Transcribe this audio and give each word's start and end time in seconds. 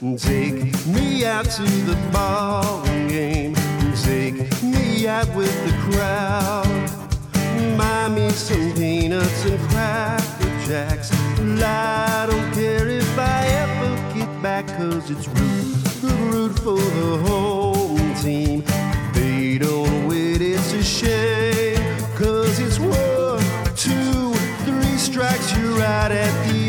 Take 0.00 0.86
me 0.86 1.26
out 1.26 1.44
to 1.44 1.62
the 1.62 1.94
ball 2.10 2.82
game. 3.06 3.54
Take 4.02 4.62
me 4.62 5.06
out 5.06 5.28
with 5.36 5.54
the 5.66 5.92
crowd. 5.92 7.76
Buy 7.76 8.08
me 8.08 8.30
some 8.30 8.72
peanuts 8.72 9.44
and 9.44 9.60
cracker 9.68 10.66
jacks. 10.66 11.12
I 11.12 12.26
don't 12.30 12.50
care 12.54 12.88
if 12.88 13.18
I 13.18 13.44
ever 13.46 14.18
get 14.18 14.42
back, 14.42 14.66
cause 14.68 15.10
it's 15.10 15.28
root, 15.28 15.84
the 16.00 16.14
root 16.32 16.58
for 16.60 16.78
the 16.78 17.18
home 17.28 18.14
team. 18.14 18.64
They 19.12 19.58
don't 19.58 20.08
win, 20.08 20.40
it's 20.40 20.72
a 20.72 20.82
shame. 20.82 21.76
Cause 22.16 22.58
it's 22.58 22.78
one, 22.78 23.44
two, 23.76 24.32
three 24.64 24.96
strikes, 24.96 25.54
you're 25.58 25.82
out 25.82 26.10
at 26.10 26.48
the 26.48 26.59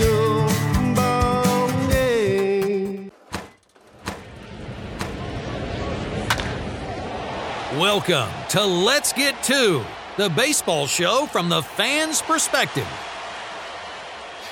Welcome 7.93 8.31
to 8.51 8.63
Let's 8.63 9.11
Get 9.11 9.43
To, 9.43 9.83
the 10.15 10.29
baseball 10.29 10.87
show 10.87 11.25
from 11.25 11.49
the 11.49 11.61
fan's 11.61 12.21
perspective. 12.21 12.87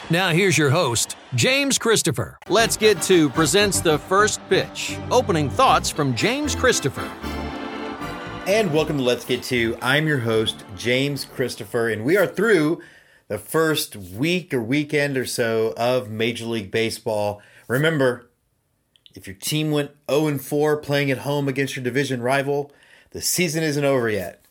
Now, 0.10 0.32
here's 0.32 0.58
your 0.58 0.72
host, 0.72 1.16
James 1.36 1.78
Christopher. 1.78 2.38
Let's 2.50 2.76
Get 2.76 3.02
To 3.04 3.30
presents 3.30 3.80
the 3.80 3.98
first 3.98 4.42
pitch. 4.50 4.98
Opening 5.10 5.50
thoughts 5.50 5.90
from 5.90 6.16
James 6.16 6.54
Christopher. 6.54 7.10
And 8.46 8.74
welcome 8.74 8.98
to 8.98 9.04
Let's 9.04 9.24
Get 9.24 9.42
To. 9.44 9.78
I'm 9.82 10.06
your 10.06 10.20
host, 10.20 10.66
James 10.76 11.24
Christopher, 11.24 11.88
and 11.88 12.04
we 12.04 12.18
are 12.18 12.28
through 12.28 12.82
the 13.30 13.38
first 13.38 13.96
week 13.96 14.54
or 14.54 14.62
weekend 14.62 15.18
or 15.18 15.26
so 15.26 15.74
of 15.78 16.10
Major 16.10 16.44
League 16.44 16.72
Baseball. 16.72 17.42
Remember, 17.70 18.30
if 19.16 19.28
your 19.28 19.38
team 19.38 19.72
went 19.72 19.92
0 20.12 20.40
4 20.40 20.76
playing 20.76 21.10
at 21.10 21.20
home 21.20 21.48
against 21.48 21.78
your 21.78 21.86
division 21.86 22.22
rival, 22.22 22.74
the 23.12 23.22
season 23.22 23.64
isn't 23.64 23.86
over 23.86 24.10
yet. 24.10 24.46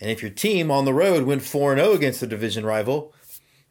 And 0.00 0.10
if 0.10 0.22
your 0.22 0.30
team 0.30 0.70
on 0.70 0.84
the 0.84 0.94
road 0.94 1.24
went 1.24 1.42
4 1.42 1.76
0 1.76 1.92
against 1.92 2.20
the 2.20 2.26
division 2.26 2.66
rival, 2.66 3.14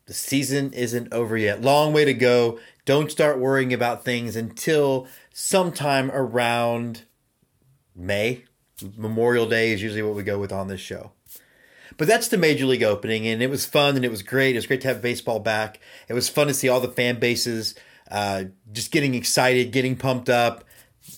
the 0.07 0.13
season 0.13 0.73
isn't 0.73 1.13
over 1.13 1.37
yet. 1.37 1.61
Long 1.61 1.93
way 1.93 2.05
to 2.05 2.13
go. 2.13 2.59
Don't 2.85 3.11
start 3.11 3.39
worrying 3.39 3.73
about 3.73 4.05
things 4.05 4.35
until 4.35 5.07
sometime 5.33 6.11
around 6.11 7.03
May. 7.95 8.45
Memorial 8.97 9.47
Day 9.47 9.71
is 9.71 9.81
usually 9.81 10.03
what 10.03 10.15
we 10.15 10.23
go 10.23 10.37
with 10.37 10.51
on 10.51 10.67
this 10.67 10.81
show. 10.81 11.11
But 11.97 12.07
that's 12.07 12.27
the 12.27 12.37
Major 12.37 12.65
League 12.65 12.83
opening, 12.83 13.25
and 13.25 13.41
it 13.41 13.49
was 13.49 13.65
fun 13.65 13.95
and 13.95 14.03
it 14.03 14.11
was 14.11 14.21
great. 14.21 14.55
It 14.55 14.57
was 14.57 14.67
great 14.67 14.81
to 14.81 14.89
have 14.89 15.01
baseball 15.01 15.39
back. 15.39 15.79
It 16.09 16.13
was 16.13 16.27
fun 16.27 16.47
to 16.47 16.53
see 16.53 16.67
all 16.67 16.81
the 16.81 16.89
fan 16.89 17.19
bases 17.19 17.73
uh, 18.11 18.45
just 18.71 18.91
getting 18.91 19.15
excited, 19.15 19.71
getting 19.71 19.95
pumped 19.95 20.29
up. 20.29 20.63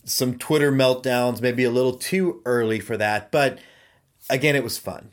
Some 0.06 0.38
Twitter 0.38 0.72
meltdowns, 0.72 1.42
maybe 1.42 1.64
a 1.64 1.72
little 1.72 1.98
too 1.98 2.42
early 2.46 2.80
for 2.80 2.98
that, 2.98 3.32
but 3.32 3.60
again, 4.30 4.56
it 4.56 4.64
was 4.64 4.78
fun. 4.78 5.12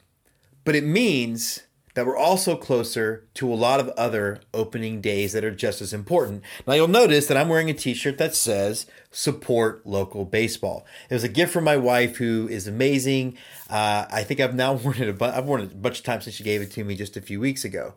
But 0.64 0.75
it 0.75 0.84
means 0.84 1.62
that 1.94 2.06
we're 2.06 2.17
also 2.17 2.56
closer 2.56 3.25
to 3.34 3.52
a 3.52 3.55
lot 3.55 3.78
of 3.78 3.89
other 3.91 4.41
opening 4.52 5.00
days 5.00 5.33
that 5.33 5.45
are 5.45 5.55
just 5.55 5.80
as 5.80 5.92
important. 5.92 6.42
Now, 6.67 6.75
you'll 6.75 6.89
notice 6.89 7.27
that 7.28 7.36
I'm 7.36 7.48
wearing 7.48 7.70
a 7.70 7.75
t 7.75 7.95
shirt 7.95 8.19
that 8.19 8.34
says 8.34 8.86
support 9.11 9.86
local 9.86 10.25
baseball. 10.25 10.84
It 11.08 11.14
was 11.14 11.25
a 11.25 11.28
gift 11.28 11.52
from 11.52 11.64
my 11.64 11.77
wife, 11.77 12.17
who 12.17 12.48
is 12.48 12.67
amazing. 12.67 13.36
Uh, 13.70 14.06
I 14.11 14.25
think 14.25 14.41
I've 14.41 14.55
now 14.55 14.72
worn 14.75 15.00
it, 15.00 15.08
a 15.08 15.12
bu- 15.12 15.25
I've 15.27 15.47
worn 15.47 15.62
it 15.62 15.72
a 15.72 15.77
bunch 15.77 16.00
of 16.00 16.05
times 16.05 16.25
since 16.25 16.36
she 16.36 16.45
gave 16.45 16.61
it 16.61 16.72
to 16.72 16.84
me 16.84 16.97
just 16.97 17.17
a 17.17 17.22
few 17.22 17.41
weeks 17.41 17.64
ago. 17.64 17.95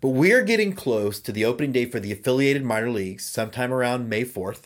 But 0.00 0.10
we 0.10 0.32
are 0.32 0.42
getting 0.42 0.74
close 0.74 1.18
to 1.20 1.32
the 1.32 1.44
opening 1.44 1.72
day 1.72 1.86
for 1.86 1.98
the 1.98 2.12
affiliated 2.12 2.64
minor 2.64 2.90
leagues 2.90 3.24
sometime 3.24 3.72
around 3.72 4.08
May 4.08 4.24
4th. 4.24 4.64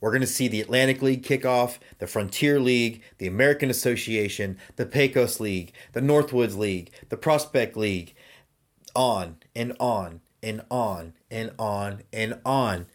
We're 0.00 0.10
going 0.10 0.20
to 0.22 0.26
see 0.26 0.48
the 0.48 0.60
Atlantic 0.60 1.02
League 1.02 1.22
kickoff, 1.22 1.78
the 1.98 2.06
Frontier 2.06 2.58
League, 2.58 3.02
the 3.18 3.26
American 3.26 3.70
Association, 3.70 4.58
the 4.76 4.86
Pecos 4.86 5.40
League, 5.40 5.72
the 5.92 6.00
Northwoods 6.00 6.56
League, 6.56 6.90
the 7.10 7.16
Prospect 7.16 7.76
League, 7.76 8.14
on 8.94 9.36
and 9.54 9.76
on 9.78 10.20
and 10.42 10.62
on 10.70 11.12
and 11.30 11.52
on 11.58 12.02
and 12.12 12.40
on. 12.44 12.86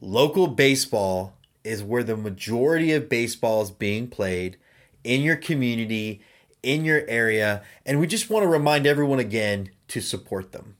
Local 0.00 0.46
baseball 0.46 1.34
is 1.64 1.82
where 1.82 2.04
the 2.04 2.16
majority 2.16 2.92
of 2.92 3.08
baseball 3.08 3.62
is 3.62 3.70
being 3.70 4.08
played 4.08 4.56
in 5.04 5.22
your 5.22 5.36
community, 5.36 6.22
in 6.62 6.84
your 6.84 7.04
area, 7.08 7.62
and 7.84 8.00
we 8.00 8.06
just 8.06 8.30
want 8.30 8.42
to 8.42 8.48
remind 8.48 8.86
everyone 8.86 9.18
again 9.18 9.70
to 9.88 10.00
support 10.00 10.52
them. 10.52 10.76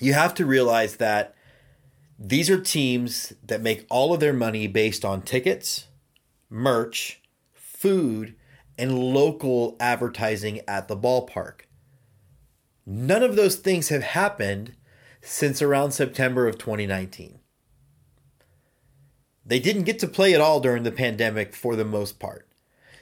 You 0.00 0.12
have 0.12 0.34
to 0.34 0.46
realize 0.46 0.96
that 0.96 1.34
these 2.26 2.48
are 2.48 2.58
teams 2.58 3.34
that 3.44 3.60
make 3.60 3.84
all 3.90 4.14
of 4.14 4.20
their 4.20 4.32
money 4.32 4.66
based 4.66 5.04
on 5.04 5.20
tickets, 5.20 5.88
merch, 6.48 7.20
food, 7.52 8.34
and 8.78 8.98
local 8.98 9.76
advertising 9.78 10.62
at 10.66 10.88
the 10.88 10.96
ballpark. 10.96 11.62
None 12.86 13.22
of 13.22 13.36
those 13.36 13.56
things 13.56 13.90
have 13.90 14.02
happened 14.02 14.74
since 15.20 15.60
around 15.60 15.92
September 15.92 16.48
of 16.48 16.56
2019. 16.56 17.40
They 19.44 19.60
didn't 19.60 19.82
get 19.82 19.98
to 19.98 20.08
play 20.08 20.32
at 20.32 20.40
all 20.40 20.60
during 20.60 20.82
the 20.82 20.92
pandemic 20.92 21.54
for 21.54 21.76
the 21.76 21.84
most 21.84 22.18
part. 22.18 22.48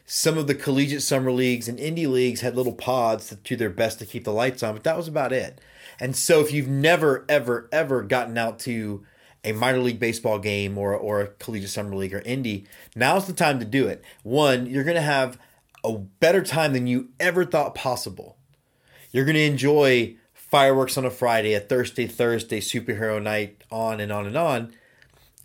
Some 0.05 0.37
of 0.37 0.49
the 0.49 0.55
collegiate 0.57 1.03
summer 1.03 1.31
leagues 1.31 1.69
and 1.69 1.79
indie 1.79 2.11
leagues 2.11 2.41
had 2.41 2.57
little 2.57 2.75
pods 2.75 3.29
to 3.29 3.37
do 3.37 3.55
their 3.55 3.71
best 3.71 4.01
to 4.01 4.07
keep 4.07 4.25
the 4.25 4.33
lights 4.33 4.65
on, 4.65 4.75
but 4.75 4.83
that 4.83 4.97
was 4.97 5.07
about 5.07 5.33
it. 5.33 5.61
And 6.01 6.17
so 6.17 6.41
if 6.41 6.53
you've 6.53 6.67
never, 6.67 7.25
ever, 7.29 7.69
ever 7.71 8.03
gotten 8.03 8.37
out 8.37 8.59
to 8.61 9.07
a 9.45 9.53
minor 9.53 9.79
league 9.79 9.99
baseball 9.99 10.39
game 10.39 10.79
or, 10.79 10.95
or 10.95 11.21
a 11.21 11.27
collegiate 11.27 11.71
summer 11.71 11.97
league 11.97 12.15
or 12.15 12.21
indie, 12.21 12.67
now's 12.95 13.27
the 13.27 13.33
time 13.33 13.59
to 13.59 13.65
do 13.65 13.89
it. 13.89 14.05
One, 14.23 14.67
you're 14.67 14.85
going 14.85 14.97
to 14.97 15.03
have 15.03 15.39
a 15.85 15.93
better 15.93 16.43
time 16.43 16.73
than 16.73 16.87
you 16.87 17.09
ever 17.19 17.45
thought 17.45 17.75
possible. 17.75 18.37
You're 19.11 19.25
going 19.25 19.37
to 19.37 19.43
enjoy 19.43 20.17
fireworks 20.33 20.97
on 20.97 21.05
a 21.05 21.11
Friday, 21.11 21.55
a 21.55 21.61
Thursday, 21.61 22.07
Thursday, 22.07 22.61
superhero 22.61 23.23
night, 23.23 23.65
on 23.71 24.01
and 24.01 24.13
on 24.13 24.27
and 24.27 24.37
on. 24.37 24.73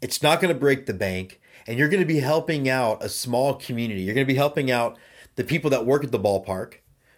It's 0.02 0.22
not 0.22 0.40
going 0.40 0.54
to 0.54 0.60
break 0.60 0.86
the 0.86 0.94
bank, 0.94 1.42
and 1.66 1.80
you're 1.80 1.90
going 1.90 2.02
to 2.02 2.06
be 2.06 2.20
helping 2.20 2.70
out 2.70 3.04
a 3.04 3.10
small 3.10 3.56
community. 3.56 4.02
You're 4.02 4.14
going 4.14 4.28
to 4.28 4.32
be 4.32 4.38
helping 4.38 4.70
out 4.70 4.98
the 5.36 5.44
people 5.44 5.70
that 5.72 5.86
work 5.86 6.04
at 6.04 6.12
the 6.12 6.20
ballpark, 6.20 6.76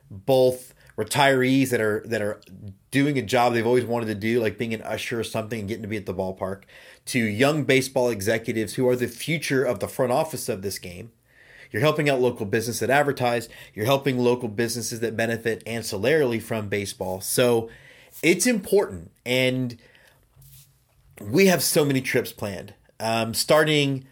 both 0.09 0.73
retirees 0.99 1.69
that 1.69 1.79
are 1.79 2.03
that 2.05 2.21
are 2.21 2.41
doing 2.91 3.17
a 3.17 3.21
job 3.21 3.53
they've 3.53 3.65
always 3.65 3.85
wanted 3.85 4.07
to 4.07 4.15
do, 4.15 4.41
like 4.41 4.57
being 4.57 4.73
an 4.73 4.81
usher 4.81 5.19
or 5.19 5.23
something 5.23 5.59
and 5.59 5.67
getting 5.69 5.83
to 5.83 5.87
be 5.87 5.95
at 5.97 6.05
the 6.05 6.13
ballpark, 6.13 6.63
to 7.05 7.19
young 7.19 7.63
baseball 7.63 8.09
executives 8.09 8.73
who 8.73 8.87
are 8.87 8.95
the 8.95 9.07
future 9.07 9.63
of 9.63 9.79
the 9.79 9.87
front 9.87 10.11
office 10.11 10.49
of 10.49 10.61
this 10.61 10.77
game. 10.77 11.11
You're 11.71 11.81
helping 11.81 12.09
out 12.09 12.19
local 12.19 12.45
businesses 12.45 12.79
that 12.81 12.89
advertise. 12.89 13.47
You're 13.73 13.85
helping 13.85 14.17
local 14.17 14.49
businesses 14.49 14.99
that 14.99 15.15
benefit 15.15 15.63
ancillarily 15.65 16.41
from 16.41 16.67
baseball. 16.67 17.21
So 17.21 17.69
it's 18.23 18.47
important. 18.47 19.11
And 19.25 19.77
we 21.21 21.45
have 21.45 21.61
so 21.61 21.85
many 21.85 22.01
trips 22.01 22.33
planned. 22.33 22.73
Um, 22.99 23.33
starting 23.33 24.05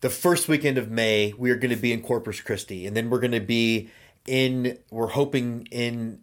the 0.00 0.10
first 0.10 0.48
weekend 0.48 0.78
of 0.78 0.90
May, 0.90 1.34
we 1.36 1.50
are 1.50 1.56
going 1.56 1.70
to 1.70 1.76
be 1.76 1.92
in 1.92 2.00
Corpus 2.00 2.40
Christi. 2.40 2.86
And 2.86 2.96
then 2.96 3.10
we're 3.10 3.20
going 3.20 3.32
to 3.32 3.40
be 3.40 3.90
in, 4.26 4.78
we're 4.90 5.08
hoping 5.08 5.68
in 5.70 6.20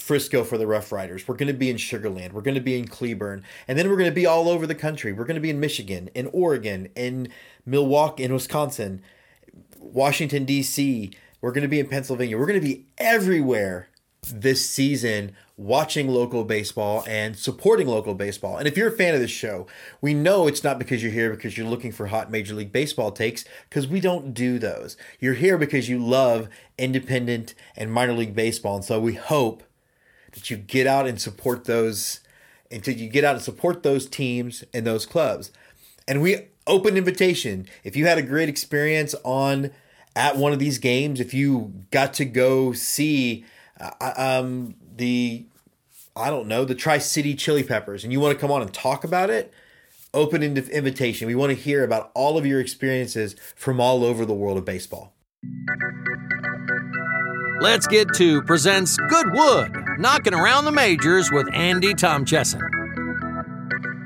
Frisco 0.00 0.44
for 0.44 0.58
the 0.58 0.66
Rough 0.66 0.92
Riders. 0.92 1.28
We're 1.28 1.36
going 1.36 1.48
to 1.48 1.54
be 1.54 1.70
in 1.70 1.76
Sugarland. 1.76 2.32
We're 2.32 2.40
going 2.40 2.54
to 2.54 2.60
be 2.60 2.78
in 2.78 2.88
Cleburne. 2.88 3.44
And 3.68 3.78
then 3.78 3.88
we're 3.88 3.96
going 3.96 4.10
to 4.10 4.14
be 4.14 4.26
all 4.26 4.48
over 4.48 4.66
the 4.66 4.74
country. 4.74 5.12
We're 5.12 5.24
going 5.24 5.34
to 5.36 5.40
be 5.40 5.50
in 5.50 5.60
Michigan, 5.60 6.08
in 6.14 6.26
Oregon, 6.32 6.88
in 6.96 7.28
Milwaukee, 7.66 8.24
in 8.24 8.32
Wisconsin. 8.32 9.02
Washington, 9.78 10.44
D.C. 10.44 11.12
We're 11.40 11.52
going 11.52 11.62
to 11.62 11.68
be 11.68 11.80
in 11.80 11.88
Pennsylvania. 11.88 12.38
We're 12.38 12.46
going 12.46 12.60
to 12.60 12.66
be 12.66 12.86
everywhere 12.98 13.88
this 14.32 14.68
season 14.68 15.32
watching 15.56 16.08
local 16.08 16.44
baseball 16.44 17.04
and 17.06 17.36
supporting 17.36 17.86
local 17.86 18.14
baseball. 18.14 18.56
And 18.56 18.66
if 18.66 18.76
you're 18.76 18.88
a 18.88 18.96
fan 18.96 19.14
of 19.14 19.20
this 19.20 19.30
show, 19.30 19.66
we 20.00 20.14
know 20.14 20.46
it's 20.46 20.64
not 20.64 20.78
because 20.78 21.02
you're 21.02 21.12
here 21.12 21.30
because 21.30 21.56
you're 21.56 21.66
looking 21.66 21.92
for 21.92 22.06
hot 22.06 22.30
Major 22.30 22.54
League 22.54 22.72
Baseball 22.72 23.12
takes, 23.12 23.44
because 23.68 23.86
we 23.86 24.00
don't 24.00 24.32
do 24.32 24.58
those. 24.58 24.96
You're 25.18 25.34
here 25.34 25.58
because 25.58 25.88
you 25.88 25.98
love 25.98 26.48
independent 26.78 27.54
and 27.76 27.92
minor 27.92 28.14
league 28.14 28.34
baseball. 28.34 28.76
And 28.76 28.84
so 28.84 29.00
we 29.00 29.14
hope 29.14 29.62
that 30.32 30.50
you 30.50 30.56
get 30.56 30.86
out 30.86 31.06
and 31.06 31.20
support 31.20 31.64
those 31.64 32.20
until 32.70 32.94
you 32.94 33.08
get 33.08 33.24
out 33.24 33.34
and 33.34 33.44
support 33.44 33.82
those 33.82 34.06
teams 34.06 34.64
and 34.72 34.86
those 34.86 35.06
clubs. 35.06 35.50
And 36.06 36.22
we 36.22 36.48
open 36.66 36.96
invitation. 36.96 37.66
If 37.84 37.96
you 37.96 38.06
had 38.06 38.18
a 38.18 38.22
great 38.22 38.48
experience 38.48 39.14
on 39.24 39.70
at 40.16 40.36
one 40.36 40.52
of 40.52 40.58
these 40.58 40.78
games, 40.78 41.20
if 41.20 41.34
you 41.34 41.72
got 41.90 42.14
to 42.14 42.24
go 42.24 42.72
see 42.72 43.44
uh, 43.80 44.12
um, 44.16 44.74
the 44.96 45.46
I 46.16 46.28
don't 46.28 46.48
know 46.48 46.64
the 46.64 46.74
Tri 46.74 46.98
City 46.98 47.34
Chili 47.34 47.62
Peppers, 47.62 48.04
and 48.04 48.12
you 48.12 48.20
want 48.20 48.36
to 48.36 48.40
come 48.40 48.50
on 48.50 48.62
and 48.62 48.72
talk 48.74 49.04
about 49.04 49.30
it, 49.30 49.52
open 50.12 50.42
invitation. 50.42 51.26
We 51.26 51.34
want 51.34 51.50
to 51.50 51.56
hear 51.56 51.84
about 51.84 52.10
all 52.14 52.36
of 52.36 52.44
your 52.44 52.60
experiences 52.60 53.36
from 53.54 53.80
all 53.80 54.04
over 54.04 54.26
the 54.26 54.34
world 54.34 54.58
of 54.58 54.64
baseball. 54.64 55.14
Let's 57.60 57.86
Get 57.86 58.08
To 58.14 58.40
presents 58.40 58.96
Goodwood, 58.96 59.76
knocking 59.98 60.32
around 60.32 60.64
the 60.64 60.72
majors 60.72 61.30
with 61.30 61.46
Andy 61.52 61.92
Tom 61.92 62.24
Chesson. 62.24 62.58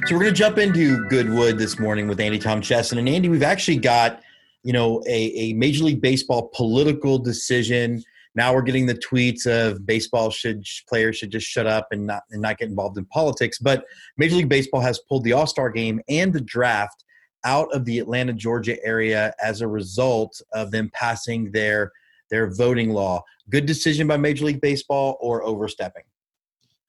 So 0.06 0.17
we're 0.17 0.23
going 0.23 0.25
to 0.25 0.33
jump 0.33 0.59
into 0.59 1.06
Goodwood 1.06 1.56
this 1.56 1.79
morning 1.79 2.09
with 2.09 2.19
Andy 2.19 2.41
Tom 2.41 2.61
Chesson. 2.61 2.99
And 2.99 3.09
Andy, 3.09 3.29
we've 3.29 3.45
actually 3.45 3.77
got, 3.77 4.21
you 4.65 4.73
know, 4.73 5.05
a, 5.06 5.33
a 5.37 5.53
Major 5.53 5.85
League 5.85 6.01
Baseball 6.01 6.51
political 6.53 7.17
decision. 7.17 8.03
Now 8.35 8.53
we're 8.53 8.62
getting 8.62 8.87
the 8.87 8.97
tweets 8.97 9.47
of 9.47 9.87
baseball 9.87 10.31
should 10.31 10.65
players 10.89 11.19
should 11.19 11.31
just 11.31 11.47
shut 11.47 11.69
up 11.69 11.87
and 11.93 12.09
not 12.09 12.25
and 12.33 12.43
not 12.43 12.59
get 12.59 12.71
involved 12.71 12.99
in 12.99 13.05
politics. 13.05 13.61
But 13.61 13.85
Major 14.17 14.35
League 14.35 14.49
Baseball 14.49 14.81
has 14.81 14.99
pulled 15.09 15.23
the 15.23 15.33
All 15.33 15.47
Star 15.47 15.71
game 15.71 16.01
and 16.09 16.33
the 16.33 16.41
draft 16.41 17.05
out 17.45 17.73
of 17.73 17.85
the 17.85 18.01
Atlanta, 18.01 18.33
Georgia 18.33 18.85
area 18.85 19.33
as 19.41 19.61
a 19.61 19.69
result 19.69 20.43
of 20.53 20.73
them 20.73 20.91
passing 20.93 21.53
their 21.53 21.93
their 22.34 22.50
voting 22.52 22.90
law. 22.90 23.22
Good 23.48 23.64
decision 23.64 24.08
by 24.08 24.16
Major 24.16 24.44
League 24.46 24.60
Baseball 24.60 25.16
or 25.20 25.44
overstepping? 25.44 26.02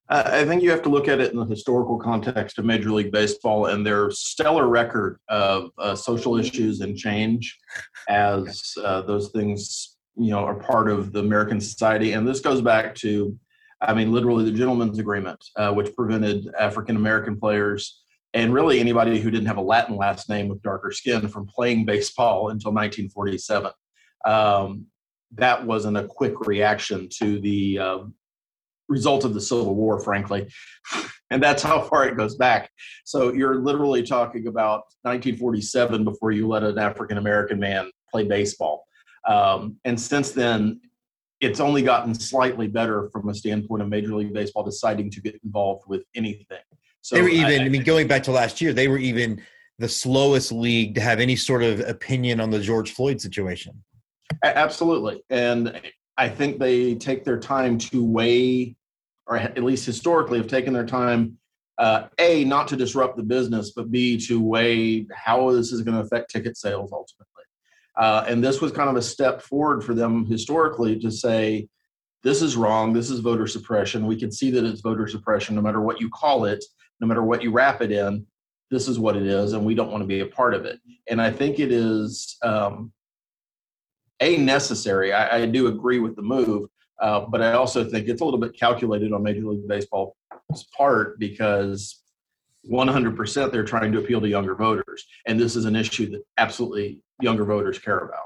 I 0.10 0.44
think 0.46 0.62
you 0.62 0.72
have 0.72 0.84
to 0.84 0.90
look 0.90 1.08
at 1.08 1.20
it 1.20 1.34
in 1.34 1.40
the 1.40 1.46
historical 1.46 1.98
context 2.00 2.58
of 2.58 2.66
Major 2.66 2.92
League 2.92 3.12
Baseball 3.12 3.68
and 3.68 3.86
their 3.86 4.10
stellar 4.12 4.68
record 4.68 5.20
of 5.30 5.70
uh, 5.80 5.96
social 5.96 6.38
issues 6.38 6.82
and 6.82 6.98
change 6.98 7.58
as 8.08 8.74
uh, 8.84 9.02
those 9.02 9.30
things, 9.30 9.98
you 10.16 10.30
know, 10.30 10.40
are 10.40 10.56
part 10.56 10.90
of 10.90 11.12
the 11.12 11.20
American 11.20 11.60
society. 11.60 12.14
And 12.14 12.28
this 12.28 12.40
goes 12.40 12.62
back 12.62 12.94
to, 12.96 13.38
I 13.82 13.94
mean, 13.94 14.12
literally 14.12 14.46
the 14.46 14.52
Gentleman's 14.52 15.00
Agreement, 15.00 15.44
uh, 15.56 15.72
which 15.74 15.96
prevented 15.96 16.54
African 16.60 16.96
American 16.96 17.40
players 17.40 18.02
and 18.36 18.54
really 18.54 18.80
anybody 18.80 19.20
who 19.20 19.32
didn't 19.32 19.48
have 19.48 19.58
a 19.58 19.62
Latin 19.62 19.96
last 19.96 20.28
name 20.28 20.50
with 20.50 20.62
darker 20.62 20.92
skin 20.92 21.28
from 21.28 21.48
playing 21.48 21.86
baseball 21.86 22.50
until 22.50 22.72
1947. 22.72 23.72
Um, 24.26 24.88
that 25.34 25.66
wasn't 25.66 25.98
a 25.98 26.04
quick 26.04 26.40
reaction 26.42 27.10
to 27.20 27.40
the 27.40 27.80
uh, 27.80 28.00
result 28.88 29.26
of 29.26 29.34
the 29.34 29.42
Civil 29.42 29.76
War, 29.76 30.00
frankly. 30.00 30.48
And 31.32 31.42
that's 31.42 31.64
how 31.64 31.82
far 31.82 32.08
it 32.08 32.16
goes 32.16 32.36
back. 32.36 32.70
So 33.04 33.34
you're 33.34 33.56
literally 33.56 34.04
talking 34.04 34.46
about 34.46 34.84
1947 35.02 36.04
before 36.04 36.32
you 36.32 36.48
let 36.48 36.62
an 36.62 36.78
African 36.78 37.18
American 37.18 37.60
man 37.60 37.90
play 38.12 38.26
baseball. 38.26 38.86
Um, 39.28 39.78
and 39.86 40.00
since 40.00 40.32
then, 40.32 40.82
it's 41.42 41.60
only 41.60 41.82
gotten 41.82 42.14
slightly 42.14 42.68
better 42.68 43.10
from 43.12 43.28
a 43.30 43.34
standpoint 43.34 43.82
of 43.82 43.90
Major 43.90 44.16
League 44.16 44.34
Baseball 44.34 44.64
deciding 44.64 45.10
to 45.12 45.22
get 45.22 45.40
involved 45.44 45.86
with 45.88 46.04
anything. 46.16 46.60
So 47.02 47.16
they 47.16 47.24
were 47.24 47.30
even, 47.30 47.62
I, 47.62 47.66
I 47.66 47.70
mean, 47.70 47.84
going 47.84 48.08
back 48.08 48.24
to 48.24 48.32
last 48.32 48.62
year, 48.62 48.72
they 48.72 48.88
were 48.88 49.00
even 49.00 49.42
the 49.80 49.90
slowest 49.90 50.52
league 50.52 50.96
to 50.96 51.02
have 51.02 51.20
any 51.20 51.36
sort 51.36 51.64
of 51.64 51.80
opinion 51.82 52.40
on 52.40 52.50
the 52.50 52.60
George 52.60 52.94
Floyd 52.94 53.20
situation. 53.20 53.84
Absolutely. 54.44 55.24
And 55.30 55.82
I 56.18 56.30
think 56.30 56.60
they 56.60 56.96
take 56.96 57.24
their 57.24 57.40
time 57.40 57.78
to 57.78 58.04
weigh, 58.04 58.76
or 59.28 59.38
at 59.38 59.64
least 59.64 59.86
historically 59.86 60.38
have 60.38 60.48
taken 60.48 60.74
their 60.74 60.86
time, 60.86 61.38
uh, 61.78 62.08
A, 62.20 62.46
not 62.46 62.68
to 62.70 62.76
disrupt 62.76 63.18
the 63.18 63.24
business, 63.24 63.72
but 63.76 63.92
B, 63.92 64.18
to 64.28 64.42
weigh 64.42 65.08
how 65.14 65.52
this 65.52 65.72
is 65.72 65.82
going 65.82 65.96
to 65.96 66.04
affect 66.04 66.32
ticket 66.32 66.58
sales 66.58 66.92
ultimately. 66.92 67.44
Uh, 67.98 68.26
and 68.28 68.44
this 68.44 68.62
was 68.62 68.72
kind 68.72 68.90
of 68.90 68.96
a 68.96 69.02
step 69.02 69.42
forward 69.42 69.84
for 69.84 69.94
them 69.94 70.26
historically 70.26 71.00
to 71.00 71.12
say, 71.12 71.68
this 72.24 72.42
is 72.42 72.58
wrong. 72.58 72.92
This 72.92 73.10
is 73.12 73.20
voter 73.20 73.46
suppression. 73.46 74.08
We 74.08 74.20
can 74.20 74.32
see 74.32 74.50
that 74.52 74.66
it's 74.66 74.82
voter 74.82 75.08
suppression 75.08 75.56
no 75.56 75.62
matter 75.62 75.82
what 75.82 76.02
you 76.02 76.10
call 76.10 76.46
it, 76.46 76.64
no 77.00 77.08
matter 77.08 77.24
what 77.24 77.44
you 77.44 77.52
wrap 77.52 77.82
it 77.82 77.92
in. 77.92 78.26
This 78.72 78.88
is 78.88 78.98
what 78.98 79.16
it 79.16 79.28
is, 79.28 79.54
and 79.54 79.64
we 79.64 79.76
don't 79.76 79.92
want 79.92 80.02
to 80.02 80.08
be 80.08 80.22
a 80.22 80.26
part 80.26 80.56
of 80.56 80.66
it. 80.66 80.80
And 81.08 81.22
I 81.22 81.30
think 81.30 81.60
it 81.60 81.72
is 81.72 82.36
um, 82.42 82.92
a 84.20 84.38
necessary. 84.38 85.14
I, 85.14 85.42
I 85.42 85.46
do 85.46 85.68
agree 85.68 86.00
with 86.00 86.16
the 86.16 86.22
move, 86.22 86.70
uh, 87.02 87.22
but 87.22 87.42
I 87.42 87.54
also 87.54 87.84
think 87.84 88.08
it's 88.08 88.22
a 88.22 88.26
little 88.26 88.40
bit 88.40 88.58
calculated 88.58 89.14
on 89.14 89.24
Major 89.24 89.46
League 89.46 89.68
Baseball's 89.68 90.14
part 90.78 91.20
because 91.20 92.02
100% 92.72 93.52
they're 93.52 93.64
trying 93.64 93.92
to 93.92 94.00
appeal 94.00 94.22
to 94.22 94.28
younger 94.28 94.56
voters, 94.56 95.06
and 95.26 95.40
this 95.40 95.56
is 95.56 95.66
an 95.66 95.76
issue 95.76 96.10
that 96.12 96.22
absolutely 96.38 97.02
younger 97.22 97.46
voters 97.46 97.80
care 97.80 98.00
about. 98.00 98.24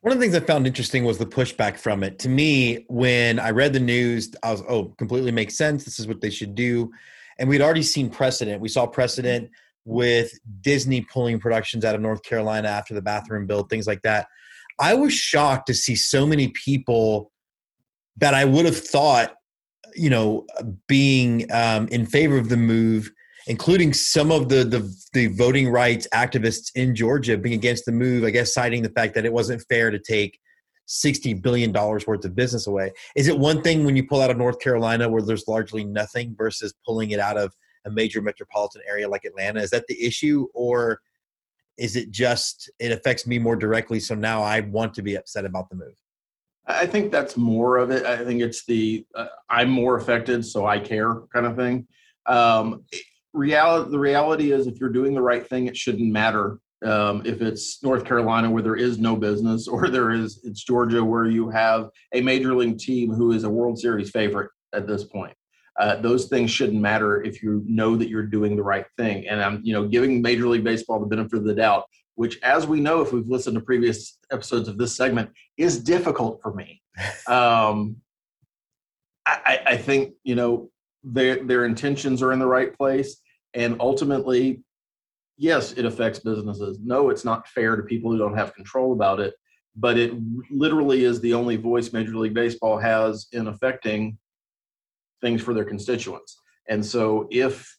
One 0.00 0.12
of 0.12 0.18
the 0.18 0.24
things 0.24 0.36
I 0.36 0.40
found 0.40 0.66
interesting 0.66 1.04
was 1.04 1.18
the 1.18 1.26
pushback 1.26 1.78
from 1.78 2.04
it. 2.04 2.18
To 2.20 2.28
me, 2.28 2.84
when 2.88 3.40
I 3.40 3.50
read 3.50 3.72
the 3.72 3.80
news, 3.80 4.30
I 4.42 4.52
was, 4.52 4.62
oh, 4.68 4.94
completely 4.98 5.32
makes 5.32 5.56
sense. 5.56 5.84
This 5.84 5.98
is 5.98 6.06
what 6.06 6.20
they 6.20 6.30
should 6.30 6.54
do. 6.54 6.92
And 7.38 7.48
we'd 7.48 7.60
already 7.60 7.82
seen 7.82 8.08
precedent. 8.08 8.60
We 8.60 8.68
saw 8.68 8.86
precedent 8.86 9.50
with 9.84 10.30
Disney 10.60 11.00
pulling 11.00 11.40
productions 11.40 11.84
out 11.84 11.94
of 11.94 12.00
North 12.00 12.22
Carolina 12.22 12.68
after 12.68 12.94
the 12.94 13.02
bathroom 13.02 13.46
bill, 13.46 13.64
things 13.64 13.86
like 13.86 14.02
that. 14.02 14.28
I 14.78 14.94
was 14.94 15.12
shocked 15.12 15.66
to 15.68 15.74
see 15.74 15.94
so 15.96 16.26
many 16.26 16.48
people 16.48 17.32
that 18.18 18.34
I 18.34 18.44
would 18.44 18.64
have 18.64 18.78
thought, 18.78 19.34
you 19.94 20.10
know, 20.10 20.46
being 20.86 21.50
um, 21.52 21.88
in 21.88 22.06
favor 22.06 22.36
of 22.36 22.48
the 22.48 22.56
move, 22.56 23.10
including 23.46 23.92
some 23.92 24.30
of 24.30 24.48
the, 24.48 24.64
the 24.64 24.94
the 25.12 25.28
voting 25.28 25.68
rights 25.68 26.06
activists 26.12 26.70
in 26.74 26.94
Georgia 26.94 27.38
being 27.38 27.54
against 27.54 27.86
the 27.86 27.92
move. 27.92 28.24
I 28.24 28.30
guess 28.30 28.52
citing 28.52 28.82
the 28.82 28.90
fact 28.90 29.14
that 29.14 29.24
it 29.24 29.32
wasn't 29.32 29.64
fair 29.68 29.90
to 29.90 29.98
take 29.98 30.38
sixty 30.86 31.34
billion 31.34 31.72
dollars 31.72 32.06
worth 32.06 32.24
of 32.24 32.34
business 32.34 32.66
away. 32.66 32.92
Is 33.14 33.28
it 33.28 33.38
one 33.38 33.62
thing 33.62 33.84
when 33.84 33.96
you 33.96 34.06
pull 34.06 34.20
out 34.20 34.30
of 34.30 34.36
North 34.36 34.60
Carolina 34.60 35.08
where 35.08 35.22
there's 35.22 35.48
largely 35.48 35.84
nothing 35.84 36.34
versus 36.36 36.74
pulling 36.86 37.10
it 37.10 37.20
out 37.20 37.36
of 37.36 37.54
a 37.86 37.90
major 37.90 38.20
metropolitan 38.20 38.82
area 38.88 39.08
like 39.08 39.24
Atlanta? 39.24 39.60
Is 39.60 39.70
that 39.70 39.86
the 39.88 40.04
issue, 40.04 40.48
or 40.54 41.00
is 41.78 41.96
it 41.96 42.10
just 42.10 42.70
it 42.78 42.92
affects 42.92 43.26
me 43.26 43.38
more 43.38 43.56
directly 43.56 44.00
so 44.00 44.14
now 44.14 44.42
i 44.42 44.60
want 44.60 44.94
to 44.94 45.02
be 45.02 45.16
upset 45.16 45.44
about 45.44 45.68
the 45.68 45.76
move? 45.76 45.94
I 46.66 46.86
think 46.86 47.12
that's 47.12 47.36
more 47.36 47.76
of 47.76 47.92
it. 47.92 48.04
I 48.04 48.24
think 48.24 48.40
it's 48.40 48.64
the 48.66 49.06
uh, 49.14 49.26
i'm 49.48 49.70
more 49.70 49.96
affected 49.96 50.44
so 50.44 50.66
i 50.66 50.78
care 50.78 51.14
kind 51.32 51.46
of 51.46 51.56
thing. 51.56 51.86
Um, 52.26 52.84
reality 53.32 53.90
the 53.90 53.98
reality 53.98 54.52
is 54.52 54.66
if 54.66 54.80
you're 54.80 54.90
doing 54.90 55.14
the 55.14 55.22
right 55.22 55.46
thing 55.46 55.66
it 55.66 55.76
shouldn't 55.76 56.10
matter. 56.10 56.58
Um, 56.84 57.22
if 57.24 57.40
it's 57.40 57.82
north 57.82 58.04
carolina 58.04 58.50
where 58.50 58.62
there 58.62 58.76
is 58.76 58.98
no 58.98 59.16
business 59.16 59.66
or 59.74 59.88
there 59.88 60.10
is 60.10 60.40
it's 60.44 60.62
georgia 60.62 61.02
where 61.02 61.24
you 61.24 61.48
have 61.48 61.88
a 62.12 62.20
major 62.20 62.54
league 62.54 62.78
team 62.78 63.10
who 63.10 63.32
is 63.32 63.44
a 63.44 63.50
world 63.50 63.78
series 63.78 64.10
favorite 64.10 64.50
at 64.74 64.86
this 64.86 65.02
point 65.02 65.34
uh, 65.78 65.96
those 65.96 66.26
things 66.26 66.50
shouldn't 66.50 66.80
matter 66.80 67.22
if 67.22 67.42
you 67.42 67.62
know 67.66 67.96
that 67.96 68.08
you're 68.08 68.22
doing 68.22 68.56
the 68.56 68.62
right 68.62 68.86
thing. 68.96 69.28
And 69.28 69.42
I'm, 69.42 69.60
you 69.62 69.72
know, 69.72 69.86
giving 69.86 70.22
Major 70.22 70.48
League 70.48 70.64
Baseball 70.64 71.00
the 71.00 71.06
benefit 71.06 71.38
of 71.38 71.44
the 71.44 71.54
doubt, 71.54 71.84
which, 72.14 72.40
as 72.42 72.66
we 72.66 72.80
know, 72.80 73.02
if 73.02 73.12
we've 73.12 73.28
listened 73.28 73.56
to 73.56 73.60
previous 73.60 74.18
episodes 74.32 74.68
of 74.68 74.78
this 74.78 74.96
segment, 74.96 75.30
is 75.56 75.82
difficult 75.82 76.40
for 76.42 76.54
me. 76.54 76.82
Um, 77.28 77.96
I, 79.26 79.60
I 79.66 79.76
think 79.76 80.14
you 80.22 80.36
know 80.36 80.70
their 81.02 81.44
their 81.44 81.64
intentions 81.64 82.22
are 82.22 82.32
in 82.32 82.38
the 82.38 82.46
right 82.46 82.76
place, 82.76 83.16
and 83.54 83.76
ultimately, 83.80 84.62
yes, 85.36 85.72
it 85.72 85.84
affects 85.84 86.20
businesses. 86.20 86.78
No, 86.82 87.10
it's 87.10 87.24
not 87.24 87.48
fair 87.48 87.74
to 87.76 87.82
people 87.82 88.12
who 88.12 88.18
don't 88.18 88.36
have 88.36 88.54
control 88.54 88.92
about 88.92 89.20
it. 89.20 89.34
But 89.74 89.98
it 89.98 90.14
literally 90.50 91.04
is 91.04 91.20
the 91.20 91.34
only 91.34 91.56
voice 91.56 91.92
Major 91.92 92.14
League 92.16 92.32
Baseball 92.32 92.78
has 92.78 93.26
in 93.32 93.48
affecting 93.48 94.16
things 95.20 95.42
for 95.42 95.54
their 95.54 95.64
constituents. 95.64 96.40
And 96.68 96.84
so 96.84 97.28
if 97.30 97.76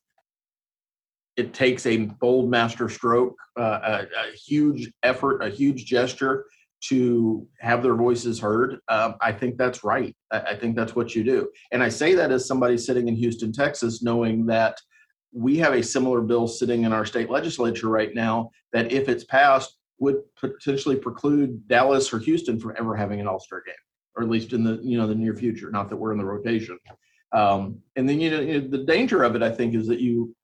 it 1.36 1.54
takes 1.54 1.86
a 1.86 1.98
bold 1.98 2.50
master 2.50 2.90
stroke, 2.90 3.36
uh, 3.60 3.80
a, 3.84 4.30
a, 4.30 4.36
huge 4.36 4.92
effort, 5.04 5.42
a 5.44 5.50
huge 5.50 5.86
gesture 5.86 6.46
to 6.90 7.48
have 7.60 7.84
their 7.84 7.96
voices 7.96 8.40
heard, 8.40 8.80
um, 8.88 9.16
I 9.22 9.32
think 9.32 9.58
that's 9.58 9.84
right. 9.84 10.16
I, 10.32 10.40
I 10.40 10.56
think 10.56 10.76
that's 10.76 10.96
what 10.96 11.16
you 11.16 11.24
do. 11.24 11.50
And 11.72 11.84
I 11.84 11.90
say 11.90 12.16
that 12.16 12.32
as 12.32 12.48
somebody 12.48 12.78
sitting 12.78 13.08
in 13.08 13.16
Houston, 13.16 13.52
Texas, 13.52 14.02
knowing 14.02 14.46
that 14.48 14.80
we 15.32 15.58
have 15.58 15.74
a 15.74 15.84
similar 15.84 16.22
bill 16.22 16.48
sitting 16.48 16.84
in 16.84 16.94
our 16.94 17.06
state 17.06 17.30
legislature 17.30 17.90
right 17.90 18.14
now 18.16 18.50
that, 18.74 18.92
if 18.92 19.08
it's 19.08 19.24
passed, 19.26 19.78
would 20.00 20.18
potentially 20.40 20.96
preclude 20.96 21.68
Dallas 21.68 22.14
or 22.14 22.20
Houston 22.20 22.60
from 22.60 22.74
ever 22.78 22.96
having 22.96 23.20
an 23.20 23.28
All 23.28 23.40
Star 23.40 23.62
game, 23.66 23.76
or 24.16 24.24
at 24.24 24.30
least 24.30 24.54
in 24.54 24.64
the 24.64 24.80
you 24.84 24.98
know 24.98 25.08
the 25.08 25.16
near 25.16 25.36
future. 25.36 25.72
Not 25.72 25.90
that 25.90 25.98
we're 25.98 26.12
in 26.12 26.18
the 26.18 26.26
rotation. 26.26 26.78
Um, 27.32 27.80
and 27.96 28.08
then 28.08 28.20
you 28.20 28.30
know, 28.30 28.60
the 28.60 28.86
danger 28.86 29.24
of 29.24 29.36
it, 29.36 29.44
I 29.44 29.52
think, 29.52 29.76
is 29.76 29.88
that 29.88 30.00
you 30.00 30.36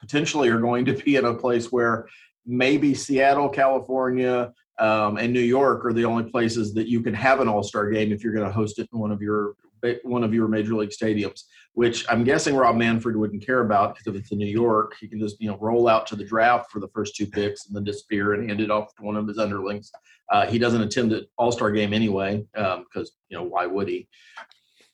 potentially 0.00 0.48
are 0.48 0.60
going 0.60 0.84
to 0.86 0.94
be 0.94 1.16
in 1.16 1.24
a 1.24 1.34
place 1.34 1.72
where 1.72 2.08
maybe 2.46 2.94
Seattle, 2.94 3.48
California, 3.48 4.52
um, 4.78 5.16
and 5.18 5.32
New 5.32 5.40
York 5.40 5.84
are 5.84 5.92
the 5.92 6.04
only 6.04 6.30
places 6.30 6.72
that 6.74 6.88
you 6.88 7.02
can 7.02 7.14
have 7.14 7.40
an 7.40 7.48
All 7.48 7.62
Star 7.62 7.90
game 7.90 8.12
if 8.12 8.22
you're 8.22 8.32
going 8.32 8.46
to 8.46 8.52
host 8.52 8.78
it 8.78 8.88
in 8.92 8.98
one 8.98 9.10
of 9.10 9.20
your 9.20 9.54
one 10.02 10.24
of 10.24 10.34
your 10.34 10.48
major 10.48 10.74
league 10.74 10.90
stadiums. 10.90 11.42
Which 11.74 12.04
I'm 12.08 12.24
guessing 12.24 12.56
Rob 12.56 12.76
Manfred 12.76 13.16
wouldn't 13.16 13.44
care 13.44 13.60
about 13.60 13.94
because 13.94 14.06
if 14.06 14.20
it's 14.20 14.32
in 14.32 14.38
New 14.38 14.46
York, 14.46 14.94
he 15.00 15.08
can 15.08 15.18
just 15.18 15.40
you 15.40 15.48
know 15.48 15.58
roll 15.60 15.88
out 15.88 16.06
to 16.08 16.16
the 16.16 16.24
draft 16.24 16.70
for 16.70 16.80
the 16.80 16.88
first 16.88 17.16
two 17.16 17.26
picks 17.26 17.66
and 17.66 17.76
then 17.76 17.84
disappear 17.84 18.34
and 18.34 18.48
hand 18.48 18.60
it 18.60 18.70
off 18.70 18.94
to 18.96 19.02
one 19.02 19.16
of 19.16 19.26
his 19.26 19.38
underlings. 19.38 19.90
Uh, 20.30 20.46
he 20.46 20.58
doesn't 20.58 20.82
attend 20.82 21.10
the 21.10 21.26
All 21.36 21.52
Star 21.52 21.70
game 21.70 21.92
anyway 21.92 22.44
because 22.54 23.10
um, 23.10 23.16
you 23.28 23.36
know 23.36 23.44
why 23.44 23.66
would 23.66 23.88
he? 23.88 24.08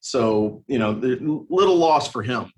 So, 0.05 0.63
you 0.67 0.79
know, 0.79 0.91
little 1.49 1.77
loss 1.77 2.09
for 2.09 2.23
him. 2.23 2.53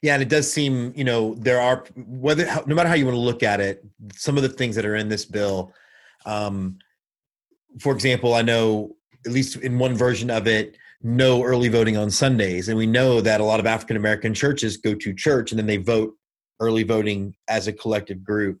Yeah, 0.00 0.14
and 0.14 0.22
it 0.22 0.28
does 0.28 0.50
seem, 0.50 0.92
you 0.94 1.02
know, 1.02 1.34
there 1.34 1.60
are 1.60 1.84
whether 1.96 2.46
no 2.66 2.76
matter 2.76 2.88
how 2.88 2.94
you 2.94 3.04
want 3.04 3.16
to 3.16 3.20
look 3.20 3.42
at 3.42 3.60
it, 3.60 3.84
some 4.14 4.36
of 4.36 4.44
the 4.44 4.48
things 4.48 4.76
that 4.76 4.86
are 4.86 4.94
in 4.94 5.08
this 5.08 5.24
bill. 5.24 5.72
Um, 6.24 6.78
for 7.80 7.92
example, 7.92 8.34
I 8.34 8.42
know 8.42 8.94
at 9.26 9.32
least 9.32 9.56
in 9.56 9.76
one 9.76 9.96
version 9.96 10.30
of 10.30 10.46
it, 10.46 10.76
no 11.02 11.42
early 11.42 11.68
voting 11.68 11.96
on 11.96 12.12
Sundays. 12.12 12.68
And 12.68 12.78
we 12.78 12.86
know 12.86 13.20
that 13.20 13.40
a 13.40 13.44
lot 13.44 13.58
of 13.58 13.66
African 13.66 13.96
American 13.96 14.34
churches 14.34 14.76
go 14.76 14.94
to 14.94 15.14
church 15.14 15.50
and 15.50 15.58
then 15.58 15.66
they 15.66 15.78
vote 15.78 16.14
early 16.60 16.84
voting 16.84 17.34
as 17.48 17.66
a 17.66 17.72
collective 17.72 18.22
group, 18.22 18.60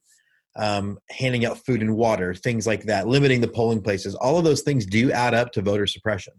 um, 0.56 0.98
handing 1.10 1.46
out 1.46 1.64
food 1.64 1.82
and 1.82 1.94
water, 1.94 2.34
things 2.34 2.66
like 2.66 2.82
that, 2.86 3.06
limiting 3.06 3.40
the 3.40 3.48
polling 3.48 3.80
places. 3.80 4.16
All 4.16 4.38
of 4.38 4.44
those 4.44 4.62
things 4.62 4.86
do 4.86 5.12
add 5.12 5.34
up 5.34 5.52
to 5.52 5.62
voter 5.62 5.86
suppression. 5.86 6.34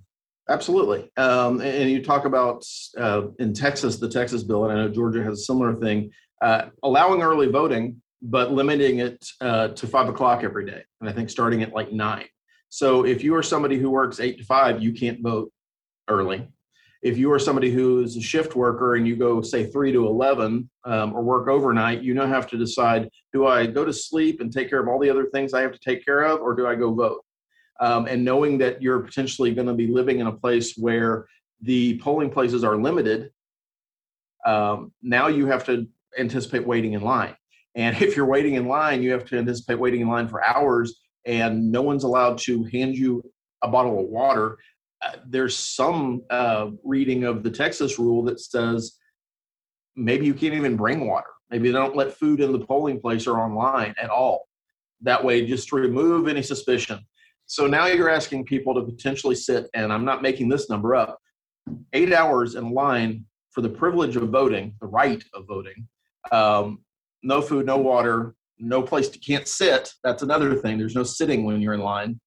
Absolutely. 0.50 1.12
Um, 1.18 1.60
and 1.62 1.90
you 1.90 2.02
talk 2.02 2.26
about 2.26 2.64
uh, 2.98 3.24
in 3.40 3.54
Texas, 3.54 3.98
the 3.98 4.10
Texas 4.10 4.44
bill, 4.44 4.64
and 4.66 4.74
I 4.74 4.82
know 4.82 4.90
Georgia 4.90 5.22
has 5.24 5.40
a 5.40 5.44
similar 5.44 5.76
thing, 5.76 6.12
uh, 6.42 6.68
allowing 6.84 7.22
early 7.22 7.48
voting, 7.48 8.02
but 8.22 8.54
limiting 8.54 9.00
it 9.00 9.26
uh, 9.42 9.70
to 9.70 9.88
five 9.88 10.08
o'clock 10.08 10.44
every 10.44 10.66
day. 10.66 10.84
And 11.02 11.10
I 11.10 11.14
think 11.14 11.30
starting 11.30 11.64
at 11.64 11.74
like 11.74 11.92
nine. 11.92 12.26
So 12.70 13.06
if 13.06 13.24
you 13.24 13.36
are 13.36 13.44
somebody 13.44 13.78
who 13.78 13.90
works 13.90 14.20
eight 14.20 14.38
to 14.38 14.46
five, 14.46 14.82
you 14.82 14.94
can't 14.94 15.22
vote 15.22 15.52
early. 16.08 16.48
If 17.04 17.18
you 17.18 17.32
are 17.32 17.40
somebody 17.40 17.70
who 17.70 18.02
is 18.02 18.18
a 18.18 18.22
shift 18.22 18.56
worker 18.56 18.96
and 18.96 19.08
you 19.08 19.16
go, 19.16 19.42
say, 19.42 19.66
three 19.68 19.92
to 19.92 20.08
11 20.08 20.70
um, 20.86 21.14
or 21.14 21.22
work 21.22 21.48
overnight, 21.48 22.02
you 22.02 22.14
now 22.14 22.26
have 22.26 22.48
to 22.48 22.58
decide 22.58 23.10
do 23.34 23.46
I 23.46 23.68
go 23.68 23.86
to 23.86 23.94
sleep 23.94 24.42
and 24.42 24.52
take 24.52 24.70
care 24.70 24.82
of 24.82 24.88
all 24.88 25.00
the 25.00 25.10
other 25.10 25.28
things 25.28 25.54
I 25.54 25.62
have 25.62 25.74
to 25.74 25.80
take 25.80 26.04
care 26.04 26.24
of, 26.24 26.42
or 26.42 26.56
do 26.56 26.66
I 26.68 26.76
go 26.76 26.94
vote? 26.94 27.24
Um, 27.80 28.08
and 28.08 28.26
knowing 28.26 28.58
that 28.60 28.82
you're 28.82 29.00
potentially 29.00 29.54
going 29.54 29.68
to 29.68 29.74
be 29.74 29.88
living 29.88 30.20
in 30.20 30.28
a 30.28 30.32
place 30.32 30.76
where 30.76 31.28
the 31.62 32.00
polling 32.00 32.30
places 32.30 32.64
are 32.64 32.78
limited, 32.78 33.32
um, 34.46 34.92
now 35.02 35.28
you 35.28 35.46
have 35.48 35.66
to 35.66 35.88
anticipate 36.18 36.66
waiting 36.66 36.94
in 36.94 37.02
line. 37.02 37.36
And 37.76 37.96
if 38.02 38.16
you're 38.16 38.26
waiting 38.26 38.56
in 38.56 38.68
line, 38.68 39.04
you 39.04 39.12
have 39.12 39.26
to 39.26 39.38
anticipate 39.38 39.80
waiting 39.80 40.02
in 40.02 40.08
line 40.08 40.28
for 40.28 40.44
hours, 40.44 41.00
and 41.26 41.72
no 41.72 41.82
one's 41.82 42.04
allowed 42.04 42.38
to 42.40 42.64
hand 42.66 42.98
you 42.98 43.24
a 43.62 43.68
bottle 43.68 44.00
of 44.00 44.08
water. 44.08 44.58
Uh, 45.02 45.14
there's 45.28 45.56
some 45.56 46.24
uh, 46.30 46.70
reading 46.84 47.24
of 47.24 47.44
the 47.44 47.52
Texas 47.52 48.00
rule 48.00 48.24
that 48.24 48.40
says 48.40 48.98
maybe 49.96 50.26
you 50.26 50.34
can't 50.34 50.54
even 50.54 50.76
bring 50.76 51.06
water. 51.06 51.28
Maybe 51.50 51.70
they 51.70 51.78
don't 51.78 51.96
let 51.96 52.14
food 52.14 52.42
in 52.42 52.52
the 52.52 52.60
polling 52.60 53.00
place 53.00 53.28
or 53.28 53.40
online 53.40 53.96
at 54.02 54.10
all. 54.10 54.48
That 55.02 55.24
way, 55.24 55.46
just 55.46 55.70
to 55.70 55.76
remove 55.76 56.28
any 56.28 56.42
suspicion. 56.42 57.00
So 57.48 57.66
now 57.66 57.88
you're 57.88 58.10
asking 58.10 58.46
people 58.46 58.76
to 58.76 58.82
potentially 58.82 59.36
sit, 59.36 59.68
and 59.74 59.92
I'm 59.92 60.04
not 60.04 60.22
making 60.22 60.50
this 60.50 60.70
number 60.70 60.96
up, 60.96 61.18
eight 61.94 62.14
hours 62.14 62.56
in 62.56 62.72
line 62.72 63.26
for 63.52 63.62
the 63.62 63.70
privilege 63.70 64.18
of 64.18 64.30
voting, 64.30 64.76
the 64.82 64.88
right 64.88 65.24
of 65.34 65.48
voting. 65.48 65.88
Um, 66.32 66.80
no 67.24 67.42
food, 67.42 67.66
no 67.66 67.78
water, 67.78 68.36
no 68.60 68.82
place 68.82 69.08
to 69.10 69.20
can't 69.20 69.48
sit. 69.48 69.94
That's 70.04 70.24
another 70.24 70.56
thing. 70.56 70.78
There's 70.78 70.96
no 70.96 71.04
sitting 71.04 71.46
when 71.46 71.62
you're 71.62 71.74
in 71.74 71.80
line. 71.80 72.20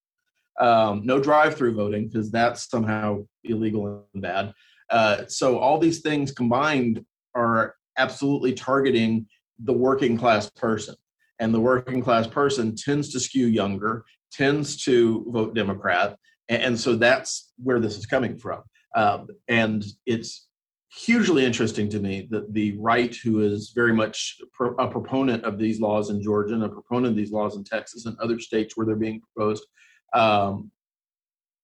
Um, 0.59 1.03
no 1.05 1.21
drive-through 1.21 1.75
voting 1.75 2.09
because 2.09 2.31
that's 2.31 2.69
somehow 2.71 3.25
illegal 3.45 4.07
and 4.15 4.23
bad. 4.23 4.53
Uh, 4.91 5.25
so 5.29 5.59
all 5.59 5.79
these 5.79 6.01
things 6.01 6.33
combined 6.33 7.05
are 7.35 7.75
absolutely 7.99 8.53
targeting 8.53 9.27
the 9.59 9.73
working 9.73 10.17
class 10.17 10.49
person, 10.51 10.95
and 11.39 11.53
the 11.53 11.61
working 11.61 12.03
class 12.03 12.27
person 12.27 12.75
tends 12.75 13.13
to 13.13 13.21
skew 13.21 13.47
younger, 13.47 14.05
tends 14.33 14.83
to 14.85 15.25
vote 15.29 15.55
Democrat, 15.55 16.17
and, 16.49 16.79
so 16.79 16.97
that's 16.97 17.53
where 17.63 17.79
this 17.79 17.97
is 17.97 18.07
coming 18.07 18.37
from. 18.37 18.63
Um, 18.97 19.29
and 19.49 19.85
it's 20.07 20.49
hugely 20.93 21.45
interesting 21.45 21.89
to 21.91 22.01
me 22.01 22.27
that 22.31 22.53
the 22.53 22.77
right, 22.79 23.15
who 23.15 23.41
is 23.41 23.73
very 23.75 23.93
much 23.93 24.39
a 24.79 24.89
proponent 24.89 25.45
of 25.45 25.59
these 25.59 25.81
laws 25.81 26.11
in 26.11 26.21
Georgia 26.23 26.55
and 26.55 26.65
a 26.65 26.69
proponent 26.69 27.13
of 27.13 27.17
these 27.17 27.31
laws 27.31 27.57
in 27.57 27.63
Texas 27.63 28.07
and 28.07 28.19
other 28.19 28.41
states 28.41 28.77
where 28.77 28.85
they're 28.85 28.97
being 28.97 29.21
proposed, 29.21 29.65
um, 30.13 30.71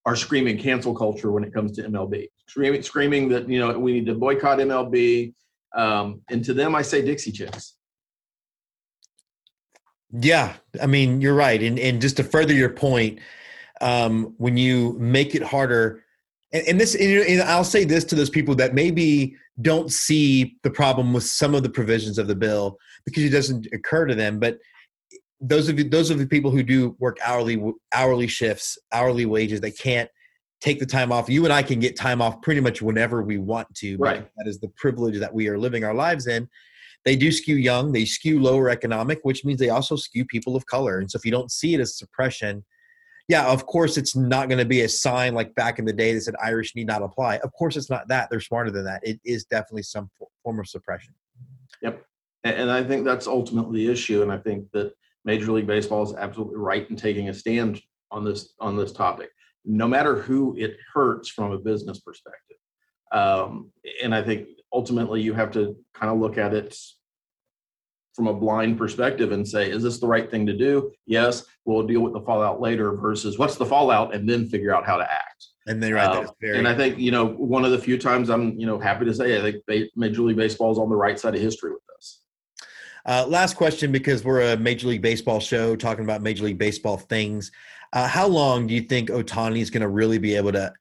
are 0.05 0.15
screaming 0.15 0.57
cancel 0.57 0.95
culture 0.95 1.33
when 1.33 1.43
it 1.43 1.53
comes 1.53 1.73
to 1.73 1.83
MLB. 1.83 2.29
Screaming, 2.49 2.83
screaming 2.83 3.29
that 3.31 3.49
you 3.49 3.59
know 3.59 3.77
we 3.77 3.93
need 3.93 4.07
to 4.07 4.15
boycott 4.15 4.59
MLB. 4.59 5.35
Um, 5.75 6.23
and 6.31 6.45
to 6.45 6.55
them, 6.55 6.75
I 6.75 6.83
say 6.83 7.05
Dixie 7.05 7.33
Chicks. 7.33 7.76
Yeah, 10.13 10.55
I 10.81 10.87
mean 10.87 11.21
you're 11.21 11.35
right, 11.35 11.63
and 11.63 11.79
and 11.79 12.01
just 12.01 12.17
to 12.19 12.25
further 12.25 12.55
your 12.55 12.71
point, 12.71 13.19
um, 13.81 14.35
when 14.39 14.57
you 14.57 14.97
make 14.99 15.35
it 15.35 15.43
harder 15.43 16.05
and, 16.53 16.69
and 16.69 16.81
this 16.81 16.95
and 16.95 17.43
I'll 17.43 17.65
say 17.65 17.85
this 17.85 18.05
to 18.05 18.15
those 18.15 18.31
people 18.31 18.55
that 18.57 18.75
maybe 18.75 19.37
don't 19.61 19.91
see 19.91 20.57
the 20.63 20.71
problem 20.71 21.13
with 21.13 21.25
some 21.25 21.55
of 21.55 21.63
the 21.63 21.69
provisions 21.69 22.19
of 22.19 22.27
the 22.29 22.35
bill 22.35 22.79
because 23.05 23.25
it 23.25 23.31
doesn't 23.31 23.67
occur 23.73 24.07
to 24.07 24.15
them 24.15 24.39
but 24.39 24.59
those 25.41 25.69
of 25.69 25.79
you 25.79 25.89
those 25.89 26.11
of 26.11 26.19
the 26.19 26.27
people 26.27 26.51
who 26.51 26.63
do 26.63 26.97
work 26.99 27.19
hourly 27.25 27.63
hourly 27.93 28.27
shifts 28.27 28.79
hourly 28.93 29.27
wages 29.27 29.61
they 29.61 29.71
can't 29.71 30.11
take 30.63 30.79
the 30.79 30.87
time 30.87 31.13
off. 31.13 31.29
You 31.29 31.45
and 31.45 31.53
i 31.53 31.63
can 31.63 31.81
get 31.81 31.97
time 31.97 32.23
off 32.23 32.41
pretty 32.43 32.61
much 32.61 32.81
whenever 32.81 33.23
we 33.23 33.39
want 33.39 33.73
to 33.77 33.97
right. 33.99 34.29
that 34.37 34.47
is 34.47 34.59
the 34.59 34.69
privilege 34.77 35.19
that 35.19 35.33
we 35.33 35.49
are 35.49 35.59
living 35.59 35.85
our 35.85 35.95
lives 35.95 36.27
in 36.27 36.49
they 37.07 37.17
do 37.17 37.33
skew 37.33 37.57
young 37.57 37.93
they 37.93 38.05
skew 38.05 38.41
lower 38.41 38.69
economic 38.69 39.21
which 39.23 39.45
means 39.45 39.59
they 39.59 39.71
also 39.71 39.97
skew 39.97 40.27
people 40.27 40.55
of 40.55 40.67
color 40.67 40.99
and 40.99 41.11
so 41.11 41.17
if 41.17 41.25
you 41.25 41.31
don't 41.33 41.51
see 41.51 41.73
it 41.75 41.81
as 41.81 41.97
suppression 41.97 42.63
yeah, 43.29 43.47
of 43.49 43.67
course, 43.67 43.97
it's 43.97 44.15
not 44.15 44.49
going 44.49 44.59
to 44.59 44.65
be 44.65 44.83
a 44.83 44.89
sign 44.89 45.35
like 45.35 45.55
back 45.57 45.79
in 45.79 45.85
the 45.85 45.93
day 45.93 46.15
that 46.15 46.21
said 46.21 46.35
Irish 46.43 46.77
need 46.77 46.87
not 46.87 47.03
apply. 47.03 47.39
Of 47.39 47.53
course, 47.53 47.77
it's 47.77 47.91
not 47.91 48.07
that. 48.09 48.31
They're 48.31 48.41
smarter 48.41 48.71
than 48.71 48.85
that. 48.85 49.01
It 49.03 49.21
is 49.25 49.45
definitely 49.45 49.83
some 49.83 50.09
form 50.45 50.61
of 50.61 50.69
suppression. 50.69 51.13
Yep. 51.83 52.05
And 52.45 52.71
I 52.71 52.85
think 52.85 53.05
that's 53.05 53.27
ultimately 53.27 53.85
the 53.85 53.93
issue. 53.93 54.23
And 54.23 54.31
I 54.31 54.39
think 54.39 54.71
that 54.73 54.93
Major 55.25 55.51
League 55.51 55.67
Baseball 55.67 56.05
is 56.05 56.15
absolutely 56.15 56.57
right 56.57 56.89
in 56.89 56.95
taking 56.95 57.29
a 57.29 57.35
stand 57.35 57.83
on 58.13 58.25
this 58.25 58.55
on 58.61 58.77
this 58.77 58.93
topic, 58.93 59.31
no 59.65 59.89
matter 59.89 60.15
who 60.15 60.57
it 60.57 60.77
hurts 60.95 61.29
from 61.29 61.51
a 61.51 61.59
business 61.59 61.99
perspective. 61.99 62.59
Um, 63.11 63.73
and 64.01 64.15
I 64.15 64.23
think 64.23 64.47
ultimately 64.73 65.21
you 65.21 65.35
have 65.35 65.51
to 65.53 65.77
kind 65.95 66.13
of 66.13 66.21
look 66.21 66.39
at 66.39 66.55
it 66.55 66.79
from 68.17 68.27
a 68.29 68.35
blind 68.35 68.79
perspective 68.79 69.33
and 69.33 69.47
say, 69.47 69.71
is 69.71 69.83
this 69.83 70.01
the 70.01 70.07
right 70.07 70.31
thing 70.31 70.47
to 70.47 70.55
do? 70.55 70.91
Yes, 71.05 71.45
we'll 71.67 71.87
deal 71.87 72.01
with 72.01 72.15
the 72.15 72.23
fallout 72.23 72.61
later 72.61 72.97
versus 72.97 73.39
what's 73.39 73.57
the 73.57 73.67
fallout 73.67 74.15
and 74.15 74.29
then 74.29 74.49
figure 74.49 74.75
out 74.75 74.87
how 74.87 74.97
to 74.97 75.05
act. 75.05 75.47
And 75.69 75.83
then 75.83 75.93
right, 75.93 76.17
um, 76.17 76.31
very- 76.41 76.57
and 76.57 76.67
I 76.67 76.75
think, 76.75 76.99
you 76.99 77.11
know, 77.11 77.27
one 77.27 77.65
of 77.65 77.73
the 77.73 77.79
few 77.79 77.99
times 77.99 78.31
I'm, 78.31 78.59
you 78.59 78.67
know, 78.67 78.79
happy 78.79 79.05
to 79.05 79.15
say, 79.15 79.39
I 79.39 79.43
think 79.43 79.91
Major 79.95 80.23
League 80.23 80.37
Baseball 80.37 80.73
is 80.73 80.79
on 80.79 80.89
the 80.89 80.97
right 80.97 81.19
side 81.21 81.35
of 81.35 81.41
history 81.41 81.73
with 81.73 81.83
this. 81.95 82.21
Uh, 83.05 83.27
last 83.29 83.55
question, 83.55 83.93
because 83.93 84.25
we're 84.25 84.53
a 84.53 84.57
Major 84.57 84.89
League 84.89 85.03
Baseball 85.03 85.39
show 85.39 85.77
talking 85.77 86.05
about 86.05 86.23
Major 86.23 86.45
League 86.45 86.59
Baseball 86.59 86.97
things. 86.97 87.53
Uh, 87.93 88.09
how 88.09 88.27
long 88.27 88.67
do 88.67 88.75
you 88.75 88.81
think 88.81 89.11
Ohtani 89.11 89.61
is 89.61 89.71
going 89.71 89.83
to 89.83 89.89
really 89.89 90.19
be 90.19 90.35
able 90.35 90.53
to? 90.53 90.73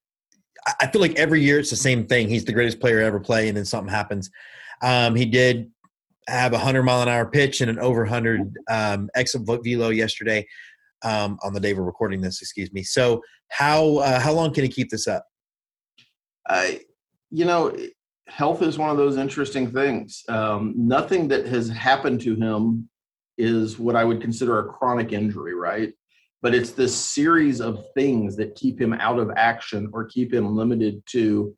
I 0.79 0.87
feel 0.87 1.01
like 1.01 1.15
every 1.15 1.41
year 1.41 1.59
it's 1.59 1.69
the 1.69 1.75
same 1.75 2.07
thing. 2.07 2.29
He's 2.29 2.45
the 2.45 2.53
greatest 2.53 2.79
player 2.79 2.99
ever 3.01 3.19
play, 3.19 3.49
and 3.49 3.57
then 3.57 3.65
something 3.65 3.91
happens. 3.91 4.31
Um, 4.81 5.15
he 5.15 5.25
did 5.25 5.71
have 6.27 6.53
a 6.53 6.57
100 6.57 6.83
mile 6.83 7.01
an 7.01 7.09
hour 7.09 7.25
pitch 7.25 7.61
and 7.61 7.69
an 7.69 7.79
over 7.79 8.01
100 8.01 8.55
um, 8.69 9.09
exit 9.15 9.41
velo 9.45 9.89
yesterday 9.89 10.45
um, 11.03 11.37
on 11.43 11.53
the 11.53 11.59
day 11.59 11.73
we're 11.73 11.83
recording 11.83 12.21
this. 12.21 12.41
Excuse 12.41 12.71
me. 12.73 12.83
So 12.83 13.21
how 13.49 13.97
uh, 13.97 14.19
how 14.19 14.33
long 14.33 14.53
can 14.53 14.63
he 14.63 14.69
keep 14.69 14.89
this 14.89 15.07
up? 15.07 15.25
I, 16.47 16.81
you 17.31 17.45
know, 17.45 17.75
health 18.27 18.61
is 18.61 18.77
one 18.77 18.89
of 18.89 18.97
those 18.97 19.17
interesting 19.17 19.71
things. 19.71 20.23
Um, 20.29 20.73
nothing 20.75 21.27
that 21.29 21.45
has 21.47 21.69
happened 21.69 22.21
to 22.21 22.35
him 22.35 22.89
is 23.37 23.77
what 23.77 23.95
I 23.95 24.03
would 24.03 24.21
consider 24.21 24.59
a 24.59 24.65
chronic 24.65 25.11
injury, 25.11 25.53
right? 25.53 25.93
But 26.41 26.53
it's 26.53 26.71
this 26.71 26.95
series 26.95 27.59
of 27.59 27.83
things 27.95 28.35
that 28.37 28.55
keep 28.55 28.79
him 28.79 28.93
out 28.93 29.19
of 29.19 29.31
action 29.35 29.89
or 29.93 30.05
keep 30.05 30.33
him 30.33 30.55
limited 30.55 31.01
to 31.11 31.55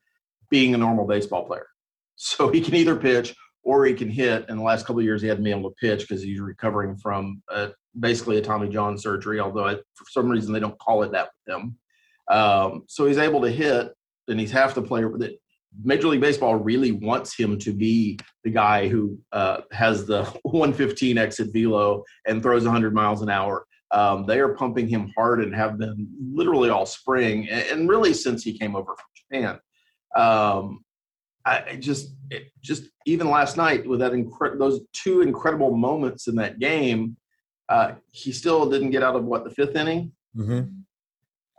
being 0.50 0.74
a 0.74 0.78
normal 0.78 1.06
baseball 1.06 1.46
player. 1.46 1.68
So 2.20 2.50
he 2.50 2.62
can 2.62 2.74
either 2.74 2.96
pitch 2.96 3.36
or 3.68 3.86
he 3.86 3.94
can 3.94 4.10
hit. 4.10 4.46
In 4.48 4.56
the 4.56 4.64
last 4.64 4.86
couple 4.86 5.00
of 5.00 5.04
years, 5.04 5.22
he 5.22 5.28
hadn't 5.28 5.44
been 5.44 5.60
able 5.60 5.70
to 5.70 5.76
pitch 5.76 6.08
because 6.08 6.24
he's 6.24 6.40
recovering 6.40 6.96
from 6.96 7.44
uh, 7.52 7.68
basically 8.00 8.38
a 8.38 8.42
Tommy 8.42 8.70
John 8.70 8.98
surgery, 8.98 9.42
although 9.42 9.68
I, 9.68 9.76
for 9.76 10.06
some 10.10 10.30
reason 10.30 10.54
they 10.54 10.62
don't 10.62 10.80
call 10.80 11.04
it 11.04 11.12
that 11.12 11.28
with 11.46 11.56
him. 11.56 11.78
Um, 12.32 12.84
so 12.88 13.06
he's 13.06 13.18
able 13.18 13.42
to 13.42 13.52
hit, 13.52 13.92
and 14.30 14.40
he's 14.40 14.52
half 14.52 14.74
the 14.74 14.82
player 14.82 15.12
that 15.18 15.38
Major 15.84 16.08
League 16.08 16.22
Baseball 16.22 16.56
really 16.56 16.94
wants 16.94 17.38
him 17.38 17.60
to 17.60 17.74
be 17.74 18.18
the 18.46 18.52
guy 18.52 18.88
who 18.88 19.20
uh, 19.34 19.60
has 19.74 20.06
the 20.06 20.24
115 20.44 21.18
exit 21.18 21.50
velo 21.52 22.06
and 22.26 22.42
throws 22.42 22.64
100 22.64 22.94
miles 22.96 23.22
an 23.22 23.30
hour. 23.30 23.66
Um, 23.92 24.26
they 24.26 24.40
are 24.40 24.56
pumping 24.56 24.88
him 24.88 25.12
hard 25.18 25.44
and 25.44 25.54
have 25.54 25.78
been 25.78 26.08
literally 26.22 26.70
all 26.70 26.86
spring, 26.86 27.50
and 27.50 27.90
really 27.90 28.14
since 28.14 28.44
he 28.44 28.58
came 28.58 28.78
over 28.78 28.96
from 28.96 29.10
Japan. 29.14 29.60
Um, 30.16 30.86
I 31.48 31.78
just, 31.80 32.14
just 32.62 32.84
even 33.06 33.30
last 33.30 33.56
night 33.56 33.88
with 33.88 34.02
that 34.02 34.12
incre- 34.12 34.60
those 34.60 34.82
two 34.92 35.22
incredible 35.22 35.76
moments 35.76 36.28
in 36.28 36.36
that 36.36 36.60
game, 36.60 37.16
uh, 37.70 37.94
he 38.12 38.32
still 38.32 38.70
didn't 38.70 38.92
get 38.92 39.04
out 39.04 39.16
of 39.16 39.24
what 39.24 39.44
the 39.44 39.52
fifth 39.52 39.76
inning. 39.76 40.12
Mm-hmm. 40.36 40.68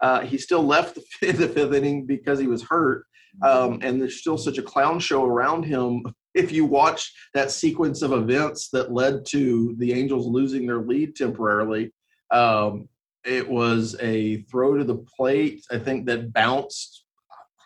Uh, 0.00 0.21
he 0.21 0.37
still 0.37 0.62
left 0.62 0.95
the, 0.95 1.33
the, 1.33 1.49
fifth 1.49 1.73
inning 1.73 2.07
because 2.07 2.38
he 2.38 2.47
was 2.47 2.62
hurt, 2.62 3.04
um, 3.42 3.78
and 3.83 4.00
there's 4.00 4.21
still 4.21 4.38
such 4.38 4.59
a 4.59 4.62
clown 4.62 4.99
show 5.00 5.25
around 5.25 5.64
him. 5.64 6.02
If 6.35 6.52
you 6.52 6.66
watch 6.66 7.12
that 7.35 7.50
sequence 7.50 8.00
of 8.00 8.12
events 8.12 8.68
that 8.73 8.92
led 8.92 9.26
to 9.28 9.75
the 9.78 9.92
Angels 9.92 10.25
losing 10.25 10.66
their 10.66 10.83
lead 10.83 11.16
temporarily, 11.16 11.92
um, 12.30 12.88
it 13.25 13.49
was 13.49 13.97
a 14.00 14.42
throw 14.42 14.76
to 14.76 14.85
the 14.85 15.04
plate. 15.16 15.64
I 15.73 15.78
think 15.78 16.07
that 16.07 16.33
bounced 16.33 17.04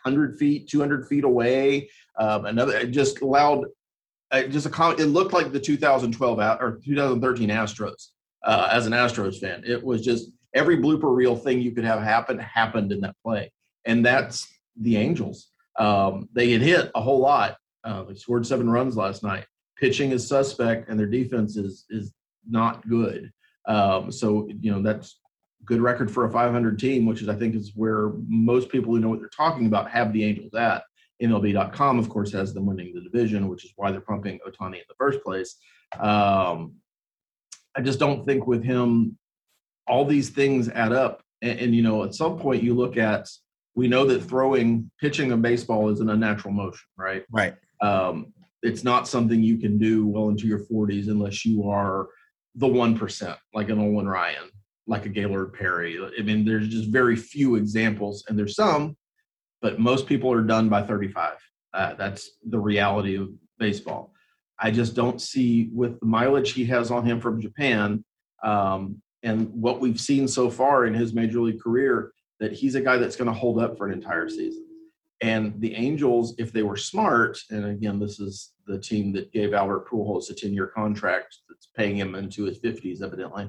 100 0.04 0.38
feet, 0.38 0.68
200 0.68 1.06
feet 1.06 1.24
away. 1.24 1.90
Um, 2.18 2.46
another, 2.46 2.86
just 2.86 3.20
allowed, 3.22 3.66
uh, 4.30 4.44
just 4.44 4.66
a 4.66 4.70
comment. 4.70 5.00
It 5.00 5.06
looked 5.06 5.32
like 5.32 5.52
the 5.52 5.60
2012 5.60 6.38
or 6.38 6.80
2013 6.84 7.48
Astros 7.48 8.08
uh, 8.44 8.68
as 8.70 8.86
an 8.86 8.92
Astros 8.92 9.38
fan. 9.38 9.62
It 9.66 9.82
was 9.82 10.02
just 10.02 10.30
every 10.54 10.76
blooper 10.76 11.14
reel 11.14 11.36
thing 11.36 11.60
you 11.60 11.72
could 11.72 11.84
have 11.84 12.02
happen 12.02 12.38
happened 12.38 12.92
in 12.92 13.00
that 13.00 13.16
play. 13.24 13.52
And 13.84 14.04
that's 14.04 14.48
the 14.76 14.96
Angels. 14.96 15.48
Um, 15.78 16.28
they 16.32 16.52
had 16.52 16.62
hit 16.62 16.90
a 16.94 17.00
whole 17.00 17.20
lot. 17.20 17.56
Uh, 17.84 18.04
they 18.04 18.14
scored 18.14 18.46
seven 18.46 18.68
runs 18.68 18.96
last 18.96 19.22
night. 19.22 19.46
Pitching 19.76 20.12
is 20.12 20.26
suspect, 20.26 20.88
and 20.88 20.98
their 20.98 21.06
defense 21.06 21.56
is 21.56 21.86
is 21.90 22.12
not 22.48 22.86
good. 22.88 23.32
Um, 23.66 24.12
so 24.12 24.48
you 24.60 24.70
know 24.70 24.82
that's 24.82 25.18
good 25.64 25.80
record 25.80 26.10
for 26.10 26.24
a 26.24 26.30
500 26.30 26.78
team, 26.78 27.06
which 27.06 27.22
is 27.22 27.28
I 27.28 27.34
think 27.34 27.54
is 27.54 27.72
where 27.74 28.12
most 28.28 28.68
people 28.68 28.92
who 28.92 29.00
know 29.00 29.08
what 29.08 29.20
they're 29.20 29.28
talking 29.28 29.66
about 29.66 29.90
have 29.90 30.12
the 30.12 30.24
Angels 30.24 30.54
at. 30.54 30.84
MLB.com, 31.22 31.98
of 31.98 32.08
course, 32.08 32.32
has 32.32 32.52
them 32.52 32.66
winning 32.66 32.92
the 32.94 33.00
division, 33.00 33.48
which 33.48 33.64
is 33.64 33.72
why 33.76 33.90
they're 33.90 34.00
pumping 34.00 34.38
Ohtani 34.46 34.76
in 34.76 34.82
the 34.88 34.94
first 34.98 35.22
place. 35.22 35.56
Um, 35.98 36.74
I 37.76 37.80
just 37.82 37.98
don't 37.98 38.26
think 38.26 38.46
with 38.46 38.64
him, 38.64 39.18
all 39.86 40.04
these 40.04 40.30
things 40.30 40.68
add 40.68 40.92
up. 40.92 41.22
And, 41.40 41.58
and, 41.58 41.74
you 41.74 41.82
know, 41.82 42.04
at 42.04 42.14
some 42.14 42.38
point 42.38 42.62
you 42.62 42.74
look 42.74 42.96
at, 42.96 43.28
we 43.74 43.88
know 43.88 44.04
that 44.06 44.24
throwing, 44.24 44.90
pitching 45.00 45.32
a 45.32 45.36
baseball 45.36 45.88
is 45.88 46.00
an 46.00 46.10
unnatural 46.10 46.52
motion, 46.52 46.86
right? 46.96 47.24
Right. 47.30 47.54
Um, 47.80 48.32
it's 48.62 48.84
not 48.84 49.08
something 49.08 49.42
you 49.42 49.58
can 49.58 49.78
do 49.78 50.06
well 50.06 50.28
into 50.28 50.46
your 50.46 50.60
40s 50.60 51.08
unless 51.08 51.44
you 51.44 51.68
are 51.68 52.08
the 52.54 52.66
1%, 52.66 53.36
like 53.54 53.70
an 53.70 53.78
Nolan 53.78 54.06
Ryan 54.06 54.50
like 54.86 55.06
a 55.06 55.08
Gaylord 55.08 55.52
Perry. 55.52 55.98
I 56.18 56.22
mean, 56.22 56.44
there's 56.44 56.68
just 56.68 56.88
very 56.88 57.16
few 57.16 57.56
examples, 57.56 58.24
and 58.28 58.38
there's 58.38 58.56
some, 58.56 58.96
but 59.62 59.78
most 59.78 60.06
people 60.06 60.30
are 60.32 60.42
done 60.42 60.68
by 60.68 60.82
35. 60.82 61.34
Uh, 61.72 61.94
that's 61.94 62.32
the 62.44 62.58
reality 62.58 63.16
of 63.16 63.30
baseball. 63.58 64.12
I 64.58 64.70
just 64.70 64.94
don't 64.94 65.20
see 65.20 65.70
with 65.72 65.98
the 66.00 66.06
mileage 66.06 66.52
he 66.52 66.64
has 66.66 66.90
on 66.90 67.06
him 67.06 67.20
from 67.20 67.40
Japan 67.40 68.04
um, 68.44 69.00
and 69.22 69.48
what 69.54 69.80
we've 69.80 70.00
seen 70.00 70.28
so 70.28 70.50
far 70.50 70.84
in 70.84 70.92
his 70.92 71.14
major 71.14 71.40
league 71.40 71.60
career 71.60 72.12
that 72.40 72.52
he's 72.52 72.74
a 72.74 72.80
guy 72.80 72.96
that's 72.96 73.16
going 73.16 73.28
to 73.28 73.38
hold 73.38 73.60
up 73.60 73.78
for 73.78 73.86
an 73.86 73.92
entire 73.92 74.28
season. 74.28 74.66
And 75.20 75.60
the 75.60 75.74
Angels, 75.76 76.34
if 76.38 76.52
they 76.52 76.64
were 76.64 76.76
smart, 76.76 77.38
and 77.50 77.64
again, 77.64 78.00
this 78.00 78.18
is 78.18 78.52
the 78.66 78.78
team 78.78 79.12
that 79.12 79.32
gave 79.32 79.54
Albert 79.54 79.88
Pujols 79.88 80.30
a 80.30 80.34
10-year 80.34 80.66
contract 80.66 81.38
that's 81.48 81.68
paying 81.76 81.96
him 81.96 82.16
into 82.16 82.44
his 82.44 82.58
50s, 82.58 83.02
evidently. 83.02 83.48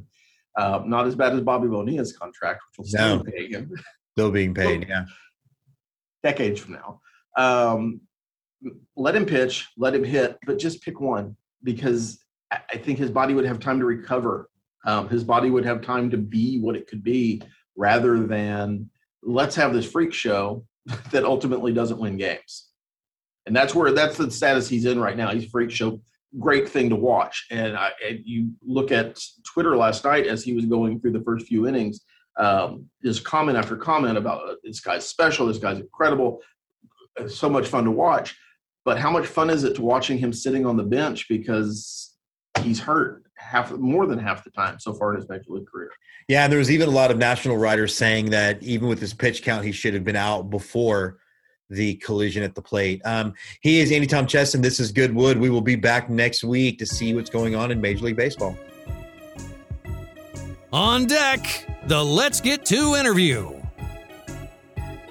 Uh, 0.55 0.84
not 0.86 1.08
as 1.08 1.15
bad 1.15 1.34
as 1.34 1.41
Bobby 1.41 1.67
Bonilla's 1.67 2.15
contract, 2.15 2.62
which 2.70 2.77
will 2.77 2.86
still 2.86 3.17
no. 3.17 3.24
pay 3.24 3.48
him. 3.48 3.72
Still 4.15 4.29
being 4.29 4.53
paid, 4.53 4.86
yeah. 4.88 5.05
Decades 6.23 6.59
from 6.59 6.73
now. 6.73 7.01
Um, 7.37 8.01
let 8.95 9.15
him 9.15 9.25
pitch, 9.25 9.69
let 9.77 9.93
him 9.93 10.03
hit, 10.03 10.37
but 10.45 10.57
just 10.57 10.81
pick 10.81 10.99
one 10.99 11.35
because 11.63 12.19
I 12.51 12.77
think 12.77 12.99
his 12.99 13.09
body 13.09 13.33
would 13.33 13.45
have 13.45 13.59
time 13.59 13.79
to 13.79 13.85
recover. 13.85 14.49
Um, 14.85 15.09
his 15.09 15.23
body 15.23 15.49
would 15.49 15.65
have 15.65 15.81
time 15.81 16.09
to 16.11 16.17
be 16.17 16.59
what 16.59 16.75
it 16.75 16.87
could 16.87 17.03
be 17.03 17.41
rather 17.75 18.25
than 18.25 18.89
let's 19.23 19.55
have 19.55 19.73
this 19.73 19.89
freak 19.89 20.13
show 20.13 20.65
that 21.11 21.23
ultimately 21.23 21.73
doesn't 21.73 21.99
win 21.99 22.17
games. 22.17 22.69
And 23.45 23.55
that's 23.55 23.75
where 23.75 23.91
that's 23.91 24.17
the 24.17 24.31
status 24.31 24.69
he's 24.69 24.85
in 24.85 24.99
right 24.99 25.17
now. 25.17 25.31
He's 25.31 25.49
freak 25.49 25.71
show 25.71 25.99
great 26.39 26.67
thing 26.67 26.89
to 26.89 26.95
watch. 26.95 27.45
And, 27.51 27.77
I, 27.77 27.91
and 28.07 28.19
you 28.25 28.51
look 28.65 28.91
at 28.91 29.19
Twitter 29.45 29.75
last 29.75 30.03
night 30.03 30.27
as 30.27 30.43
he 30.43 30.53
was 30.53 30.65
going 30.65 30.99
through 30.99 31.11
the 31.11 31.23
first 31.23 31.47
few 31.47 31.67
innings, 31.67 32.01
um, 32.37 32.89
comment 33.23 33.57
after 33.57 33.75
comment 33.75 34.17
about 34.17 34.49
uh, 34.49 34.55
this 34.63 34.79
guy's 34.79 35.07
special, 35.07 35.47
this 35.47 35.57
guy's 35.57 35.79
incredible, 35.79 36.41
it's 37.17 37.35
so 37.35 37.49
much 37.49 37.67
fun 37.67 37.83
to 37.83 37.91
watch. 37.91 38.37
But 38.85 38.99
how 38.99 39.11
much 39.11 39.27
fun 39.27 39.49
is 39.49 39.63
it 39.63 39.75
to 39.75 39.81
watching 39.81 40.17
him 40.17 40.33
sitting 40.33 40.65
on 40.65 40.75
the 40.75 40.83
bench 40.83 41.27
because 41.29 42.15
he's 42.61 42.79
hurt 42.79 43.23
half 43.35 43.71
more 43.71 44.05
than 44.05 44.19
half 44.19 44.43
the 44.43 44.49
time 44.51 44.79
so 44.79 44.93
far 44.93 45.13
in 45.13 45.19
his 45.19 45.29
major 45.29 45.43
league 45.49 45.67
career. 45.67 45.91
Yeah, 46.27 46.43
and 46.43 46.51
there 46.51 46.59
was 46.59 46.71
even 46.71 46.87
a 46.87 46.91
lot 46.91 47.11
of 47.11 47.17
national 47.17 47.57
writers 47.57 47.95
saying 47.95 48.29
that 48.31 48.62
even 48.63 48.88
with 48.88 48.99
his 48.99 49.13
pitch 49.13 49.43
count, 49.43 49.65
he 49.65 49.71
should 49.71 49.93
have 49.93 50.03
been 50.03 50.15
out 50.15 50.49
before 50.49 51.17
the 51.69 51.95
collision 51.95 52.43
at 52.43 52.55
the 52.55 52.62
plate. 52.62 53.01
Um, 53.03 53.34
he 53.62 53.79
is 53.79 53.91
Andy 53.91 54.08
Tom 54.08 54.27
Cheston. 54.27 54.62
This 54.62 54.79
is 54.79 54.91
Goodwood. 54.91 55.38
We 55.38 55.49
will 55.49 55.62
be 55.62 55.75
back 55.75 56.10
next 56.10 56.43
week 56.43 56.79
to 56.79 56.86
see 56.86 57.13
what's 57.13 57.29
going 57.29 57.55
on 57.55 57.71
in 57.71 57.81
Major 57.81 58.05
League 58.05 58.15
Baseball. 58.15 58.58
On 60.73 61.05
deck, 61.05 61.67
the 61.86 62.03
Let's 62.03 62.41
Get 62.41 62.65
To 62.65 62.95
interview. 62.95 63.62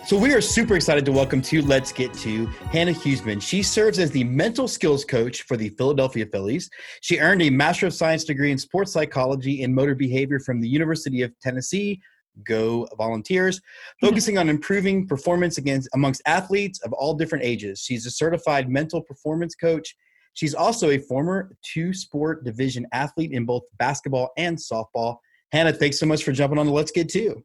So 0.05 0.19
we 0.19 0.35
are 0.35 0.41
super 0.41 0.75
excited 0.75 1.05
to 1.05 1.13
welcome 1.13 1.41
to 1.43 1.63
Let's 1.63 1.93
Get 1.93 2.13
To 2.15 2.47
Hannah 2.47 2.91
Huseman. 2.91 3.41
She 3.41 3.63
serves 3.63 4.01
as 4.01 4.11
the 4.11 4.25
mental 4.25 4.67
skills 4.67 5.05
coach 5.05 5.43
for 5.43 5.57
the 5.57 5.69
Philadelphia 5.69 6.27
Phillies. 6.27 6.69
She 7.01 7.21
earned 7.21 7.43
a 7.43 7.51
Master 7.51 7.87
of 7.87 7.95
Science 7.95 8.25
degree 8.25 8.51
in 8.51 8.59
sports 8.59 8.91
psychology 8.91 9.63
and 9.63 9.73
motor 9.73 9.95
behavior 9.95 10.41
from 10.41 10.61
the 10.61 10.69
University 10.69 11.23
of 11.23 11.33
Tennessee 11.39 12.01
Go 12.45 12.89
Volunteers, 12.99 13.61
focusing 14.01 14.39
on 14.39 14.49
improving 14.49 15.07
performance 15.07 15.59
against 15.59 15.89
amongst 15.95 16.23
athletes 16.27 16.81
of 16.81 16.93
all 16.93 17.15
different 17.15 17.45
ages. 17.45 17.79
She's 17.79 18.05
a 18.05 18.11
certified 18.11 18.69
mental 18.69 19.01
performance 19.01 19.55
coach. 19.55 19.95
She's 20.33 20.55
also 20.57 20.91
a 20.91 20.99
former 20.99 21.57
two 21.63 21.95
sport 21.95 22.43
division 22.43 22.85
athlete 22.93 23.31
in 23.31 23.45
both 23.45 23.63
basketball 23.79 24.33
and 24.37 24.59
softball. 24.59 25.19
Hannah, 25.53 25.73
thanks 25.73 25.99
so 25.99 26.07
much 26.07 26.25
for 26.25 26.33
jumping 26.33 26.59
on 26.59 26.67
the 26.67 26.73
Let's 26.73 26.91
Get 26.91 27.11
To. 27.11 27.45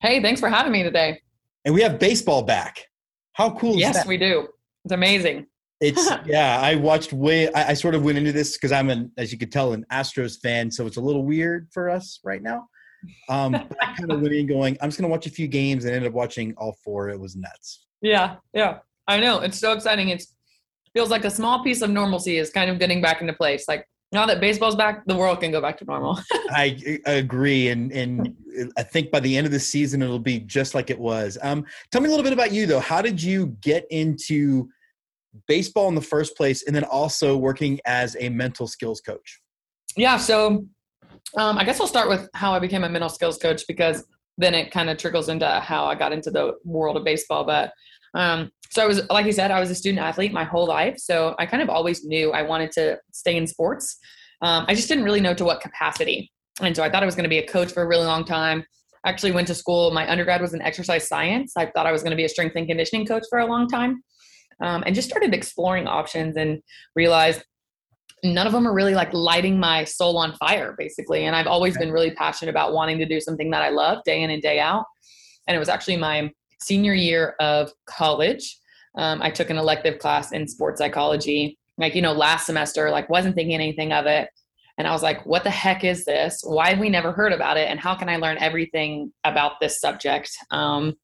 Hey, 0.00 0.22
thanks 0.22 0.40
for 0.40 0.48
having 0.48 0.70
me 0.70 0.84
today. 0.84 1.20
And 1.64 1.74
we 1.74 1.82
have 1.82 1.98
baseball 1.98 2.42
back. 2.42 2.86
How 3.32 3.50
cool 3.50 3.76
yes, 3.76 3.96
that? 3.96 4.06
we 4.06 4.16
do. 4.16 4.46
It's 4.84 4.92
amazing. 4.92 5.46
It's 5.80 6.08
yeah. 6.26 6.60
I 6.60 6.76
watched 6.76 7.12
way. 7.12 7.52
I, 7.52 7.70
I 7.70 7.74
sort 7.74 7.96
of 7.96 8.04
went 8.04 8.18
into 8.18 8.30
this 8.30 8.56
because 8.56 8.70
I'm 8.70 8.88
an, 8.88 9.10
as 9.18 9.32
you 9.32 9.38
could 9.38 9.50
tell, 9.50 9.72
an 9.72 9.84
Astros 9.90 10.40
fan. 10.40 10.70
So 10.70 10.86
it's 10.86 10.96
a 10.96 11.00
little 11.00 11.24
weird 11.24 11.68
for 11.72 11.90
us 11.90 12.20
right 12.22 12.40
now. 12.40 12.68
Um, 13.28 13.56
I 13.56 13.94
kind 13.96 14.12
of 14.12 14.20
went 14.20 14.32
in 14.32 14.46
going, 14.46 14.78
I'm 14.80 14.88
just 14.88 15.00
going 15.00 15.08
to 15.08 15.12
watch 15.12 15.26
a 15.26 15.30
few 15.30 15.48
games 15.48 15.84
and 15.84 15.94
ended 15.94 16.08
up 16.08 16.14
watching 16.14 16.54
all 16.56 16.76
four. 16.84 17.08
It 17.08 17.18
was 17.18 17.34
nuts. 17.34 17.86
Yeah, 18.00 18.36
yeah. 18.54 18.78
I 19.08 19.18
know. 19.18 19.40
It's 19.40 19.58
so 19.58 19.72
exciting. 19.72 20.10
It 20.10 20.22
feels 20.92 21.10
like 21.10 21.24
a 21.24 21.30
small 21.30 21.64
piece 21.64 21.82
of 21.82 21.90
normalcy 21.90 22.38
is 22.38 22.50
kind 22.50 22.70
of 22.70 22.78
getting 22.78 23.00
back 23.00 23.20
into 23.20 23.32
place. 23.32 23.66
Like 23.66 23.86
now 24.12 24.26
that 24.26 24.40
baseball's 24.40 24.74
back, 24.74 25.04
the 25.06 25.14
world 25.14 25.40
can 25.40 25.52
go 25.52 25.60
back 25.60 25.78
to 25.78 25.84
normal. 25.84 26.18
I, 26.50 27.00
I, 27.06 27.12
agree, 27.12 27.68
and 27.68 27.92
and 27.92 28.34
I 28.76 28.82
think 28.82 29.10
by 29.10 29.20
the 29.20 29.36
end 29.36 29.46
of 29.46 29.52
the 29.52 29.60
season 29.60 30.02
it'll 30.02 30.18
be 30.18 30.40
just 30.40 30.74
like 30.74 30.90
it 30.90 30.98
was. 30.98 31.38
Um, 31.42 31.64
tell 31.92 32.00
me 32.00 32.08
a 32.08 32.10
little 32.10 32.24
bit 32.24 32.32
about 32.32 32.52
you 32.52 32.66
though. 32.66 32.80
How 32.80 33.00
did 33.00 33.22
you 33.22 33.56
get 33.60 33.86
into 33.90 34.68
baseball 35.46 35.88
in 35.88 35.94
the 35.94 36.00
first 36.00 36.36
place, 36.36 36.64
and 36.66 36.74
then 36.74 36.84
also 36.84 37.36
working 37.36 37.80
as 37.84 38.16
a 38.18 38.28
mental 38.28 38.66
skills 38.66 39.00
coach? 39.00 39.40
Yeah, 39.96 40.16
so 40.16 40.66
um, 41.36 41.58
I 41.58 41.64
guess 41.64 41.80
I'll 41.80 41.86
start 41.86 42.08
with 42.08 42.28
how 42.34 42.52
I 42.52 42.58
became 42.58 42.84
a 42.84 42.88
mental 42.88 43.08
skills 43.10 43.38
coach 43.38 43.62
because 43.68 44.04
then 44.38 44.54
it 44.54 44.72
kind 44.72 44.90
of 44.90 44.98
trickles 44.98 45.28
into 45.28 45.46
how 45.46 45.84
I 45.84 45.94
got 45.94 46.12
into 46.12 46.30
the 46.30 46.54
world 46.64 46.96
of 46.96 47.04
baseball. 47.04 47.44
But 47.44 47.72
um, 48.14 48.50
so 48.70 48.82
I 48.82 48.86
was, 48.86 49.02
like 49.10 49.26
you 49.26 49.32
said, 49.32 49.50
I 49.50 49.60
was 49.60 49.70
a 49.70 49.74
student 49.74 50.02
athlete 50.02 50.32
my 50.32 50.44
whole 50.44 50.66
life. 50.66 50.98
So 50.98 51.34
I 51.38 51.46
kind 51.46 51.62
of 51.62 51.68
always 51.68 52.04
knew 52.04 52.32
I 52.32 52.42
wanted 52.42 52.70
to 52.72 52.98
stay 53.12 53.36
in 53.36 53.46
sports. 53.46 53.98
Um, 54.42 54.64
I 54.68 54.74
just 54.74 54.88
didn't 54.88 55.04
really 55.04 55.20
know 55.20 55.34
to 55.34 55.44
what 55.44 55.60
capacity. 55.60 56.30
And 56.60 56.74
so 56.76 56.82
I 56.82 56.90
thought 56.90 57.02
I 57.02 57.06
was 57.06 57.14
going 57.14 57.24
to 57.24 57.30
be 57.30 57.38
a 57.38 57.46
coach 57.46 57.72
for 57.72 57.82
a 57.82 57.86
really 57.86 58.06
long 58.06 58.24
time. 58.24 58.64
I 59.04 59.08
actually 59.08 59.32
went 59.32 59.48
to 59.48 59.54
school. 59.54 59.90
My 59.90 60.10
undergrad 60.10 60.40
was 60.40 60.54
in 60.54 60.62
exercise 60.62 61.08
science. 61.08 61.54
I 61.56 61.66
thought 61.66 61.86
I 61.86 61.92
was 61.92 62.02
going 62.02 62.10
to 62.10 62.16
be 62.16 62.24
a 62.24 62.28
strength 62.28 62.54
and 62.56 62.66
conditioning 62.66 63.06
coach 63.06 63.24
for 63.28 63.40
a 63.40 63.46
long 63.46 63.66
time. 63.66 64.02
Um, 64.62 64.84
and 64.86 64.94
just 64.94 65.08
started 65.08 65.34
exploring 65.34 65.86
options 65.86 66.36
and 66.36 66.60
realized 66.94 67.42
none 68.22 68.46
of 68.46 68.52
them 68.52 68.68
are 68.68 68.74
really 68.74 68.94
like 68.94 69.12
lighting 69.12 69.58
my 69.58 69.84
soul 69.84 70.18
on 70.18 70.34
fire 70.34 70.74
basically 70.76 71.24
and 71.24 71.34
i've 71.34 71.46
always 71.46 71.78
been 71.78 71.90
really 71.90 72.10
passionate 72.10 72.50
about 72.50 72.74
wanting 72.74 72.98
to 72.98 73.06
do 73.06 73.18
something 73.18 73.50
that 73.50 73.62
i 73.62 73.70
love 73.70 73.98
day 74.04 74.22
in 74.22 74.28
and 74.28 74.42
day 74.42 74.60
out 74.60 74.84
and 75.46 75.54
it 75.54 75.58
was 75.58 75.70
actually 75.70 75.96
my 75.96 76.30
senior 76.62 76.94
year 76.94 77.34
of 77.40 77.72
college 77.86 78.58
um, 78.96 79.20
i 79.22 79.30
took 79.30 79.50
an 79.50 79.58
elective 79.58 79.98
class 79.98 80.32
in 80.32 80.46
sports 80.46 80.78
psychology 80.78 81.58
like 81.78 81.94
you 81.94 82.02
know 82.02 82.12
last 82.12 82.46
semester 82.46 82.90
like 82.90 83.08
wasn't 83.08 83.34
thinking 83.34 83.54
anything 83.54 83.92
of 83.92 84.06
it 84.06 84.28
and 84.78 84.86
i 84.86 84.92
was 84.92 85.02
like 85.02 85.24
what 85.26 85.44
the 85.44 85.50
heck 85.50 85.84
is 85.84 86.04
this 86.04 86.42
why 86.44 86.70
have 86.70 86.78
we 86.78 86.88
never 86.88 87.12
heard 87.12 87.32
about 87.32 87.56
it 87.56 87.68
and 87.68 87.80
how 87.80 87.94
can 87.94 88.08
i 88.08 88.16
learn 88.16 88.36
everything 88.38 89.12
about 89.24 89.52
this 89.60 89.80
subject 89.80 90.30
um, 90.50 90.94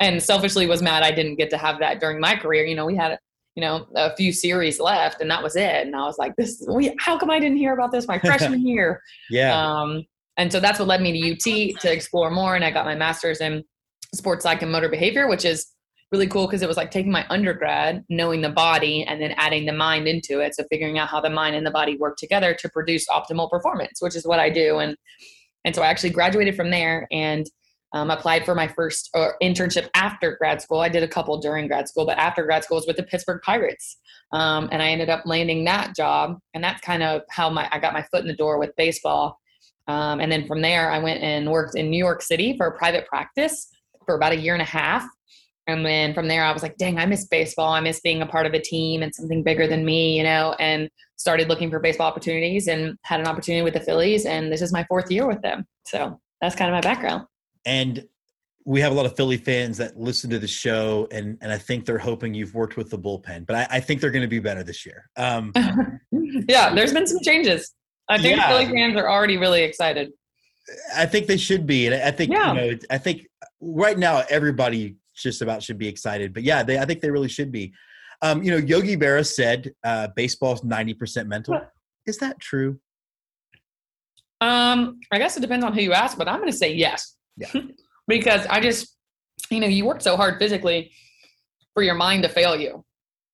and 0.00 0.22
selfishly 0.22 0.66
was 0.66 0.82
mad 0.82 1.02
i 1.02 1.10
didn't 1.10 1.36
get 1.36 1.50
to 1.50 1.58
have 1.58 1.78
that 1.78 2.00
during 2.00 2.20
my 2.20 2.36
career 2.36 2.64
you 2.64 2.74
know 2.74 2.86
we 2.86 2.96
had 2.96 3.18
you 3.54 3.60
know, 3.60 3.86
a 3.94 4.14
few 4.16 4.32
series 4.32 4.80
left, 4.80 5.20
and 5.20 5.30
that 5.30 5.42
was 5.42 5.54
it. 5.54 5.86
And 5.86 5.94
I 5.94 6.04
was 6.04 6.18
like, 6.18 6.34
"This, 6.36 6.64
we, 6.68 6.94
how 6.98 7.16
come 7.16 7.30
I 7.30 7.38
didn't 7.38 7.58
hear 7.58 7.72
about 7.72 7.92
this 7.92 8.08
my 8.08 8.18
freshman 8.24 8.66
year?" 8.66 9.00
yeah. 9.30 9.54
Um, 9.54 10.04
and 10.36 10.50
so 10.50 10.58
that's 10.58 10.80
what 10.80 10.88
led 10.88 11.00
me 11.00 11.12
to 11.12 11.32
UT 11.32 11.80
to 11.80 11.92
explore 11.92 12.30
more, 12.30 12.56
and 12.56 12.64
I 12.64 12.70
got 12.72 12.84
my 12.84 12.96
master's 12.96 13.40
in 13.40 13.62
sports 14.14 14.42
psych 14.44 14.62
and 14.62 14.72
motor 14.72 14.88
behavior, 14.88 15.28
which 15.28 15.44
is 15.44 15.66
really 16.12 16.26
cool 16.26 16.46
because 16.46 16.62
it 16.62 16.68
was 16.68 16.76
like 16.76 16.90
taking 16.90 17.12
my 17.12 17.26
undergrad, 17.30 18.04
knowing 18.08 18.40
the 18.40 18.50
body, 18.50 19.04
and 19.04 19.20
then 19.20 19.32
adding 19.36 19.66
the 19.66 19.72
mind 19.72 20.06
into 20.06 20.40
it. 20.40 20.54
So 20.54 20.64
figuring 20.70 20.98
out 20.98 21.08
how 21.08 21.20
the 21.20 21.30
mind 21.30 21.56
and 21.56 21.66
the 21.66 21.70
body 21.70 21.96
work 21.96 22.16
together 22.16 22.54
to 22.54 22.68
produce 22.68 23.06
optimal 23.08 23.50
performance, 23.50 24.00
which 24.00 24.16
is 24.16 24.26
what 24.26 24.38
I 24.38 24.50
do. 24.50 24.78
And 24.78 24.96
and 25.64 25.74
so 25.74 25.82
I 25.82 25.86
actually 25.86 26.10
graduated 26.10 26.56
from 26.56 26.70
there 26.70 27.06
and 27.10 27.46
Um, 27.94 28.10
applied 28.10 28.44
for 28.44 28.56
my 28.56 28.66
first 28.66 29.08
uh, 29.14 29.30
internship 29.40 29.86
after 29.94 30.36
grad 30.36 30.60
school. 30.60 30.80
I 30.80 30.90
did 30.90 31.04
a 31.04 31.14
couple 31.16 31.38
during 31.38 31.68
grad 31.68 31.86
school, 31.86 32.04
but 32.04 32.18
after 32.18 32.42
grad 32.42 32.64
school 32.64 32.78
was 32.78 32.88
with 32.88 32.96
the 32.96 33.04
Pittsburgh 33.10 33.40
Pirates, 33.40 33.86
um, 34.32 34.68
and 34.72 34.82
I 34.82 34.88
ended 34.90 35.10
up 35.10 35.22
landing 35.24 35.64
that 35.64 35.94
job. 35.94 36.24
And 36.54 36.64
that's 36.64 36.80
kind 36.80 37.04
of 37.04 37.22
how 37.30 37.50
my 37.50 37.68
I 37.70 37.78
got 37.78 37.92
my 37.92 38.02
foot 38.10 38.22
in 38.22 38.26
the 38.26 38.42
door 38.44 38.58
with 38.58 38.74
baseball. 38.76 39.38
Um, 39.86 40.18
and 40.18 40.28
then 40.32 40.44
from 40.48 40.60
there, 40.60 40.90
I 40.90 40.98
went 40.98 41.22
and 41.22 41.52
worked 41.56 41.76
in 41.76 41.88
New 41.88 42.02
York 42.06 42.20
City 42.22 42.56
for 42.56 42.66
a 42.66 42.76
private 42.76 43.06
practice 43.06 43.68
for 44.06 44.14
about 44.14 44.32
a 44.32 44.36
year 44.36 44.54
and 44.54 44.62
a 44.62 44.66
half. 44.66 45.06
And 45.66 45.84
then 45.84 46.12
from 46.12 46.28
there, 46.28 46.44
I 46.44 46.52
was 46.52 46.62
like, 46.62 46.76
dang, 46.76 46.98
I 46.98 47.06
miss 47.06 47.26
baseball. 47.26 47.72
I 47.72 47.80
miss 47.80 48.00
being 48.00 48.20
a 48.20 48.26
part 48.26 48.44
of 48.44 48.52
a 48.52 48.60
team 48.60 49.02
and 49.02 49.14
something 49.14 49.42
bigger 49.42 49.66
than 49.66 49.84
me, 49.84 50.16
you 50.16 50.22
know, 50.22 50.54
and 50.58 50.90
started 51.16 51.48
looking 51.48 51.70
for 51.70 51.78
baseball 51.78 52.06
opportunities 52.06 52.68
and 52.68 52.98
had 53.02 53.20
an 53.20 53.26
opportunity 53.26 53.62
with 53.62 53.72
the 53.72 53.80
Phillies. 53.80 54.26
And 54.26 54.52
this 54.52 54.60
is 54.60 54.72
my 54.72 54.84
fourth 54.84 55.10
year 55.10 55.26
with 55.26 55.40
them. 55.40 55.64
So 55.86 56.20
that's 56.40 56.54
kind 56.54 56.70
of 56.70 56.74
my 56.74 56.82
background. 56.82 57.24
And 57.64 58.06
we 58.66 58.80
have 58.80 58.92
a 58.92 58.94
lot 58.94 59.06
of 59.06 59.16
Philly 59.16 59.36
fans 59.36 59.76
that 59.78 59.98
listen 59.98 60.30
to 60.30 60.38
the 60.38 60.48
show, 60.48 61.06
and, 61.10 61.36
and 61.42 61.52
I 61.52 61.58
think 61.58 61.84
they're 61.84 61.98
hoping 61.98 62.32
you've 62.32 62.54
worked 62.54 62.76
with 62.76 62.90
the 62.90 62.98
bullpen, 62.98 63.46
but 63.46 63.56
I, 63.56 63.76
I 63.76 63.80
think 63.80 64.00
they're 64.00 64.10
going 64.10 64.22
to 64.22 64.28
be 64.28 64.38
better 64.38 64.62
this 64.62 64.86
year. 64.86 65.10
Um, 65.16 65.52
yeah, 66.48 66.74
there's 66.74 66.92
been 66.92 67.06
some 67.06 67.20
changes. 67.22 67.74
I 68.08 68.18
think 68.18 68.36
yeah. 68.36 68.48
Philly 68.48 68.66
fans 68.66 68.96
are 68.96 69.08
already 69.08 69.36
really 69.36 69.62
excited. 69.62 70.12
I 70.96 71.04
think 71.04 71.26
they 71.26 71.36
should 71.36 71.66
be, 71.66 71.86
and 71.86 71.94
I 71.94 72.10
think 72.10 72.32
yeah. 72.32 72.54
you 72.54 72.72
know, 72.72 72.78
I 72.88 72.96
think 72.96 73.26
right 73.64 73.98
now 73.98 74.22
everybody 74.28 74.96
just 75.14 75.42
about 75.42 75.62
should 75.62 75.78
be 75.78 75.88
excited. 75.88 76.34
But 76.34 76.42
yeah, 76.42 76.62
they, 76.62 76.78
I 76.78 76.84
think 76.84 77.00
they 77.00 77.10
really 77.10 77.28
should 77.28 77.52
be. 77.52 77.72
Um, 78.22 78.42
you 78.42 78.50
know, 78.50 78.56
Yogi 78.56 78.96
Berra 78.96 79.26
said 79.26 79.72
uh, 79.82 80.08
baseball's 80.14 80.64
ninety 80.64 80.94
percent 80.94 81.28
mental. 81.28 81.60
Is 82.06 82.18
that 82.18 82.38
true? 82.40 82.78
Um, 84.40 85.00
I 85.10 85.18
guess 85.18 85.36
it 85.36 85.40
depends 85.40 85.64
on 85.64 85.72
who 85.72 85.80
you 85.80 85.92
ask, 85.92 86.18
but 86.18 86.28
I'm 86.28 86.38
going 86.38 86.50
to 86.50 86.56
say 86.56 86.72
yes. 86.72 87.16
Yeah, 87.36 87.48
because 88.08 88.46
I 88.46 88.60
just, 88.60 88.96
you 89.50 89.60
know, 89.60 89.66
you 89.66 89.84
work 89.84 90.02
so 90.02 90.16
hard 90.16 90.38
physically 90.38 90.92
for 91.72 91.82
your 91.82 91.94
mind 91.94 92.22
to 92.24 92.28
fail 92.28 92.54
you, 92.56 92.84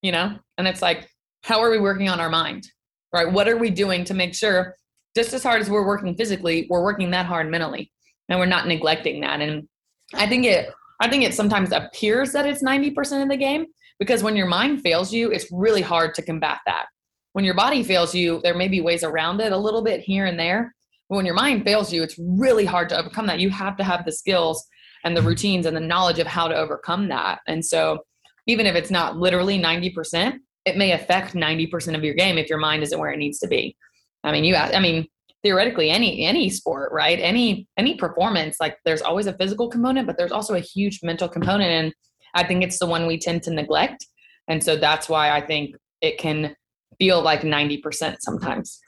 you 0.03 0.13
know, 0.13 0.39
and 0.57 0.69
it's 0.69 0.81
like, 0.81 1.09
how 1.43 1.61
are 1.61 1.71
we 1.71 1.79
working 1.79 2.09
on 2.09 2.21
our 2.21 2.31
mind? 2.31 2.67
right? 3.13 3.31
What 3.31 3.49
are 3.49 3.57
we 3.57 3.71
doing 3.71 4.05
to 4.05 4.15
make 4.15 4.35
sure, 4.35 4.77
just 5.17 5.33
as 5.33 5.43
hard 5.43 5.61
as 5.61 5.71
we're 5.71 5.87
working 5.87 6.15
physically, 6.17 6.67
we're 6.71 6.83
working 6.83 7.11
that 7.11 7.27
hard 7.27 7.51
mentally, 7.51 7.93
and 8.29 8.39
we're 8.39 8.47
not 8.47 8.67
neglecting 8.67 9.21
that. 9.23 9.41
And 9.41 9.69
I 10.15 10.27
think 10.27 10.45
it, 10.45 10.71
I 11.01 11.09
think 11.09 11.25
it 11.25 11.35
sometimes 11.35 11.73
appears 11.73 12.33
that 12.33 12.47
it's 12.47 12.63
ninety 12.63 12.91
percent 12.91 13.23
of 13.23 13.29
the 13.29 13.37
game 13.37 13.67
because 13.99 14.23
when 14.23 14.37
your 14.37 14.47
mind 14.47 14.83
fails 14.83 15.13
you, 15.13 15.31
it's 15.31 15.47
really 15.53 15.83
hard 15.83 16.15
to 16.15 16.23
combat 16.23 16.59
that. 16.67 16.87
When 17.33 17.45
your 17.45 17.55
body 17.55 17.83
fails 17.83 18.15
you, 18.15 18.41
there 18.43 18.57
may 18.57 18.69
be 18.69 18.81
ways 18.81 19.05
around 19.05 19.41
it 19.41 19.53
a 19.53 19.57
little 19.57 19.83
bit 19.83 20.01
here 20.01 20.27
and 20.27 20.39
there. 20.39 20.75
But 21.09 21.17
when 21.17 21.27
your 21.27 21.35
mind 21.35 21.65
fails 21.65 21.93
you, 21.93 22.03
it's 22.03 22.19
really 22.19 22.65
hard 22.65 22.89
to 22.89 22.99
overcome 22.99 23.27
that. 23.27 23.41
You 23.41 23.51
have 23.51 23.77
to 23.77 23.85
have 23.85 24.05
the 24.05 24.13
skills 24.13 24.67
and 25.05 25.17
the 25.17 25.23
routines 25.23 25.67
and 25.67 25.77
the 25.77 25.81
knowledge 25.81 26.19
of 26.19 26.27
how 26.27 26.49
to 26.49 26.55
overcome 26.55 27.09
that. 27.09 27.41
And 27.47 27.65
so, 27.65 28.01
even 28.47 28.67
if 28.67 28.75
it's 28.75 28.91
not 28.91 29.17
literally 29.17 29.59
90%, 29.59 30.39
it 30.65 30.77
may 30.77 30.93
affect 30.93 31.35
90% 31.35 31.97
of 31.97 32.05
your 32.05 32.15
game 32.15 32.39
if 32.39 32.49
your 32.49 32.59
mind 32.59 32.83
isn't 32.83 32.99
where 32.99 33.11
it 33.11 33.19
needs 33.19 33.39
to 33.41 33.49
be. 33.49 33.77
I 34.25 34.33
mean, 34.33 34.45
you, 34.45 34.57
I 34.57 34.81
mean, 34.81 35.07
theoretically 35.43 35.91
any 35.91 36.25
any 36.25 36.51
sport 36.51 36.93
right 36.93 37.19
any 37.21 37.67
any 37.77 37.95
performance 37.95 38.57
like 38.61 38.77
there's 38.85 39.03
always 39.03 39.27
a 39.27 39.33
physical 39.35 39.69
component 39.69 40.07
but 40.07 40.17
there's 40.19 40.33
also 40.33 40.55
a 40.55 40.61
huge 40.61 41.01
mental 41.03 41.29
component 41.29 41.71
and 41.71 41.95
i 42.35 42.45
think 42.45 42.63
it's 42.63 42.79
the 42.79 42.87
one 42.87 43.07
we 43.07 43.19
tend 43.19 43.43
to 43.43 43.51
neglect 43.51 44.07
and 44.49 44.63
so 44.63 44.77
that's 44.77 45.09
why 45.09 45.31
i 45.31 45.41
think 45.41 45.75
it 46.01 46.19
can 46.19 46.55
feel 46.99 47.23
like 47.23 47.41
90% 47.43 48.17
sometimes 48.21 48.81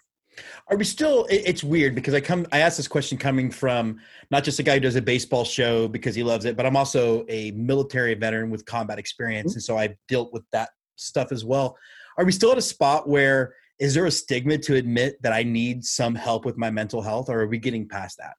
are 0.68 0.76
we 0.76 0.84
still 0.84 1.26
it's 1.30 1.64
weird 1.64 1.94
because 1.94 2.14
i 2.14 2.20
come 2.20 2.46
i 2.52 2.58
ask 2.58 2.76
this 2.76 2.88
question 2.88 3.16
coming 3.16 3.50
from 3.50 3.98
not 4.30 4.44
just 4.44 4.58
a 4.58 4.62
guy 4.62 4.74
who 4.74 4.80
does 4.80 4.96
a 4.96 5.02
baseball 5.02 5.44
show 5.44 5.88
because 5.88 6.14
he 6.14 6.22
loves 6.22 6.44
it 6.44 6.56
but 6.56 6.66
i'm 6.66 6.76
also 6.76 7.24
a 7.28 7.50
military 7.52 8.14
veteran 8.14 8.50
with 8.50 8.64
combat 8.64 8.98
experience 8.98 9.52
mm-hmm. 9.52 9.56
and 9.56 9.62
so 9.62 9.78
i've 9.78 9.94
dealt 10.08 10.32
with 10.32 10.44
that 10.52 10.70
stuff 11.02 11.32
as 11.32 11.44
well. 11.44 11.76
Are 12.18 12.24
we 12.24 12.32
still 12.32 12.52
at 12.52 12.58
a 12.58 12.62
spot 12.62 13.08
where 13.08 13.54
is 13.82 13.94
there 13.94 14.06
a 14.06 14.12
stigma 14.12 14.56
to 14.56 14.76
admit 14.76 15.20
that 15.22 15.32
I 15.32 15.42
need 15.42 15.84
some 15.84 16.14
help 16.14 16.44
with 16.44 16.56
my 16.56 16.70
mental 16.70 17.02
health, 17.02 17.28
or 17.28 17.40
are 17.40 17.48
we 17.48 17.58
getting 17.58 17.88
past 17.88 18.16
that? 18.18 18.34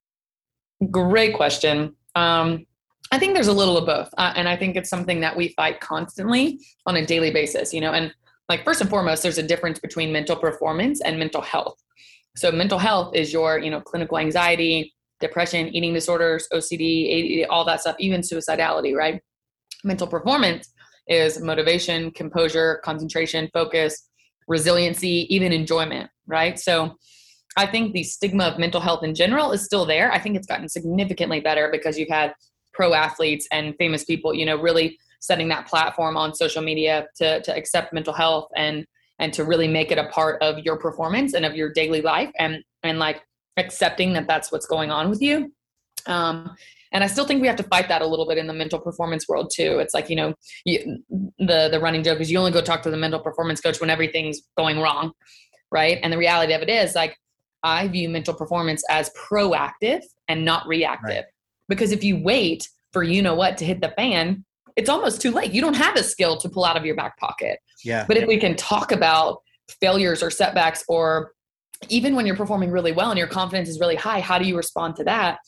Great 0.89 1.35
question. 1.35 1.97
Um, 2.15 2.65
I 3.11 3.19
think 3.19 3.33
there's 3.33 3.49
a 3.49 3.53
little 3.53 3.77
of 3.77 3.85
both, 3.85 4.09
uh, 4.17 4.31
and 4.37 4.47
I 4.47 4.55
think 4.55 4.77
it's 4.77 4.89
something 4.89 5.19
that 5.19 5.35
we 5.35 5.49
fight 5.49 5.81
constantly 5.81 6.61
on 6.85 6.95
a 6.95 7.05
daily 7.05 7.29
basis. 7.29 7.73
You 7.73 7.81
know, 7.81 7.91
and 7.91 8.13
like 8.47 8.63
first 8.63 8.79
and 8.79 8.89
foremost, 8.89 9.21
there's 9.21 9.37
a 9.37 9.43
difference 9.43 9.79
between 9.79 10.13
mental 10.13 10.37
performance 10.37 11.01
and 11.01 11.19
mental 11.19 11.41
health. 11.41 11.75
So 12.37 12.49
mental 12.49 12.79
health 12.79 13.13
is 13.13 13.33
your, 13.33 13.59
you 13.59 13.69
know, 13.69 13.81
clinical 13.81 14.17
anxiety, 14.17 14.93
depression, 15.19 15.67
eating 15.75 15.93
disorders, 15.93 16.47
OCD, 16.53 17.43
ADD, 17.43 17.49
all 17.49 17.65
that 17.65 17.81
stuff, 17.81 17.97
even 17.99 18.21
suicidality, 18.21 18.95
right? 18.95 19.21
Mental 19.83 20.07
performance 20.07 20.71
is 21.07 21.41
motivation, 21.41 22.11
composure, 22.11 22.79
concentration, 22.85 23.49
focus, 23.53 24.09
resiliency, 24.47 25.27
even 25.33 25.51
enjoyment, 25.51 26.09
right? 26.27 26.59
So 26.59 26.97
I 27.55 27.65
think 27.67 27.93
the 27.93 28.03
stigma 28.03 28.45
of 28.45 28.59
mental 28.59 28.81
health 28.81 29.03
in 29.03 29.13
general 29.15 29.51
is 29.51 29.63
still 29.63 29.85
there. 29.85 30.11
I 30.11 30.19
think 30.19 30.35
it's 30.35 30.47
gotten 30.47 30.69
significantly 30.69 31.39
better 31.39 31.69
because 31.71 31.97
you've 31.97 32.09
had 32.09 32.33
pro 32.73 32.93
athletes 32.93 33.47
and 33.51 33.75
famous 33.77 34.03
people, 34.03 34.33
you 34.33 34.45
know, 34.45 34.55
really 34.55 34.97
setting 35.19 35.47
that 35.49 35.67
platform 35.67 36.17
on 36.17 36.33
social 36.33 36.61
media 36.61 37.07
to, 37.15 37.41
to 37.41 37.55
accept 37.55 37.93
mental 37.93 38.13
health 38.13 38.49
and 38.55 38.85
and 39.19 39.31
to 39.31 39.45
really 39.45 39.67
make 39.67 39.91
it 39.91 39.97
a 39.97 40.07
part 40.07 40.41
of 40.41 40.59
your 40.59 40.75
performance 40.75 41.33
and 41.33 41.45
of 41.45 41.55
your 41.55 41.71
daily 41.71 42.01
life 42.01 42.31
and 42.39 42.63
and 42.81 42.99
like 42.99 43.21
accepting 43.57 44.11
that 44.13 44.27
that's 44.27 44.51
what's 44.51 44.65
going 44.65 44.91
on 44.91 45.09
with 45.09 45.21
you 45.21 45.51
um, 46.07 46.55
and 46.93 47.03
I 47.03 47.07
still 47.07 47.25
think 47.25 47.41
we 47.41 47.47
have 47.47 47.55
to 47.57 47.63
fight 47.63 47.89
that 47.89 48.01
a 48.01 48.07
little 48.07 48.27
bit 48.27 48.37
in 48.37 48.47
the 48.47 48.53
mental 48.53 48.79
performance 48.79 49.27
world 49.27 49.51
too. 49.53 49.79
It's 49.79 49.93
like 49.93 50.09
you 50.09 50.15
know, 50.15 50.33
you, 50.63 51.03
the 51.39 51.67
the 51.69 51.79
running 51.81 52.03
joke 52.03 52.21
is 52.21 52.31
you 52.31 52.37
only 52.37 52.51
go 52.51 52.61
talk 52.61 52.83
to 52.83 52.91
the 52.91 52.97
mental 52.97 53.19
performance 53.19 53.59
coach 53.59 53.81
when 53.81 53.89
everything's 53.89 54.41
going 54.57 54.79
wrong, 54.79 55.11
right? 55.71 55.99
And 56.03 56.13
the 56.13 56.17
reality 56.17 56.53
of 56.53 56.61
it 56.61 56.69
is 56.69 56.95
like 56.95 57.17
I 57.63 57.87
view 57.87 58.09
mental 58.09 58.33
performance 58.33 58.83
as 58.89 59.09
proactive 59.11 60.01
and 60.27 60.45
not 60.45 60.67
reactive. 60.67 61.09
Right. 61.09 61.25
Because 61.67 61.91
if 61.91 62.03
you 62.03 62.21
wait 62.21 62.69
for 62.91 63.03
you 63.03 63.21
know 63.21 63.35
what 63.35 63.57
to 63.57 63.65
hit 63.65 63.81
the 63.81 63.89
fan, 63.89 64.45
it's 64.75 64.89
almost 64.89 65.21
too 65.21 65.31
late. 65.31 65.51
You 65.51 65.61
don't 65.61 65.75
have 65.75 65.95
a 65.95 66.03
skill 66.03 66.37
to 66.37 66.49
pull 66.49 66.65
out 66.65 66.77
of 66.77 66.85
your 66.85 66.95
back 66.95 67.17
pocket. 67.17 67.59
Yeah. 67.83 68.05
But 68.07 68.17
if 68.17 68.27
we 68.27 68.37
can 68.37 68.55
talk 68.55 68.91
about 68.91 69.41
failures 69.81 70.21
or 70.21 70.29
setbacks 70.29 70.83
or 70.87 71.31
even 71.89 72.15
when 72.15 72.25
you're 72.25 72.35
performing 72.35 72.71
really 72.71 72.91
well 72.91 73.09
and 73.09 73.17
your 73.17 73.27
confidence 73.27 73.69
is 73.69 73.79
really 73.79 73.95
high, 73.95 74.19
how 74.19 74.37
do 74.37 74.45
you 74.45 74.55
respond 74.55 74.95
to 74.97 75.03
that? 75.05 75.39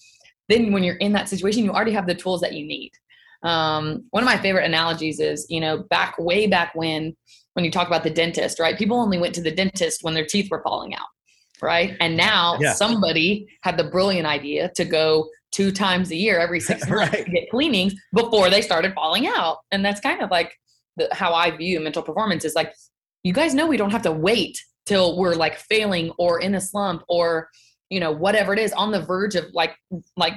Then 0.49 0.71
when 0.71 0.83
you're 0.83 0.95
in 0.95 1.13
that 1.13 1.29
situation, 1.29 1.63
you 1.63 1.71
already 1.71 1.91
have 1.91 2.07
the 2.07 2.15
tools 2.15 2.41
that 2.41 2.53
you 2.53 2.65
need. 2.65 2.91
Um, 3.43 4.05
one 4.09 4.23
of 4.23 4.25
my 4.25 4.37
favorite 4.37 4.65
analogies 4.65 5.19
is, 5.19 5.45
you 5.49 5.59
know, 5.59 5.79
back 5.89 6.17
way 6.17 6.47
back 6.47 6.73
when, 6.73 7.15
when 7.53 7.63
you 7.63 7.71
talk 7.71 7.87
about 7.87 8.03
the 8.03 8.09
dentist, 8.09 8.59
right? 8.59 8.77
People 8.77 8.97
only 8.97 9.17
went 9.17 9.35
to 9.35 9.41
the 9.41 9.51
dentist 9.51 10.03
when 10.03 10.13
their 10.13 10.25
teeth 10.25 10.49
were 10.49 10.63
falling 10.63 10.95
out, 10.95 11.07
right? 11.61 11.95
And 11.99 12.17
now 12.17 12.57
yeah. 12.59 12.73
somebody 12.73 13.47
had 13.61 13.77
the 13.77 13.83
brilliant 13.85 14.25
idea 14.25 14.71
to 14.75 14.85
go 14.85 15.29
two 15.51 15.71
times 15.71 16.11
a 16.11 16.15
year, 16.15 16.39
every 16.39 16.59
six 16.59 16.81
months, 16.89 17.13
right. 17.13 17.25
to 17.25 17.31
get 17.31 17.49
cleanings 17.49 17.93
before 18.13 18.49
they 18.49 18.61
started 18.61 18.93
falling 18.93 19.27
out. 19.27 19.59
And 19.71 19.85
that's 19.85 20.01
kind 20.01 20.21
of 20.21 20.31
like 20.31 20.53
the, 20.97 21.07
how 21.11 21.33
I 21.33 21.51
view 21.51 21.79
mental 21.79 22.03
performance 22.03 22.45
is 22.45 22.55
like, 22.55 22.73
you 23.23 23.33
guys 23.33 23.53
know 23.53 23.67
we 23.67 23.77
don't 23.77 23.91
have 23.91 24.03
to 24.03 24.11
wait 24.11 24.59
till 24.85 25.17
we're 25.17 25.33
like 25.33 25.57
failing 25.57 26.11
or 26.17 26.39
in 26.39 26.55
a 26.55 26.61
slump 26.61 27.03
or 27.07 27.49
you 27.89 27.99
know 27.99 28.11
whatever 28.11 28.53
it 28.53 28.59
is 28.59 28.73
on 28.73 28.91
the 28.91 29.01
verge 29.01 29.35
of 29.35 29.45
like 29.53 29.75
like 30.17 30.33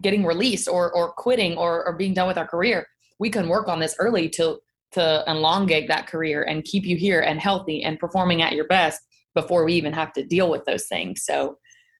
getting 0.00 0.24
released 0.24 0.68
or 0.68 0.92
or 0.92 1.12
quitting 1.12 1.56
or 1.56 1.86
or 1.86 1.92
being 1.94 2.14
done 2.14 2.26
with 2.26 2.38
our 2.38 2.46
career 2.46 2.86
we 3.20 3.30
can 3.30 3.48
work 3.48 3.68
on 3.68 3.78
this 3.78 3.94
early 4.00 4.28
to 4.28 4.58
to 4.92 5.22
elongate 5.28 5.86
that 5.88 6.08
career 6.08 6.42
and 6.42 6.64
keep 6.64 6.84
you 6.84 6.96
here 6.96 7.20
and 7.20 7.40
healthy 7.40 7.84
and 7.84 7.98
performing 7.98 8.42
at 8.42 8.54
your 8.54 8.66
best 8.66 9.00
before 9.34 9.64
we 9.64 9.74
even 9.74 9.92
have 9.92 10.12
to 10.12 10.24
deal 10.24 10.50
with 10.50 10.64
those 10.64 10.86
things. 10.88 11.24
So 11.24 11.58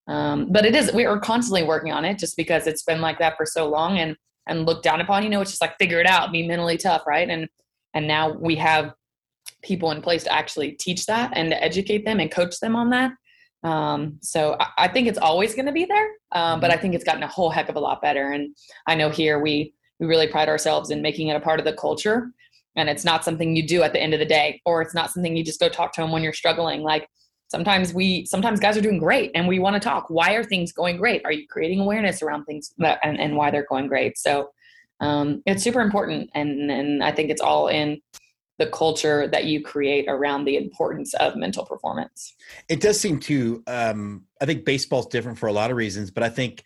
um, 0.09 0.49
but 0.51 0.65
it 0.65 0.75
is 0.75 0.93
we 0.93 1.05
are 1.05 1.21
constantly 1.21 1.63
working 1.63 1.93
on 1.93 2.05
it 2.05 2.19
just 2.19 2.37
because 2.37 2.67
it's 2.67 2.83
been 2.83 3.01
like 3.01 3.19
that 3.21 3.37
for 3.37 3.47
so 3.47 3.69
long 3.69 3.99
and 3.99 4.17
and 4.49 4.67
looked 4.67 4.83
down 4.83 5.01
upon 5.01 5.23
you 5.23 5.29
know 5.29 5.41
it's 5.41 5.51
just 5.51 5.61
like 5.61 5.77
figure 5.79 6.01
it 6.01 6.07
out 6.07 6.33
be 6.33 6.47
mentally 6.47 6.77
tough 6.77 7.07
right? 7.07 7.29
And 7.29 7.49
and 7.95 8.09
now 8.09 8.33
we 8.33 8.57
have 8.57 8.95
people 9.63 9.91
in 9.93 10.01
place 10.01 10.25
to 10.25 10.33
actually 10.33 10.73
teach 10.73 11.07
that 11.07 11.33
and 11.35 11.51
to 11.51 11.63
educate 11.63 12.05
them 12.05 12.19
and 12.19 12.31
coach 12.31 12.59
them 12.61 12.75
on 12.75 12.91
that 12.91 13.13
um, 13.63 14.19
so 14.23 14.57
I, 14.59 14.69
I, 14.79 14.89
think 14.89 15.07
it's 15.07 15.19
always 15.19 15.55
going 15.55 15.67
to 15.67 15.73
be 15.73 15.85
there, 15.85 16.11
um, 16.33 16.61
but 16.61 16.71
I 16.71 16.75
mm-hmm. 16.75 16.83
think 16.83 16.95
it's 16.95 17.05
gotten 17.05 17.23
a 17.23 17.29
whole 17.29 17.51
heck 17.51 17.69
of 17.69 17.77
a 17.77 17.81
lot 17.81 18.01
better. 18.01 18.33
And 18.33 18.57
I 18.87 18.95
know 18.95 19.11
here 19.11 19.39
we 19.39 19.75
we 19.99 20.07
really 20.07 20.27
pride 20.27 20.49
ourselves 20.49 20.91
in 20.91 21.03
making 21.03 21.29
it 21.29 21.37
a 21.37 21.41
part 21.41 21.59
of 21.59 21.67
the 21.67 21.75
culture, 21.75 22.31
and 22.77 22.89
it's 22.89 23.05
not 23.05 23.23
something 23.23 23.55
you 23.55 23.67
do 23.67 23.83
at 23.83 23.93
the 23.93 24.01
end 24.01 24.15
of 24.15 24.21
the 24.21 24.27
day, 24.27 24.63
or 24.65 24.81
it's 24.81 24.95
not 24.95 25.11
something 25.11 25.37
you 25.37 25.45
just 25.45 25.61
go 25.61 25.69
talk 25.69 25.93
to 25.95 26.01
them 26.01 26.11
when 26.11 26.23
you're 26.23 26.33
struggling. 26.33 26.83
Like 26.83 27.07
sometimes 27.49 27.93
we 27.93 28.25
sometimes 28.25 28.61
guys 28.61 28.79
are 28.79 28.83
doing 28.83 28.99
great, 28.99 29.31
and 29.35 29.47
we 29.47 29.59
want 29.59 29.75
to 29.75 29.81
talk. 29.81 30.07
Why 30.09 30.33
are 30.33 30.45
things 30.45 30.73
going 30.73 30.97
great? 30.97 31.21
Are 31.27 31.33
you 31.33 31.47
creating 31.47 31.81
awareness 31.81 32.23
around 32.23 32.45
things 32.45 32.73
that, 32.79 32.99
and 33.03 33.21
and 33.21 33.37
why 33.37 33.51
they're 33.51 33.67
going 33.69 33.89
great? 33.89 34.17
So 34.17 34.51
um, 35.01 35.43
it's 35.45 35.63
super 35.63 35.83
important, 35.83 36.31
and 36.35 36.71
and 36.71 37.05
I 37.05 37.13
think 37.13 37.31
it's 37.31 37.43
all 37.43 37.69
in 37.69 38.01
the 38.61 38.67
culture 38.67 39.27
that 39.27 39.47
you 39.47 39.63
create 39.63 40.05
around 40.07 40.45
the 40.45 40.57
importance 40.57 41.15
of 41.15 41.35
mental 41.35 41.65
performance. 41.65 42.35
It 42.69 42.81
does 42.81 43.01
seem 43.01 43.19
to. 43.21 43.65
Um, 43.67 44.27
I 44.41 44.47
think 44.47 44.65
baseball's 44.65 45.07
different 45.07 45.39
for 45.39 45.49
a 45.49 45.53
lot 45.53 45.71
of 45.71 45.77
reasons, 45.77 46.11
but 46.11 46.23
I 46.23 46.29
think 46.29 46.63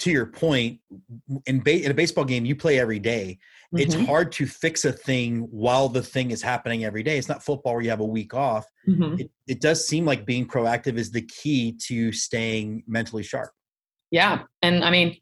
to 0.00 0.10
your 0.10 0.26
point, 0.26 0.80
in, 1.46 1.60
ba- 1.60 1.84
in 1.84 1.90
a 1.90 1.94
baseball 1.94 2.24
game, 2.24 2.44
you 2.44 2.56
play 2.56 2.80
every 2.80 2.98
day. 2.98 3.38
Mm-hmm. 3.72 3.78
It's 3.78 3.94
hard 3.94 4.32
to 4.32 4.46
fix 4.46 4.84
a 4.84 4.92
thing 4.92 5.42
while 5.52 5.88
the 5.88 6.02
thing 6.02 6.32
is 6.32 6.42
happening 6.42 6.84
every 6.84 7.04
day. 7.04 7.16
It's 7.16 7.28
not 7.28 7.44
football 7.44 7.74
where 7.74 7.82
you 7.82 7.90
have 7.90 8.00
a 8.00 8.04
week 8.04 8.34
off. 8.34 8.66
Mm-hmm. 8.88 9.20
It, 9.20 9.30
it 9.46 9.60
does 9.60 9.86
seem 9.86 10.04
like 10.04 10.26
being 10.26 10.46
proactive 10.46 10.96
is 10.96 11.12
the 11.12 11.22
key 11.22 11.78
to 11.86 12.10
staying 12.12 12.82
mentally 12.88 13.22
sharp. 13.22 13.52
Yeah. 14.10 14.42
And 14.62 14.84
I 14.84 14.90
mean, 14.90 15.16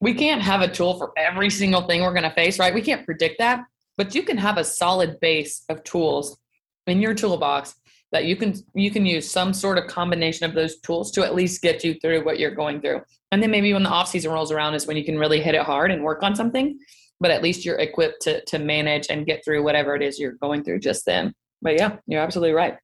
we 0.00 0.14
can't 0.14 0.42
have 0.42 0.60
a 0.62 0.68
tool 0.68 0.98
for 0.98 1.12
every 1.16 1.50
single 1.50 1.82
thing 1.86 2.02
we're 2.02 2.12
going 2.12 2.22
to 2.22 2.30
face, 2.30 2.58
right? 2.58 2.74
We 2.74 2.82
can't 2.82 3.04
predict 3.04 3.38
that, 3.38 3.64
but 4.00 4.14
you 4.14 4.22
can 4.22 4.38
have 4.38 4.56
a 4.56 4.64
solid 4.64 5.20
base 5.20 5.62
of 5.68 5.84
tools 5.84 6.38
in 6.86 7.02
your 7.02 7.12
toolbox 7.12 7.74
that 8.12 8.24
you 8.24 8.34
can 8.34 8.54
you 8.74 8.90
can 8.90 9.04
use 9.04 9.30
some 9.30 9.52
sort 9.52 9.76
of 9.76 9.88
combination 9.88 10.46
of 10.46 10.54
those 10.54 10.80
tools 10.80 11.10
to 11.10 11.22
at 11.22 11.34
least 11.34 11.60
get 11.60 11.84
you 11.84 11.92
through 12.00 12.24
what 12.24 12.38
you're 12.38 12.54
going 12.54 12.80
through. 12.80 13.02
And 13.30 13.42
then 13.42 13.50
maybe 13.50 13.74
when 13.74 13.82
the 13.82 13.90
off 13.90 14.08
season 14.08 14.32
rolls 14.32 14.50
around 14.50 14.74
is 14.74 14.86
when 14.86 14.96
you 14.96 15.04
can 15.04 15.18
really 15.18 15.42
hit 15.42 15.54
it 15.54 15.60
hard 15.60 15.90
and 15.90 16.02
work 16.02 16.22
on 16.22 16.34
something, 16.34 16.78
but 17.20 17.30
at 17.30 17.42
least 17.42 17.66
you're 17.66 17.78
equipped 17.78 18.22
to 18.22 18.42
to 18.46 18.58
manage 18.58 19.08
and 19.10 19.26
get 19.26 19.44
through 19.44 19.62
whatever 19.62 19.94
it 19.94 20.00
is 20.00 20.18
you're 20.18 20.38
going 20.40 20.64
through 20.64 20.78
just 20.78 21.04
then. 21.04 21.34
But 21.60 21.74
yeah, 21.74 21.98
you're 22.06 22.22
absolutely 22.22 22.54
right. 22.54 22.78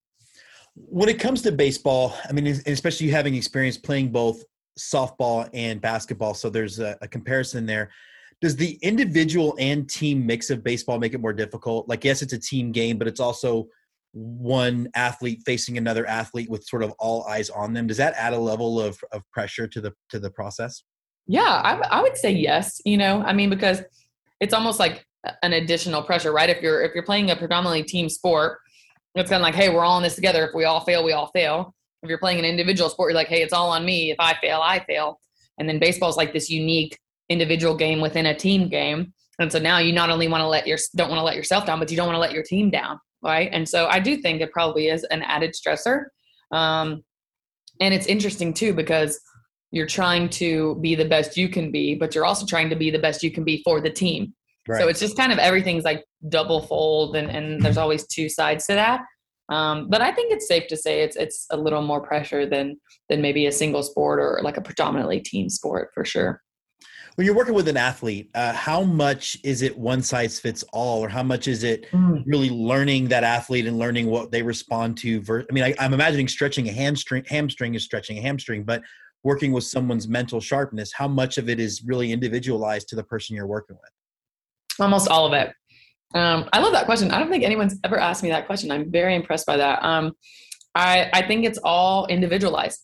When 0.75 1.09
it 1.09 1.19
comes 1.19 1.41
to 1.45 1.51
baseball, 1.51 2.15
I 2.29 2.33
mean, 2.33 2.47
especially 2.67 3.07
you 3.07 3.13
having 3.13 3.37
experience 3.37 3.79
playing 3.79 4.13
both 4.13 4.45
softball 4.79 5.49
and 5.55 5.81
basketball, 5.81 6.35
so 6.35 6.51
there's 6.51 6.79
a, 6.79 6.99
a 7.01 7.09
comparison 7.09 7.65
there. 7.65 7.91
Does 8.41 8.57
the 8.57 8.79
individual 8.83 9.57
and 9.59 9.89
team 9.89 10.27
mix 10.27 10.51
of 10.51 10.63
baseball 10.63 10.99
make 10.99 11.15
it 11.15 11.21
more 11.21 11.33
difficult? 11.33 11.89
Like, 11.89 12.05
yes, 12.05 12.23
it's 12.23 12.33
a 12.33 12.39
team 12.39 12.71
game, 12.71 12.99
but 12.99 13.09
it's 13.09 13.21
also 13.21 13.69
one 14.13 14.89
athlete 14.95 15.43
facing 15.45 15.79
another 15.79 16.07
athlete 16.07 16.51
with 16.51 16.65
sort 16.65 16.83
of 16.83 16.93
all 16.99 17.25
eyes 17.25 17.51
on 17.51 17.73
them. 17.73 17.87
Does 17.87 17.97
that 17.97 18.15
add 18.17 18.33
a 18.33 18.39
level 18.39 18.81
of, 18.81 18.99
of 19.13 19.23
pressure 19.33 19.67
to 19.69 19.81
the 19.81 19.93
to 20.11 20.19
the 20.19 20.31
process? 20.31 20.83
Yeah, 21.27 21.41
I, 21.43 21.75
I 21.91 22.03
would 22.03 22.17
say 22.17 22.31
yes. 22.31 22.81
You 22.85 22.99
know, 22.99 23.23
I 23.23 23.33
mean, 23.33 23.51
because 23.51 23.83
it's 24.41 24.55
almost 24.55 24.79
like 24.79 25.05
an 25.43 25.55
additional 25.55 26.03
pressure, 26.03 26.33
right? 26.33 26.51
If 26.51 26.63
you're 26.63 26.83
if 26.83 26.95
you're 26.95 27.05
playing 27.05 27.31
a 27.31 27.37
predominantly 27.37 27.83
team 27.83 28.09
sport, 28.09 28.59
it's 29.15 29.31
kind 29.31 29.41
of 29.41 29.45
like, 29.45 29.55
hey, 29.55 29.71
we're 29.71 29.85
all 29.85 29.97
in 29.97 30.03
this 30.03 30.15
together. 30.15 30.47
If 30.47 30.55
we 30.55 30.65
all 30.65 30.81
fail, 30.81 31.05
we 31.05 31.13
all 31.13 31.31
fail 31.35 31.75
if 32.07 32.09
you're 32.09 32.19
playing 32.19 32.39
an 32.39 32.45
individual 32.45 32.89
sport, 32.89 33.11
you're 33.11 33.17
like, 33.17 33.29
hey, 33.29 33.43
it's 33.43 33.53
all 33.53 33.71
on 33.71 33.85
me. 33.85 34.11
If 34.11 34.17
I 34.19 34.35
fail, 34.41 34.61
I 34.63 34.85
fail. 34.85 35.21
And 35.59 35.69
then 35.69 35.79
baseball 35.79 36.09
is 36.09 36.17
like 36.17 36.33
this 36.33 36.51
unique 36.51 36.99
individual 37.29 37.77
game 37.77 38.01
within 38.01 38.27
a 38.27 38.35
team 38.35 38.69
game. 38.69 39.13
And 39.39 39.53
so 39.53 39.59
now 39.59 39.79
you 39.79 39.93
not 39.93 40.11
only 40.11 40.29
want 40.29 40.43
to 40.43 40.49
let 40.49 40.67
your 40.67 40.79
don't 40.95 41.11
want 41.11 41.19
to 41.19 41.25
let 41.25 41.37
yourself 41.37 41.67
down, 41.67 41.79
but 41.79 41.91
you 41.91 41.97
don't 41.97 42.07
want 42.07 42.17
to 42.17 42.21
let 42.21 42.33
your 42.33 42.43
team 42.43 42.71
down, 42.71 42.99
right? 43.23 43.51
And 43.53 43.69
so 43.69 43.87
I 43.87 44.01
do 44.01 44.17
think 44.17 44.41
it 44.41 44.53
probably 44.53 44.89
is 44.89 45.05
an 45.05 45.23
added 45.23 45.55
stressor. 45.55 46.07
Um, 46.53 47.03
and 47.81 47.93
it's 47.93 48.07
interesting 48.07 48.55
too 48.55 48.73
because 48.73 49.21
you're 49.73 49.87
trying 49.87 50.29
to 50.31 50.77
be 50.77 50.95
the 50.95 51.05
best 51.05 51.37
you 51.37 51.49
can 51.49 51.71
be, 51.71 51.95
but 51.95 52.15
you're 52.15 52.25
also 52.25 52.47
trying 52.47 52.71
to 52.71 52.77
be 52.77 52.91
the 52.91 52.99
best 52.99 53.23
you 53.23 53.31
can 53.31 53.45
be 53.45 53.63
for 53.63 53.81
the 53.81 53.91
team. 53.91 54.33
Right. 54.69 54.81
So 54.81 54.89
it's 54.89 55.01
just 55.01 55.17
kind 55.17 55.33
of 55.33 55.39
everything's 55.39 55.85
like 55.85 56.05
double 56.29 56.63
fold, 56.63 57.15
and, 57.15 57.31
and 57.31 57.63
there's 57.63 57.77
always 57.77 58.07
two 58.07 58.29
sides 58.29 58.67
to 58.67 58.75
that. 58.75 59.03
Um, 59.49 59.89
but 59.89 60.01
I 60.01 60.11
think 60.13 60.33
it's 60.33 60.49
safe 60.49 60.67
to 60.69 60.77
say 60.77 61.03
it's 61.03 61.15
it's 61.15 61.47
a 61.51 61.57
little 61.57 61.83
more 61.83 62.01
pressure 62.01 62.47
than 62.47 62.81
than 63.09 63.23
maybe 63.23 63.47
a 63.47 63.53
single 63.53 63.83
sport 63.83 64.19
or 64.19 64.41
like 64.43 64.57
a 64.57 64.61
predominantly 64.61 65.21
team 65.21 65.49
sport 65.49 65.91
for 65.95 66.05
sure. 66.05 66.43
When 67.17 67.25
you're 67.25 67.35
working 67.35 67.55
with 67.55 67.67
an 67.69 67.79
athlete, 67.79 68.29
uh, 68.35 68.53
how 68.53 68.83
much 68.83 69.39
is 69.43 69.63
it 69.63 69.77
one 69.77 70.03
size 70.03 70.39
fits 70.39 70.63
all, 70.75 71.03
or 71.03 71.09
how 71.09 71.23
much 71.23 71.49
is 71.49 71.65
it 71.65 71.91
mm. 71.91 72.23
really 72.27 72.51
learning 72.51 73.09
that 73.09 73.25
athlete 73.25 73.67
and 73.67 73.79
learning 73.79 74.07
what 74.07 74.31
they 74.31 74.43
respond 74.43 74.99
to? 74.99 75.23
Ver- 75.23 75.47
I 75.49 75.53
mean, 75.53 75.65
I, 75.65 75.75
I'm 75.79 75.95
imagining 75.95 76.29
stretching 76.29 76.69
a 76.69 76.73
hamstring. 76.73 77.25
Hamstring 77.27 77.75
is 77.75 77.83
stretching 77.83 78.19
a 78.19 78.21
hamstring, 78.21 78.65
but 78.65 78.83
working 79.25 79.53
with 79.53 79.65
someone's 79.65 80.07
mental 80.07 80.41
sharpness, 80.41 80.93
how 80.93 81.09
much 81.09 81.39
of 81.39 81.49
it 81.49 81.59
is 81.59 81.83
really 81.87 82.13
individualized 82.13 82.89
to 82.91 82.97
the 82.97 83.03
person 83.03 83.35
you're 83.35 83.47
working 83.47 83.77
with? 83.77 83.91
Almost 84.79 85.09
all 85.09 85.27
of 85.27 85.33
it. 85.33 85.55
Um, 86.15 86.49
I 86.53 86.61
love 86.61 86.73
that 86.73 86.85
question. 86.85 87.11
I 87.11 87.19
don't 87.19 87.31
think 87.31 87.45
anyone's 87.45 87.77
ever 87.83 87.99
asked 87.99 88.23
me 88.23 88.29
that 88.29 88.47
question. 88.47 88.71
I'm 88.71 88.93
very 88.93 89.15
impressed 89.15 89.47
by 89.47 89.57
that. 89.57 89.83
Um, 89.83 90.13
I, 90.75 91.09
I 91.15 91.27
think 91.27 91.47
it's 91.47 91.59
all 91.65 92.07
individualized. 92.09 92.81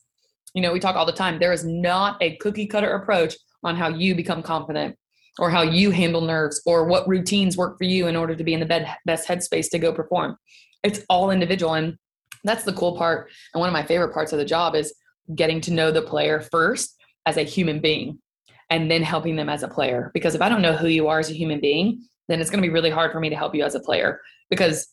You 0.54 0.62
know, 0.62 0.72
we 0.72 0.80
talk 0.80 0.96
all 0.96 1.06
the 1.06 1.12
time. 1.12 1.38
There 1.38 1.52
is 1.52 1.66
not 1.66 2.16
a 2.22 2.36
cookie 2.36 2.66
cutter 2.66 2.94
approach 2.94 3.34
on 3.62 3.76
how 3.76 3.88
you 3.88 4.14
become 4.14 4.42
confident 4.42 4.96
or 5.38 5.50
how 5.50 5.62
you 5.62 5.90
handle 5.90 6.20
nerves 6.20 6.60
or 6.66 6.84
what 6.84 7.08
routines 7.08 7.56
work 7.56 7.78
for 7.78 7.84
you 7.84 8.06
in 8.06 8.16
order 8.16 8.34
to 8.34 8.44
be 8.44 8.54
in 8.54 8.60
the 8.60 8.66
bed, 8.66 8.88
best 9.06 9.26
headspace 9.26 9.70
to 9.70 9.78
go 9.78 9.92
perform. 9.92 10.36
It's 10.82 11.04
all 11.08 11.30
individual. 11.30 11.74
And 11.74 11.96
that's 12.44 12.64
the 12.64 12.72
cool 12.72 12.96
part. 12.96 13.30
And 13.54 13.60
one 13.60 13.68
of 13.68 13.72
my 13.72 13.84
favorite 13.84 14.12
parts 14.12 14.32
of 14.32 14.38
the 14.38 14.44
job 14.44 14.74
is 14.74 14.94
getting 15.34 15.60
to 15.62 15.72
know 15.72 15.90
the 15.90 16.02
player 16.02 16.40
first 16.40 16.96
as 17.26 17.36
a 17.36 17.42
human 17.42 17.80
being 17.80 18.18
and 18.68 18.90
then 18.90 19.02
helping 19.02 19.36
them 19.36 19.48
as 19.48 19.62
a 19.62 19.68
player. 19.68 20.10
Because 20.12 20.34
if 20.34 20.42
I 20.42 20.48
don't 20.48 20.62
know 20.62 20.76
who 20.76 20.88
you 20.88 21.08
are 21.08 21.18
as 21.18 21.30
a 21.30 21.34
human 21.34 21.60
being, 21.60 22.02
then 22.28 22.40
it's 22.40 22.50
going 22.50 22.62
to 22.62 22.68
be 22.68 22.72
really 22.72 22.90
hard 22.90 23.12
for 23.12 23.20
me 23.20 23.28
to 23.28 23.36
help 23.36 23.54
you 23.54 23.64
as 23.64 23.74
a 23.74 23.80
player 23.80 24.20
because 24.50 24.88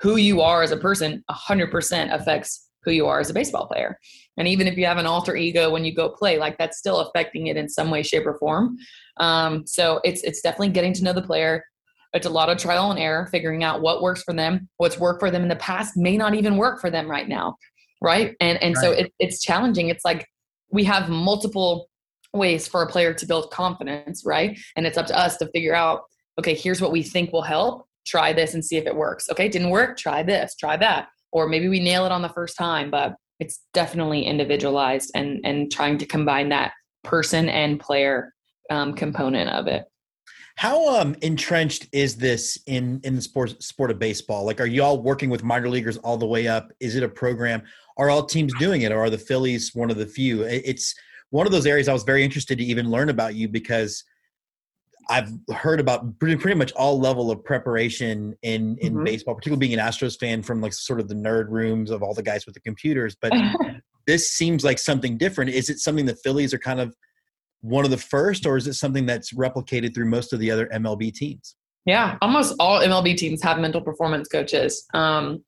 who 0.00 0.16
you 0.16 0.40
are 0.40 0.62
as 0.62 0.72
a 0.72 0.76
person 0.76 1.22
100% 1.30 2.14
affects 2.14 2.68
who 2.82 2.90
you 2.90 3.06
are 3.06 3.20
as 3.20 3.30
a 3.30 3.34
baseball 3.34 3.66
player. 3.66 3.98
And 4.38 4.48
even 4.48 4.66
if 4.66 4.76
you 4.76 4.86
have 4.86 4.98
an 4.98 5.06
alter 5.06 5.36
ego 5.36 5.70
when 5.70 5.84
you 5.84 5.94
go 5.94 6.08
play, 6.08 6.38
like 6.38 6.56
that's 6.58 6.78
still 6.78 7.00
affecting 7.00 7.48
it 7.48 7.56
in 7.56 7.68
some 7.68 7.90
way, 7.90 8.02
shape, 8.02 8.26
or 8.26 8.38
form. 8.38 8.76
Um, 9.18 9.66
so 9.66 10.00
it's 10.04 10.22
it's 10.22 10.40
definitely 10.40 10.70
getting 10.70 10.94
to 10.94 11.04
know 11.04 11.12
the 11.12 11.22
player. 11.22 11.64
It's 12.14 12.26
a 12.26 12.30
lot 12.30 12.50
of 12.50 12.58
trial 12.58 12.90
and 12.90 13.00
error, 13.00 13.26
figuring 13.26 13.64
out 13.64 13.80
what 13.80 14.02
works 14.02 14.22
for 14.22 14.34
them, 14.34 14.68
what's 14.76 14.98
worked 14.98 15.20
for 15.20 15.30
them 15.30 15.42
in 15.42 15.48
the 15.48 15.56
past 15.56 15.96
may 15.96 16.16
not 16.16 16.34
even 16.34 16.56
work 16.56 16.80
for 16.80 16.90
them 16.90 17.10
right 17.10 17.28
now, 17.28 17.56
right? 18.00 18.34
And 18.40 18.62
and 18.62 18.74
right. 18.76 18.82
so 18.82 18.92
it, 18.92 19.12
it's 19.18 19.42
challenging. 19.42 19.88
It's 19.88 20.04
like 20.04 20.26
we 20.70 20.84
have 20.84 21.08
multiple 21.08 21.88
ways 22.32 22.66
for 22.66 22.82
a 22.82 22.86
player 22.86 23.12
to 23.12 23.26
build 23.26 23.50
confidence, 23.50 24.24
right? 24.24 24.58
And 24.76 24.86
it's 24.86 24.96
up 24.96 25.06
to 25.06 25.18
us 25.18 25.36
to 25.38 25.48
figure 25.48 25.74
out 25.74 26.02
okay, 26.38 26.54
here's 26.54 26.80
what 26.80 26.92
we 26.92 27.02
think 27.02 27.30
will 27.32 27.42
help. 27.42 27.86
Try 28.06 28.32
this 28.32 28.54
and 28.54 28.64
see 28.64 28.78
if 28.78 28.86
it 28.86 28.96
works. 28.96 29.28
Okay, 29.30 29.48
didn't 29.48 29.68
work. 29.68 29.98
Try 29.98 30.22
this. 30.22 30.54
Try 30.54 30.78
that. 30.78 31.08
Or 31.30 31.46
maybe 31.46 31.68
we 31.68 31.78
nail 31.78 32.06
it 32.06 32.12
on 32.12 32.22
the 32.22 32.30
first 32.30 32.56
time, 32.56 32.90
but 32.90 33.14
it's 33.42 33.60
definitely 33.74 34.22
individualized 34.22 35.10
and 35.16 35.40
and 35.44 35.70
trying 35.72 35.98
to 35.98 36.06
combine 36.06 36.48
that 36.50 36.72
person 37.02 37.48
and 37.48 37.80
player 37.80 38.32
um, 38.70 38.94
component 38.94 39.50
of 39.50 39.66
it. 39.66 39.84
How 40.56 41.00
um, 41.00 41.16
entrenched 41.22 41.88
is 41.92 42.16
this 42.16 42.56
in 42.66 43.00
in 43.02 43.16
the 43.16 43.22
sport 43.22 43.60
sport 43.60 43.90
of 43.90 43.98
baseball? 43.98 44.44
Like, 44.44 44.60
are 44.60 44.66
you 44.66 44.84
all 44.84 45.02
working 45.02 45.28
with 45.28 45.42
minor 45.42 45.68
leaguers 45.68 45.96
all 45.98 46.16
the 46.16 46.26
way 46.26 46.46
up? 46.46 46.70
Is 46.78 46.94
it 46.94 47.02
a 47.02 47.08
program? 47.08 47.62
Are 47.96 48.10
all 48.10 48.24
teams 48.24 48.52
doing 48.60 48.82
it, 48.82 48.92
or 48.92 49.00
are 49.00 49.10
the 49.10 49.18
Phillies 49.18 49.74
one 49.74 49.90
of 49.90 49.96
the 49.96 50.06
few? 50.06 50.42
It's 50.42 50.94
one 51.30 51.46
of 51.46 51.52
those 51.52 51.66
areas 51.66 51.88
I 51.88 51.92
was 51.92 52.04
very 52.04 52.22
interested 52.22 52.58
to 52.58 52.64
even 52.64 52.90
learn 52.90 53.08
about 53.08 53.34
you 53.34 53.48
because 53.48 54.04
I've 55.08 55.30
heard 55.54 55.80
about 55.80 56.18
pretty, 56.18 56.36
pretty 56.36 56.56
much 56.56 56.72
all 56.72 56.98
level 56.98 57.30
of 57.30 57.44
preparation 57.44 58.34
in 58.42 58.76
in 58.78 58.94
mm-hmm. 58.94 59.04
baseball, 59.04 59.34
particularly 59.34 59.66
being 59.66 59.78
an 59.78 59.84
Astros 59.84 60.18
fan 60.18 60.42
from 60.42 60.60
like 60.60 60.72
sort 60.72 61.00
of 61.00 61.08
the 61.08 61.14
nerd 61.14 61.48
rooms 61.48 61.90
of 61.90 62.02
all 62.02 62.14
the 62.14 62.22
guys 62.22 62.46
with 62.46 62.54
the 62.54 62.60
computers. 62.60 63.16
But 63.20 63.32
this 64.06 64.30
seems 64.30 64.64
like 64.64 64.78
something 64.78 65.18
different. 65.18 65.50
Is 65.50 65.70
it 65.70 65.78
something 65.78 66.06
the 66.06 66.16
Phillies 66.16 66.54
are 66.54 66.58
kind 66.58 66.80
of 66.80 66.94
one 67.60 67.84
of 67.84 67.90
the 67.90 67.98
first, 67.98 68.46
or 68.46 68.56
is 68.56 68.66
it 68.66 68.74
something 68.74 69.06
that's 69.06 69.32
replicated 69.32 69.94
through 69.94 70.06
most 70.06 70.32
of 70.32 70.40
the 70.40 70.50
other 70.50 70.66
MLB 70.68 71.12
teams? 71.14 71.56
Yeah, 71.84 72.16
almost 72.22 72.54
all 72.60 72.80
MLB 72.80 73.16
teams 73.16 73.42
have 73.42 73.58
mental 73.58 73.80
performance 73.80 74.28
coaches, 74.28 74.84
um, 74.94 75.44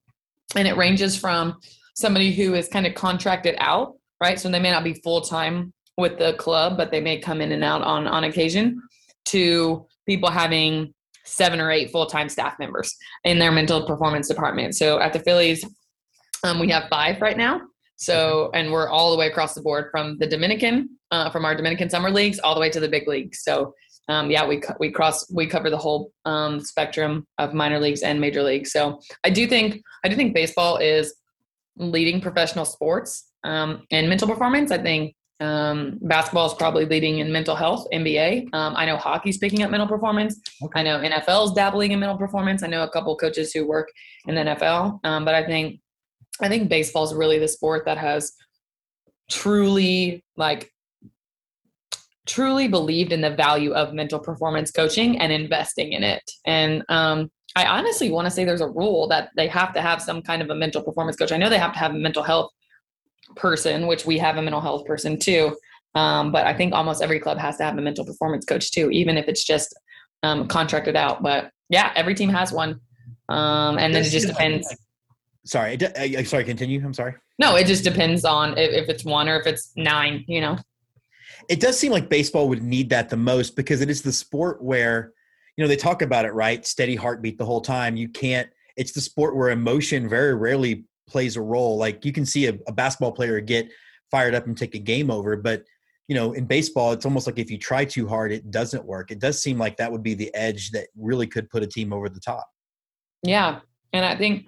and 0.56 0.66
it 0.66 0.76
ranges 0.76 1.16
from 1.16 1.58
somebody 1.94 2.32
who 2.32 2.54
is 2.54 2.68
kind 2.68 2.86
of 2.86 2.94
contracted 2.94 3.54
out, 3.58 3.94
right? 4.20 4.38
So 4.38 4.48
they 4.48 4.60
may 4.60 4.70
not 4.70 4.84
be 4.84 4.94
full 4.94 5.20
time 5.20 5.72
with 5.96 6.18
the 6.18 6.34
club, 6.34 6.76
but 6.76 6.90
they 6.90 7.00
may 7.00 7.18
come 7.18 7.40
in 7.40 7.52
and 7.52 7.62
out 7.62 7.82
on 7.82 8.08
on 8.08 8.24
occasion 8.24 8.80
to 9.26 9.86
people 10.06 10.30
having 10.30 10.94
seven 11.24 11.60
or 11.60 11.70
eight 11.70 11.90
full-time 11.90 12.28
staff 12.28 12.58
members 12.58 12.94
in 13.24 13.38
their 13.38 13.50
mental 13.50 13.86
performance 13.86 14.28
department. 14.28 14.74
So 14.76 15.00
at 15.00 15.12
the 15.12 15.20
Phillies, 15.20 15.64
um, 16.44 16.58
we 16.58 16.68
have 16.70 16.88
five 16.90 17.20
right 17.22 17.36
now. 17.36 17.60
So, 17.96 18.50
and 18.54 18.72
we're 18.72 18.88
all 18.88 19.12
the 19.12 19.16
way 19.16 19.28
across 19.28 19.54
the 19.54 19.62
board 19.62 19.88
from 19.90 20.18
the 20.18 20.26
Dominican, 20.26 20.90
uh, 21.10 21.30
from 21.30 21.44
our 21.44 21.54
Dominican 21.54 21.88
summer 21.88 22.10
leagues, 22.10 22.38
all 22.40 22.54
the 22.54 22.60
way 22.60 22.68
to 22.70 22.80
the 22.80 22.88
big 22.88 23.06
leagues. 23.08 23.42
So, 23.42 23.72
um, 24.08 24.30
yeah, 24.30 24.46
we 24.46 24.60
we 24.78 24.90
cross 24.90 25.32
we 25.32 25.46
cover 25.46 25.70
the 25.70 25.78
whole 25.78 26.12
um, 26.24 26.60
spectrum 26.60 27.26
of 27.38 27.54
minor 27.54 27.78
leagues 27.78 28.02
and 28.02 28.20
major 28.20 28.42
leagues. 28.42 28.72
So, 28.72 29.00
I 29.22 29.30
do 29.30 29.46
think 29.46 29.80
I 30.04 30.08
do 30.08 30.16
think 30.16 30.34
baseball 30.34 30.76
is 30.76 31.14
leading 31.76 32.20
professional 32.20 32.64
sports 32.64 33.30
um, 33.44 33.86
and 33.90 34.08
mental 34.08 34.28
performance. 34.28 34.70
I 34.70 34.78
think 34.78 35.14
um, 35.40 35.98
basketball 36.02 36.46
is 36.46 36.54
probably 36.54 36.84
leading 36.84 37.18
in 37.18 37.32
mental 37.32 37.56
health, 37.56 37.86
NBA. 37.92 38.54
Um, 38.54 38.74
I 38.76 38.86
know 38.86 38.96
hockey's 38.96 39.38
picking 39.38 39.62
up 39.62 39.70
mental 39.70 39.88
performance. 39.88 40.40
Okay. 40.62 40.80
I 40.80 40.82
know 40.82 40.98
NFL's 41.00 41.52
dabbling 41.54 41.92
in 41.92 42.00
mental 42.00 42.18
performance. 42.18 42.62
I 42.62 42.68
know 42.68 42.84
a 42.84 42.90
couple 42.90 43.16
coaches 43.16 43.52
who 43.52 43.66
work 43.66 43.90
in 44.26 44.36
the 44.36 44.42
NFL. 44.42 45.00
Um, 45.04 45.24
but 45.24 45.34
I 45.34 45.44
think 45.44 45.80
I 46.40 46.48
think 46.48 46.68
baseball 46.68 47.04
is 47.04 47.14
really 47.14 47.38
the 47.38 47.48
sport 47.48 47.84
that 47.86 47.98
has 47.98 48.32
truly 49.30 50.24
like 50.36 50.70
truly 52.26 52.68
believed 52.68 53.12
in 53.12 53.20
the 53.20 53.30
value 53.30 53.72
of 53.72 53.92
mental 53.92 54.18
performance 54.18 54.70
coaching 54.70 55.18
and 55.20 55.32
investing 55.32 55.92
in 55.92 56.02
it. 56.02 56.22
And 56.46 56.82
um, 56.88 57.30
I 57.54 57.66
honestly 57.66 58.10
want 58.10 58.26
to 58.26 58.30
say 58.30 58.44
there's 58.44 58.60
a 58.60 58.68
rule 58.68 59.06
that 59.08 59.30
they 59.36 59.46
have 59.48 59.74
to 59.74 59.82
have 59.82 60.00
some 60.00 60.22
kind 60.22 60.42
of 60.42 60.50
a 60.50 60.54
mental 60.54 60.82
performance 60.82 61.16
coach. 61.16 61.32
I 61.32 61.36
know 61.36 61.48
they 61.50 61.58
have 61.58 61.74
to 61.74 61.78
have 61.78 61.92
a 61.92 61.98
mental 61.98 62.22
health 62.22 62.50
person, 63.36 63.86
which 63.86 64.06
we 64.06 64.18
have 64.18 64.36
a 64.36 64.42
mental 64.42 64.60
health 64.60 64.84
person 64.86 65.18
too. 65.18 65.56
Um, 65.94 66.32
but 66.32 66.46
I 66.46 66.54
think 66.54 66.74
almost 66.74 67.02
every 67.02 67.20
club 67.20 67.38
has 67.38 67.56
to 67.58 67.64
have 67.64 67.78
a 67.78 67.80
mental 67.80 68.04
performance 68.04 68.44
coach 68.44 68.70
too, 68.72 68.90
even 68.90 69.16
if 69.16 69.28
it's 69.28 69.44
just 69.44 69.74
um, 70.22 70.48
contracted 70.48 70.96
out. 70.96 71.22
But 71.22 71.50
yeah, 71.68 71.92
every 71.94 72.14
team 72.14 72.30
has 72.30 72.52
one. 72.52 72.80
Um, 73.28 73.78
and 73.78 73.94
then 73.94 74.04
it 74.04 74.10
just 74.10 74.26
depends. 74.26 74.74
Sorry, 75.44 75.78
I, 75.96 76.22
sorry. 76.22 76.44
Continue. 76.44 76.82
I'm 76.84 76.94
sorry. 76.94 77.14
No, 77.38 77.56
it 77.56 77.66
just 77.66 77.84
depends 77.84 78.24
on 78.24 78.56
if, 78.56 78.70
if 78.84 78.88
it's 78.88 79.04
one 79.04 79.28
or 79.28 79.38
if 79.38 79.46
it's 79.46 79.72
nine. 79.76 80.24
You 80.26 80.40
know, 80.40 80.58
it 81.48 81.60
does 81.60 81.78
seem 81.78 81.92
like 81.92 82.08
baseball 82.08 82.48
would 82.48 82.62
need 82.62 82.90
that 82.90 83.08
the 83.08 83.16
most 83.16 83.54
because 83.56 83.80
it 83.80 83.90
is 83.90 84.02
the 84.02 84.12
sport 84.12 84.62
where 84.62 85.12
you 85.56 85.62
know 85.62 85.68
they 85.68 85.76
talk 85.76 86.02
about 86.02 86.24
it 86.24 86.32
right, 86.32 86.66
steady 86.66 86.96
heartbeat 86.96 87.38
the 87.38 87.44
whole 87.44 87.60
time. 87.60 87.96
You 87.96 88.08
can't. 88.08 88.48
It's 88.76 88.92
the 88.92 89.00
sport 89.00 89.36
where 89.36 89.50
emotion 89.50 90.08
very 90.08 90.34
rarely 90.34 90.84
plays 91.06 91.36
a 91.36 91.42
role. 91.42 91.76
Like 91.76 92.04
you 92.04 92.12
can 92.12 92.26
see 92.26 92.46
a, 92.46 92.58
a 92.66 92.72
basketball 92.72 93.12
player 93.12 93.40
get 93.40 93.70
fired 94.10 94.34
up 94.34 94.46
and 94.46 94.56
take 94.56 94.74
a 94.74 94.78
game 94.78 95.10
over, 95.10 95.36
but 95.36 95.64
you 96.08 96.14
know, 96.14 96.32
in 96.32 96.44
baseball, 96.44 96.92
it's 96.92 97.06
almost 97.06 97.26
like 97.26 97.38
if 97.38 97.50
you 97.50 97.56
try 97.56 97.84
too 97.84 98.06
hard, 98.06 98.30
it 98.30 98.50
doesn't 98.50 98.84
work. 98.84 99.10
It 99.10 99.20
does 99.20 99.42
seem 99.42 99.58
like 99.58 99.76
that 99.78 99.90
would 99.90 100.02
be 100.02 100.14
the 100.14 100.34
edge 100.34 100.70
that 100.72 100.88
really 100.96 101.26
could 101.26 101.48
put 101.48 101.62
a 101.62 101.66
team 101.66 101.92
over 101.92 102.08
the 102.08 102.20
top. 102.20 102.46
Yeah, 103.22 103.60
and 103.94 104.04
I 104.04 104.14
think 104.16 104.44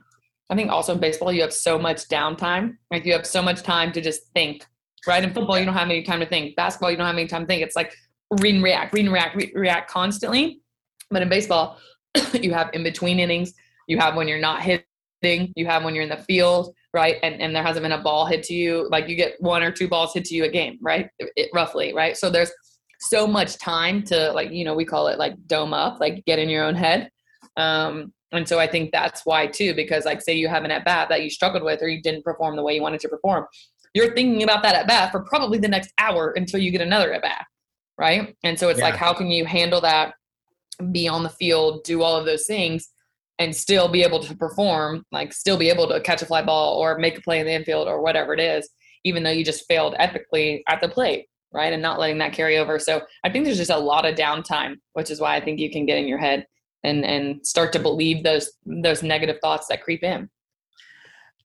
I 0.51 0.55
think 0.55 0.71
also 0.71 0.93
in 0.93 1.01
baseball 1.01 1.33
you 1.33 1.41
have 1.43 1.53
so 1.53 1.79
much 1.79 2.09
downtime. 2.09 2.77
Like 2.91 3.07
you 3.07 3.13
have 3.15 3.27
so 3.27 3.41
much 3.43 3.63
time 3.63 3.93
to 3.93 4.01
just 4.01 4.33
think. 4.35 4.67
Right 5.07 5.23
in 5.23 5.33
football, 5.33 5.59
you 5.59 5.65
don't 5.65 5.75
have 5.75 5.89
any 5.89 6.03
time 6.03 6.21
to 6.21 6.27
think. 6.27 6.57
Basketball, 6.57 6.91
you 6.91 6.97
don't 6.97 7.07
have 7.07 7.17
any 7.17 7.29
time 7.29 7.43
to 7.43 7.47
think. 7.47 7.63
It's 7.63 7.77
like 7.77 7.95
read 8.41 8.57
and 8.57 8.65
react, 8.65 8.93
read 8.93 9.05
and 9.05 9.15
react, 9.15 9.37
re- 9.37 9.53
react 9.55 9.89
constantly. 9.89 10.61
But 11.11 11.23
in 11.23 11.29
baseball, 11.29 11.79
you 12.33 12.53
have 12.53 12.71
in 12.73 12.83
between 12.83 13.21
innings. 13.21 13.55
You 13.87 13.99
have 13.99 14.17
when 14.17 14.27
you're 14.27 14.41
not 14.41 14.63
hitting. 15.27 15.53
You 15.57 15.67
have 15.67 15.85
when 15.85 15.95
you're 15.95 16.05
in 16.05 16.09
the 16.09 16.17
field, 16.17 16.75
right? 16.93 17.17
And 17.23 17.41
and 17.41 17.55
there 17.55 17.63
hasn't 17.63 17.83
been 17.83 17.93
a 17.93 18.03
ball 18.03 18.27
hit 18.27 18.43
to 18.45 18.55
you. 18.55 18.89
Like 18.91 19.09
you 19.09 19.17
get 19.17 19.35
one 19.41 19.63
or 19.63 19.71
two 19.71 19.89
balls 19.89 20.15
hit 20.15 20.25
to 20.27 20.35
you 20.35 20.45
a 20.45 20.49
game, 20.49 20.79
right? 20.81 21.09
It, 21.19 21.51
roughly, 21.55 21.93
right? 21.95 22.17
So 22.17 22.31
there's 22.31 22.53
so 23.01 23.27
much 23.27 23.59
time 23.59 24.03
to 24.05 24.33
like 24.33 24.51
you 24.51 24.65
know 24.65 24.75
we 24.75 24.85
call 24.85 25.09
it 25.09 25.19
like 25.19 25.35
dome 25.47 25.73
up, 25.73 26.01
like 26.01 26.25
get 26.25 26.39
in 26.39 26.49
your 26.49 26.65
own 26.65 26.75
head. 26.75 27.11
Um, 27.57 28.13
and 28.33 28.47
so 28.47 28.59
I 28.59 28.67
think 28.67 28.91
that's 28.93 29.23
why 29.25 29.47
too, 29.47 29.75
because 29.75 30.05
like 30.05 30.21
say 30.21 30.35
you 30.35 30.49
have 30.49 30.65
an 30.65 30.71
at 30.71 30.85
bat 30.85 31.09
that 31.09 31.23
you 31.23 31.31
struggled 31.31 31.63
with 31.63 31.81
or 31.83 31.89
you 31.89 32.03
didn't 32.03 32.25
perform 32.25 32.57
the 32.57 32.63
way 32.63 32.75
you 32.75 32.83
wanted 32.83 33.01
to 33.01 33.09
perform, 33.09 33.47
you're 33.95 34.15
thinking 34.15 34.43
about 34.43 34.63
that 34.63 34.75
at 34.75 34.87
bat 34.87 35.11
for 35.11 35.21
probably 35.21 35.59
the 35.59 35.69
next 35.69 35.93
hour 35.99 36.33
until 36.37 36.61
you 36.61 36.71
get 36.71 36.81
another 36.81 37.13
at 37.13 37.23
bat. 37.23 37.47
Right. 37.99 38.37
And 38.45 38.59
so 38.59 38.69
it's 38.69 38.79
yeah. 38.79 38.87
like, 38.87 38.97
how 38.97 39.15
can 39.15 39.29
you 39.29 39.47
handle 39.47 39.81
that, 39.81 40.15
be 40.93 41.09
on 41.09 41.23
the 41.23 41.31
field, 41.31 41.83
do 41.85 42.03
all 42.03 42.17
of 42.17 42.27
those 42.27 42.47
things, 42.47 42.91
and 43.39 43.55
still 43.55 43.89
be 43.89 44.03
able 44.03 44.21
to 44.21 44.35
perform, 44.37 45.05
like 45.13 45.33
still 45.33 45.59
be 45.59 45.69
able 45.69 45.89
to 45.89 46.01
catch 46.01 46.23
a 46.23 46.27
fly 46.27 46.43
ball 46.43 46.79
or 46.79 46.99
make 46.99 47.19
a 47.19 47.21
play 47.21 47.41
in 47.41 47.47
the 47.47 47.53
infield 47.53 47.89
or 47.89 48.01
whatever 48.03 48.33
it 48.33 48.41
is, 48.41 48.69
even 49.05 49.23
though 49.23 49.31
you 49.31 49.45
just 49.45 49.67
failed 49.69 49.95
epically 50.01 50.63
at 50.69 50.81
the 50.81 50.89
plate. 50.89 51.27
Right. 51.53 51.73
And 51.73 51.81
not 51.81 51.99
letting 51.99 52.19
that 52.19 52.35
carry 52.35 52.59
over. 52.59 52.79
So 52.79 53.03
I 53.25 53.31
think 53.31 53.45
there's 53.45 53.57
just 53.57 53.71
a 53.71 53.79
lot 53.79 54.05
of 54.05 54.15
downtime, 54.15 54.75
which 54.93 55.11
is 55.11 55.21
why 55.21 55.37
I 55.37 55.41
think 55.41 55.59
you 55.59 55.71
can 55.71 55.87
get 55.87 55.97
in 55.97 56.07
your 56.07 56.19
head 56.19 56.45
and 56.87 57.05
and 57.05 57.47
start 57.47 57.73
to 57.73 57.79
believe 57.79 58.23
those 58.23 58.51
those 58.65 59.03
negative 59.03 59.37
thoughts 59.43 59.67
that 59.69 59.83
creep 59.83 60.03
in 60.03 60.31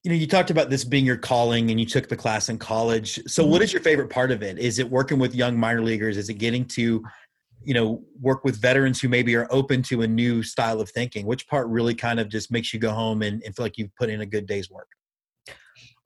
you 0.02 0.10
know 0.10 0.16
you 0.16 0.26
talked 0.26 0.50
about 0.50 0.70
this 0.70 0.84
being 0.84 1.04
your 1.04 1.16
calling 1.16 1.70
and 1.70 1.78
you 1.78 1.86
took 1.86 2.08
the 2.08 2.16
class 2.16 2.48
in 2.48 2.58
college 2.58 3.20
so 3.26 3.44
what 3.44 3.56
mm-hmm. 3.56 3.64
is 3.64 3.72
your 3.72 3.82
favorite 3.82 4.08
part 4.08 4.30
of 4.30 4.42
it 4.42 4.58
is 4.58 4.78
it 4.78 4.88
working 4.88 5.18
with 5.18 5.34
young 5.34 5.58
minor 5.58 5.82
leaguers 5.82 6.16
is 6.16 6.28
it 6.28 6.34
getting 6.34 6.64
to 6.64 7.04
you 7.64 7.74
know 7.74 8.02
work 8.20 8.44
with 8.44 8.60
veterans 8.60 9.00
who 9.00 9.08
maybe 9.08 9.34
are 9.36 9.46
open 9.50 9.82
to 9.82 10.02
a 10.02 10.06
new 10.06 10.42
style 10.42 10.80
of 10.80 10.90
thinking 10.90 11.26
which 11.26 11.46
part 11.48 11.66
really 11.68 11.94
kind 11.94 12.20
of 12.20 12.28
just 12.28 12.50
makes 12.50 12.72
you 12.72 12.80
go 12.80 12.90
home 12.90 13.22
and, 13.22 13.42
and 13.44 13.54
feel 13.54 13.64
like 13.64 13.78
you've 13.78 13.94
put 13.96 14.08
in 14.08 14.20
a 14.20 14.26
good 14.26 14.46
day's 14.46 14.70
work 14.70 14.88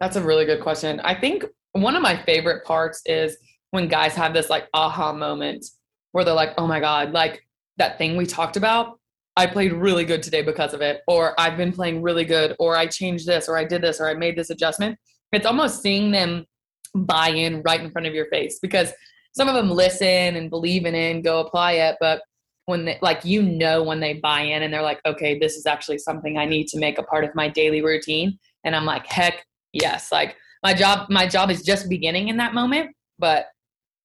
that's 0.00 0.16
a 0.16 0.22
really 0.22 0.44
good 0.44 0.60
question 0.60 1.00
i 1.00 1.14
think 1.14 1.44
one 1.72 1.96
of 1.96 2.02
my 2.02 2.16
favorite 2.24 2.64
parts 2.64 3.02
is 3.06 3.36
when 3.70 3.88
guys 3.88 4.14
have 4.14 4.32
this 4.32 4.50
like 4.50 4.68
aha 4.74 5.12
moment 5.12 5.64
where 6.12 6.24
they're 6.24 6.34
like 6.34 6.54
oh 6.58 6.66
my 6.66 6.80
god 6.80 7.12
like 7.12 7.42
that 7.76 7.98
thing 7.98 8.16
we 8.16 8.26
talked 8.26 8.56
about 8.56 8.98
I 9.38 9.46
played 9.46 9.74
really 9.74 10.06
good 10.06 10.22
today 10.22 10.40
because 10.40 10.72
of 10.72 10.80
it, 10.80 11.02
or 11.06 11.38
I've 11.38 11.58
been 11.58 11.70
playing 11.70 12.00
really 12.00 12.24
good, 12.24 12.56
or 12.58 12.74
I 12.74 12.86
changed 12.86 13.26
this, 13.26 13.48
or 13.50 13.58
I 13.58 13.64
did 13.64 13.82
this, 13.82 14.00
or 14.00 14.08
I 14.08 14.14
made 14.14 14.34
this 14.34 14.48
adjustment. 14.48 14.98
It's 15.30 15.44
almost 15.44 15.82
seeing 15.82 16.10
them 16.10 16.46
buy 16.94 17.28
in 17.28 17.60
right 17.62 17.80
in 17.80 17.90
front 17.90 18.06
of 18.06 18.14
your 18.14 18.26
face 18.26 18.58
because 18.60 18.92
some 19.36 19.48
of 19.48 19.54
them 19.54 19.70
listen 19.70 20.36
and 20.36 20.50
believe 20.50 20.86
in 20.86 20.94
it 20.94 21.14
and 21.14 21.24
go 21.24 21.40
apply 21.40 21.72
it, 21.72 21.96
but 22.00 22.22
when 22.66 22.84
they, 22.84 22.98
like 23.00 23.24
you 23.24 23.42
know 23.42 23.82
when 23.82 24.00
they 24.00 24.14
buy 24.14 24.40
in 24.40 24.62
and 24.62 24.72
they're 24.72 24.82
like, 24.82 25.00
okay, 25.06 25.38
this 25.38 25.54
is 25.54 25.66
actually 25.66 25.98
something 25.98 26.36
I 26.36 26.46
need 26.46 26.66
to 26.68 26.78
make 26.78 26.98
a 26.98 27.02
part 27.02 27.24
of 27.24 27.34
my 27.34 27.48
daily 27.48 27.82
routine, 27.82 28.38
and 28.64 28.74
I'm 28.74 28.84
like, 28.84 29.06
heck 29.06 29.44
yes, 29.72 30.10
like 30.10 30.36
my 30.62 30.74
job 30.74 31.08
my 31.10 31.26
job 31.26 31.50
is 31.50 31.62
just 31.62 31.88
beginning 31.88 32.28
in 32.28 32.36
that 32.38 32.54
moment, 32.54 32.90
but 33.18 33.46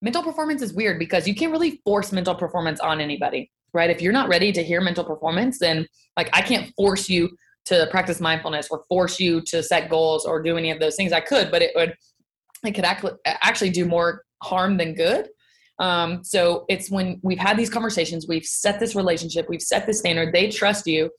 mental 0.01 0.23
performance 0.23 0.61
is 0.61 0.73
weird 0.73 0.99
because 0.99 1.27
you 1.27 1.35
can't 1.35 1.51
really 1.51 1.81
force 1.85 2.11
mental 2.11 2.35
performance 2.35 2.79
on 2.79 2.99
anybody 2.99 3.49
right? 3.73 3.89
If 3.89 4.01
you're 4.01 4.13
not 4.13 4.29
ready 4.29 4.51
to 4.51 4.63
hear 4.63 4.81
mental 4.81 5.03
performance, 5.03 5.59
then 5.59 5.87
like 6.17 6.29
I 6.33 6.41
can't 6.41 6.73
force 6.75 7.09
you 7.09 7.29
to 7.65 7.87
practice 7.91 8.19
mindfulness 8.19 8.67
or 8.69 8.83
force 8.89 9.19
you 9.19 9.41
to 9.41 9.61
set 9.61 9.89
goals 9.89 10.25
or 10.25 10.41
do 10.41 10.57
any 10.57 10.71
of 10.71 10.79
those 10.79 10.95
things. 10.95 11.13
I 11.13 11.21
could, 11.21 11.51
but 11.51 11.61
it 11.61 11.71
would 11.75 11.95
it 12.63 12.73
could 12.73 12.85
actually 13.25 13.71
do 13.71 13.85
more 13.85 14.23
harm 14.41 14.77
than 14.77 14.93
good. 14.93 15.29
Um, 15.79 16.23
so 16.23 16.65
it's 16.69 16.91
when 16.91 17.19
we've 17.23 17.39
had 17.39 17.57
these 17.57 17.69
conversations, 17.69 18.27
we've 18.27 18.45
set 18.45 18.79
this 18.79 18.95
relationship, 18.95 19.47
we've 19.49 19.61
set 19.61 19.87
the 19.87 19.93
standard, 19.93 20.33
they 20.33 20.49
trust 20.49 20.85
you, 20.85 21.09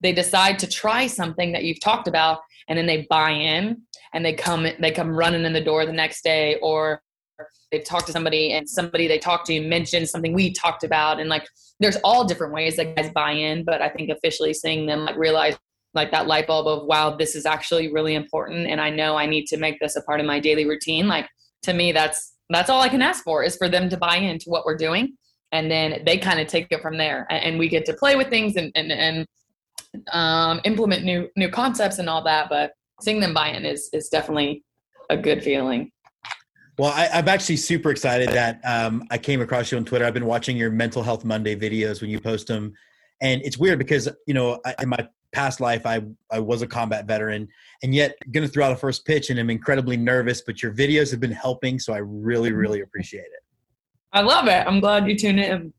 they 0.00 0.12
decide 0.12 0.58
to 0.60 0.66
try 0.66 1.06
something 1.06 1.52
that 1.52 1.64
you've 1.64 1.80
talked 1.80 2.08
about, 2.08 2.40
and 2.68 2.76
then 2.76 2.86
they 2.86 3.06
buy 3.08 3.30
in 3.30 3.82
and 4.12 4.24
they 4.24 4.32
come 4.32 4.66
they 4.80 4.90
come 4.90 5.10
running 5.10 5.44
in 5.44 5.52
the 5.52 5.60
door 5.60 5.86
the 5.86 5.92
next 5.92 6.22
day 6.22 6.56
or 6.62 7.02
they've 7.70 7.84
talked 7.84 8.06
to 8.06 8.12
somebody 8.12 8.52
and 8.52 8.68
somebody 8.68 9.08
they 9.08 9.18
talked 9.18 9.46
to 9.46 9.60
mentioned 9.60 10.08
something 10.08 10.32
we 10.32 10.52
talked 10.52 10.84
about 10.84 11.20
and 11.20 11.28
like 11.28 11.46
there's 11.80 11.96
all 12.04 12.24
different 12.24 12.52
ways 12.52 12.76
that 12.76 12.96
guys 12.96 13.10
buy 13.10 13.32
in 13.32 13.64
but 13.64 13.82
i 13.82 13.88
think 13.88 14.10
officially 14.10 14.54
seeing 14.54 14.86
them 14.86 15.04
like 15.04 15.16
realize 15.16 15.56
like 15.94 16.10
that 16.10 16.26
light 16.26 16.46
bulb 16.46 16.66
of 16.66 16.86
wow 16.86 17.14
this 17.14 17.34
is 17.34 17.46
actually 17.46 17.92
really 17.92 18.14
important 18.14 18.66
and 18.66 18.80
i 18.80 18.90
know 18.90 19.16
i 19.16 19.26
need 19.26 19.46
to 19.46 19.56
make 19.56 19.78
this 19.80 19.96
a 19.96 20.02
part 20.02 20.20
of 20.20 20.26
my 20.26 20.40
daily 20.40 20.66
routine 20.66 21.06
like 21.06 21.28
to 21.62 21.72
me 21.72 21.92
that's 21.92 22.34
that's 22.50 22.70
all 22.70 22.80
i 22.80 22.88
can 22.88 23.02
ask 23.02 23.22
for 23.24 23.42
is 23.42 23.56
for 23.56 23.68
them 23.68 23.88
to 23.88 23.96
buy 23.96 24.16
into 24.16 24.48
what 24.48 24.64
we're 24.64 24.76
doing 24.76 25.16
and 25.52 25.70
then 25.70 26.02
they 26.04 26.18
kind 26.18 26.40
of 26.40 26.46
take 26.46 26.66
it 26.70 26.82
from 26.82 26.96
there 26.96 27.26
and 27.30 27.58
we 27.58 27.68
get 27.68 27.84
to 27.86 27.94
play 27.94 28.16
with 28.16 28.28
things 28.28 28.56
and 28.56 28.72
and, 28.74 28.92
and 28.92 29.26
um, 30.12 30.60
implement 30.64 31.04
new 31.04 31.28
new 31.36 31.48
concepts 31.48 31.98
and 31.98 32.08
all 32.08 32.22
that 32.22 32.48
but 32.48 32.72
seeing 33.00 33.20
them 33.20 33.32
buy 33.32 33.48
in 33.48 33.64
is 33.64 33.88
is 33.92 34.08
definitely 34.08 34.62
a 35.10 35.16
good 35.16 35.42
feeling 35.42 35.90
well, 36.78 36.92
I, 36.94 37.18
am 37.18 37.28
actually 37.28 37.56
super 37.56 37.90
excited 37.90 38.28
that 38.28 38.60
um, 38.64 39.02
I 39.10 39.18
came 39.18 39.40
across 39.40 39.72
you 39.72 39.78
on 39.78 39.84
Twitter. 39.84 40.04
I've 40.04 40.14
been 40.14 40.26
watching 40.26 40.56
your 40.56 40.70
Mental 40.70 41.02
Health 41.02 41.24
Monday 41.24 41.56
videos 41.56 42.00
when 42.00 42.08
you 42.08 42.20
post 42.20 42.46
them, 42.46 42.72
and 43.20 43.42
it's 43.42 43.58
weird 43.58 43.80
because 43.80 44.08
you 44.28 44.34
know 44.34 44.60
I, 44.64 44.76
in 44.82 44.88
my 44.88 45.08
past 45.32 45.60
life 45.60 45.84
I 45.86 46.02
I 46.30 46.40
was 46.40 46.62
a 46.62 46.66
combat 46.66 47.06
veteran, 47.06 47.48
and 47.82 47.94
yet 47.94 48.16
going 48.32 48.46
to 48.46 48.52
throw 48.52 48.64
out 48.64 48.72
a 48.72 48.76
first 48.76 49.04
pitch, 49.04 49.30
and 49.30 49.38
I'm 49.38 49.50
incredibly 49.50 49.96
nervous. 49.96 50.42
But 50.42 50.62
your 50.62 50.72
videos 50.72 51.10
have 51.10 51.20
been 51.20 51.32
helping, 51.32 51.78
so 51.78 51.92
I 51.92 51.98
really 51.98 52.50
mm-hmm. 52.50 52.58
really 52.58 52.80
appreciate 52.80 53.20
it. 53.20 53.42
I 54.12 54.22
love 54.22 54.48
it. 54.48 54.66
I'm 54.66 54.80
glad 54.80 55.06
you 55.06 55.16
tuned 55.16 55.40
in. 55.40 55.72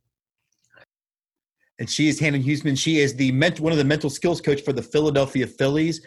And 1.79 1.89
she 1.89 2.09
is 2.09 2.19
Hannah 2.19 2.37
Huesman. 2.37 2.77
She 2.77 2.99
is 2.99 3.15
the 3.15 3.31
ment- 3.31 3.59
one 3.59 3.71
of 3.71 3.77
the 3.77 3.85
mental 3.85 4.09
skills 4.09 4.41
coach 4.41 4.61
for 4.61 4.73
the 4.73 4.81
Philadelphia 4.81 5.47
Phillies. 5.47 6.05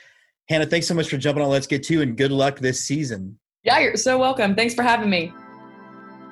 Hannah, 0.48 0.66
thanks 0.66 0.86
so 0.86 0.94
much 0.94 1.08
for 1.08 1.16
jumping 1.16 1.42
on 1.42 1.48
Let's 1.48 1.66
Get 1.66 1.82
To, 1.84 2.02
and 2.02 2.16
good 2.16 2.30
luck 2.30 2.58
this 2.58 2.84
season. 2.84 3.38
Yeah, 3.64 3.78
you're 3.78 3.96
so 3.96 4.18
welcome. 4.18 4.54
Thanks 4.54 4.74
for 4.74 4.82
having 4.82 5.08
me. 5.08 5.32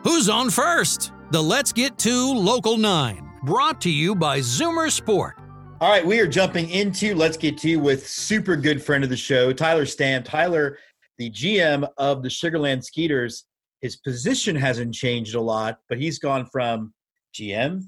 Who's 0.04 0.28
on 0.28 0.50
first? 0.50 1.12
The 1.30 1.42
Let's 1.42 1.72
Get 1.72 1.96
to 1.98 2.34
Local 2.34 2.76
9, 2.76 3.30
brought 3.44 3.80
to 3.82 3.90
you 3.90 4.14
by 4.14 4.40
Zoomer 4.40 4.90
Sport. 4.90 5.39
All 5.80 5.90
right, 5.90 6.04
we 6.04 6.20
are 6.20 6.26
jumping 6.26 6.68
into 6.68 7.14
Let's 7.14 7.36
Get 7.36 7.56
to 7.58 7.70
You 7.70 7.80
with 7.80 8.06
super 8.06 8.54
good 8.54 8.82
friend 8.82 9.02
of 9.02 9.08
the 9.08 9.16
show, 9.16 9.52
Tyler 9.52 9.84
Stamm. 9.84 10.24
Tyler, 10.24 10.78
the 11.16 11.30
GM 11.30 11.88
of 11.96 12.22
the 12.22 12.28
Sugarland 12.28 12.84
Skeeters, 12.84 13.44
his 13.80 13.96
position 13.96 14.54
hasn't 14.54 14.94
changed 14.94 15.34
a 15.34 15.40
lot, 15.40 15.78
but 15.88 15.98
he's 15.98 16.18
gone 16.18 16.44
from 16.46 16.92
GM, 17.34 17.84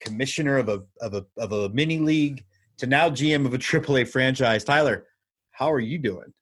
commissioner 0.00 0.56
of 0.56 0.68
a 0.70 0.82
of 1.00 1.14
a 1.14 1.26
of 1.36 1.52
a 1.52 1.68
mini 1.68 1.98
league, 1.98 2.44
to 2.78 2.86
now 2.86 3.10
GM 3.10 3.44
of 3.44 3.52
a 3.52 3.58
AAA 3.70 4.08
franchise. 4.08 4.64
Tyler, 4.64 5.06
how 5.50 5.70
are 5.70 5.80
you 5.80 5.98
doing? 5.98 6.32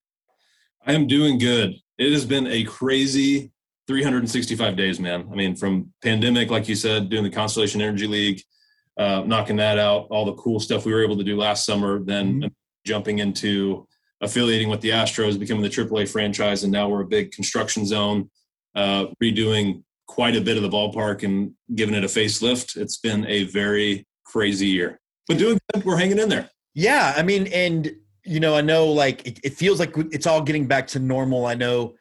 I 0.87 0.93
am 0.93 1.07
doing 1.07 1.39
good 1.39 1.75
it 2.03 2.13
has 2.13 2.25
been 2.25 2.47
a 2.49 2.65
crazy 2.65 3.53
365 3.87 4.77
days, 4.77 4.99
man. 4.99 5.29
I 5.31 5.35
mean, 5.35 5.55
from 5.55 5.93
pandemic, 6.03 6.51
like 6.51 6.69
you 6.69 6.75
said, 6.75 7.09
doing 7.09 7.23
the 7.23 7.31
Constellation 7.31 7.81
Energy 7.81 8.07
League, 8.07 8.43
uh, 8.99 9.23
knocking 9.27 9.57
that 9.57 9.79
out, 9.79 10.09
all 10.11 10.25
the 10.25 10.35
cool 10.35 10.61
stuff 10.61 10.85
we 10.85 10.93
were 10.93 11.03
able 11.03 11.17
to 11.17 11.25
do 11.25 11.37
last 11.37 11.65
summer, 11.65 12.03
then 12.03 12.35
mm-hmm. 12.35 12.49
jumping 12.85 13.19
into 13.19 13.87
affiliating 14.21 14.69
with 14.69 14.81
the 14.81 14.91
Astros, 14.91 15.39
becoming 15.39 15.63
the 15.63 15.69
AAA 15.69 16.09
franchise, 16.09 16.63
and 16.63 16.73
now 16.73 16.89
we're 16.89 17.03
a 17.03 17.07
big 17.07 17.33
construction 17.33 17.85
zone, 17.85 18.31
uh, 18.75 19.07
redoing 19.23 19.83
quite 20.07 20.37
a 20.37 20.41
bit 20.41 20.57
of 20.57 20.63
the 20.63 20.69
ballpark 20.69 21.23
and 21.23 21.53
giving 21.75 21.95
it 21.95 22.05
a 22.05 22.09
facelift. 22.09 22.77
It's 22.77 22.99
been 22.99 23.27
a 23.27 23.45
very 23.45 24.07
crazy 24.25 24.67
year, 24.67 25.01
but 25.27 25.39
doing 25.39 25.59
good. 25.73 25.85
We're 25.85 25.97
hanging 25.97 26.19
in 26.19 26.29
there. 26.29 26.51
Yeah, 26.75 27.15
I 27.17 27.23
mean, 27.23 27.49
and 27.49 27.95
you 28.25 28.41
know, 28.41 28.55
I 28.55 28.61
know 28.61 28.87
like 28.87 29.27
it, 29.27 29.41
it, 29.43 29.55
feels 29.55 29.81
like 29.81 29.95
it's 29.97 30.27
all 30.27 30.41
getting 30.41 30.67
back 30.67 30.87
to 30.89 30.99
normal. 30.99 31.47
I 31.47 31.55
know 31.55 31.95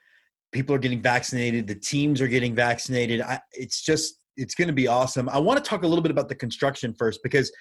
people 0.52 0.76
are 0.76 0.80
getting 0.80 1.02
vaccinated, 1.02 1.68
the 1.68 1.76
teams 1.76 2.22
are 2.22 2.28
getting 2.28 2.54
vaccinated. 2.54 3.22
I, 3.22 3.40
it's 3.54 3.82
just 3.82 4.21
it's 4.42 4.56
going 4.56 4.68
to 4.68 4.74
be 4.74 4.88
awesome. 4.88 5.30
I 5.30 5.38
want 5.38 5.64
to 5.64 5.70
talk 5.70 5.84
a 5.84 5.88
little 5.88 6.02
bit 6.02 6.12
about 6.12 6.28
the 6.28 6.36
construction 6.36 6.94
first 6.98 7.22
because 7.24 7.52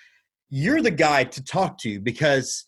you're 0.49 0.83
the 0.83 0.91
guy 0.91 1.24
to 1.24 1.45
talk 1.45 1.78
to 1.78 2.01
because 2.01 2.66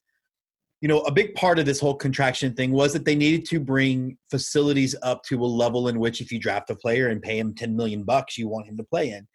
you 0.81 0.89
know 0.89 1.01
a 1.01 1.13
big 1.13 1.35
part 1.35 1.59
of 1.59 1.67
this 1.67 1.81
whole 1.81 1.95
contraction 1.95 2.55
thing 2.55 2.73
was 2.73 2.93
that 2.93 3.05
they 3.05 3.15
needed 3.15 3.45
to 3.47 3.59
bring 3.59 4.17
facilities 4.31 4.95
up 5.03 5.23
to 5.25 5.43
a 5.43 5.47
level 5.47 5.89
in 5.89 5.99
which 5.99 6.21
if 6.21 6.31
you 6.31 6.39
draft 6.39 6.71
a 6.71 6.77
player 6.77 7.09
and 7.09 7.23
pay 7.23 7.39
him 7.39 7.55
10 7.55 7.75
million 7.75 8.05
bucks 8.05 8.39
you 8.39 8.49
want 8.49 8.67
him 8.67 8.77
to 8.77 8.85
play 8.85 9.11
in 9.11 9.27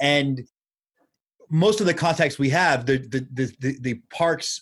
and 0.00 0.42
most 1.50 1.80
of 1.80 1.86
the 1.86 1.94
contacts 1.94 2.38
we 2.38 2.48
have 2.48 2.86
the 2.86 2.98
the 2.98 3.26
the, 3.32 3.54
the, 3.60 3.78
the 3.80 3.94
parks 4.10 4.60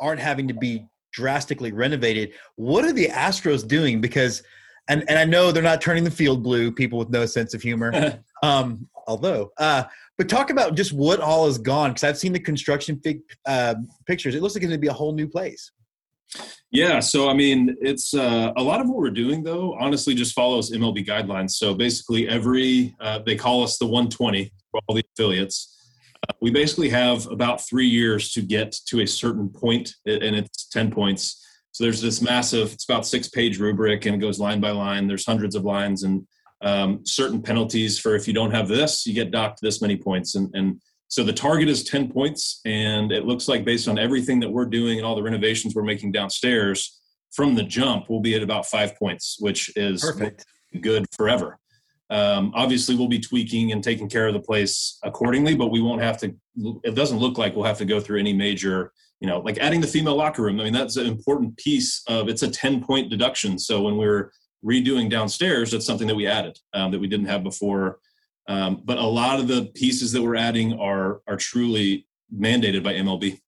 aren't 0.00 0.20
having 0.20 0.46
to 0.46 0.54
be 0.54 0.84
drastically 1.12 1.72
renovated 1.72 2.32
what 2.56 2.84
are 2.84 2.92
the 2.92 3.08
astros 3.08 3.66
doing 3.66 4.00
because 4.00 4.42
and 4.88 5.04
and 5.08 5.18
I 5.18 5.24
know 5.24 5.52
they're 5.52 5.62
not 5.62 5.80
turning 5.80 6.02
the 6.02 6.10
field 6.10 6.42
blue. 6.42 6.72
People 6.72 6.98
with 6.98 7.10
no 7.10 7.26
sense 7.26 7.54
of 7.54 7.62
humor. 7.62 8.20
um, 8.42 8.88
although, 9.08 9.50
uh, 9.58 9.84
but 10.16 10.28
talk 10.28 10.50
about 10.50 10.76
just 10.76 10.92
what 10.92 11.20
all 11.20 11.46
is 11.46 11.58
gone 11.58 11.90
because 11.90 12.04
I've 12.04 12.18
seen 12.18 12.32
the 12.32 12.40
construction 12.40 13.00
fig, 13.02 13.20
uh, 13.46 13.74
pictures. 14.06 14.34
It 14.34 14.42
looks 14.42 14.54
like 14.54 14.62
it's 14.62 14.68
going 14.68 14.78
to 14.78 14.80
be 14.80 14.88
a 14.88 14.92
whole 14.92 15.12
new 15.12 15.26
place. 15.26 15.72
Yeah, 16.70 17.00
so 17.00 17.28
I 17.28 17.34
mean, 17.34 17.76
it's 17.80 18.12
uh, 18.14 18.52
a 18.56 18.62
lot 18.62 18.80
of 18.80 18.88
what 18.88 18.98
we're 18.98 19.10
doing 19.10 19.42
though. 19.42 19.74
Honestly, 19.80 20.14
just 20.14 20.34
follows 20.34 20.70
MLB 20.70 21.06
guidelines. 21.06 21.52
So 21.52 21.74
basically, 21.74 22.28
every 22.28 22.94
uh, 23.00 23.20
they 23.24 23.34
call 23.34 23.64
us 23.64 23.78
the 23.78 23.86
120 23.86 24.52
for 24.70 24.80
all 24.86 24.94
the 24.94 25.04
affiliates. 25.14 25.74
Uh, 26.28 26.34
we 26.40 26.50
basically 26.50 26.90
have 26.90 27.26
about 27.28 27.66
three 27.66 27.88
years 27.88 28.32
to 28.32 28.42
get 28.42 28.76
to 28.88 29.00
a 29.00 29.06
certain 29.06 29.48
point, 29.48 29.94
and 30.06 30.36
it's 30.36 30.68
10 30.68 30.90
points 30.90 31.44
so 31.78 31.84
there's 31.84 32.02
this 32.02 32.20
massive, 32.20 32.72
it's 32.72 32.88
about 32.88 33.06
six 33.06 33.28
page 33.28 33.60
rubric 33.60 34.04
and 34.04 34.16
it 34.16 34.18
goes 34.18 34.40
line 34.40 34.60
by 34.60 34.70
line. 34.72 35.06
There's 35.06 35.24
hundreds 35.24 35.54
of 35.54 35.64
lines 35.64 36.02
and 36.02 36.26
um, 36.60 37.04
certain 37.04 37.42
penalties 37.42 37.98
for 37.98 38.14
if 38.14 38.26
you 38.26 38.34
don't 38.34 38.50
have 38.50 38.68
this, 38.68 39.06
you 39.06 39.14
get 39.14 39.30
docked 39.30 39.60
this 39.60 39.80
many 39.80 39.96
points. 39.96 40.34
And, 40.34 40.50
and 40.54 40.80
so 41.08 41.22
the 41.24 41.32
target 41.32 41.68
is 41.68 41.84
10 41.84 42.10
points. 42.10 42.60
And 42.64 43.12
it 43.12 43.24
looks 43.24 43.48
like 43.48 43.64
based 43.64 43.88
on 43.88 43.98
everything 43.98 44.40
that 44.40 44.50
we're 44.50 44.66
doing 44.66 44.98
and 44.98 45.06
all 45.06 45.14
the 45.14 45.22
renovations 45.22 45.74
we're 45.74 45.82
making 45.82 46.12
downstairs 46.12 47.00
from 47.32 47.54
the 47.54 47.62
jump, 47.62 48.06
we'll 48.08 48.20
be 48.20 48.34
at 48.34 48.42
about 48.42 48.66
five 48.66 48.96
points, 48.96 49.36
which 49.38 49.70
is 49.76 50.02
perfect, 50.02 50.44
good 50.80 51.06
forever. 51.14 51.58
Um, 52.10 52.52
obviously, 52.54 52.94
we'll 52.94 53.08
be 53.08 53.20
tweaking 53.20 53.72
and 53.72 53.84
taking 53.84 54.08
care 54.08 54.26
of 54.26 54.34
the 54.34 54.40
place 54.40 54.98
accordingly, 55.04 55.54
but 55.54 55.68
we 55.68 55.82
won't 55.82 56.00
have 56.00 56.16
to. 56.18 56.34
It 56.82 56.94
doesn't 56.94 57.18
look 57.18 57.36
like 57.36 57.54
we'll 57.54 57.66
have 57.66 57.76
to 57.78 57.84
go 57.84 58.00
through 58.00 58.18
any 58.18 58.32
major 58.32 58.92
you 59.20 59.26
know, 59.26 59.40
like 59.40 59.58
adding 59.58 59.80
the 59.80 59.86
female 59.86 60.16
locker 60.16 60.42
room. 60.42 60.60
I 60.60 60.64
mean, 60.64 60.72
that's 60.72 60.96
an 60.96 61.06
important 61.06 61.56
piece 61.56 62.02
of 62.08 62.28
it's 62.28 62.42
a 62.42 62.50
10 62.50 62.84
point 62.84 63.10
deduction. 63.10 63.58
So 63.58 63.82
when 63.82 63.96
we 63.96 64.06
are 64.06 64.30
redoing 64.64 65.10
downstairs, 65.10 65.70
that's 65.70 65.86
something 65.86 66.08
that 66.08 66.14
we 66.14 66.26
added 66.26 66.58
um, 66.74 66.90
that 66.90 67.00
we 67.00 67.06
didn't 67.06 67.26
have 67.26 67.42
before. 67.42 67.98
Um, 68.48 68.82
but 68.84 68.98
a 68.98 69.06
lot 69.06 69.40
of 69.40 69.48
the 69.48 69.66
pieces 69.74 70.12
that 70.12 70.22
we're 70.22 70.36
adding 70.36 70.78
are 70.78 71.20
are 71.28 71.36
truly 71.36 72.06
mandated 72.34 72.82
by 72.82 72.94
MLB. 72.94 73.38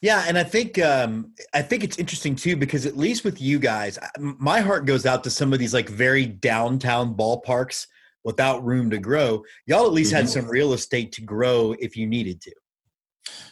Yeah, 0.00 0.24
and 0.26 0.36
I 0.36 0.42
think 0.42 0.80
um, 0.80 1.32
I 1.54 1.62
think 1.62 1.84
it's 1.84 1.98
interesting 1.98 2.34
too 2.34 2.56
because 2.56 2.86
at 2.86 2.96
least 2.96 3.24
with 3.24 3.40
you 3.40 3.60
guys, 3.60 3.98
my 4.18 4.60
heart 4.60 4.84
goes 4.84 5.06
out 5.06 5.22
to 5.24 5.30
some 5.30 5.52
of 5.52 5.60
these 5.60 5.72
like 5.72 5.88
very 5.88 6.26
downtown 6.26 7.14
ballparks 7.14 7.86
without 8.24 8.64
room 8.64 8.90
to 8.90 8.98
grow. 8.98 9.44
Y'all 9.66 9.86
at 9.86 9.92
least 9.92 10.10
mm-hmm. 10.10 10.18
had 10.18 10.28
some 10.28 10.48
real 10.48 10.72
estate 10.72 11.12
to 11.12 11.22
grow 11.22 11.74
if 11.78 11.96
you 11.96 12.06
needed 12.06 12.40
to. 12.42 12.52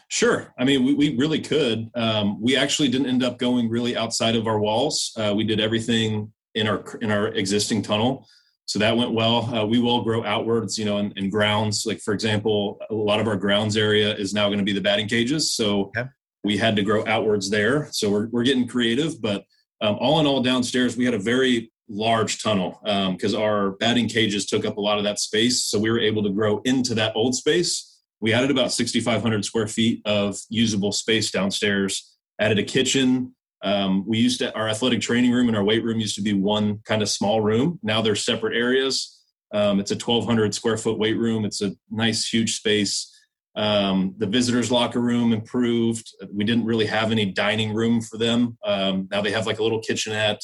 Sure. 0.09 0.53
I 0.59 0.65
mean, 0.65 0.85
we, 0.85 0.95
we 0.95 1.17
really 1.17 1.41
could. 1.41 1.89
Um, 1.95 2.41
we 2.41 2.57
actually 2.57 2.89
didn't 2.89 3.07
end 3.07 3.23
up 3.23 3.39
going 3.39 3.69
really 3.69 3.97
outside 3.97 4.35
of 4.35 4.49
our 4.49 4.59
walls. 4.59 5.13
Uh, 5.17 5.33
we 5.37 5.45
did 5.45 5.61
everything 5.61 6.33
in 6.55 6.67
our 6.67 6.85
in 7.01 7.11
our 7.11 7.29
existing 7.29 7.83
tunnel, 7.83 8.27
so 8.67 8.79
that 8.79 8.97
went 8.97 9.13
well. 9.13 9.55
Uh, 9.55 9.65
we 9.65 9.79
will 9.79 10.03
grow 10.03 10.25
outwards, 10.25 10.79
you 10.79 10.85
know, 10.85 10.99
in, 10.99 11.13
in, 11.17 11.31
grounds. 11.31 11.85
Like 11.87 12.01
for 12.01 12.15
example, 12.15 12.81
a 12.91 12.95
lot 12.95 13.21
of 13.21 13.27
our 13.27 13.37
grounds 13.37 13.77
area 13.77 14.15
is 14.15 14.35
now 14.35 14.47
going 14.49 14.59
to 14.59 14.65
be 14.65 14.73
the 14.73 14.81
batting 14.81 15.09
cages, 15.09 15.53
so 15.53 15.93
okay. 15.97 16.05
we 16.45 16.57
had 16.57 16.77
to 16.77 16.83
grow 16.83 17.05
outwards 17.07 17.51
there. 17.51 17.89
So 17.93 18.11
we're 18.11 18.29
we're 18.29 18.45
getting 18.45 18.67
creative, 18.67 19.21
but 19.21 19.45
um, 19.81 19.97
all 20.01 20.21
in 20.21 20.27
all, 20.27 20.43
downstairs 20.43 20.97
we 20.97 21.05
had 21.05 21.15
a 21.15 21.19
very 21.19 21.73
large 21.89 22.41
tunnel 22.41 22.81
because 23.13 23.35
um, 23.35 23.43
our 23.43 23.73
batting 23.73 24.09
cages 24.09 24.47
took 24.47 24.65
up 24.65 24.77
a 24.77 24.81
lot 24.81 24.99
of 24.99 25.05
that 25.05 25.19
space. 25.19 25.65
So 25.65 25.79
we 25.79 25.91
were 25.91 25.99
able 25.99 26.23
to 26.23 26.31
grow 26.31 26.61
into 26.65 26.95
that 26.95 27.17
old 27.17 27.35
space 27.35 27.91
we 28.21 28.35
added 28.35 28.51
about 28.51 28.73
6,500 28.73 29.45
square 29.45 29.67
feet 29.67 30.03
of 30.05 30.39
usable 30.49 30.93
space 30.93 31.31
downstairs. 31.31 32.17
Added 32.39 32.59
a 32.59 32.63
kitchen. 32.63 33.35
Um, 33.63 34.05
we 34.07 34.19
used 34.19 34.39
to, 34.41 34.55
our 34.55 34.69
athletic 34.69 35.01
training 35.01 35.33
room 35.33 35.49
and 35.49 35.57
our 35.57 35.65
weight 35.65 35.85
room 35.85 36.01
used 36.01 36.17
to 36.17 36.23
be 36.23 36.33
one 36.33 36.79
kind 36.85 37.03
of 37.03 37.09
small 37.09 37.41
room. 37.41 37.79
Now 37.83 38.01
they're 38.01 38.17
separate 38.17 38.57
areas. 38.57 39.19
Um, 39.53 39.81
it's 39.81 39.91
a 39.91 39.95
1,200 39.95 40.55
square 40.55 40.77
foot 40.77 40.99
weight 40.99 41.19
room. 41.19 41.45
It's 41.45 41.61
a 41.61 41.73
nice, 41.91 42.29
huge 42.29 42.57
space. 42.57 43.15
Um, 43.57 44.15
the 44.19 44.27
visitors' 44.27 44.71
locker 44.71 45.01
room 45.01 45.33
improved. 45.33 46.15
We 46.33 46.45
didn't 46.45 46.65
really 46.65 46.87
have 46.87 47.11
any 47.11 47.27
dining 47.27 47.75
room 47.75 48.01
for 48.01 48.17
them. 48.17 48.57
Um, 48.65 49.09
now 49.11 49.21
they 49.21 49.33
have 49.33 49.47
like 49.47 49.59
a 49.59 49.63
little 49.63 49.81
kitchenette, 49.81 50.43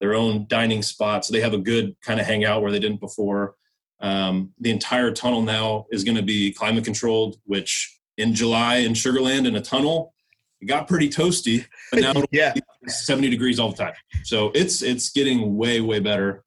their 0.00 0.14
own 0.14 0.46
dining 0.48 0.82
spot, 0.82 1.24
so 1.24 1.32
they 1.32 1.40
have 1.40 1.54
a 1.54 1.58
good 1.58 1.94
kind 2.00 2.18
of 2.18 2.26
hangout 2.26 2.62
where 2.62 2.72
they 2.72 2.78
didn't 2.78 3.00
before. 3.00 3.54
Um, 4.00 4.52
the 4.58 4.70
entire 4.70 5.10
tunnel 5.10 5.42
now 5.42 5.86
is 5.90 6.04
going 6.04 6.16
to 6.16 6.22
be 6.22 6.52
climate 6.52 6.84
controlled, 6.84 7.36
which 7.44 7.98
in 8.16 8.34
July 8.34 8.76
in 8.76 8.92
Sugarland 8.92 9.46
in 9.46 9.56
a 9.56 9.60
tunnel, 9.60 10.14
it 10.60 10.66
got 10.66 10.88
pretty 10.88 11.08
toasty, 11.08 11.66
but 11.92 12.00
now 12.00 12.22
yeah. 12.30 12.54
70 12.86 13.30
degrees 13.30 13.58
all 13.58 13.70
the 13.70 13.76
time. 13.76 13.94
So 14.24 14.50
it's 14.54 14.82
it's 14.82 15.10
getting 15.10 15.56
way 15.56 15.80
way 15.80 16.00
better, 16.00 16.44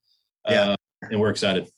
yeah. 0.48 0.72
Uh, 0.72 0.76
and 1.12 1.20
we're 1.20 1.30
excited. 1.30 1.70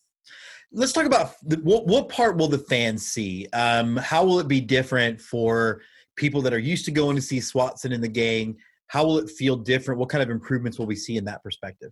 Let's 0.72 0.94
talk 0.94 1.06
about 1.06 1.34
the, 1.44 1.58
what 1.58 1.88
what 1.88 2.10
part 2.10 2.38
will 2.38 2.48
the 2.48 2.58
fans 2.58 3.08
see? 3.08 3.48
Um, 3.54 3.98
how 3.98 4.24
will 4.24 4.40
it 4.40 4.48
be 4.48 4.62
different 4.62 5.20
for 5.20 5.82
people 6.16 6.42
that 6.42 6.54
are 6.54 6.60
used 6.60 6.86
to 6.86 6.92
going 6.92 7.16
to 7.16 7.22
see 7.22 7.40
Swatson 7.40 7.92
in 7.92 8.02
the 8.02 8.08
gang? 8.08 8.58
How 8.88 9.06
will 9.06 9.18
it 9.18 9.30
feel 9.30 9.56
different? 9.56 10.00
What 10.00 10.10
kind 10.10 10.24
of 10.24 10.30
improvements 10.30 10.78
will 10.78 10.86
we 10.86 10.96
see 10.96 11.18
in 11.18 11.26
that 11.26 11.44
perspective? 11.44 11.92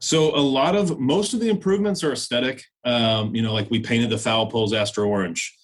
So 0.00 0.34
a 0.36 0.40
lot 0.40 0.74
of 0.76 0.98
most 0.98 1.32
of 1.32 1.40
the 1.40 1.48
improvements 1.48 2.02
are 2.04 2.12
aesthetic. 2.12 2.64
Um, 2.84 3.34
you 3.34 3.42
know, 3.42 3.52
like 3.52 3.70
we 3.70 3.80
painted 3.80 4.10
the 4.10 4.18
foul 4.18 4.46
poles 4.46 4.72
Astro 4.72 5.06
orange. 5.06 5.56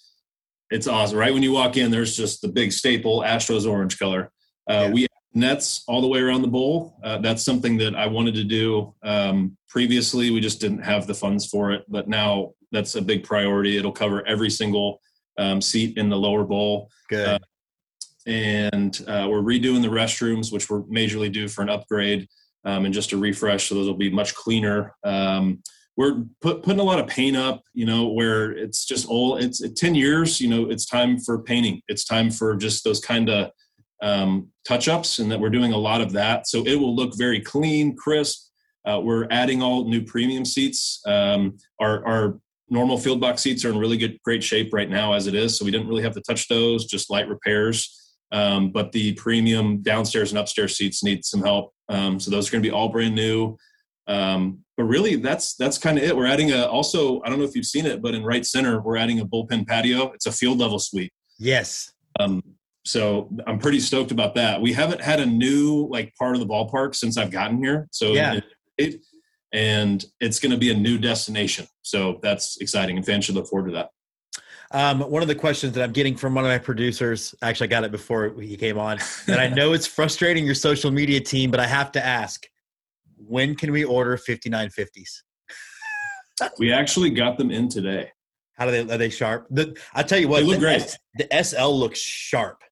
It's 0.71 0.87
awesome, 0.87 1.19
right? 1.19 1.33
When 1.33 1.43
you 1.43 1.53
walk 1.53 1.77
in, 1.77 1.91
there's 1.91 2.17
just 2.17 2.43
the 2.43 2.49
big 2.49 2.73
staple 2.73 3.21
Astros 3.21 3.69
orange 3.69 3.99
color. 3.99 4.31
Uh, 4.69 4.73
yeah. 4.73 4.91
We 4.91 5.07
nets 5.35 5.85
all 5.87 6.01
the 6.01 6.09
way 6.09 6.21
around 6.21 6.43
the 6.43 6.49
bowl. 6.49 6.99
Uh, 7.03 7.19
that's 7.19 7.45
something 7.45 7.77
that 7.79 7.95
I 7.95 8.07
wanted 8.07 8.35
to 8.35 8.45
do 8.45 8.95
um, 9.03 9.57
previously. 9.69 10.31
We 10.31 10.41
just 10.41 10.61
didn't 10.61 10.83
have 10.83 11.07
the 11.07 11.15
funds 11.15 11.47
for 11.47 11.73
it, 11.73 11.85
but 11.89 12.09
now 12.09 12.53
that's 12.73 12.95
a 12.97 13.03
big 13.03 13.25
priority. 13.25 13.77
It'll 13.77 13.93
cover 13.93 14.27
every 14.27 14.51
single 14.51 15.01
um, 15.39 15.61
seat 15.61 15.97
in 15.97 16.09
the 16.09 16.17
lower 16.17 16.45
bowl. 16.45 16.91
Good. 17.09 17.29
Uh, 17.29 17.39
and 18.27 19.01
uh, 19.07 19.27
we're 19.31 19.41
redoing 19.41 19.81
the 19.81 19.89
restrooms, 19.89 20.53
which 20.53 20.69
we're 20.69 20.83
majorly 20.83 21.33
due 21.33 21.49
for 21.49 21.63
an 21.63 21.71
upgrade 21.71 22.29
um, 22.65 22.85
and 22.85 22.93
just 22.93 23.13
a 23.13 23.17
refresh. 23.17 23.69
So 23.69 23.75
those 23.75 23.87
will 23.87 23.95
be 23.95 24.11
much 24.11 24.35
cleaner. 24.35 24.95
Um, 25.05 25.63
we're 25.99 26.23
put, 26.41 26.63
putting 26.63 26.79
a 26.79 26.85
lot 26.85 27.01
of 27.01 27.09
paint 27.09 27.37
up, 27.37 27.65
you 27.75 27.85
know, 27.85 28.07
where 28.07 28.53
it's 28.53 28.85
just 28.85 29.09
old. 29.09 29.43
It's 29.43 29.61
10 29.69 29.97
years, 29.97 30.41
you 30.41 30.49
know, 30.49 30.71
it's 30.71 30.87
time 30.87 31.19
for 31.19 31.43
painting. 31.43 31.83
It's 31.89 32.05
time 32.05 32.31
for 32.31 32.55
just 32.55 32.85
those 32.85 33.01
kind 33.01 33.29
of 33.29 33.51
um, 34.01 34.47
touch 34.65 34.87
ups, 34.87 35.19
and 35.19 35.29
that 35.33 35.41
we're 35.41 35.51
doing 35.51 35.73
a 35.73 35.77
lot 35.77 36.01
of 36.01 36.13
that. 36.13 36.47
So 36.47 36.65
it 36.65 36.77
will 36.77 36.95
look 36.95 37.19
very 37.19 37.41
clean, 37.41 37.97
crisp. 37.97 38.49
Uh, 38.89 39.01
we're 39.01 39.27
adding 39.33 39.61
all 39.61 39.89
new 39.89 40.01
premium 40.01 40.45
seats. 40.45 41.03
Um, 41.05 41.59
our, 41.81 42.07
our 42.07 42.39
normal 42.71 42.97
field 42.97 43.21
box 43.21 43.43
seats 43.43 43.65
are 43.65 43.71
in 43.71 43.79
really 43.79 43.97
good, 43.97 44.21
great 44.23 44.45
shape 44.45 44.73
right 44.73 44.89
now 44.89 45.15
as 45.15 45.27
it 45.27 45.35
is. 45.35 45.59
So 45.59 45.65
we 45.65 45.73
didn't 45.73 45.89
really 45.89 46.05
have 46.05 46.15
to 46.15 46.21
touch 46.21 46.47
those, 46.47 46.87
just 46.87 47.11
light 47.11 47.29
repairs. 47.29 48.15
Um, 48.31 48.71
but 48.71 48.93
the 48.93 49.15
premium 49.15 49.83
downstairs 49.83 50.31
and 50.31 50.39
upstairs 50.39 50.77
seats 50.77 51.03
need 51.03 51.25
some 51.25 51.43
help. 51.43 51.73
Um, 51.89 52.21
so 52.21 52.31
those 52.31 52.49
are 52.49 52.53
going 52.53 52.63
to 52.63 52.69
be 52.69 52.73
all 52.73 52.89
brand 52.89 53.17
new. 53.17 53.57
Um, 54.07 54.61
but 54.79 54.85
really, 54.85 55.17
that's 55.17 55.57
that's 55.57 55.77
kind 55.77 55.99
of 55.99 56.05
it. 56.05 56.17
We're 56.17 56.29
adding 56.29 56.53
a 56.53 56.65
also. 56.65 57.21
I 57.25 57.29
don't 57.29 57.41
know 57.41 57.45
if 57.45 57.57
you've 57.57 57.67
seen 57.67 57.85
it, 57.85 58.01
but 58.01 58.15
in 58.15 58.23
right 58.23 58.47
center, 58.47 58.81
we're 58.81 58.97
adding 58.97 59.19
a 59.19 59.27
bullpen 59.27 59.67
patio. 59.67 60.13
It's 60.13 60.27
a 60.27 60.33
field 60.33 60.59
level 60.59 60.79
suite. 60.79 61.13
Yes. 61.37 61.93
Um, 62.21 62.43
so 62.85 63.29
I'm 63.47 63.59
pretty 63.59 63.81
stoked 63.81 64.13
about 64.13 64.37
that. 64.37 64.63
We 64.63 64.73
haven't 64.73 65.03
had 65.03 65.19
a 65.19 65.27
new 65.27 65.89
like 65.91 66.15
part 66.15 66.35
of 66.35 66.41
the 66.41 66.47
ballpark 66.47 66.95
since 66.95 67.19
I've 67.19 67.33
gotten 67.33 67.63
here. 67.63 67.89
So 67.91 68.13
yeah. 68.13 68.39
It, 68.79 69.05
and 69.53 70.05
it's 70.21 70.39
going 70.39 70.53
to 70.53 70.59
be 70.59 70.71
a 70.71 70.75
new 70.75 70.97
destination. 70.97 71.67
So 71.83 72.21
that's 72.23 72.59
exciting, 72.61 72.97
and 72.97 73.05
fans 73.05 73.25
should 73.25 73.35
look 73.35 73.49
forward 73.49 73.71
to 73.71 73.75
that. 73.75 73.91
Um, 74.71 75.01
one 75.01 75.23
of 75.23 75.29
the 75.29 75.35
questions 75.35 75.73
that 75.73 75.83
I'm 75.83 75.93
getting 75.93 76.15
from 76.15 76.35
one 76.35 76.45
of 76.45 76.51
my 76.51 76.59
producers, 76.59 77.35
actually, 77.43 77.69
I 77.69 77.71
got 77.71 77.85
it 77.85 77.91
before 77.91 78.29
he 78.41 78.57
came 78.57 78.79
on, 78.79 78.99
and 79.27 79.41
I 79.41 79.49
know 79.49 79.73
it's 79.73 79.89
frustrating 79.89 80.45
your 80.45 80.55
social 80.55 80.93
media 80.93 81.21
team, 81.21 81.51
but 81.51 81.59
I 81.59 81.67
have 81.67 81.91
to 81.93 82.05
ask 82.05 82.47
when 83.19 83.55
can 83.55 83.73
we 83.73 83.85
order 83.85 84.17
5950s? 84.17 85.23
we 86.59 86.73
actually 86.73 87.11
got 87.11 87.39
them 87.39 87.51
in 87.51 87.69
today. 87.69 88.11
How 88.55 88.67
do 88.67 88.71
they 88.73 88.95
are 88.95 88.99
they 88.99 89.11
sharp? 89.11 89.47
The, 89.51 89.79
I 89.95 90.03
tell 90.03 90.19
you 90.19 90.29
what, 90.29 90.41
they 90.41 90.47
look 90.47 90.57
the 90.57 90.61
great. 90.61 90.83
S, 90.83 90.99
the 91.17 91.45
SL 91.45 91.71
looks 91.71 92.01
sharp. 92.01 92.63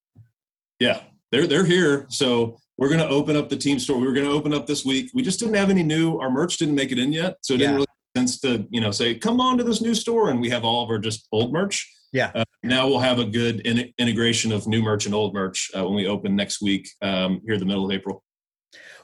Yeah, 0.80 1.01
they're 1.30 1.47
they're 1.47 1.64
here. 1.64 2.07
So 2.09 2.59
we're 2.76 2.88
going 2.88 3.01
to 3.01 3.09
open 3.09 3.36
up 3.36 3.49
the 3.49 3.57
team 3.57 3.78
store. 3.78 3.99
We 3.99 4.07
were 4.07 4.12
going 4.12 4.26
to 4.26 4.32
open 4.32 4.53
up 4.53 4.66
this 4.66 4.84
week. 4.84 5.11
We 5.14 5.22
just 5.22 5.38
didn't 5.38 5.55
have 5.55 5.70
any 5.70 5.82
new. 5.82 6.18
Our 6.18 6.30
merch 6.30 6.59
didn't 6.59 6.74
make 6.74 6.92
it 6.92 6.99
in 6.99 7.12
yet, 7.12 7.36
so 7.40 7.55
it 7.55 7.59
didn't 7.59 7.74
really 7.74 7.86
make 8.14 8.22
sense 8.22 8.40
to 8.40 8.66
you 8.70 8.80
know 8.80 8.90
say 8.90 9.14
come 9.14 9.40
on 9.40 9.59
to 9.59 9.64
this 9.64 9.80
new 9.80 9.94
store 9.94 10.30
and 10.30 10.40
we 10.40 10.51
have 10.51 10.64
all 10.64 10.82
of 10.82 10.90
our 10.90 10.99
just 10.99 11.28
old 11.32 11.53
merch. 11.53 11.88
Yeah. 12.12 12.32
Uh, 12.34 12.44
now 12.62 12.88
we'll 12.88 13.01
have 13.01 13.18
a 13.18 13.24
good 13.24 13.61
in- 13.61 13.92
integration 13.99 14.51
of 14.51 14.66
new 14.66 14.82
merch 14.82 15.07
and 15.07 15.14
old 15.14 15.34
merch 15.34 15.70
uh, 15.76 15.84
when 15.84 15.94
we 15.94 16.07
open 16.07 16.34
next 16.34 16.62
week 16.62 16.88
um, 17.03 17.40
here 17.44 17.55
in 17.55 17.61
the 17.61 17.66
middle 17.66 17.84
of 17.84 17.92
April. 17.92 18.24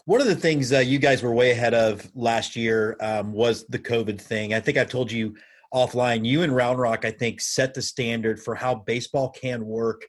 One 0.05 0.21
of 0.21 0.27
the 0.27 0.35
things 0.35 0.73
uh, 0.73 0.81
you 0.81 0.99
guys 0.99 1.23
were 1.23 1.33
way 1.33 1.53
ahead 1.53 1.75
of 1.75 2.11
last 2.17 2.57
year 2.57 2.97
um, 3.01 3.33
was 3.33 3.65
the 3.69 3.79
COVID 3.79 4.21
thing. 4.21 4.53
I 4.53 4.59
think 4.59 4.77
I 4.77 4.85
told 4.85 5.13
you 5.13 5.37
offline. 5.73 6.27
You 6.27 6.43
and 6.43 6.55
Round 6.55 6.81
Rock, 6.81 7.05
I 7.05 7.13
think, 7.13 7.41
set 7.41 7.73
the 7.73 7.83
standard 7.83 8.41
for 8.41 8.57
how 8.57 8.75
baseball 8.75 9.31
can 9.31 9.65
work 9.65 10.05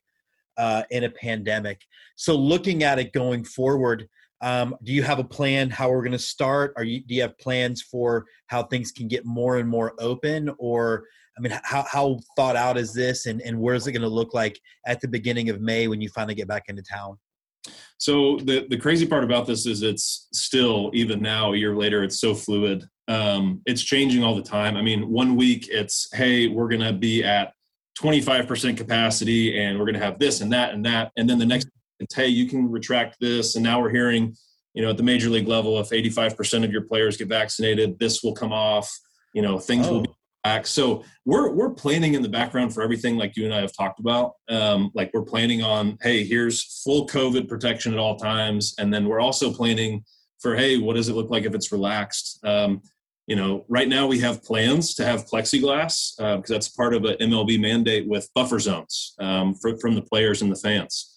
uh, 0.58 0.82
in 0.90 1.04
a 1.04 1.12
pandemic. 1.12 1.82
So, 2.16 2.36
looking 2.36 2.82
at 2.82 2.98
it 2.98 3.14
going 3.14 3.44
forward, 3.44 4.10
um, 4.42 4.76
do 4.84 4.92
you 4.92 5.04
have 5.04 5.20
a 5.20 5.24
plan 5.24 5.70
how 5.70 5.92
we're 5.92 6.02
going 6.02 6.12
to 6.12 6.20
start? 6.20 6.74
Are 6.76 6.84
you 6.84 7.02
do 7.02 7.14
you 7.14 7.22
have 7.22 7.38
plans 7.38 7.84
for 7.84 8.26
how 8.48 8.64
things 8.64 8.92
can 8.92 9.08
get 9.08 9.26
more 9.28 9.58
and 9.58 9.70
more 9.70 9.94
open, 10.00 10.50
or 10.58 11.06
I 11.38 11.42
mean, 11.42 11.58
how 11.64 11.84
how 11.84 12.20
thought 12.36 12.56
out 12.56 12.78
is 12.78 12.94
this, 12.94 13.28
and 13.28 13.42
and 13.44 13.60
where 13.60 13.76
is 13.76 13.86
it 13.86 13.92
going 13.92 14.02
to 14.02 14.08
look 14.08 14.34
like 14.34 14.60
at 14.88 15.02
the 15.02 15.08
beginning 15.08 15.50
of 15.50 15.62
May 15.62 15.88
when 15.88 16.02
you 16.02 16.10
finally 16.10 16.36
get 16.36 16.48
back 16.48 16.64
into 16.68 16.82
town? 16.82 17.20
So 17.98 18.38
the 18.38 18.68
the 18.70 18.78
crazy 18.78 19.06
part 19.06 19.24
about 19.24 19.48
this 19.48 19.66
is 19.66 19.82
it's 19.82 20.28
still 20.34 20.92
even 20.94 21.22
now 21.22 21.54
a 21.54 21.58
year 21.58 21.76
later 21.76 22.04
it's 22.04 22.20
so 22.20 22.36
fluid. 22.36 22.86
Um, 23.08 23.62
it's 23.66 23.82
changing 23.82 24.24
all 24.24 24.36
the 24.36 24.42
time. 24.42 24.76
I 24.76 24.82
mean, 24.82 25.10
one 25.10 25.36
week 25.36 25.68
it's 25.70 26.10
hey 26.14 26.48
we're 26.48 26.68
gonna 26.68 26.94
be 26.94 27.24
at 27.24 27.54
25% 28.02 28.76
capacity 28.76 29.60
and 29.60 29.80
we're 29.80 29.86
gonna 29.86 30.00
have 30.00 30.20
this 30.20 30.42
and 30.42 30.52
that 30.52 30.74
and 30.74 30.86
that, 30.86 31.12
and 31.18 31.30
then 31.30 31.40
the 31.40 31.46
next 31.46 31.70
it's 32.00 32.16
hey 32.16 32.28
you 32.28 32.48
can 32.48 32.70
retract 32.70 33.18
this, 33.20 33.56
and 33.56 33.64
now 33.64 33.80
we're 33.82 33.92
hearing 33.92 34.36
you 34.74 34.82
know 34.82 34.90
at 34.90 34.98
the 34.98 35.04
major 35.04 35.30
league 35.30 35.48
level 35.48 35.80
if 35.80 35.90
85% 35.90 36.66
of 36.66 36.72
your 36.72 36.82
players 36.82 37.16
get 37.16 37.30
vaccinated 37.30 37.98
this 38.00 38.24
will 38.24 38.34
come 38.34 38.52
off. 38.52 38.92
You 39.34 39.42
know 39.42 39.60
things 39.60 39.88
will 39.88 40.02
be 40.02 40.10
back. 40.44 40.68
So 40.68 41.04
we're 41.26 41.52
we're 41.52 41.70
planning 41.70 42.14
in 42.14 42.22
the 42.22 42.30
background 42.30 42.74
for 42.74 42.82
everything 42.82 43.18
like 43.18 43.36
you 43.36 43.46
and 43.46 43.54
I 43.54 43.62
have 43.62 43.76
talked 43.76 44.00
about. 44.00 44.34
Um, 44.50 44.92
like 44.94 45.12
we're 45.14 45.24
planning 45.24 45.64
on, 45.64 45.98
hey, 46.02 46.24
here's 46.24 46.82
full 46.84 47.08
COVID 47.08 47.48
protection 47.48 47.94
at 47.94 48.00
all 48.00 48.18
times, 48.18 48.76
and 48.78 48.94
then 48.94 49.08
we're 49.08 49.22
also 49.22 49.52
planning 49.52 50.04
for, 50.40 50.56
hey, 50.56 50.78
what 50.78 50.96
does 50.96 51.10
it 51.10 51.16
look 51.16 51.30
like 51.30 51.46
if 51.46 51.56
it's 51.56 51.72
relaxed? 51.72 52.40
Um, 52.44 52.82
you 53.28 53.38
know, 53.38 53.66
right 53.70 53.88
now 53.88 54.06
we 54.06 54.20
have 54.20 54.44
plans 54.44 54.96
to 54.96 55.06
have 55.06 55.26
plexiglass 55.26 56.18
because 56.18 56.50
that's 56.50 56.68
part 56.68 56.94
of 56.94 57.06
an 57.06 57.16
MLB 57.22 57.60
mandate 57.60 58.08
with 58.08 58.30
buffer 58.36 58.60
zones 58.60 59.16
um, 59.20 59.56
for, 59.56 59.78
from 59.78 59.96
the 59.96 60.02
players 60.02 60.42
and 60.42 60.52
the 60.52 60.58
fans. 60.58 61.10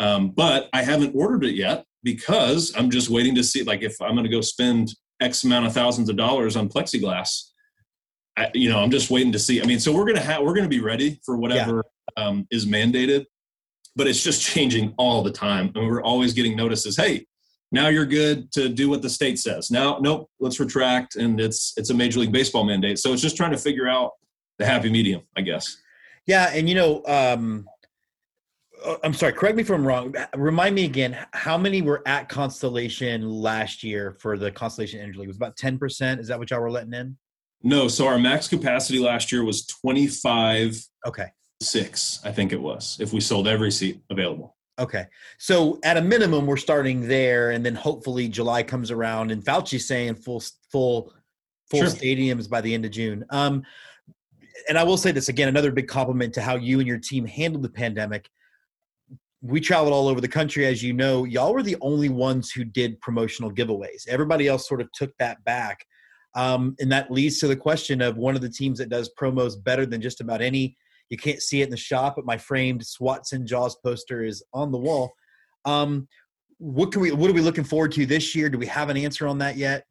Um, 0.00 0.30
but 0.30 0.68
I 0.72 0.82
haven't 0.82 1.14
ordered 1.14 1.44
it 1.44 1.54
yet 1.54 1.84
because 2.02 2.74
I'm 2.76 2.90
just 2.90 3.08
waiting 3.08 3.36
to 3.36 3.44
see, 3.44 3.62
like, 3.62 3.82
if 3.82 3.94
I'm 4.02 4.14
going 4.14 4.24
to 4.24 4.30
go 4.30 4.40
spend 4.40 4.92
X 5.20 5.44
amount 5.44 5.66
of 5.66 5.72
thousands 5.72 6.08
of 6.08 6.16
dollars 6.16 6.56
on 6.56 6.68
plexiglass. 6.68 7.50
I, 8.36 8.50
you 8.54 8.68
know, 8.68 8.80
I'm 8.80 8.90
just 8.90 9.10
waiting 9.10 9.32
to 9.32 9.38
see. 9.38 9.62
I 9.62 9.64
mean, 9.64 9.78
so 9.78 9.92
we're 9.92 10.06
gonna 10.06 10.20
have 10.20 10.42
we're 10.42 10.54
gonna 10.54 10.68
be 10.68 10.80
ready 10.80 11.20
for 11.24 11.36
whatever 11.36 11.84
um, 12.16 12.46
is 12.50 12.66
mandated, 12.66 13.26
but 13.96 14.06
it's 14.06 14.22
just 14.22 14.42
changing 14.42 14.94
all 14.98 15.22
the 15.22 15.30
time, 15.30 15.70
and 15.74 15.86
we're 15.86 16.02
always 16.02 16.32
getting 16.32 16.56
notices. 16.56 16.96
Hey, 16.96 17.26
now 17.70 17.88
you're 17.88 18.06
good 18.06 18.50
to 18.52 18.68
do 18.68 18.88
what 18.88 19.02
the 19.02 19.10
state 19.10 19.38
says. 19.38 19.70
Now, 19.70 19.98
nope, 20.00 20.30
let's 20.40 20.58
retract, 20.58 21.16
and 21.16 21.40
it's 21.40 21.74
it's 21.76 21.90
a 21.90 21.94
major 21.94 22.20
league 22.20 22.32
baseball 22.32 22.64
mandate. 22.64 22.98
So 22.98 23.12
it's 23.12 23.22
just 23.22 23.36
trying 23.36 23.52
to 23.52 23.58
figure 23.58 23.88
out 23.88 24.12
the 24.58 24.66
happy 24.66 24.90
medium, 24.90 25.22
I 25.36 25.42
guess. 25.42 25.76
Yeah, 26.26 26.50
and 26.52 26.68
you 26.68 26.74
know, 26.74 27.04
um, 27.06 27.66
uh, 28.84 28.96
I'm 29.04 29.14
sorry. 29.14 29.32
Correct 29.32 29.56
me 29.56 29.62
if 29.62 29.70
I'm 29.70 29.86
wrong. 29.86 30.14
Remind 30.36 30.74
me 30.74 30.84
again. 30.84 31.16
How 31.32 31.56
many 31.58 31.82
were 31.82 32.02
at 32.06 32.28
Constellation 32.28 33.28
last 33.28 33.82
year 33.82 34.16
for 34.20 34.38
the 34.38 34.50
Constellation 34.50 35.00
Energy 35.00 35.18
League? 35.18 35.28
It 35.28 35.30
was 35.30 35.36
about 35.36 35.56
ten 35.56 35.78
percent. 35.78 36.20
Is 36.20 36.28
that 36.28 36.38
what 36.38 36.50
y'all 36.50 36.60
were 36.60 36.70
letting 36.70 36.94
in? 36.94 37.16
No, 37.64 37.88
so 37.88 38.06
our 38.06 38.18
max 38.18 38.46
capacity 38.46 38.98
last 38.98 39.32
year 39.32 39.42
was 39.42 39.66
25 39.66 40.78
Okay. 41.06 41.28
six, 41.62 42.20
I 42.24 42.30
think 42.30 42.52
it 42.52 42.60
was, 42.60 42.98
if 43.00 43.12
we 43.14 43.20
sold 43.20 43.48
every 43.48 43.72
seat 43.72 44.02
available. 44.10 44.54
Okay. 44.78 45.06
So 45.38 45.78
at 45.82 45.96
a 45.96 46.02
minimum, 46.02 46.46
we're 46.46 46.56
starting 46.58 47.08
there, 47.08 47.52
and 47.52 47.64
then 47.64 47.74
hopefully 47.74 48.28
July 48.28 48.62
comes 48.62 48.90
around, 48.90 49.30
and 49.30 49.42
Fauci's 49.42 49.88
saying 49.88 50.16
full 50.16 50.42
full 50.70 51.12
full 51.70 51.80
Sure. 51.80 51.88
stadiums 51.88 52.50
by 52.50 52.60
the 52.60 52.74
end 52.74 52.84
of 52.84 52.90
June. 52.90 53.24
Um, 53.30 53.62
and 54.68 54.76
I 54.76 54.82
will 54.82 54.96
say 54.98 55.10
this 55.12 55.28
again, 55.30 55.48
another 55.48 55.72
big 55.72 55.88
compliment 55.88 56.34
to 56.34 56.42
how 56.42 56.56
you 56.56 56.80
and 56.80 56.86
your 56.86 56.98
team 56.98 57.24
handled 57.24 57.62
the 57.64 57.70
pandemic. 57.70 58.28
We 59.40 59.60
traveled 59.60 59.92
all 59.94 60.08
over 60.08 60.20
the 60.20 60.28
country, 60.28 60.66
as 60.66 60.82
you 60.82 60.92
know. 60.92 61.24
Y'all 61.24 61.54
were 61.54 61.62
the 61.62 61.76
only 61.80 62.08
ones 62.10 62.50
who 62.50 62.64
did 62.64 63.00
promotional 63.00 63.50
giveaways. 63.52 64.06
Everybody 64.08 64.48
else 64.48 64.68
sort 64.68 64.80
of 64.80 64.90
took 64.92 65.16
that 65.18 65.42
back. 65.44 65.84
Um, 66.34 66.74
and 66.80 66.90
that 66.90 67.10
leads 67.10 67.38
to 67.40 67.48
the 67.48 67.56
question 67.56 68.00
of 68.00 68.16
one 68.16 68.34
of 68.34 68.40
the 68.40 68.48
teams 68.48 68.78
that 68.78 68.88
does 68.88 69.10
promos 69.18 69.62
better 69.62 69.86
than 69.86 70.00
just 70.00 70.20
about 70.20 70.42
any. 70.42 70.76
You 71.10 71.16
can't 71.16 71.40
see 71.40 71.60
it 71.60 71.64
in 71.64 71.70
the 71.70 71.76
shop, 71.76 72.16
but 72.16 72.24
my 72.24 72.36
framed 72.36 72.80
Swatson 72.80 73.44
Jaws 73.44 73.76
poster 73.84 74.24
is 74.24 74.42
on 74.52 74.72
the 74.72 74.78
wall. 74.78 75.12
Um, 75.64 76.08
what 76.58 76.92
can 76.92 77.02
we? 77.02 77.12
What 77.12 77.30
are 77.30 77.34
we 77.34 77.40
looking 77.40 77.64
forward 77.64 77.92
to 77.92 78.06
this 78.06 78.34
year? 78.34 78.48
Do 78.48 78.58
we 78.58 78.66
have 78.66 78.88
an 78.88 78.96
answer 78.96 79.26
on 79.26 79.38
that 79.38 79.56
yet? 79.56 79.84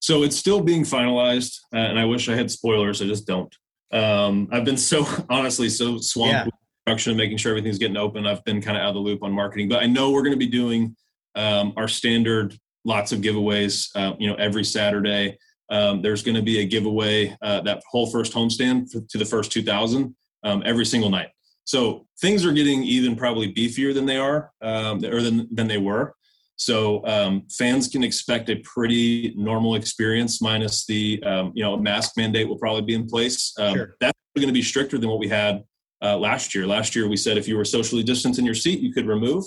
So 0.00 0.22
it's 0.22 0.36
still 0.36 0.60
being 0.60 0.82
finalized, 0.82 1.58
uh, 1.72 1.78
and 1.78 1.98
I 1.98 2.04
wish 2.04 2.28
I 2.28 2.34
had 2.36 2.50
spoilers. 2.50 3.02
I 3.02 3.06
just 3.06 3.26
don't. 3.26 3.54
Um, 3.92 4.48
I've 4.52 4.64
been 4.64 4.76
so 4.76 5.06
honestly 5.30 5.68
so 5.68 5.98
swamped 5.98 6.32
Yeah. 6.34 6.44
with 6.44 6.54
production, 6.86 7.16
making 7.16 7.38
sure 7.38 7.50
everything's 7.52 7.78
getting 7.78 7.96
open. 7.96 8.26
I've 8.26 8.44
been 8.44 8.60
kind 8.60 8.76
of 8.76 8.82
out 8.82 8.88
of 8.90 8.94
the 8.94 9.00
loop 9.00 9.22
on 9.22 9.32
marketing, 9.32 9.68
but 9.68 9.82
I 9.82 9.86
know 9.86 10.10
we're 10.10 10.22
going 10.22 10.32
to 10.34 10.38
be 10.38 10.46
doing 10.48 10.94
um, 11.34 11.72
our 11.76 11.88
standard 11.88 12.56
lots 12.88 13.12
of 13.12 13.20
giveaways. 13.20 13.90
Uh, 13.94 14.14
you 14.18 14.28
know, 14.28 14.34
every 14.36 14.64
Saturday 14.64 15.38
um, 15.70 16.02
there's 16.02 16.22
going 16.22 16.34
to 16.34 16.42
be 16.42 16.60
a 16.60 16.64
giveaway 16.64 17.36
uh, 17.42 17.60
that 17.60 17.82
whole 17.90 18.10
first 18.10 18.32
homestand 18.32 18.88
to 19.08 19.18
the 19.18 19.24
first 19.24 19.52
2,000 19.52 20.16
um, 20.44 20.62
every 20.64 20.86
single 20.86 21.10
night. 21.10 21.28
So 21.64 22.06
things 22.22 22.46
are 22.46 22.52
getting 22.52 22.82
even 22.82 23.14
probably 23.14 23.52
beefier 23.52 23.92
than 23.92 24.06
they 24.06 24.16
are 24.16 24.50
um, 24.62 25.04
or 25.04 25.20
than 25.20 25.46
than 25.54 25.68
they 25.68 25.76
were. 25.76 26.14
So 26.56 27.06
um, 27.06 27.44
fans 27.50 27.88
can 27.88 28.02
expect 28.02 28.48
a 28.48 28.56
pretty 28.64 29.34
normal 29.36 29.74
experience, 29.76 30.40
minus 30.40 30.86
the 30.86 31.22
um, 31.24 31.52
you 31.54 31.62
know 31.62 31.76
mask 31.76 32.16
mandate 32.16 32.48
will 32.48 32.58
probably 32.58 32.82
be 32.82 32.94
in 32.94 33.06
place. 33.06 33.52
Um, 33.58 33.74
Sure. 33.74 33.96
That's 34.00 34.18
going 34.34 34.48
to 34.48 34.54
be 34.54 34.62
stricter 34.62 34.96
than 34.98 35.10
what 35.10 35.18
we 35.18 35.28
had 35.28 35.62
uh, 36.02 36.16
last 36.16 36.54
year. 36.54 36.66
Last 36.66 36.96
year 36.96 37.06
we 37.06 37.18
said 37.18 37.36
if 37.36 37.46
you 37.46 37.56
were 37.58 37.66
socially 37.66 38.02
distanced 38.02 38.38
in 38.38 38.46
your 38.46 38.54
seat, 38.54 38.80
you 38.80 38.92
could 38.92 39.06
remove. 39.06 39.44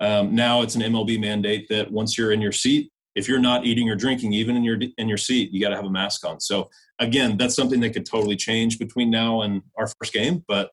Um, 0.00 0.34
now 0.34 0.62
it's 0.62 0.74
an 0.74 0.82
MLB 0.82 1.20
mandate 1.20 1.68
that 1.68 1.90
once 1.90 2.16
you're 2.16 2.32
in 2.32 2.40
your 2.40 2.52
seat, 2.52 2.90
if 3.14 3.28
you're 3.28 3.40
not 3.40 3.66
eating 3.66 3.90
or 3.90 3.96
drinking, 3.96 4.32
even 4.32 4.56
in 4.56 4.64
your 4.64 4.78
in 4.98 5.08
your 5.08 5.18
seat, 5.18 5.52
you 5.52 5.60
got 5.60 5.70
to 5.70 5.76
have 5.76 5.84
a 5.84 5.90
mask 5.90 6.24
on. 6.24 6.40
So 6.40 6.70
again, 6.98 7.36
that's 7.36 7.54
something 7.54 7.80
that 7.80 7.90
could 7.90 8.06
totally 8.06 8.36
change 8.36 8.78
between 8.78 9.10
now 9.10 9.42
and 9.42 9.62
our 9.76 9.88
first 9.98 10.12
game, 10.12 10.44
but 10.46 10.70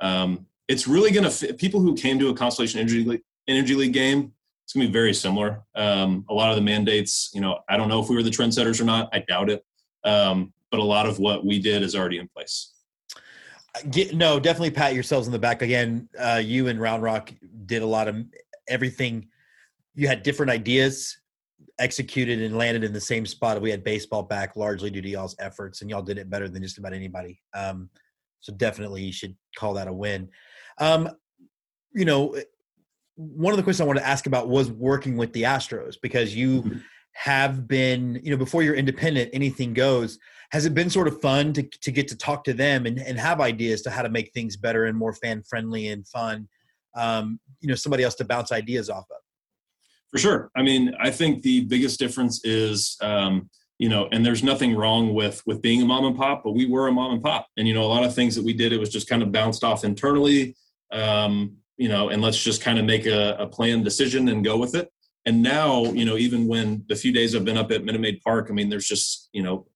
um, 0.00 0.46
it's 0.68 0.86
really 0.86 1.10
going 1.10 1.28
to 1.28 1.54
people 1.54 1.80
who 1.80 1.94
came 1.94 2.18
to 2.18 2.28
a 2.28 2.34
Constellation 2.34 2.78
Energy 2.80 3.04
League, 3.04 3.22
Energy 3.48 3.74
League 3.74 3.92
game. 3.92 4.32
It's 4.64 4.74
going 4.74 4.86
to 4.86 4.88
be 4.88 4.92
very 4.92 5.14
similar. 5.14 5.62
Um, 5.74 6.26
a 6.28 6.34
lot 6.34 6.50
of 6.50 6.56
the 6.56 6.62
mandates, 6.62 7.30
you 7.32 7.40
know, 7.40 7.60
I 7.70 7.78
don't 7.78 7.88
know 7.88 8.02
if 8.02 8.10
we 8.10 8.16
were 8.16 8.22
the 8.22 8.30
trendsetters 8.30 8.80
or 8.80 8.84
not. 8.84 9.08
I 9.14 9.20
doubt 9.26 9.48
it. 9.48 9.64
Um, 10.04 10.52
but 10.70 10.78
a 10.78 10.84
lot 10.84 11.06
of 11.06 11.18
what 11.18 11.44
we 11.44 11.58
did 11.58 11.82
is 11.82 11.96
already 11.96 12.18
in 12.18 12.28
place. 12.28 12.74
Get, 13.90 14.14
no, 14.14 14.38
definitely 14.38 14.72
pat 14.72 14.94
yourselves 14.94 15.26
on 15.26 15.32
the 15.32 15.38
back. 15.38 15.62
Again, 15.62 16.08
uh, 16.18 16.40
you 16.44 16.68
and 16.68 16.78
Round 16.78 17.02
Rock 17.02 17.32
did 17.64 17.82
a 17.82 17.86
lot 17.86 18.08
of 18.08 18.16
everything. 18.68 19.28
You 19.94 20.08
had 20.08 20.22
different 20.22 20.50
ideas 20.50 21.18
executed 21.78 22.40
and 22.42 22.56
landed 22.56 22.84
in 22.84 22.92
the 22.92 23.00
same 23.00 23.26
spot. 23.26 23.60
We 23.60 23.70
had 23.70 23.84
baseball 23.84 24.22
back 24.22 24.56
largely 24.56 24.90
due 24.90 25.02
to 25.02 25.08
y'all's 25.08 25.36
efforts, 25.38 25.80
and 25.80 25.90
y'all 25.90 26.02
did 26.02 26.18
it 26.18 26.30
better 26.30 26.48
than 26.48 26.62
just 26.62 26.78
about 26.78 26.92
anybody. 26.92 27.40
Um, 27.54 27.90
so 28.40 28.52
definitely, 28.52 29.02
you 29.02 29.12
should 29.12 29.36
call 29.56 29.74
that 29.74 29.88
a 29.88 29.92
win. 29.92 30.28
Um, 30.78 31.10
you 31.92 32.04
know, 32.04 32.36
one 33.16 33.52
of 33.52 33.56
the 33.56 33.62
questions 33.64 33.80
I 33.80 33.84
wanted 33.84 34.00
to 34.00 34.06
ask 34.06 34.26
about 34.26 34.48
was 34.48 34.70
working 34.70 35.16
with 35.16 35.32
the 35.32 35.42
Astros 35.42 35.96
because 36.00 36.34
you 36.34 36.62
Mhm. 36.62 36.82
have 37.12 37.66
been, 37.66 38.20
you 38.22 38.30
know, 38.30 38.36
before 38.36 38.62
you're 38.62 38.76
independent, 38.76 39.30
anything 39.32 39.74
goes. 39.74 40.18
Has 40.50 40.66
it 40.66 40.74
been 40.74 40.88
sort 40.88 41.08
of 41.08 41.20
fun 41.20 41.52
to 41.54 41.62
to 41.62 41.90
get 41.90 42.06
to 42.08 42.16
talk 42.16 42.44
to 42.44 42.54
them 42.54 42.86
and, 42.86 42.98
and 42.98 43.18
have 43.18 43.40
ideas 43.40 43.82
to 43.82 43.90
how 43.90 44.02
to 44.02 44.08
make 44.08 44.32
things 44.32 44.56
better 44.56 44.84
and 44.84 44.96
more 44.96 45.12
fan 45.12 45.42
friendly 45.42 45.88
and 45.88 46.06
fun? 46.06 46.48
Um, 46.94 47.40
you 47.60 47.68
know, 47.68 47.74
somebody 47.74 48.02
else 48.02 48.14
to 48.16 48.24
bounce 48.24 48.52
ideas 48.52 48.90
off 48.90 49.06
of. 49.10 49.18
For 50.10 50.18
sure. 50.18 50.50
I 50.56 50.62
mean, 50.62 50.94
I 51.00 51.10
think 51.10 51.42
the 51.42 51.64
biggest 51.64 51.98
difference 51.98 52.44
is, 52.44 52.96
um, 53.02 53.50
you 53.78 53.88
know, 53.88 54.08
and 54.10 54.24
there's 54.24 54.42
nothing 54.42 54.74
wrong 54.74 55.14
with 55.14 55.42
with 55.46 55.62
being 55.62 55.82
a 55.82 55.84
mom 55.84 56.04
and 56.06 56.16
pop, 56.16 56.42
but 56.44 56.52
we 56.52 56.66
were 56.66 56.88
a 56.88 56.92
mom 56.92 57.12
and 57.12 57.22
pop, 57.22 57.46
and 57.56 57.68
you 57.68 57.74
know, 57.74 57.84
a 57.84 57.92
lot 57.92 58.04
of 58.04 58.14
things 58.14 58.34
that 58.34 58.44
we 58.44 58.52
did, 58.52 58.72
it 58.72 58.80
was 58.80 58.90
just 58.90 59.08
kind 59.08 59.22
of 59.22 59.30
bounced 59.30 59.62
off 59.62 59.84
internally, 59.84 60.56
um, 60.92 61.56
you 61.76 61.88
know, 61.88 62.08
and 62.08 62.22
let's 62.22 62.42
just 62.42 62.62
kind 62.62 62.78
of 62.78 62.84
make 62.84 63.06
a, 63.06 63.36
a 63.38 63.46
planned 63.46 63.84
decision 63.84 64.28
and 64.28 64.44
go 64.44 64.56
with 64.56 64.74
it. 64.74 64.90
And 65.26 65.42
now, 65.42 65.84
you 65.84 66.04
know, 66.04 66.16
even 66.16 66.48
when 66.48 66.84
the 66.88 66.96
few 66.96 67.12
days 67.12 67.36
I've 67.36 67.44
been 67.44 67.58
up 67.58 67.70
at 67.70 67.84
Minute 67.84 68.00
Maid 68.00 68.20
Park, 68.24 68.48
I 68.50 68.52
mean, 68.54 68.68
there's 68.68 68.88
just 68.88 69.28
you 69.32 69.42
know, 69.42 69.66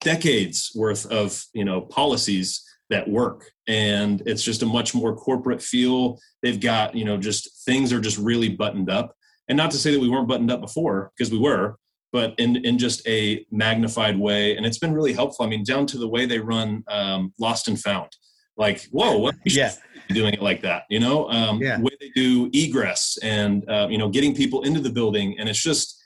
decades 0.00 0.72
worth 0.74 1.04
of 1.06 1.44
you 1.52 1.64
know 1.64 1.82
policies 1.82 2.64
that 2.90 3.08
work. 3.08 3.50
And 3.66 4.22
it's 4.26 4.42
just 4.42 4.62
a 4.62 4.66
much 4.66 4.94
more 4.94 5.16
corporate 5.16 5.62
feel. 5.62 6.18
They've 6.42 6.60
got 6.60 6.94
you 6.94 7.04
know 7.04 7.16
just 7.16 7.64
things 7.64 7.92
are 7.92 8.00
just 8.00 8.18
really 8.18 8.48
buttoned 8.50 8.90
up. 8.90 9.14
And 9.48 9.56
not 9.56 9.70
to 9.72 9.78
say 9.78 9.90
that 9.92 10.00
we 10.00 10.08
weren't 10.08 10.28
buttoned 10.28 10.50
up 10.50 10.60
before 10.60 11.10
because 11.16 11.32
we 11.32 11.38
were 11.38 11.76
but 12.12 12.34
in 12.38 12.56
in 12.64 12.76
just 12.78 13.06
a 13.06 13.46
magnified 13.50 14.18
way. 14.18 14.56
And 14.56 14.66
it's 14.66 14.78
been 14.78 14.92
really 14.92 15.12
helpful. 15.12 15.44
I 15.46 15.48
mean 15.48 15.64
down 15.64 15.86
to 15.86 15.98
the 15.98 16.08
way 16.08 16.26
they 16.26 16.38
run 16.38 16.82
um, 16.88 17.32
lost 17.38 17.68
and 17.68 17.80
found. 17.80 18.10
Like 18.56 18.86
whoa 18.90 19.16
what 19.16 19.36
yeah. 19.44 19.72
doing 20.08 20.34
it 20.34 20.42
like 20.42 20.60
that 20.62 20.84
you 20.90 20.98
know? 20.98 21.30
Um, 21.30 21.62
Yeah. 21.62 21.80
way 21.80 21.92
they 22.00 22.10
do 22.14 22.50
egress 22.52 23.16
and 23.22 23.68
uh, 23.70 23.86
you 23.90 23.98
know 23.98 24.08
getting 24.08 24.34
people 24.34 24.62
into 24.62 24.80
the 24.80 24.90
building. 24.90 25.38
And 25.38 25.48
it's 25.48 25.62
just 25.62 25.99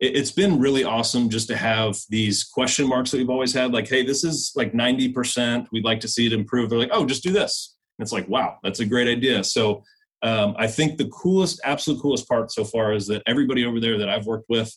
it, 0.00 0.16
it's 0.16 0.30
been 0.30 0.58
really 0.58 0.84
awesome 0.84 1.28
just 1.28 1.48
to 1.48 1.56
have 1.56 1.96
these 2.08 2.44
question 2.44 2.88
marks 2.88 3.10
that 3.10 3.18
we've 3.18 3.30
always 3.30 3.52
had 3.52 3.72
like 3.72 3.88
hey 3.88 4.04
this 4.04 4.24
is 4.24 4.52
like 4.56 4.72
90% 4.72 5.66
we'd 5.72 5.84
like 5.84 6.00
to 6.00 6.08
see 6.08 6.26
it 6.26 6.32
improve. 6.32 6.70
They're 6.70 6.78
like 6.78 6.90
oh 6.92 7.06
just 7.06 7.22
do 7.22 7.32
this. 7.32 7.76
And 7.98 8.04
it's 8.04 8.12
like 8.12 8.28
wow 8.28 8.58
that's 8.62 8.80
a 8.80 8.86
great 8.86 9.08
idea. 9.08 9.44
So 9.44 9.82
um, 10.22 10.54
i 10.58 10.66
think 10.66 10.98
the 10.98 11.08
coolest 11.08 11.62
absolute 11.64 11.98
coolest 12.02 12.28
part 12.28 12.52
so 12.52 12.62
far 12.62 12.92
is 12.92 13.06
that 13.06 13.22
everybody 13.26 13.64
over 13.64 13.80
there 13.80 13.96
that 13.96 14.10
i've 14.10 14.26
worked 14.26 14.50
with 14.50 14.70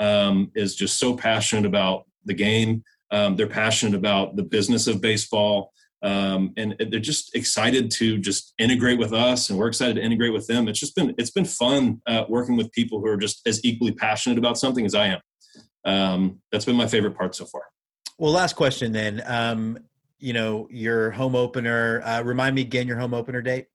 um, 0.00 0.50
is 0.54 0.74
just 0.74 0.98
so 0.98 1.14
passionate 1.14 1.66
about 1.66 2.06
the 2.24 2.34
game. 2.34 2.82
Um, 3.12 3.36
they're 3.36 3.46
passionate 3.46 3.94
about 3.94 4.36
the 4.36 4.42
business 4.42 4.86
of 4.86 5.00
baseball 5.00 5.72
um, 6.02 6.52
and 6.56 6.74
they're 6.90 7.00
just 7.00 7.34
excited 7.36 7.90
to 7.90 8.18
just 8.18 8.54
integrate 8.58 8.98
with 8.98 9.12
us 9.12 9.50
and 9.50 9.58
we're 9.58 9.68
excited 9.68 9.96
to 9.96 10.02
integrate 10.02 10.32
with 10.32 10.46
them 10.46 10.68
it's 10.68 10.80
just 10.80 10.94
been 10.96 11.14
it's 11.18 11.30
been 11.30 11.44
fun 11.44 12.00
uh, 12.06 12.24
working 12.28 12.56
with 12.56 12.70
people 12.72 13.00
who 13.00 13.06
are 13.06 13.16
just 13.16 13.46
as 13.46 13.64
equally 13.64 13.92
passionate 13.92 14.38
about 14.38 14.58
something 14.58 14.84
as 14.86 14.94
i 14.94 15.06
am 15.06 15.20
um, 15.84 16.40
that's 16.52 16.64
been 16.64 16.76
my 16.76 16.86
favorite 16.86 17.16
part 17.16 17.34
so 17.34 17.44
far 17.44 17.62
Well, 18.18 18.32
last 18.32 18.54
question 18.54 18.92
then. 18.92 19.22
Um, 19.26 19.78
you 20.18 20.34
know, 20.34 20.68
your 20.70 21.10
home 21.10 21.34
opener. 21.34 22.02
Uh, 22.04 22.22
remind 22.22 22.54
me 22.54 22.60
again 22.60 22.86
your 22.86 22.98
home 22.98 23.14
opener 23.14 23.40
date. 23.40 23.66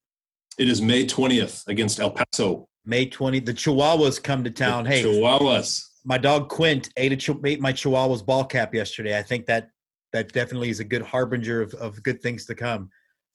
it 0.60 0.70
is 0.70 0.82
may 0.82 1.04
20th 1.06 1.68
against 1.68 2.00
el 2.00 2.12
paso 2.12 2.68
May 2.86 3.08
20. 3.08 3.40
The 3.40 3.54
Chihuahuas 3.54 4.22
come 4.22 4.44
to 4.44 4.52
town. 4.52 4.86
Hey, 4.86 5.02
chihuahuas 5.04 5.82
my 6.06 6.20
dog 6.20 6.50
Quint 6.50 6.90
ate, 6.96 7.28
a, 7.28 7.38
ate 7.44 7.60
my 7.60 7.74
Chihuahua's 7.74 8.22
ball 8.22 8.46
cap 8.46 8.74
yesterday. 8.74 9.18
I 9.18 9.24
think 9.24 9.48
that 9.48 9.70
that 10.16 10.32
definitely 10.32 10.70
is 10.70 10.80
a 10.80 10.84
good 10.84 11.02
harbinger 11.02 11.62
of, 11.62 11.74
of 11.76 12.02
good 12.04 12.22
things 12.22 12.46
to 12.46 12.56
come. 12.56 12.90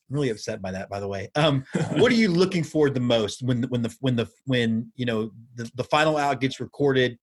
I'm 0.08 0.16
really 0.16 0.30
upset 0.30 0.60
by 0.62 0.72
that, 0.72 0.88
by 0.88 0.98
the 0.98 1.06
way. 1.06 1.30
Um, 1.34 1.64
what 1.92 2.10
are 2.10 2.16
you 2.16 2.28
looking 2.28 2.64
forward 2.64 2.94
the 2.94 3.00
most 3.00 3.42
when 3.42 3.62
when 3.64 3.82
the 3.82 3.94
when 4.00 4.16
the 4.16 4.28
when 4.46 4.90
you 4.96 5.06
know 5.06 5.30
the, 5.54 5.70
the 5.74 5.84
final 5.84 6.16
out 6.16 6.40
gets 6.40 6.58
recorded? 6.60 7.18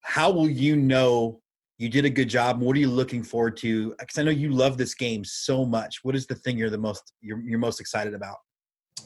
How 0.00 0.30
will 0.30 0.50
you 0.50 0.76
know 0.76 1.40
you 1.78 1.88
did 1.88 2.04
a 2.04 2.10
good 2.10 2.28
job? 2.28 2.60
What 2.60 2.76
are 2.76 2.80
you 2.80 2.90
looking 2.90 3.22
forward 3.22 3.56
to? 3.58 3.94
Because 3.98 4.18
I 4.18 4.22
know 4.22 4.30
you 4.30 4.50
love 4.50 4.78
this 4.78 4.94
game 4.94 5.24
so 5.24 5.64
much. 5.64 6.00
What 6.02 6.14
is 6.16 6.26
the 6.26 6.34
thing 6.34 6.58
you're 6.58 6.70
the 6.70 6.78
most 6.78 7.12
you're, 7.20 7.40
you're 7.40 7.58
most 7.58 7.80
excited 7.80 8.14
about? 8.14 8.36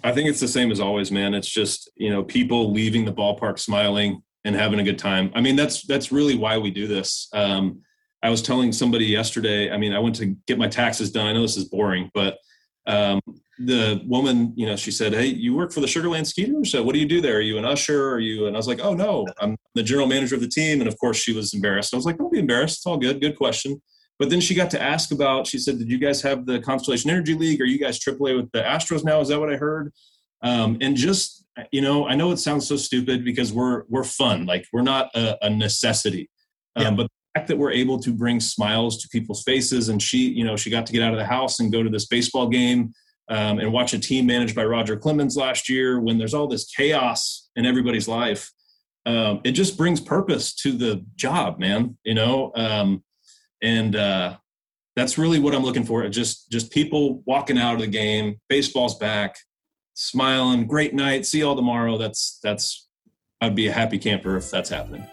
I 0.05 0.13
think 0.13 0.29
it's 0.29 0.41
the 0.41 0.49
same 0.49 0.71
as 0.71 0.81
always, 0.81 1.11
man. 1.11 1.35
It's 1.35 1.51
just 1.51 1.91
you 1.97 2.11
know 2.11 2.23
people 2.23 2.73
leaving 2.73 3.05
the 3.05 3.13
ballpark 3.13 3.59
smiling 3.59 4.23
and 4.45 4.55
having 4.55 4.79
a 4.79 4.85
good 4.85 4.99
time. 4.99 5.33
I 5.35 5.41
mean, 5.41 5.57
that's 5.57 5.83
that's 5.83 6.13
really 6.13 6.37
why 6.37 6.57
we 6.57 6.71
do 6.71 6.87
this. 6.87 7.29
Um, 7.33 7.83
I 8.23 8.31
was 8.31 8.43
telling 8.43 8.73
somebody 8.73 9.07
yesterday. 9.07 9.71
I 9.71 9.77
mean, 9.77 9.93
I 9.93 9.99
went 9.99 10.17
to 10.17 10.37
get 10.47 10.59
my 10.59 10.69
taxes 10.69 11.11
done. 11.11 11.27
I 11.27 11.33
know 11.33 11.43
this 11.43 11.57
is 11.57 11.65
boring, 11.65 12.11
but 12.15 12.39
um, 12.87 13.21
the 13.59 14.03
woman, 14.07 14.53
you 14.57 14.67
know, 14.67 14.77
she 14.77 14.91
said, 14.91 15.13
"Hey, 15.13 15.27
you 15.27 15.55
work 15.55 15.73
for 15.73 15.81
the 15.81 15.87
Sugarland 15.87 16.27
Skeeters? 16.27 16.73
So 16.73 16.83
what 16.83 16.95
do 16.95 16.99
you 16.99 17.07
do 17.07 17.21
there? 17.21 17.37
Are 17.37 17.41
you 17.41 17.59
an 17.59 17.65
usher? 17.65 18.11
Are 18.11 18.19
you?" 18.19 18.47
And 18.47 18.57
I 18.57 18.59
was 18.59 18.67
like, 18.67 18.81
"Oh 18.81 18.95
no, 18.95 19.27
I'm 19.41 19.57
the 19.75 19.83
general 19.83 20.07
manager 20.07 20.35
of 20.35 20.41
the 20.41 20.49
team." 20.49 20.81
And 20.81 20.89
of 20.89 20.99
course, 20.99 21.17
she 21.17 21.33
was 21.33 21.55
embarrassed. 21.55 21.95
I 21.95 21.97
was 21.97 22.07
like, 22.07 22.19
"Don't 22.19 22.33
be 22.33 22.39
embarrassed. 22.39 22.79
It's 22.79 22.87
all 22.87 22.97
good. 22.99 23.21
Good 23.21 23.37
question." 23.37 23.81
But 24.19 24.31
then 24.31 24.41
she 24.41 24.55
got 24.55 24.71
to 24.73 24.83
ask 24.83 25.13
about. 25.13 25.47
She 25.47 25.59
said, 25.59 25.79
"Did 25.79 25.91
you 25.91 25.99
guys 25.99 26.23
have 26.23 26.47
the 26.47 26.61
Constellation 26.61 27.11
Energy 27.11 27.35
League? 27.35 27.61
Are 27.61 27.67
you 27.67 27.79
guys 27.79 28.01
AAA 28.01 28.37
with 28.37 28.51
the 28.53 28.63
Astros 28.63 29.05
now? 29.05 29.21
Is 29.21 29.29
that 29.29 29.39
what 29.39 29.53
I 29.53 29.57
heard?" 29.57 29.93
Um, 30.43 30.79
and 30.81 30.97
just 30.97 31.45
you 31.73 31.81
know, 31.81 32.07
I 32.07 32.15
know 32.15 32.31
it 32.31 32.39
sounds 32.39 32.67
so 32.67 32.77
stupid 32.77 33.25
because 33.25 33.53
we're 33.53 33.85
we're 33.89 34.05
fun. 34.05 34.47
Like 34.47 34.67
we're 34.73 34.83
not 34.83 35.11
a, 35.15 35.47
a 35.47 35.51
necessity, 35.51 36.31
um, 36.77 36.85
Yeah. 36.85 36.91
but 36.93 37.09
fact 37.39 37.49
that 37.49 37.59
we're 37.59 37.71
able 37.71 38.01
to 38.01 38.13
bring 38.13 38.41
smiles 38.41 39.01
to 39.01 39.09
people's 39.09 39.43
faces, 39.45 39.89
and 39.89 40.03
she, 40.03 40.29
you 40.31 40.45
know, 40.45 40.57
she 40.57 40.71
got 40.71 40.87
to 40.87 40.93
get 40.93 41.03
out 41.03 41.13
of 41.13 41.19
the 41.19 41.25
house 41.25 41.61
and 41.61 41.71
go 41.71 41.83
to 41.83 41.91
this 41.91 42.07
baseball 42.07 42.49
game 42.49 42.93
um, 43.29 43.61
and 43.61 43.73
watch 43.73 43.93
a 43.95 43.99
team 43.99 44.27
managed 44.27 44.57
by 44.57 44.65
Roger 44.65 44.97
Clemens 44.97 45.37
last 45.37 45.69
year. 45.69 46.01
When 46.01 46.19
there's 46.19 46.35
all 46.35 46.49
this 46.49 46.65
chaos 46.65 47.49
in 47.55 47.65
everybody's 47.65 48.09
life, 48.09 48.51
um, 49.07 49.41
it 49.45 49.53
just 49.53 49.77
brings 49.77 50.01
purpose 50.01 50.53
to 50.57 50.73
the 50.73 51.05
job, 51.15 51.61
man. 51.61 51.97
You 52.05 52.15
know, 52.15 52.51
um, 52.57 53.05
and 53.63 53.95
uh, 53.95 54.37
that's 54.97 55.17
really 55.17 55.39
what 55.39 55.55
I'm 55.55 55.63
looking 55.63 55.85
for. 55.85 56.09
Just 56.09 56.51
just 56.51 56.73
people 56.73 57.23
walking 57.25 57.59
out 57.59 57.75
of 57.75 57.81
the 57.81 57.87
game, 57.87 58.41
baseball's 58.49 58.99
back, 58.99 59.37
smiling, 59.95 60.67
great 60.67 60.93
night, 60.93 61.25
see 61.25 61.41
y'all 61.41 61.55
tomorrow. 61.55 61.99
That's 61.99 62.41
that's 62.43 62.89
I'd 63.41 63.55
be 63.55 63.69
a 63.69 63.73
happy 63.73 63.99
camper 63.99 64.37
if 64.37 64.51
that's 64.51 64.71
happening. 64.71 65.07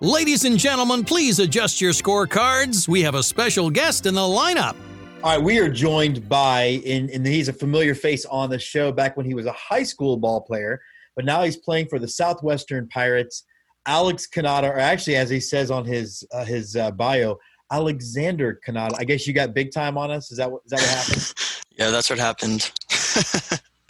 Ladies 0.00 0.44
and 0.44 0.58
gentlemen, 0.58 1.04
please 1.04 1.38
adjust 1.38 1.80
your 1.80 1.92
scorecards. 1.92 2.86
We 2.86 3.00
have 3.00 3.14
a 3.14 3.22
special 3.22 3.70
guest 3.70 4.04
in 4.04 4.12
the 4.12 4.20
lineup. 4.20 4.76
All 5.22 5.34
right, 5.34 5.42
we 5.42 5.58
are 5.58 5.70
joined 5.70 6.28
by, 6.28 6.82
and, 6.84 7.08
and 7.08 7.26
he's 7.26 7.48
a 7.48 7.52
familiar 7.54 7.94
face 7.94 8.26
on 8.26 8.50
the 8.50 8.58
show 8.58 8.92
back 8.92 9.16
when 9.16 9.24
he 9.24 9.32
was 9.32 9.46
a 9.46 9.52
high 9.52 9.82
school 9.82 10.18
ball 10.18 10.42
player, 10.42 10.82
but 11.14 11.24
now 11.24 11.42
he's 11.44 11.56
playing 11.56 11.88
for 11.88 11.98
the 11.98 12.06
Southwestern 12.06 12.86
Pirates. 12.88 13.44
Alex 13.86 14.28
Cannata, 14.28 14.64
or 14.64 14.78
actually, 14.78 15.16
as 15.16 15.30
he 15.30 15.40
says 15.40 15.70
on 15.70 15.86
his 15.86 16.22
uh, 16.30 16.44
his 16.44 16.76
uh, 16.76 16.90
bio, 16.90 17.38
Alexander 17.72 18.60
Cannata. 18.66 18.96
I 18.98 19.04
guess 19.04 19.26
you 19.26 19.32
got 19.32 19.54
big 19.54 19.72
time 19.72 19.96
on 19.96 20.10
us. 20.10 20.30
Is 20.30 20.36
that 20.36 20.52
what, 20.52 20.60
is 20.66 20.72
that 20.72 20.80
what 20.80 20.90
happened? 20.90 21.32
Yeah, 21.78 21.90
that's 21.90 22.08
what 22.08 22.18
happened. 22.18 22.72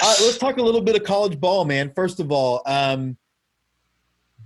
All 0.03 0.09
right, 0.09 0.21
let's 0.21 0.39
talk 0.39 0.57
a 0.57 0.63
little 0.63 0.81
bit 0.81 0.97
of 0.97 1.05
college 1.05 1.39
ball, 1.39 1.65
man. 1.65 1.93
First 1.95 2.19
of 2.19 2.33
all, 2.33 2.63
um, 2.67 3.17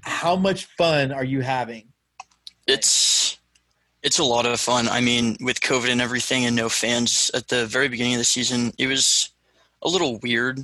how 0.02 0.36
much 0.36 0.66
fun 0.76 1.12
are 1.12 1.24
you 1.24 1.40
having? 1.40 1.86
it's 2.66 3.38
it's 4.02 4.18
a 4.18 4.24
lot 4.24 4.46
of 4.46 4.58
fun. 4.60 4.88
I 4.88 5.00
mean, 5.00 5.36
with 5.40 5.60
COVID 5.60 5.90
and 5.90 6.00
everything 6.00 6.46
and 6.46 6.54
no 6.56 6.68
fans 6.68 7.30
at 7.34 7.48
the 7.48 7.66
very 7.66 7.88
beginning 7.88 8.14
of 8.14 8.18
the 8.20 8.24
season, 8.24 8.72
it 8.78 8.86
was 8.86 9.30
a 9.82 9.88
little 9.88 10.18
weird. 10.22 10.60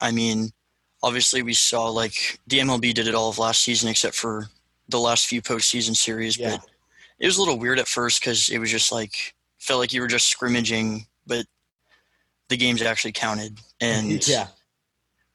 I 0.00 0.10
mean, 0.10 0.50
obviously 1.02 1.42
we 1.42 1.54
saw 1.54 1.88
like 1.88 2.38
the 2.46 2.58
MLB 2.58 2.92
did 2.92 3.06
it 3.08 3.14
all 3.14 3.30
of 3.30 3.38
last 3.38 3.62
season 3.62 3.88
except 3.88 4.14
for 4.14 4.48
the 4.88 4.98
last 4.98 5.26
few 5.26 5.40
postseason 5.40 5.96
series, 5.96 6.36
Yeah. 6.36 6.56
but 6.56 6.66
it 7.18 7.26
was 7.26 7.36
a 7.38 7.40
little 7.40 7.58
weird 7.58 7.78
at 7.78 7.88
first 7.88 8.20
because 8.20 8.50
it 8.50 8.58
was 8.58 8.70
just 8.70 8.92
like 8.92 9.34
felt 9.58 9.80
like 9.80 9.92
you 9.92 10.00
were 10.02 10.06
just 10.06 10.28
scrimmaging, 10.28 11.06
but 11.26 11.46
the 12.48 12.56
games 12.56 12.82
actually 12.82 13.12
counted. 13.12 13.58
And 13.80 14.26
yeah, 14.28 14.48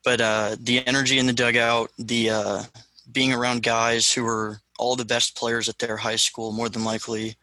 but 0.04 0.22
uh, 0.22 0.56
the 0.60 0.86
energy 0.86 1.18
in 1.18 1.26
the 1.26 1.34
dugout, 1.34 1.90
the 1.98 2.30
uh, 2.30 2.64
being 3.12 3.34
around 3.34 3.64
guys 3.64 4.12
who 4.12 4.26
are 4.26 4.60
all 4.80 4.96
the 4.96 5.06
best 5.06 5.36
players 5.36 5.70
at 5.70 5.80
their 5.80 5.98
high 5.98 6.16
school, 6.16 6.52
more 6.52 6.70
than 6.70 6.84
likely, 6.84 7.36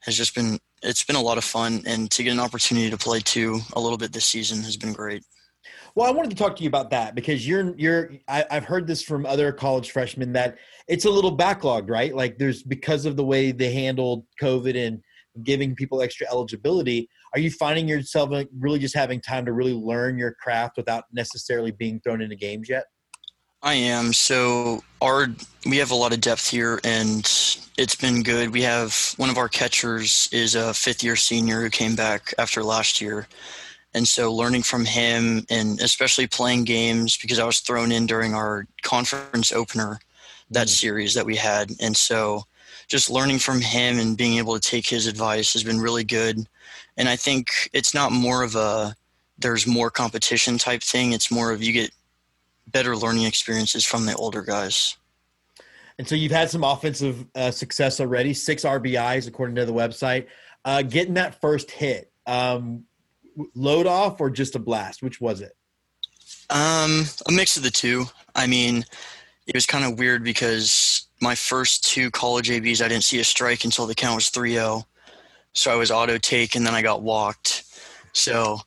has 0.00 0.16
just 0.16 0.34
been 0.34 0.58
it's 0.82 1.04
been 1.04 1.16
a 1.16 1.22
lot 1.22 1.38
of 1.38 1.44
fun. 1.44 1.82
And 1.86 2.10
to 2.10 2.22
get 2.22 2.32
an 2.32 2.40
opportunity 2.40 2.90
to 2.90 2.96
play 2.98 3.20
too 3.20 3.60
a 3.74 3.80
little 3.80 3.98
bit 3.98 4.12
this 4.12 4.26
season 4.26 4.62
has 4.62 4.76
been 4.76 4.92
great. 4.92 5.22
Well, 5.94 6.06
I 6.06 6.10
wanted 6.10 6.30
to 6.30 6.36
talk 6.36 6.56
to 6.56 6.62
you 6.62 6.68
about 6.68 6.90
that 6.90 7.14
because 7.14 7.46
you're 7.46 7.76
you're 7.76 8.12
I, 8.26 8.44
I've 8.50 8.64
heard 8.64 8.86
this 8.86 9.02
from 9.02 9.26
other 9.26 9.52
college 9.52 9.90
freshmen 9.90 10.32
that 10.32 10.56
it's 10.88 11.04
a 11.04 11.10
little 11.10 11.36
backlogged, 11.36 11.90
right? 11.90 12.14
Like 12.14 12.38
there's 12.38 12.62
because 12.62 13.04
of 13.04 13.16
the 13.16 13.24
way 13.24 13.52
they 13.52 13.72
handled 13.72 14.24
COVID 14.40 14.76
and 14.76 15.02
giving 15.44 15.74
people 15.74 16.02
extra 16.02 16.26
eligibility. 16.30 17.08
Are 17.34 17.40
you 17.40 17.50
finding 17.50 17.88
yourself 17.88 18.30
really 18.58 18.78
just 18.78 18.94
having 18.94 19.20
time 19.20 19.46
to 19.46 19.52
really 19.52 19.72
learn 19.72 20.18
your 20.18 20.34
craft 20.34 20.76
without 20.76 21.04
necessarily 21.12 21.70
being 21.70 22.00
thrown 22.00 22.20
into 22.20 22.36
games 22.36 22.68
yet? 22.68 22.84
I 23.62 23.74
am. 23.74 24.12
So 24.12 24.82
our 25.00 25.28
we 25.66 25.76
have 25.76 25.92
a 25.92 25.96
lot 25.96 26.12
of 26.12 26.20
depth 26.20 26.50
here, 26.50 26.80
and 26.82 27.20
it's 27.78 27.94
been 27.94 28.22
good. 28.24 28.52
We 28.52 28.62
have 28.62 29.14
one 29.16 29.30
of 29.30 29.38
our 29.38 29.48
catchers 29.48 30.28
is 30.32 30.56
a 30.56 30.74
fifth 30.74 31.04
year 31.04 31.14
senior 31.14 31.60
who 31.60 31.70
came 31.70 31.94
back 31.94 32.34
after 32.38 32.64
last 32.64 33.00
year, 33.00 33.28
and 33.94 34.06
so 34.06 34.32
learning 34.32 34.64
from 34.64 34.84
him, 34.84 35.46
and 35.48 35.80
especially 35.80 36.26
playing 36.26 36.64
games 36.64 37.16
because 37.16 37.38
I 37.38 37.44
was 37.44 37.60
thrown 37.60 37.92
in 37.92 38.06
during 38.06 38.34
our 38.34 38.66
conference 38.82 39.52
opener 39.52 40.00
that 40.50 40.66
mm-hmm. 40.66 40.72
series 40.72 41.14
that 41.14 41.26
we 41.26 41.36
had, 41.36 41.70
and 41.80 41.96
so 41.96 42.44
just 42.88 43.10
learning 43.10 43.38
from 43.38 43.60
him 43.60 44.00
and 44.00 44.16
being 44.16 44.38
able 44.38 44.54
to 44.58 44.70
take 44.70 44.88
his 44.88 45.06
advice 45.06 45.52
has 45.52 45.62
been 45.62 45.80
really 45.80 46.04
good. 46.04 46.46
And 46.96 47.08
I 47.08 47.14
think 47.14 47.70
it's 47.72 47.94
not 47.94 48.10
more 48.10 48.42
of 48.42 48.56
a 48.56 48.96
there's 49.38 49.66
more 49.66 49.90
competition 49.90 50.58
type 50.58 50.82
thing. 50.82 51.12
It's 51.12 51.30
more 51.30 51.52
of 51.52 51.62
you 51.62 51.72
get 51.72 51.90
better 52.72 52.96
learning 52.96 53.24
experiences 53.24 53.84
from 53.84 54.06
the 54.06 54.14
older 54.16 54.42
guys. 54.42 54.96
And 55.98 56.08
so 56.08 56.14
you've 56.14 56.32
had 56.32 56.50
some 56.50 56.64
offensive 56.64 57.26
uh, 57.34 57.50
success 57.50 58.00
already, 58.00 58.34
six 58.34 58.64
RBIs 58.64 59.28
according 59.28 59.56
to 59.56 59.66
the 59.66 59.72
website. 59.72 60.26
Uh, 60.64 60.82
getting 60.82 61.14
that 61.14 61.40
first 61.40 61.70
hit, 61.70 62.10
um, 62.26 62.84
load 63.54 63.86
off 63.86 64.20
or 64.20 64.30
just 64.30 64.54
a 64.54 64.58
blast? 64.58 65.02
Which 65.02 65.20
was 65.20 65.40
it? 65.40 65.56
Um, 66.50 67.04
a 67.28 67.32
mix 67.32 67.56
of 67.56 67.62
the 67.62 67.70
two. 67.70 68.04
I 68.34 68.46
mean, 68.46 68.84
it 69.46 69.54
was 69.54 69.66
kind 69.66 69.84
of 69.84 69.98
weird 69.98 70.24
because 70.24 71.06
my 71.20 71.34
first 71.34 71.84
two 71.84 72.10
college 72.10 72.50
ABs, 72.50 72.82
I 72.82 72.88
didn't 72.88 73.04
see 73.04 73.20
a 73.20 73.24
strike 73.24 73.64
until 73.64 73.86
the 73.86 73.94
count 73.94 74.16
was 74.16 74.28
3 74.28 74.52
0. 74.52 74.86
So 75.54 75.70
I 75.70 75.76
was 75.76 75.90
auto 75.90 76.18
take 76.18 76.54
and 76.54 76.66
then 76.66 76.74
I 76.74 76.82
got 76.82 77.02
walked. 77.02 77.64
So, 78.12 78.58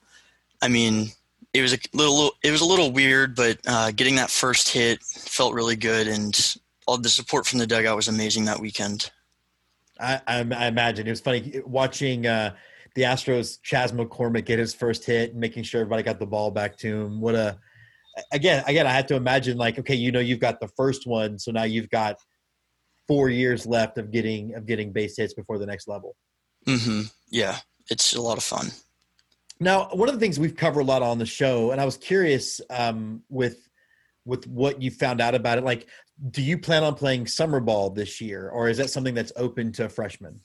I 0.61 0.67
mean, 0.67 1.11
it 1.55 1.61
was 1.61 1.73
a 1.73 1.79
little 1.93 2.31
it 2.43 2.51
was 2.51 2.61
a 2.61 2.65
little 2.65 2.91
weird, 2.91 3.33
but 3.33 3.57
uh, 3.65 3.91
getting 3.91 4.15
that 4.15 4.29
first 4.29 4.69
hit 4.69 5.01
felt 5.01 5.53
really 5.53 5.77
good, 5.77 6.07
and 6.07 6.57
all 6.85 6.97
the 6.97 7.07
support 7.07 7.45
from 7.45 7.59
the 7.59 7.67
dugout 7.67 7.95
was 7.95 8.09
amazing 8.09 8.45
that 8.45 8.59
weekend. 8.59 9.09
I, 9.97 10.19
I, 10.27 10.39
I 10.39 10.67
imagine 10.67 11.07
it 11.07 11.11
was 11.11 11.21
funny 11.21 11.61
watching 11.65 12.27
uh, 12.27 12.55
the 12.95 13.03
Astros 13.03 13.61
Chas 13.63 13.93
McCormick 13.93 14.45
get 14.45 14.59
his 14.59 14.73
first 14.73 15.05
hit 15.05 15.31
and 15.31 15.39
making 15.39 15.63
sure 15.63 15.79
everybody 15.79 16.03
got 16.03 16.19
the 16.19 16.25
ball 16.25 16.51
back 16.51 16.77
to 16.79 17.03
him. 17.03 17.21
What 17.21 17.35
a 17.35 17.57
again 18.33 18.61
again 18.67 18.85
I 18.85 18.91
had 18.91 19.07
to 19.09 19.15
imagine 19.15 19.57
like 19.57 19.79
okay 19.79 19.95
you 19.95 20.11
know 20.11 20.19
you've 20.19 20.39
got 20.39 20.59
the 20.59 20.69
first 20.69 21.05
one 21.05 21.37
so 21.37 21.51
now 21.51 21.63
you've 21.63 21.89
got 21.89 22.17
four 23.07 23.29
years 23.29 23.65
left 23.65 23.97
of 23.97 24.11
getting 24.11 24.55
of 24.55 24.65
getting 24.65 24.91
base 24.91 25.15
hits 25.15 25.33
before 25.33 25.57
the 25.57 25.65
next 25.65 25.87
level. 25.87 26.17
Mm-hmm. 26.67 27.03
Yeah, 27.29 27.59
it's 27.89 28.13
a 28.13 28.21
lot 28.21 28.37
of 28.37 28.43
fun. 28.43 28.71
Now, 29.59 29.89
one 29.93 30.09
of 30.09 30.15
the 30.15 30.19
things 30.19 30.39
we've 30.39 30.55
covered 30.55 30.81
a 30.81 30.83
lot 30.83 31.01
on 31.01 31.17
the 31.17 31.25
show, 31.25 31.71
and 31.71 31.79
I 31.79 31.85
was 31.85 31.97
curious 31.97 32.61
um, 32.69 33.23
with 33.29 33.69
with 34.25 34.47
what 34.47 34.81
you 34.81 34.91
found 34.91 35.21
out 35.21 35.35
about 35.35 35.57
it. 35.57 35.63
Like, 35.63 35.87
do 36.31 36.41
you 36.41 36.57
plan 36.57 36.83
on 36.83 36.95
playing 36.95 37.27
summer 37.27 37.59
ball 37.59 37.89
this 37.89 38.19
year, 38.19 38.49
or 38.49 38.69
is 38.69 38.77
that 38.77 38.89
something 38.89 39.13
that's 39.13 39.31
open 39.35 39.71
to 39.73 39.87
freshmen? 39.87 40.41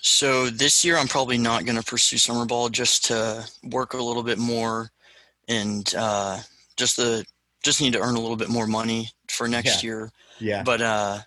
So 0.00 0.48
this 0.48 0.84
year, 0.84 0.96
I'm 0.96 1.08
probably 1.08 1.38
not 1.38 1.64
going 1.64 1.76
to 1.76 1.82
pursue 1.82 2.18
summer 2.18 2.46
ball 2.46 2.68
just 2.68 3.06
to 3.06 3.44
work 3.64 3.94
a 3.94 4.02
little 4.02 4.22
bit 4.22 4.38
more, 4.38 4.90
and 5.48 5.92
uh, 5.96 6.38
just 6.76 6.96
the 6.96 7.24
just 7.62 7.80
need 7.80 7.92
to 7.94 8.00
earn 8.00 8.14
a 8.14 8.20
little 8.20 8.36
bit 8.36 8.48
more 8.48 8.66
money 8.66 9.10
for 9.28 9.48
next 9.48 9.82
Yeah. 9.82 9.88
year. 9.88 10.12
Yeah, 10.38 10.62
But 10.62 10.80
uh, 10.80 11.18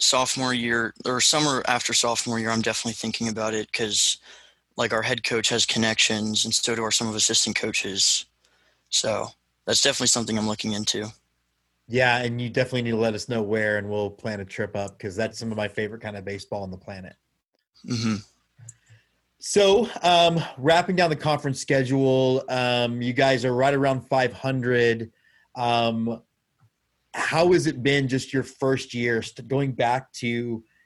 sophomore 0.00 0.52
year 0.52 0.92
or 1.04 1.20
summer 1.20 1.62
after 1.66 1.92
sophomore 1.92 2.40
year, 2.40 2.50
I'm 2.50 2.62
definitely 2.62 2.94
thinking 2.94 3.28
about 3.28 3.54
it 3.54 3.70
because 3.70 4.18
like 4.76 4.92
our 4.92 5.02
head 5.02 5.24
coach 5.24 5.48
has 5.50 5.66
connections, 5.66 6.44
and 6.44 6.54
so 6.54 6.74
do 6.74 6.82
our 6.82 6.90
some 6.90 7.08
of 7.08 7.14
assistant 7.14 7.56
coaches. 7.56 8.26
So 8.88 9.28
that's 9.66 9.82
definitely 9.82 10.08
something 10.08 10.38
I'm 10.38 10.48
looking 10.48 10.72
into. 10.72 11.12
yeah, 11.86 12.18
and 12.18 12.40
you 12.40 12.48
definitely 12.48 12.82
need 12.82 12.92
to 12.92 12.96
let 12.96 13.14
us 13.14 13.28
know 13.28 13.42
where, 13.42 13.76
and 13.78 13.88
we'll 13.90 14.10
plan 14.10 14.40
a 14.40 14.44
trip 14.44 14.74
up 14.76 14.96
because 14.96 15.16
that's 15.16 15.38
some 15.38 15.50
of 15.50 15.56
my 15.56 15.68
favorite 15.68 16.00
kind 16.00 16.16
of 16.16 16.24
baseball 16.24 16.62
on 16.62 16.70
the 16.70 16.78
planet. 16.78 17.14
hmm 17.86 18.16
So, 19.38 19.88
um, 20.02 20.40
wrapping 20.56 20.96
down 20.96 21.10
the 21.10 21.16
conference 21.16 21.60
schedule, 21.60 22.42
um, 22.48 23.02
you 23.02 23.12
guys 23.12 23.44
are 23.44 23.54
right 23.54 23.74
around 23.74 24.02
500. 24.08 25.12
Um, 25.54 26.22
how 27.12 27.52
has 27.52 27.66
it 27.66 27.82
been 27.82 28.08
just 28.08 28.32
your 28.32 28.42
first 28.42 28.94
year 28.94 29.22
st- 29.22 29.46
going 29.46 29.72
back 29.72 30.12
to, 30.14 30.26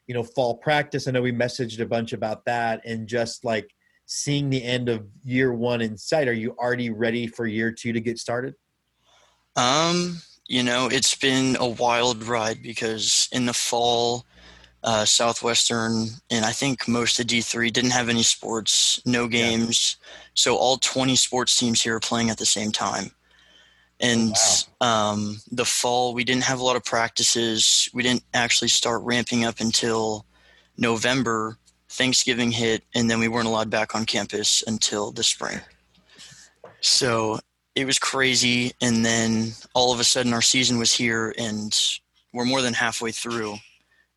you 0.07 0.15
know, 0.15 0.23
fall 0.25 0.57
practice? 0.57 1.07
I 1.07 1.13
know 1.13 1.23
we 1.23 1.33
messaged 1.33 1.81
a 1.81 1.87
bunch 1.87 2.13
about 2.13 2.45
that 2.47 2.83
and 2.85 3.07
just 3.07 3.45
like 3.45 3.73
seeing 4.09 4.49
the 4.49 4.65
end 4.65 4.89
of 4.89 5.07
year 5.23 5.53
one 5.53 5.83
in 5.83 5.97
sight. 5.97 6.29
Are 6.29 6.33
you 6.33 6.57
already 6.59 6.89
ready 6.89 7.27
for 7.27 7.47
year 7.47 7.71
two 7.71 7.93
to 7.93 8.01
get 8.01 8.19
started? 8.19 8.55
Um, 9.55 10.17
you 10.49 10.63
know, 10.63 10.89
it's 10.91 11.15
been 11.15 11.57
a 11.61 11.69
wild 11.69 12.25
ride 12.25 12.63
because 12.63 13.29
in 13.33 13.45
the 13.45 13.53
fall, 13.53 14.25
uh, 14.83 15.05
Southwestern 15.05 16.07
and 16.31 16.45
I 16.45 16.53
think 16.53 16.89
most 16.89 17.21
of 17.21 17.27
D3 17.27 17.71
didn't 17.71 17.91
have 17.91 18.09
any 18.09 18.23
sports, 18.23 19.01
no 19.05 19.29
games. 19.29 19.97
So 20.35 20.57
all 20.57 20.79
20 20.79 21.15
sports 21.15 21.59
teams 21.59 21.83
here 21.83 21.97
are 21.97 22.01
playing 22.01 22.31
at 22.31 22.39
the 22.39 22.47
same 22.47 22.73
time. 22.73 23.11
And 24.01 24.35
um, 24.81 25.41
the 25.51 25.65
fall, 25.65 26.15
we 26.15 26.25
didn't 26.25 26.45
have 26.45 26.61
a 26.61 26.65
lot 26.65 26.77
of 26.77 26.85
practices. 26.85 27.91
We 27.93 28.05
didn't 28.05 28.23
actually 28.33 28.69
start 28.69 29.03
ramping 29.03 29.45
up 29.45 29.61
until 29.61 30.25
November. 30.79 31.59
Thanksgiving 31.91 32.51
hit, 32.53 32.85
and 32.95 33.11
then 33.11 33.19
we 33.19 33.29
weren't 33.29 33.47
allowed 33.49 33.71
back 33.71 33.95
on 33.95 34.05
campus 34.05 34.63
until 34.67 35.11
the 35.11 35.23
spring. 35.23 35.61
So 36.81 37.39
it 37.79 37.87
was 37.87 37.99
crazy 38.01 38.73
and 38.83 39.05
then 39.05 39.53
all 39.73 39.93
of 39.93 40.01
a 40.01 40.05
sudden 40.05 40.33
our 40.33 40.43
season 40.43 40.79
was 40.79 40.93
here 40.93 41.33
and 41.39 41.79
we're 42.33 42.45
more 42.45 42.61
than 42.61 42.75
halfway 42.75 43.13
through 43.13 43.55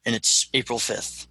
and 0.03 0.15
it's 0.15 0.49
april 0.55 0.79
5th 0.79 1.27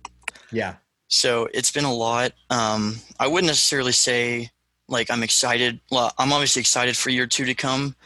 Yeah. 0.52 0.74
so 1.08 1.48
it's 1.52 1.72
been 1.72 1.84
a 1.84 1.92
lot 1.92 2.30
um, 2.48 2.98
i 3.18 3.26
wouldn't 3.26 3.48
necessarily 3.48 3.90
say 3.90 4.48
like 4.86 5.10
i'm 5.10 5.24
excited 5.24 5.80
well 5.90 6.12
i'm 6.18 6.32
obviously 6.32 6.60
excited 6.60 6.96
for 6.96 7.10
year 7.10 7.26
two 7.26 7.44
to 7.46 7.54
come 7.54 7.96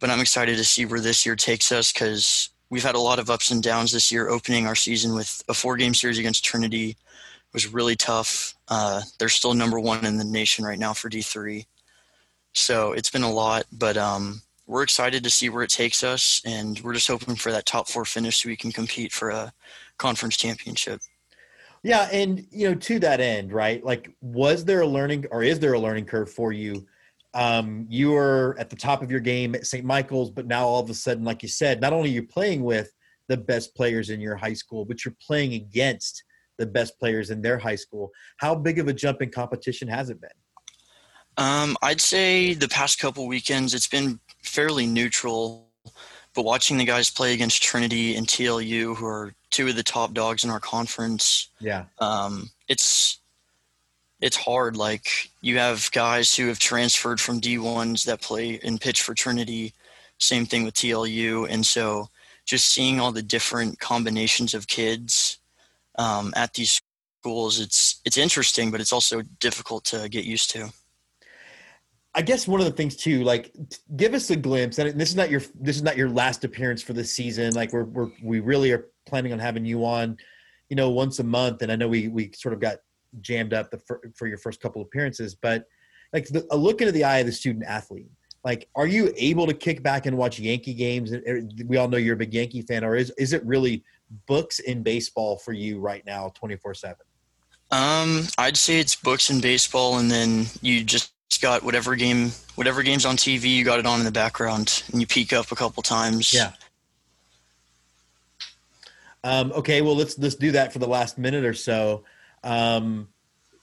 but 0.00 0.08
i'm 0.08 0.20
excited 0.20 0.56
to 0.56 0.64
see 0.64 0.86
where 0.86 1.00
this 1.00 1.26
year 1.26 1.36
takes 1.36 1.70
us 1.70 1.92
because 1.92 2.48
we've 2.70 2.82
had 2.82 2.94
a 2.94 3.00
lot 3.00 3.18
of 3.18 3.28
ups 3.28 3.50
and 3.50 3.62
downs 3.62 3.92
this 3.92 4.10
year 4.10 4.30
opening 4.30 4.66
our 4.66 4.74
season 4.74 5.14
with 5.14 5.42
a 5.50 5.54
four 5.54 5.76
game 5.76 5.92
series 5.92 6.18
against 6.18 6.42
trinity 6.46 6.96
was 7.56 7.72
really 7.72 7.96
tough 7.96 8.54
uh, 8.68 9.00
they're 9.18 9.28
still 9.28 9.54
number 9.54 9.80
one 9.80 10.04
in 10.04 10.18
the 10.18 10.24
nation 10.24 10.64
right 10.64 10.78
now 10.78 10.92
for 10.92 11.10
d3 11.10 11.64
so 12.56 12.92
it's 12.92 13.10
been 13.10 13.22
a 13.22 13.30
lot, 13.30 13.66
but 13.70 13.98
um, 13.98 14.40
we're 14.66 14.82
excited 14.82 15.22
to 15.22 15.30
see 15.30 15.50
where 15.50 15.62
it 15.62 15.68
takes 15.68 16.02
us, 16.02 16.40
and 16.46 16.80
we're 16.80 16.94
just 16.94 17.06
hoping 17.06 17.36
for 17.36 17.52
that 17.52 17.66
top 17.66 17.86
four 17.86 18.06
finish 18.06 18.38
so 18.38 18.48
we 18.48 18.56
can 18.56 18.72
compete 18.72 19.12
for 19.12 19.28
a 19.28 19.52
conference 19.98 20.38
championship. 20.38 21.02
Yeah, 21.82 22.08
and 22.10 22.46
you 22.50 22.70
know, 22.70 22.74
to 22.74 22.98
that 23.00 23.20
end, 23.20 23.52
right? 23.52 23.84
Like, 23.84 24.10
was 24.22 24.64
there 24.64 24.80
a 24.80 24.86
learning, 24.86 25.26
or 25.30 25.42
is 25.42 25.60
there 25.60 25.74
a 25.74 25.78
learning 25.78 26.06
curve 26.06 26.32
for 26.32 26.50
you? 26.50 26.86
Um, 27.34 27.84
you 27.90 28.12
were 28.12 28.56
at 28.58 28.70
the 28.70 28.76
top 28.76 29.02
of 29.02 29.10
your 29.10 29.20
game 29.20 29.54
at 29.54 29.66
St. 29.66 29.84
Michael's, 29.84 30.30
but 30.30 30.46
now 30.46 30.66
all 30.66 30.82
of 30.82 30.88
a 30.88 30.94
sudden, 30.94 31.24
like 31.24 31.42
you 31.42 31.50
said, 31.50 31.82
not 31.82 31.92
only 31.92 32.08
are 32.08 32.14
you 32.14 32.26
playing 32.26 32.64
with 32.64 32.90
the 33.28 33.36
best 33.36 33.74
players 33.76 34.08
in 34.08 34.18
your 34.18 34.34
high 34.34 34.54
school, 34.54 34.86
but 34.86 35.04
you're 35.04 35.14
playing 35.20 35.52
against 35.52 36.24
the 36.58 36.66
best 36.66 36.98
players 36.98 37.30
in 37.30 37.42
their 37.42 37.58
high 37.58 37.76
school. 37.76 38.10
How 38.38 38.54
big 38.54 38.78
of 38.78 38.88
a 38.88 38.92
jump 38.92 39.22
in 39.22 39.30
competition 39.30 39.88
has 39.88 40.10
it 40.10 40.20
been? 40.20 40.30
Um, 41.36 41.76
I'd 41.82 42.00
say 42.00 42.54
the 42.54 42.68
past 42.68 42.98
couple 42.98 43.26
weekends 43.26 43.74
it's 43.74 43.86
been 43.86 44.20
fairly 44.42 44.86
neutral, 44.86 45.68
but 46.34 46.44
watching 46.44 46.78
the 46.78 46.84
guys 46.84 47.10
play 47.10 47.34
against 47.34 47.62
Trinity 47.62 48.16
and 48.16 48.26
TLU, 48.26 48.96
who 48.96 49.06
are 49.06 49.34
two 49.50 49.68
of 49.68 49.76
the 49.76 49.82
top 49.82 50.14
dogs 50.14 50.44
in 50.44 50.50
our 50.50 50.60
conference, 50.60 51.50
Yeah, 51.60 51.84
um, 51.98 52.50
it's 52.68 53.20
it's 54.20 54.36
hard. 54.36 54.76
Like 54.78 55.30
you 55.42 55.58
have 55.58 55.90
guys 55.92 56.34
who 56.34 56.48
have 56.48 56.58
transferred 56.58 57.20
from 57.20 57.40
D1s 57.40 58.06
that 58.06 58.22
play 58.22 58.58
and 58.62 58.80
pitch 58.80 59.02
for 59.02 59.12
Trinity. 59.14 59.74
Same 60.18 60.46
thing 60.46 60.64
with 60.64 60.74
TLU, 60.74 61.46
and 61.50 61.66
so 61.66 62.08
just 62.46 62.72
seeing 62.72 62.98
all 62.98 63.12
the 63.12 63.22
different 63.22 63.78
combinations 63.78 64.54
of 64.54 64.68
kids 64.68 65.38
um, 65.98 66.32
at 66.36 66.54
these 66.54 66.80
schools, 67.20 67.60
it's 67.60 68.00
it's 68.04 68.16
interesting, 68.16 68.70
but 68.70 68.80
it's 68.80 68.92
also 68.92 69.22
difficult 69.40 69.84
to 69.86 70.08
get 70.08 70.24
used 70.24 70.50
to. 70.50 70.72
I 72.14 72.22
guess 72.22 72.48
one 72.48 72.60
of 72.60 72.66
the 72.66 72.72
things 72.72 72.96
too, 72.96 73.24
like, 73.24 73.52
give 73.94 74.14
us 74.14 74.30
a 74.30 74.36
glimpse. 74.36 74.78
And 74.78 74.98
this 74.98 75.10
is 75.10 75.16
not 75.16 75.28
your 75.30 75.42
this 75.54 75.76
is 75.76 75.82
not 75.82 75.98
your 75.98 76.08
last 76.08 76.44
appearance 76.44 76.82
for 76.82 76.94
the 76.94 77.04
season. 77.04 77.54
Like, 77.54 77.72
we're 77.72 77.84
we're 77.84 78.10
we 78.22 78.40
really 78.40 78.72
are 78.72 78.86
planning 79.06 79.32
on 79.34 79.38
having 79.38 79.66
you 79.66 79.84
on, 79.84 80.16
you 80.70 80.76
know, 80.76 80.88
once 80.90 81.18
a 81.18 81.24
month. 81.24 81.60
And 81.60 81.70
I 81.70 81.76
know 81.76 81.88
we 81.88 82.08
we 82.08 82.32
sort 82.32 82.54
of 82.54 82.60
got 82.60 82.78
jammed 83.20 83.52
up 83.52 83.70
the 83.70 83.78
fir- 83.78 84.00
for 84.14 84.26
your 84.26 84.38
first 84.38 84.60
couple 84.60 84.80
appearances, 84.80 85.34
but 85.34 85.64
like 86.12 86.26
the, 86.28 86.46
a 86.50 86.56
look 86.56 86.80
into 86.80 86.92
the 86.92 87.04
eye 87.04 87.18
of 87.18 87.26
the 87.26 87.32
student 87.32 87.64
athlete. 87.66 88.10
Like, 88.44 88.68
are 88.76 88.86
you 88.86 89.12
able 89.16 89.46
to 89.46 89.54
kick 89.54 89.82
back 89.82 90.06
and 90.06 90.16
watch 90.16 90.38
Yankee 90.38 90.74
games? 90.74 91.12
We 91.66 91.76
all 91.76 91.88
know 91.88 91.96
you're 91.96 92.14
a 92.14 92.18
big 92.18 92.32
Yankee 92.32 92.62
fan, 92.62 92.84
or 92.84 92.94
is 92.96 93.10
is 93.18 93.32
it 93.32 93.44
really 93.44 93.84
books 94.26 94.58
in 94.58 94.82
baseball 94.82 95.36
for 95.36 95.52
you 95.52 95.78
right 95.80 96.04
now, 96.06 96.32
twenty 96.34 96.56
four 96.56 96.74
seven? 96.74 97.04
Um, 97.70 98.22
I'd 98.38 98.56
say 98.56 98.78
it's 98.78 98.94
books 98.94 99.30
in 99.30 99.40
baseball, 99.40 99.98
and 99.98 100.10
then 100.10 100.46
you 100.62 100.84
just 100.84 101.12
got 101.40 101.62
whatever 101.62 101.96
game, 101.96 102.30
whatever 102.54 102.82
game's 102.82 103.04
on 103.04 103.16
TV, 103.16 103.44
you 103.56 103.64
got 103.64 103.78
it 103.78 103.86
on 103.86 103.98
in 103.98 104.04
the 104.04 104.12
background, 104.12 104.82
and 104.92 105.00
you 105.00 105.06
peek 105.06 105.32
up 105.32 105.52
a 105.52 105.56
couple 105.56 105.82
times. 105.82 106.32
Yeah. 106.32 106.52
Um, 109.24 109.52
okay, 109.52 109.82
well 109.82 109.96
let's 109.96 110.16
let's 110.18 110.36
do 110.36 110.52
that 110.52 110.72
for 110.72 110.78
the 110.78 110.86
last 110.86 111.18
minute 111.18 111.44
or 111.44 111.54
so. 111.54 112.04
Um, 112.44 113.08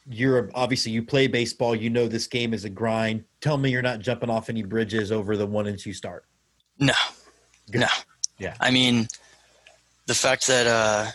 you're 0.05 0.51
obviously 0.53 0.91
you 0.91 1.03
play 1.03 1.27
baseball. 1.27 1.73
You 1.73 1.89
know 1.89 2.07
this 2.07 2.27
game 2.27 2.53
is 2.53 2.65
a 2.65 2.69
grind. 2.69 3.23
Tell 3.39 3.57
me 3.57 3.71
you're 3.71 3.81
not 3.81 3.99
jumping 3.99 4.29
off 4.29 4.49
any 4.49 4.63
bridges 4.63 5.11
over 5.11 5.37
the 5.37 5.45
one 5.45 5.67
and 5.67 5.79
two 5.79 5.93
start. 5.93 6.25
No, 6.79 6.93
Good. 7.71 7.81
no. 7.81 7.87
Yeah. 8.39 8.55
I 8.59 8.71
mean, 8.71 9.07
the 10.05 10.13
fact 10.15 10.47
that 10.47 10.67
uh, 10.67 11.11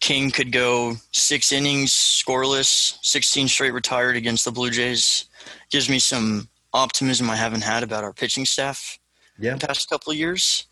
King 0.00 0.30
could 0.30 0.50
go 0.52 0.94
six 1.12 1.52
innings 1.52 1.92
scoreless, 1.92 2.96
16 3.02 3.48
straight 3.48 3.72
retired 3.72 4.16
against 4.16 4.44
the 4.44 4.52
Blue 4.52 4.70
Jays 4.70 5.26
gives 5.70 5.88
me 5.88 5.98
some 5.98 6.48
optimism 6.72 7.28
I 7.28 7.36
haven't 7.36 7.62
had 7.62 7.82
about 7.82 8.04
our 8.04 8.12
pitching 8.12 8.46
staff 8.46 8.98
Yeah. 9.38 9.54
the 9.56 9.66
past 9.66 9.88
couple 9.90 10.12
of 10.12 10.16
years. 10.18 10.66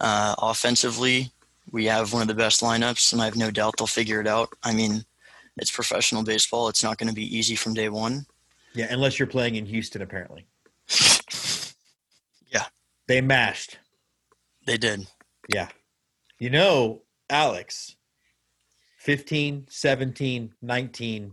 Uh, 0.00 0.34
offensively, 0.38 1.32
we 1.72 1.86
have 1.86 2.12
one 2.12 2.22
of 2.22 2.28
the 2.28 2.34
best 2.34 2.60
lineups, 2.60 3.12
and 3.12 3.20
I 3.20 3.24
have 3.24 3.36
no 3.36 3.50
doubt 3.50 3.74
they'll 3.78 3.86
figure 3.86 4.20
it 4.20 4.26
out. 4.28 4.48
I 4.62 4.72
mean, 4.72 5.04
it's 5.56 5.70
professional 5.70 6.22
baseball. 6.22 6.68
It's 6.68 6.84
not 6.84 6.98
going 6.98 7.08
to 7.08 7.14
be 7.14 7.36
easy 7.36 7.56
from 7.56 7.74
day 7.74 7.88
one. 7.88 8.26
Yeah, 8.74 8.86
unless 8.90 9.18
you're 9.18 9.26
playing 9.26 9.56
in 9.56 9.66
Houston, 9.66 10.02
apparently. 10.02 10.46
Yeah. 12.50 12.64
They 13.06 13.20
mashed. 13.20 13.78
They 14.66 14.78
did. 14.78 15.06
Yeah. 15.52 15.68
You 16.38 16.50
know, 16.50 17.02
Alex, 17.28 17.96
15, 18.98 19.66
17, 19.68 20.54
19, 20.62 21.32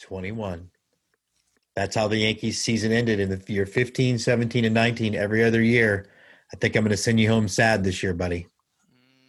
21. 0.00 0.70
That's 1.76 1.94
how 1.94 2.08
the 2.08 2.16
Yankees 2.16 2.60
season 2.60 2.90
ended 2.90 3.20
in 3.20 3.28
the 3.28 3.40
year 3.52 3.66
15, 3.66 4.18
17, 4.18 4.64
and 4.64 4.74
19 4.74 5.14
every 5.14 5.44
other 5.44 5.62
year. 5.62 6.08
I 6.52 6.56
think 6.56 6.74
I'm 6.74 6.82
going 6.82 6.90
to 6.90 6.96
send 6.96 7.20
you 7.20 7.28
home 7.28 7.46
sad 7.46 7.84
this 7.84 8.02
year, 8.02 8.14
buddy. 8.14 8.48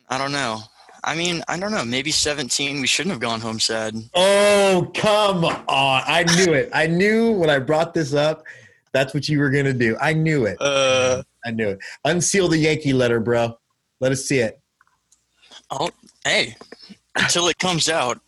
I 0.09 0.17
don't 0.17 0.31
know. 0.31 0.61
I 1.03 1.15
mean, 1.15 1.43
I 1.47 1.59
don't 1.59 1.71
know. 1.71 1.85
Maybe 1.85 2.09
17. 2.09 2.81
We 2.81 2.87
shouldn't 2.87 3.11
have 3.11 3.21
gone 3.21 3.39
home 3.39 3.59
sad. 3.59 3.95
Oh, 4.15 4.91
come 4.95 5.45
on. 5.45 6.03
I 6.07 6.23
knew 6.35 6.53
it. 6.53 6.69
I 6.73 6.87
knew 6.87 7.33
when 7.33 7.49
I 7.49 7.59
brought 7.59 7.93
this 7.93 8.13
up, 8.15 8.43
that's 8.93 9.13
what 9.13 9.29
you 9.29 9.39
were 9.39 9.51
going 9.51 9.65
to 9.65 9.73
do. 9.73 9.95
I 10.01 10.13
knew 10.13 10.45
it. 10.45 10.57
Uh, 10.59 11.21
I 11.45 11.51
knew 11.51 11.69
it. 11.69 11.79
Unseal 12.03 12.47
the 12.47 12.57
Yankee 12.57 12.93
letter, 12.93 13.19
bro. 13.19 13.57
Let 13.99 14.11
us 14.11 14.25
see 14.25 14.39
it. 14.39 14.59
Oh, 15.71 15.89
hey, 16.23 16.55
until 17.15 17.47
it 17.47 17.57
comes 17.57 17.89
out, 17.89 18.19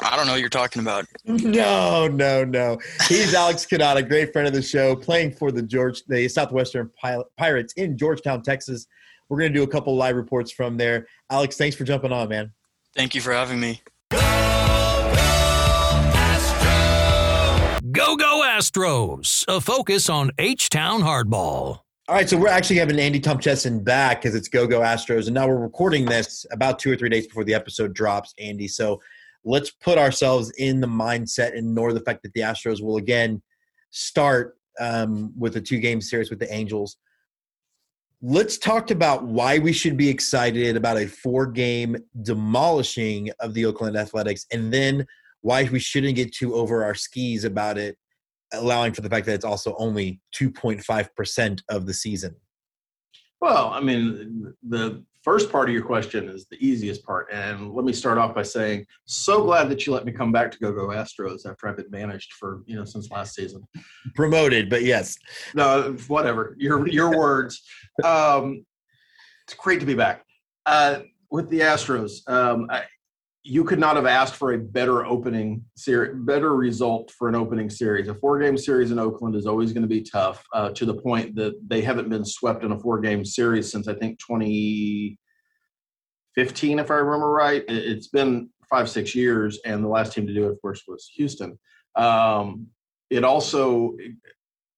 I 0.00 0.16
don't 0.16 0.26
know 0.26 0.32
what 0.32 0.40
you're 0.40 0.48
talking 0.48 0.82
about. 0.82 1.06
No, 1.24 2.08
no, 2.08 2.44
no. 2.44 2.78
He's 3.08 3.34
Alex 3.34 3.64
Cannata, 3.66 4.06
great 4.06 4.32
friend 4.32 4.48
of 4.48 4.54
the 4.54 4.62
show, 4.62 4.96
playing 4.96 5.32
for 5.32 5.52
the 5.52 5.62
George, 5.62 6.02
the 6.06 6.28
Southwestern 6.28 6.90
Pirates 7.36 7.72
in 7.74 7.96
Georgetown, 7.96 8.42
Texas. 8.42 8.86
We're 9.28 9.38
going 9.38 9.52
to 9.52 9.58
do 9.58 9.62
a 9.62 9.68
couple 9.68 9.96
live 9.96 10.16
reports 10.16 10.50
from 10.50 10.76
there. 10.76 11.06
Alex, 11.30 11.56
thanks 11.56 11.76
for 11.76 11.84
jumping 11.84 12.12
on, 12.12 12.28
man. 12.28 12.52
Thank 12.94 13.14
you 13.14 13.20
for 13.20 13.32
having 13.32 13.60
me. 13.60 13.80
Go 17.90 18.16
Go 18.16 18.42
Astros, 18.44 19.44
a 19.48 19.60
focus 19.60 20.10
on 20.10 20.32
H 20.38 20.68
Town 20.68 21.02
hardball. 21.02 21.83
All 22.06 22.14
right, 22.14 22.28
so 22.28 22.36
we're 22.36 22.48
actually 22.48 22.76
having 22.76 22.98
Andy 22.98 23.18
Tomchesin 23.18 23.82
back 23.82 24.20
because 24.20 24.34
it's 24.34 24.48
Go 24.48 24.66
Go 24.66 24.80
Astros, 24.80 25.24
and 25.24 25.32
now 25.32 25.48
we're 25.48 25.56
recording 25.56 26.04
this 26.04 26.44
about 26.52 26.78
two 26.78 26.92
or 26.92 26.96
three 26.96 27.08
days 27.08 27.26
before 27.26 27.44
the 27.44 27.54
episode 27.54 27.94
drops, 27.94 28.34
Andy. 28.38 28.68
So 28.68 29.00
let's 29.42 29.70
put 29.70 29.96
ourselves 29.96 30.50
in 30.58 30.82
the 30.82 30.86
mindset 30.86 31.52
and 31.52 31.60
ignore 31.60 31.94
the 31.94 32.00
fact 32.00 32.22
that 32.22 32.34
the 32.34 32.42
Astros 32.42 32.82
will 32.82 32.98
again 32.98 33.40
start 33.88 34.58
um, 34.78 35.32
with 35.34 35.56
a 35.56 35.62
two 35.62 35.78
game 35.78 36.02
series 36.02 36.28
with 36.28 36.40
the 36.40 36.52
Angels. 36.52 36.98
Let's 38.20 38.58
talk 38.58 38.90
about 38.90 39.24
why 39.24 39.58
we 39.58 39.72
should 39.72 39.96
be 39.96 40.10
excited 40.10 40.76
about 40.76 40.98
a 40.98 41.06
four 41.06 41.46
game 41.46 41.96
demolishing 42.20 43.30
of 43.40 43.54
the 43.54 43.64
Oakland 43.64 43.96
Athletics, 43.96 44.44
and 44.52 44.70
then 44.70 45.06
why 45.40 45.70
we 45.72 45.78
shouldn't 45.78 46.16
get 46.16 46.34
too 46.34 46.54
over 46.54 46.84
our 46.84 46.94
skis 46.94 47.44
about 47.44 47.78
it, 47.78 47.96
allowing 48.56 48.92
for 48.92 49.00
the 49.00 49.10
fact 49.10 49.26
that 49.26 49.34
it's 49.34 49.44
also 49.44 49.74
only 49.78 50.20
2.5% 50.34 51.62
of 51.68 51.86
the 51.86 51.94
season. 51.94 52.34
Well, 53.40 53.68
I 53.68 53.80
mean, 53.80 54.54
the 54.62 55.04
first 55.22 55.50
part 55.50 55.68
of 55.68 55.74
your 55.74 55.84
question 55.84 56.28
is 56.28 56.46
the 56.50 56.56
easiest 56.64 57.04
part. 57.04 57.28
And 57.32 57.72
let 57.72 57.84
me 57.84 57.92
start 57.92 58.18
off 58.18 58.34
by 58.34 58.42
saying, 58.42 58.86
so 59.06 59.42
glad 59.42 59.68
that 59.70 59.86
you 59.86 59.92
let 59.92 60.04
me 60.04 60.12
come 60.12 60.32
back 60.32 60.50
to 60.52 60.58
Go 60.58 60.72
Go 60.72 60.88
Astros 60.88 61.46
after 61.46 61.68
I've 61.68 61.76
been 61.76 61.90
managed 61.90 62.34
for, 62.34 62.62
you 62.66 62.76
know, 62.76 62.84
since 62.84 63.10
last 63.10 63.34
season. 63.34 63.66
Promoted, 64.14 64.68
but 64.70 64.82
yes. 64.82 65.16
No, 65.54 65.96
whatever. 66.08 66.54
Your 66.58 66.86
your 66.88 67.10
words. 67.18 67.62
Um, 68.02 68.64
it's 69.46 69.54
great 69.54 69.80
to 69.80 69.86
be 69.86 69.94
back. 69.94 70.24
Uh, 70.66 71.00
with 71.30 71.50
the 71.50 71.60
Astros, 71.60 72.26
um, 72.28 72.66
I, 72.70 72.84
you 73.46 73.62
could 73.62 73.78
not 73.78 73.94
have 73.96 74.06
asked 74.06 74.36
for 74.36 74.54
a 74.54 74.58
better 74.58 75.04
opening 75.04 75.62
series, 75.76 76.14
better 76.24 76.56
result 76.56 77.10
for 77.10 77.28
an 77.28 77.34
opening 77.34 77.68
series. 77.68 78.08
A 78.08 78.14
four-game 78.14 78.56
series 78.56 78.90
in 78.90 78.98
Oakland 78.98 79.36
is 79.36 79.44
always 79.46 79.70
going 79.74 79.82
to 79.82 79.88
be 79.88 80.00
tough, 80.00 80.42
uh, 80.54 80.70
to 80.70 80.86
the 80.86 80.94
point 80.94 81.34
that 81.36 81.52
they 81.68 81.82
haven't 81.82 82.08
been 82.08 82.24
swept 82.24 82.64
in 82.64 82.72
a 82.72 82.80
four-game 82.80 83.22
series 83.22 83.70
since 83.70 83.86
I 83.86 83.92
think 83.94 84.18
2015, 84.18 86.78
if 86.78 86.90
I 86.90 86.94
remember 86.94 87.28
right. 87.30 87.62
It- 87.68 87.84
It's 87.84 88.08
been 88.08 88.48
five, 88.70 88.88
six 88.88 89.14
years, 89.14 89.58
and 89.66 89.84
the 89.84 89.88
last 89.88 90.14
team 90.14 90.26
to 90.26 90.32
do 90.32 90.46
it, 90.46 90.52
of 90.52 90.62
course, 90.62 90.82
was 90.88 91.10
Houston. 91.14 91.58
Um, 91.96 92.68
it 93.10 93.24
also 93.24 93.94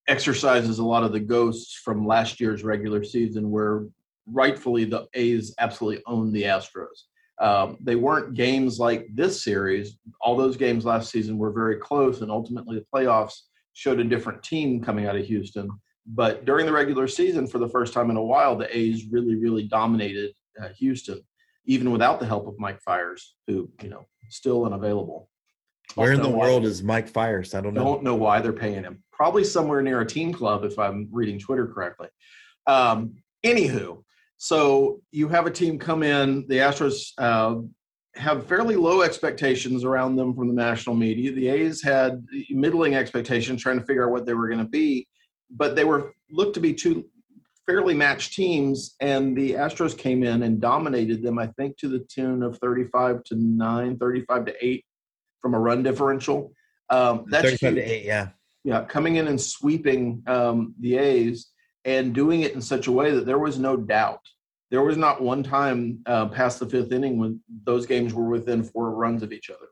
exercises 0.09 0.81
a 0.81 0.85
lot 0.85 1.05
of 1.05 1.13
the 1.13 1.21
ghosts 1.21 1.75
from 1.85 2.05
last 2.05 2.41
year's 2.41 2.65
regular 2.65 3.05
season, 3.05 3.49
where 3.51 3.87
rightfully 4.27 4.85
the 4.85 5.07
A's 5.15 5.55
absolutely 5.59 6.03
owned 6.07 6.35
the 6.35 6.43
Astros. 6.43 7.05
Um, 7.41 7.77
they 7.81 7.97
weren't 7.97 8.35
games 8.35 8.79
like 8.79 9.07
this 9.15 9.43
series. 9.43 9.99
All 10.21 10.37
those 10.37 10.57
games 10.57 10.85
last 10.85 11.11
season 11.11 11.37
were 11.37 11.53
very 11.53 11.77
close, 11.77 12.23
and 12.23 12.31
ultimately 12.31 12.79
the 12.79 12.87
playoffs 12.95 13.35
showed 13.75 14.01
a 14.01 14.05
different 14.05 14.43
team 14.43 14.83
coming 14.83 15.07
out 15.07 15.17
of 15.17 15.27
Houston. 15.27 15.71
But 16.07 16.45
during 16.45 16.67
the 16.67 16.73
regular 16.73 17.09
season, 17.09 17.47
for 17.47 17.59
the 17.59 17.69
first 17.69 17.93
time 17.93 18.11
in 18.11 18.17
a 18.17 18.23
while, 18.23 18.57
the 18.57 18.75
A's 18.77 19.07
really, 19.11 19.35
really 19.35 19.65
dominated 19.65 20.33
uh, 20.63 20.69
Houston, 20.79 21.21
even 21.67 21.91
without 21.91 22.21
the 22.21 22.27
help 22.27 22.47
of 22.47 22.59
Mike 22.59 22.81
Fiers, 22.81 23.35
who 23.47 23.71
you 23.83 23.89
know 23.89 24.07
still 24.31 24.65
unavailable. 24.65 25.29
Where 25.95 26.13
in 26.13 26.23
the 26.23 26.29
why- 26.29 26.47
world 26.47 26.65
is 26.65 26.83
Mike 26.83 27.09
Fiers? 27.09 27.55
I 27.55 27.61
don't 27.61 27.75
know. 27.75 27.85
Don't 27.85 28.03
know 28.03 28.15
why 28.15 28.41
they're 28.41 28.53
paying 28.53 28.83
him. 28.85 29.03
Probably 29.13 29.45
somewhere 29.45 29.83
near 29.83 30.01
a 30.01 30.07
team 30.07 30.33
club, 30.33 30.65
if 30.65 30.79
I'm 30.79 31.09
reading 31.11 31.39
Twitter 31.39 31.67
correctly. 31.67 32.09
Um, 32.67 33.17
anywho, 33.45 34.03
so 34.39 35.01
you 35.13 35.29
have 35.29 35.47
a 35.47 35.51
team 35.51 35.79
come 35.79 36.03
in. 36.03 36.47
The 36.49 36.59
Astros 36.59 37.13
uh, 37.19 37.63
have 38.15 38.47
fairly 38.47 38.77
low 38.77 39.03
expectations 39.03 39.85
around 39.85 40.17
them 40.17 40.35
from 40.35 40.49
the 40.49 40.55
national 40.55 40.95
media. 40.95 41.33
The 41.33 41.49
A's 41.49 41.83
had 41.83 42.25
middling 42.51 42.95
expectations, 42.95 43.63
trying 43.63 43.79
to 43.79 43.87
figure 43.87 44.07
out 44.07 44.13
what 44.13 44.27
they 44.27 44.35
were 44.35 44.49
going 44.49 44.61
to 44.61 44.69
be, 44.69 45.07
but 45.51 45.77
they 45.77 45.85
were 45.85 46.13
looked 46.31 46.55
to 46.55 46.61
be 46.61 46.75
two 46.75 47.07
fairly 47.67 47.95
matched 47.95 48.35
teams, 48.35 48.95
and 49.01 49.37
the 49.37 49.53
Astros 49.53 49.97
came 49.97 50.23
in 50.23 50.45
and 50.45 50.61
dominated 50.61 51.23
them. 51.23 51.39
I 51.39 51.49
think 51.59 51.77
to 51.79 51.89
the 51.89 52.01
tune 52.01 52.43
of 52.43 52.59
35 52.59 53.25
to 53.25 53.35
nine, 53.37 53.99
35 53.99 54.47
to 54.47 54.65
eight 54.65 54.85
from 55.41 55.55
a 55.55 55.59
run 55.59 55.83
differential. 55.83 56.53
Um, 56.91 57.25
that's 57.29 57.45
35 57.45 57.75
to 57.75 57.81
8, 57.81 58.05
yeah. 58.05 58.29
Yeah, 58.65 58.85
coming 58.85 59.17
in 59.17 59.29
and 59.29 59.41
sweeping 59.41 60.23
um, 60.27 60.75
the 60.81 60.97
A's 60.97 61.49
and 61.87 62.13
doing 62.13 62.43
it 62.43 62.53
in 62.53 62.61
such 62.61 62.89
a 62.89 62.93
way 62.93 63.13
that 63.13 63.25
there 63.25 63.39
was 63.39 63.59
no 63.59 63.77
doubt. 63.77 64.21
There 64.71 64.83
was 64.83 64.97
not 64.97 65.23
one 65.23 65.45
time 65.45 66.01
uh, 66.07 66.27
past 66.27 66.59
the 66.59 66.69
fifth 66.69 66.91
inning 66.93 67.19
when 67.19 67.41
those 67.65 67.87
games 67.87 68.13
were 68.13 68.29
within 68.29 68.65
four 68.65 68.91
runs 68.91 69.23
of 69.23 69.33
each 69.33 69.49
other. 69.49 69.69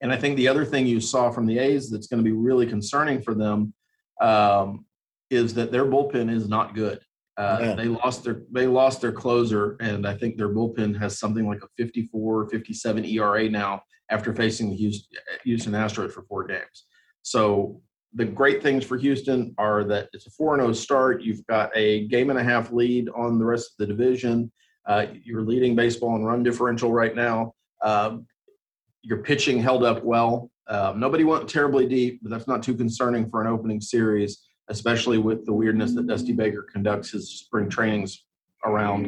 And 0.00 0.12
I 0.12 0.16
think 0.16 0.36
the 0.36 0.46
other 0.46 0.64
thing 0.64 0.86
you 0.86 1.00
saw 1.00 1.30
from 1.30 1.46
the 1.46 1.58
A's 1.58 1.90
that's 1.90 2.06
going 2.06 2.22
to 2.22 2.30
be 2.30 2.36
really 2.36 2.66
concerning 2.66 3.20
for 3.20 3.34
them 3.34 3.74
um, 4.20 4.86
is 5.28 5.52
that 5.54 5.72
their 5.72 5.84
bullpen 5.84 6.30
is 6.32 6.48
not 6.48 6.76
good. 6.76 7.00
Uh. 7.36 7.74
They 7.74 7.86
lost 7.86 8.24
their 8.24 8.42
they 8.52 8.66
lost 8.66 9.00
their 9.00 9.12
closer, 9.12 9.76
and 9.80 10.06
I 10.06 10.16
think 10.16 10.36
their 10.36 10.48
bullpen 10.48 10.98
has 10.98 11.18
something 11.18 11.46
like 11.46 11.62
a 11.62 11.68
54, 11.76 12.48
57 12.48 13.04
ERA 13.04 13.48
now 13.48 13.82
after 14.10 14.34
facing 14.34 14.70
the 14.70 14.76
Houston, 14.76 15.18
Houston 15.44 15.72
Astros 15.72 16.12
for 16.12 16.22
four 16.22 16.46
games. 16.46 16.86
So 17.22 17.80
the 18.14 18.24
great 18.24 18.62
things 18.62 18.84
for 18.84 18.96
Houston 18.96 19.54
are 19.58 19.84
that 19.84 20.08
it's 20.12 20.26
a 20.26 20.30
4 20.30 20.56
0 20.56 20.72
start. 20.72 21.22
You've 21.22 21.46
got 21.46 21.70
a 21.74 22.06
game 22.08 22.30
and 22.30 22.38
a 22.38 22.44
half 22.44 22.72
lead 22.72 23.08
on 23.14 23.38
the 23.38 23.44
rest 23.44 23.72
of 23.72 23.76
the 23.78 23.86
division. 23.86 24.50
Uh, 24.86 25.06
you're 25.22 25.42
leading 25.42 25.76
baseball 25.76 26.16
and 26.16 26.26
run 26.26 26.42
differential 26.42 26.90
right 26.90 27.14
now. 27.14 27.52
Um, 27.82 28.26
your 29.02 29.18
pitching 29.22 29.60
held 29.60 29.84
up 29.84 30.02
well. 30.02 30.50
Um, 30.68 30.98
nobody 30.98 31.24
went 31.24 31.48
terribly 31.48 31.86
deep, 31.86 32.20
but 32.22 32.30
that's 32.30 32.48
not 32.48 32.62
too 32.62 32.74
concerning 32.74 33.28
for 33.28 33.42
an 33.42 33.46
opening 33.46 33.80
series, 33.80 34.48
especially 34.68 35.18
with 35.18 35.44
the 35.44 35.52
weirdness 35.52 35.94
that 35.94 36.06
Dusty 36.06 36.32
Baker 36.32 36.66
conducts 36.70 37.10
his 37.10 37.30
spring 37.40 37.68
trainings 37.68 38.24
around. 38.64 39.04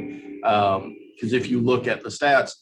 Because 1.14 1.32
if 1.32 1.50
you 1.50 1.60
look 1.60 1.86
at 1.86 2.02
the 2.02 2.08
stats, 2.08 2.52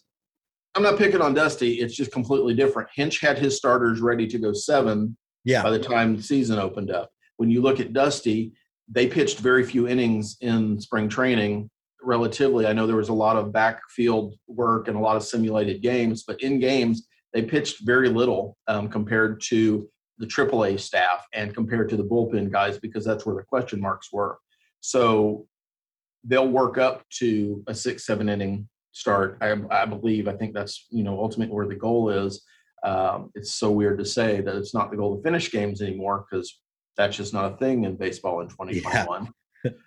I'm 0.75 0.83
not 0.83 0.99
picking 0.99 1.21
on 1.21 1.35
Dusty. 1.35 1.75
It's 1.75 1.95
just 1.95 2.13
completely 2.13 2.55
different. 2.55 2.89
Hinch 2.95 3.21
had 3.21 3.39
his 3.39 3.57
starters 3.57 4.01
ready 4.01 4.27
to 4.29 4.39
go 4.39 4.53
seven 4.53 5.17
Yeah. 5.45 5.63
by 5.63 5.71
the 5.71 5.79
time 5.79 6.17
the 6.17 6.23
season 6.23 6.59
opened 6.59 6.91
up. 6.91 7.11
When 7.37 7.51
you 7.51 7.63
look 7.63 7.81
at 7.81 7.93
Dusty, 7.93 8.53
they 8.89 9.07
pitched 9.07 9.39
very 9.39 9.65
few 9.65 9.87
innings 9.87 10.37
in 10.41 10.81
spring 10.81 11.09
training. 11.09 11.71
Relatively, 12.03 12.67
I 12.67 12.73
know 12.73 12.87
there 12.87 12.97
was 12.97 13.09
a 13.09 13.15
lot 13.15 13.37
of 13.37 13.53
backfield 13.53 14.35
work 14.47 14.89
and 14.89 14.97
a 14.97 15.01
lot 15.01 15.17
of 15.17 15.23
simulated 15.23 15.83
games, 15.83 16.25
but 16.27 16.43
in 16.43 16.59
games 16.59 17.07
they 17.33 17.43
pitched 17.43 17.85
very 17.85 18.09
little 18.09 18.57
um, 18.67 18.89
compared 18.89 19.41
to 19.43 19.89
the 20.19 20.27
AAA 20.27 20.81
staff 20.81 21.27
and 21.33 21.55
compared 21.55 21.89
to 21.91 21.97
the 21.97 22.05
bullpen 22.05 22.51
guys 22.51 22.79
because 22.79 23.05
that's 23.05 23.25
where 23.25 23.37
the 23.37 23.43
question 23.43 23.81
marks 23.81 24.13
were. 24.13 24.39
So 24.81 25.47
they'll 26.25 26.49
work 26.49 26.79
up 26.79 27.05
to 27.19 27.63
a 27.67 27.75
six, 27.75 28.05
seven 28.05 28.29
inning 28.29 28.69
start. 28.93 29.39
I, 29.41 29.55
I 29.71 29.85
believe. 29.87 30.29
I 30.29 30.37
think 30.37 30.55
that's 30.55 30.87
you 30.91 31.05
know 31.05 31.19
ultimately 31.21 31.55
where 31.55 31.69
the 31.69 31.75
goal 31.75 32.11
is. 32.11 32.43
Um, 32.85 33.31
it's 33.35 33.55
so 33.55 33.71
weird 33.71 33.99
to 33.99 34.05
say 34.05 34.41
that 34.41 34.57
it's 34.57 34.75
not 34.75 34.91
the 34.91 34.97
goal 34.97 35.17
to 35.17 35.23
finish 35.23 35.51
games 35.51 35.83
anymore 35.83 36.27
because 36.31 36.61
that's 36.97 37.17
just 37.17 37.33
not 37.33 37.53
a 37.53 37.57
thing 37.57 37.85
in 37.85 37.97
baseball 37.97 38.41
in 38.41 38.49
2021. 38.49 39.29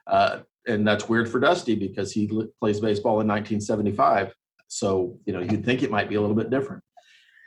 uh, 0.08 0.40
and 0.68 0.88
that's 0.88 1.10
weird 1.10 1.30
for 1.30 1.40
Dusty 1.40 1.76
because 1.76 2.12
he 2.12 2.28
li- 2.28 2.48
plays 2.60 2.80
baseball 2.80 3.22
in 3.22 3.28
1975. 3.28 4.34
So 4.68 5.18
you 5.26 5.34
know 5.34 5.42
you'd 5.42 5.66
think 5.66 5.84
it 5.84 5.92
might 5.92 6.10
be 6.10 6.16
a 6.16 6.22
little 6.22 6.36
bit 6.36 6.50
different. 6.50 6.84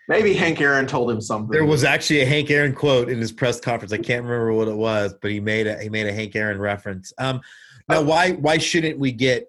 Maybe 0.08 0.34
Hank 0.34 0.60
Aaron 0.60 0.86
told 0.86 1.10
him 1.10 1.20
something. 1.20 1.50
There 1.50 1.64
was 1.64 1.82
actually 1.82 2.20
a 2.20 2.26
Hank 2.26 2.50
Aaron 2.50 2.74
quote 2.74 3.08
in 3.08 3.18
his 3.18 3.32
press 3.32 3.58
conference. 3.58 3.92
I 3.92 3.96
can't 3.96 4.22
remember 4.22 4.52
what 4.52 4.68
it 4.68 4.76
was, 4.76 5.14
but 5.22 5.30
he 5.30 5.40
made 5.40 5.66
a 5.66 5.82
he 5.82 5.88
made 5.88 6.06
a 6.06 6.12
Hank 6.12 6.36
Aaron 6.36 6.58
reference. 6.58 7.12
Um, 7.18 7.40
now, 7.88 8.02
why 8.02 8.32
why 8.32 8.58
shouldn't 8.58 8.98
we 8.98 9.12
get? 9.12 9.46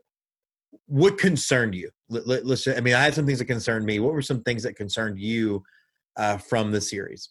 What 0.88 1.18
concerned 1.18 1.76
you? 1.76 1.90
Let, 2.10 2.46
us 2.46 2.68
I 2.68 2.80
mean, 2.80 2.94
I 2.94 3.02
had 3.02 3.16
some 3.16 3.26
things 3.26 3.40
that 3.40 3.46
concerned 3.46 3.86
me. 3.86 4.00
What 4.00 4.14
were 4.14 4.22
some 4.22 4.44
things 4.44 4.64
that 4.64 4.76
concerned 4.76 5.20
you 5.20 5.64
uh, 6.18 6.38
from 6.38 6.72
the 6.72 6.82
series? 6.82 7.30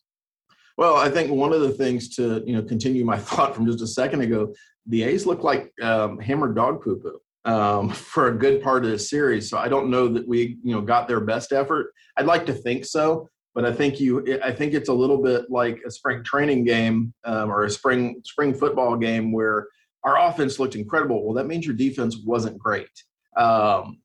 Well, 0.76 0.96
I 0.96 1.08
think 1.08 1.30
one 1.30 1.52
of 1.52 1.60
the 1.60 1.70
things 1.70 2.14
to 2.16 2.42
you 2.46 2.54
know 2.54 2.62
continue 2.62 3.04
my 3.04 3.18
thought 3.28 3.54
from 3.54 3.66
just 3.66 3.82
a 3.82 3.86
second 3.86 4.22
ago, 4.22 4.54
the 4.86 5.04
A's 5.04 5.26
look 5.26 5.42
like 5.42 5.72
um, 5.82 6.18
hammered 6.18 6.54
dog 6.54 6.82
poo 6.82 6.96
poo 6.96 7.20
um, 7.50 7.90
for 7.90 8.28
a 8.28 8.36
good 8.36 8.62
part 8.62 8.84
of 8.84 8.90
the 8.90 8.98
series. 8.98 9.48
So 9.48 9.58
I 9.58 9.68
don't 9.68 9.90
know 9.90 10.08
that 10.08 10.26
we 10.26 10.58
you 10.62 10.74
know 10.74 10.80
got 10.80 11.08
their 11.08 11.20
best 11.20 11.52
effort. 11.52 11.92
I'd 12.16 12.26
like 12.26 12.46
to 12.46 12.52
think 12.52 12.84
so, 12.84 13.28
but 13.54 13.64
I 13.64 13.72
think 13.72 14.00
you 14.00 14.38
I 14.42 14.52
think 14.52 14.74
it's 14.74 14.88
a 14.88 14.94
little 14.94 15.22
bit 15.22 15.50
like 15.50 15.80
a 15.86 15.90
spring 15.90 16.22
training 16.24 16.64
game 16.64 17.14
um, 17.24 17.50
or 17.50 17.64
a 17.64 17.70
spring 17.70 18.20
spring 18.24 18.54
football 18.54 18.96
game 18.96 19.32
where 19.32 19.68
our 20.02 20.18
offense 20.28 20.58
looked 20.58 20.76
incredible. 20.76 21.24
Well, 21.24 21.34
that 21.34 21.46
means 21.46 21.66
your 21.66 21.74
defense 21.74 22.18
wasn't 22.24 22.58
great. 22.58 22.90
Um, 23.36 23.98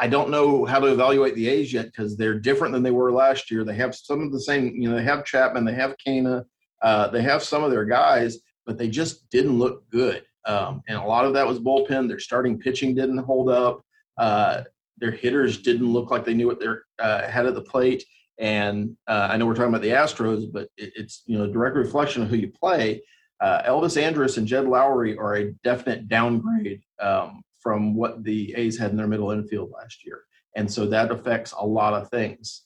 I 0.00 0.06
don't 0.06 0.30
know 0.30 0.64
how 0.64 0.78
to 0.78 0.86
evaluate 0.86 1.34
the 1.34 1.46
A's 1.46 1.74
yet 1.74 1.84
because 1.84 2.16
they're 2.16 2.38
different 2.38 2.72
than 2.72 2.82
they 2.82 2.90
were 2.90 3.12
last 3.12 3.50
year. 3.50 3.64
They 3.64 3.74
have 3.74 3.94
some 3.94 4.22
of 4.22 4.32
the 4.32 4.40
same, 4.40 4.74
you 4.74 4.88
know, 4.88 4.96
they 4.96 5.04
have 5.04 5.26
Chapman, 5.26 5.66
they 5.66 5.74
have 5.74 5.94
Canha, 6.04 6.46
uh, 6.80 7.08
they 7.08 7.20
have 7.20 7.42
some 7.42 7.62
of 7.62 7.70
their 7.70 7.84
guys, 7.84 8.38
but 8.64 8.78
they 8.78 8.88
just 8.88 9.28
didn't 9.28 9.58
look 9.58 9.88
good. 9.90 10.24
Um, 10.46 10.80
and 10.88 10.96
a 10.96 11.04
lot 11.04 11.26
of 11.26 11.34
that 11.34 11.46
was 11.46 11.58
bullpen. 11.58 12.08
Their 12.08 12.18
starting 12.18 12.58
pitching 12.58 12.94
didn't 12.94 13.18
hold 13.18 13.50
up. 13.50 13.82
Uh, 14.16 14.62
their 14.96 15.10
hitters 15.10 15.58
didn't 15.58 15.92
look 15.92 16.10
like 16.10 16.24
they 16.24 16.32
knew 16.32 16.46
what 16.46 16.60
they 16.60 16.68
uh, 16.98 17.28
had 17.28 17.44
at 17.44 17.54
the 17.54 17.60
plate. 17.60 18.02
And 18.38 18.96
uh, 19.06 19.28
I 19.30 19.36
know 19.36 19.44
we're 19.44 19.54
talking 19.54 19.68
about 19.68 19.82
the 19.82 19.90
Astros, 19.90 20.50
but 20.50 20.68
it, 20.78 20.94
it's 20.96 21.24
you 21.26 21.36
know 21.36 21.44
a 21.44 21.48
direct 21.48 21.76
reflection 21.76 22.22
of 22.22 22.30
who 22.30 22.36
you 22.36 22.50
play. 22.50 23.02
Uh, 23.38 23.62
Elvis 23.64 24.00
Andrus 24.00 24.38
and 24.38 24.46
Jed 24.46 24.64
Lowrie 24.64 25.18
are 25.18 25.36
a 25.36 25.52
definite 25.62 26.08
downgrade 26.08 26.80
um, 27.00 27.42
from 27.60 27.94
what 27.94 28.24
the 28.24 28.54
A's 28.56 28.78
had 28.78 28.90
in 28.90 28.96
their 28.96 29.06
middle 29.06 29.30
infield 29.30 29.70
last 29.70 30.04
year. 30.04 30.22
And 30.56 30.70
so 30.70 30.86
that 30.86 31.10
affects 31.10 31.52
a 31.52 31.64
lot 31.64 31.94
of 31.94 32.08
things. 32.08 32.62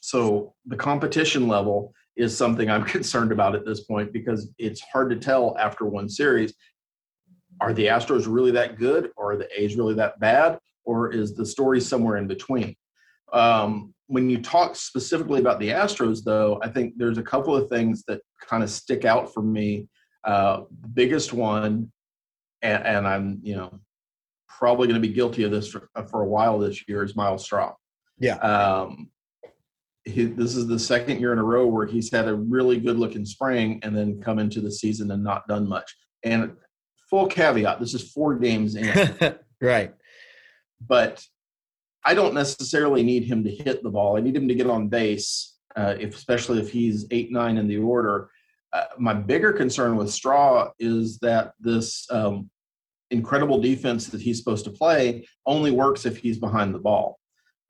So 0.00 0.54
the 0.66 0.76
competition 0.76 1.48
level 1.48 1.94
is 2.16 2.36
something 2.36 2.70
I'm 2.70 2.84
concerned 2.96 3.32
about 3.32 3.54
at 3.54 3.64
this 3.64 3.80
point 3.80 4.12
because 4.12 4.50
it's 4.58 4.80
hard 4.92 5.10
to 5.10 5.16
tell 5.16 5.56
after 5.58 5.84
one 5.84 6.08
series. 6.08 6.54
Are 7.60 7.72
the 7.72 7.86
Astros 7.86 8.26
really 8.28 8.50
that 8.50 8.78
good, 8.78 9.10
or 9.16 9.32
are 9.32 9.36
the 9.36 9.48
A's 9.60 9.76
really 9.76 9.94
that 9.94 10.18
bad, 10.18 10.58
or 10.84 11.12
is 11.12 11.34
the 11.34 11.46
story 11.46 11.80
somewhere 11.80 12.16
in 12.16 12.26
between? 12.26 12.74
Um, 13.32 13.94
when 14.08 14.28
you 14.28 14.42
talk 14.42 14.76
specifically 14.76 15.40
about 15.40 15.60
the 15.60 15.70
Astros, 15.70 16.24
though, 16.24 16.60
I 16.62 16.68
think 16.68 16.94
there's 16.96 17.18
a 17.18 17.22
couple 17.22 17.56
of 17.56 17.68
things 17.68 18.04
that 18.08 18.20
kind 18.46 18.62
of 18.62 18.70
stick 18.70 19.04
out 19.04 19.32
for 19.32 19.42
me. 19.42 19.88
Uh, 20.24 20.62
the 20.80 20.88
biggest 20.88 21.32
one 21.32 21.90
and, 22.64 22.84
and 22.84 23.06
I'm 23.06 23.38
you 23.42 23.54
know 23.54 23.78
probably 24.48 24.88
going 24.88 25.00
to 25.00 25.06
be 25.06 25.12
guilty 25.12 25.44
of 25.44 25.50
this 25.50 25.68
for, 25.68 25.88
for 26.10 26.22
a 26.22 26.26
while 26.26 26.58
this 26.58 26.88
year 26.88 27.04
is 27.04 27.14
Myles 27.14 27.44
Straw. 27.44 27.74
Yeah. 28.18 28.36
Um, 28.36 29.10
he, 30.04 30.24
this 30.26 30.54
is 30.54 30.66
the 30.66 30.78
second 30.78 31.20
year 31.20 31.32
in 31.32 31.38
a 31.38 31.44
row 31.44 31.66
where 31.66 31.86
he's 31.86 32.10
had 32.12 32.28
a 32.28 32.34
really 32.34 32.78
good 32.78 32.98
looking 32.98 33.24
spring 33.24 33.80
and 33.82 33.96
then 33.96 34.20
come 34.20 34.38
into 34.38 34.60
the 34.60 34.70
season 34.70 35.10
and 35.10 35.24
not 35.24 35.48
done 35.48 35.68
much. 35.68 35.96
And 36.22 36.52
full 37.10 37.26
caveat, 37.26 37.80
this 37.80 37.94
is 37.94 38.12
four 38.12 38.36
games 38.36 38.76
in. 38.76 39.36
right. 39.60 39.94
But 40.86 41.24
I 42.04 42.14
don't 42.14 42.34
necessarily 42.34 43.02
need 43.02 43.24
him 43.24 43.44
to 43.44 43.50
hit 43.50 43.82
the 43.82 43.90
ball. 43.90 44.16
I 44.16 44.20
need 44.20 44.36
him 44.36 44.46
to 44.48 44.54
get 44.54 44.68
on 44.68 44.88
base, 44.88 45.56
uh, 45.74 45.94
if, 45.98 46.14
especially 46.14 46.60
if 46.60 46.70
he's 46.70 47.06
eight, 47.10 47.32
nine 47.32 47.56
in 47.56 47.66
the 47.66 47.78
order. 47.78 48.30
Uh, 48.74 48.84
my 48.98 49.14
bigger 49.14 49.52
concern 49.52 49.96
with 49.96 50.10
Straw 50.10 50.70
is 50.78 51.18
that 51.20 51.54
this 51.60 52.06
um, 52.10 52.50
incredible 53.10 53.60
defense 53.60 54.08
that 54.08 54.20
he's 54.20 54.38
supposed 54.38 54.64
to 54.64 54.70
play 54.70 55.26
only 55.46 55.70
works 55.70 56.06
if 56.06 56.16
he's 56.16 56.38
behind 56.38 56.74
the 56.74 56.78
ball. 56.78 57.18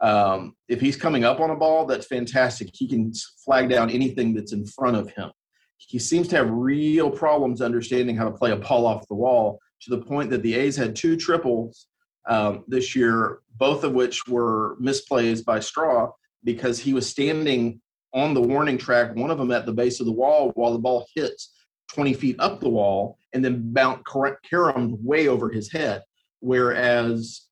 Um, 0.01 0.55
if 0.69 0.81
he's 0.81 0.97
coming 0.97 1.25
up 1.25 1.41
on 1.41 1.51
a 1.51 1.57
ball, 1.57 1.87
that's 1.87 2.07
fantastic. 2.07 2.71
He 2.73 2.89
can 2.89 3.13
flag 3.45 3.69
down 3.69 3.91
anything 3.91 4.35
that's 4.35 4.53
in 4.53 4.67
front 4.67 4.97
of 4.97 5.11
him. 5.11 5.31
He 5.79 5.99
seems 5.99 6.29
to 6.29 6.37
have 6.37 6.51
real 6.51 7.11
problems 7.11 7.61
understanding 7.61 8.17
how 8.17 8.25
to 8.25 8.37
play 8.37 8.53
a 8.53 8.57
ball 8.57 8.87
off 8.87 9.07
the 9.09 9.15
wall 9.15 9.59
to 9.83 9.91
the 9.91 10.03
point 10.03 10.31
that 10.31 10.43
the 10.43 10.55
A's 10.55 10.77
had 10.77 10.97
two 10.97 11.17
triples 11.17 11.87
um, 12.27 12.65
this 12.69 12.97
year, 12.97 13.41
both 13.57 13.85
of 13.85 13.93
which 13.93 14.27
were 14.27 14.77
misplays 14.81 15.45
by 15.45 15.61
Straw 15.61 16.11
because 16.43 16.79
he 16.79 16.95
was 16.95 17.09
standing 17.09 17.81
on 18.13 18.33
the 18.33 18.41
warning 18.41 18.79
track, 18.79 19.15
one 19.17 19.31
of 19.31 19.39
them 19.39 19.51
at 19.51 19.67
the 19.67 19.73
base 19.73 20.01
of 20.01 20.07
the 20.07 20.13
wall 20.13 20.53
while 20.55 20.73
the 20.73 20.79
ball 20.79 21.07
hits 21.15 21.54
20 21.93 22.15
feet 22.15 22.37
up 22.39 22.61
the 22.61 22.69
wall 22.69 23.19
and 23.33 23.45
then 23.45 23.73
bounce 23.73 24.03
caromed 24.49 24.97
way 25.03 25.29
over 25.29 25.51
his 25.51 25.71
head. 25.71 26.03
Whereas 26.41 27.43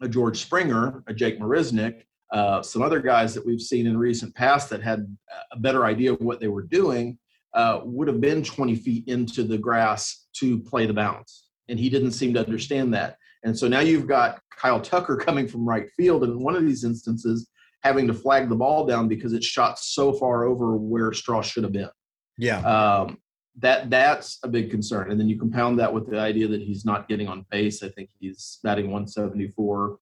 a 0.00 0.08
George 0.08 0.38
Springer, 0.40 1.02
a 1.06 1.14
Jake 1.14 1.40
Marisnick, 1.40 2.02
uh, 2.32 2.62
some 2.62 2.82
other 2.82 3.00
guys 3.00 3.34
that 3.34 3.46
we've 3.46 3.60
seen 3.60 3.86
in 3.86 3.96
recent 3.96 4.34
past 4.34 4.70
that 4.70 4.82
had 4.82 5.06
a 5.52 5.58
better 5.58 5.84
idea 5.84 6.12
of 6.12 6.20
what 6.20 6.40
they 6.40 6.48
were 6.48 6.62
doing 6.62 7.18
uh, 7.54 7.80
would 7.84 8.08
have 8.08 8.20
been 8.20 8.42
20 8.42 8.74
feet 8.76 9.06
into 9.06 9.44
the 9.44 9.58
grass 9.58 10.26
to 10.34 10.58
play 10.60 10.86
the 10.86 10.92
bounce. 10.92 11.48
And 11.68 11.78
he 11.78 11.88
didn't 11.88 12.12
seem 12.12 12.34
to 12.34 12.40
understand 12.40 12.92
that. 12.94 13.16
And 13.44 13.56
so 13.56 13.68
now 13.68 13.80
you've 13.80 14.08
got 14.08 14.40
Kyle 14.50 14.80
Tucker 14.80 15.16
coming 15.24 15.46
from 15.46 15.66
right 15.66 15.88
field. 15.96 16.24
And 16.24 16.32
in 16.32 16.42
one 16.42 16.56
of 16.56 16.64
these 16.64 16.84
instances, 16.84 17.48
having 17.82 18.06
to 18.06 18.14
flag 18.14 18.48
the 18.48 18.56
ball 18.56 18.86
down 18.86 19.08
because 19.08 19.32
it's 19.32 19.46
shot 19.46 19.78
so 19.78 20.12
far 20.12 20.44
over 20.44 20.76
where 20.76 21.12
Straw 21.12 21.42
should 21.42 21.64
have 21.64 21.72
been. 21.72 21.90
Yeah. 22.38 22.60
Um, 22.60 23.18
that 23.58 23.88
that's 23.90 24.38
a 24.42 24.48
big 24.48 24.70
concern. 24.70 25.10
And 25.10 25.18
then 25.20 25.28
you 25.28 25.38
compound 25.38 25.78
that 25.78 25.92
with 25.92 26.10
the 26.10 26.18
idea 26.18 26.48
that 26.48 26.60
he's 26.60 26.84
not 26.84 27.08
getting 27.08 27.28
on 27.28 27.46
base. 27.50 27.82
I 27.82 27.88
think 27.88 28.10
he's 28.18 28.58
batting 28.64 28.86
174. 28.86 29.98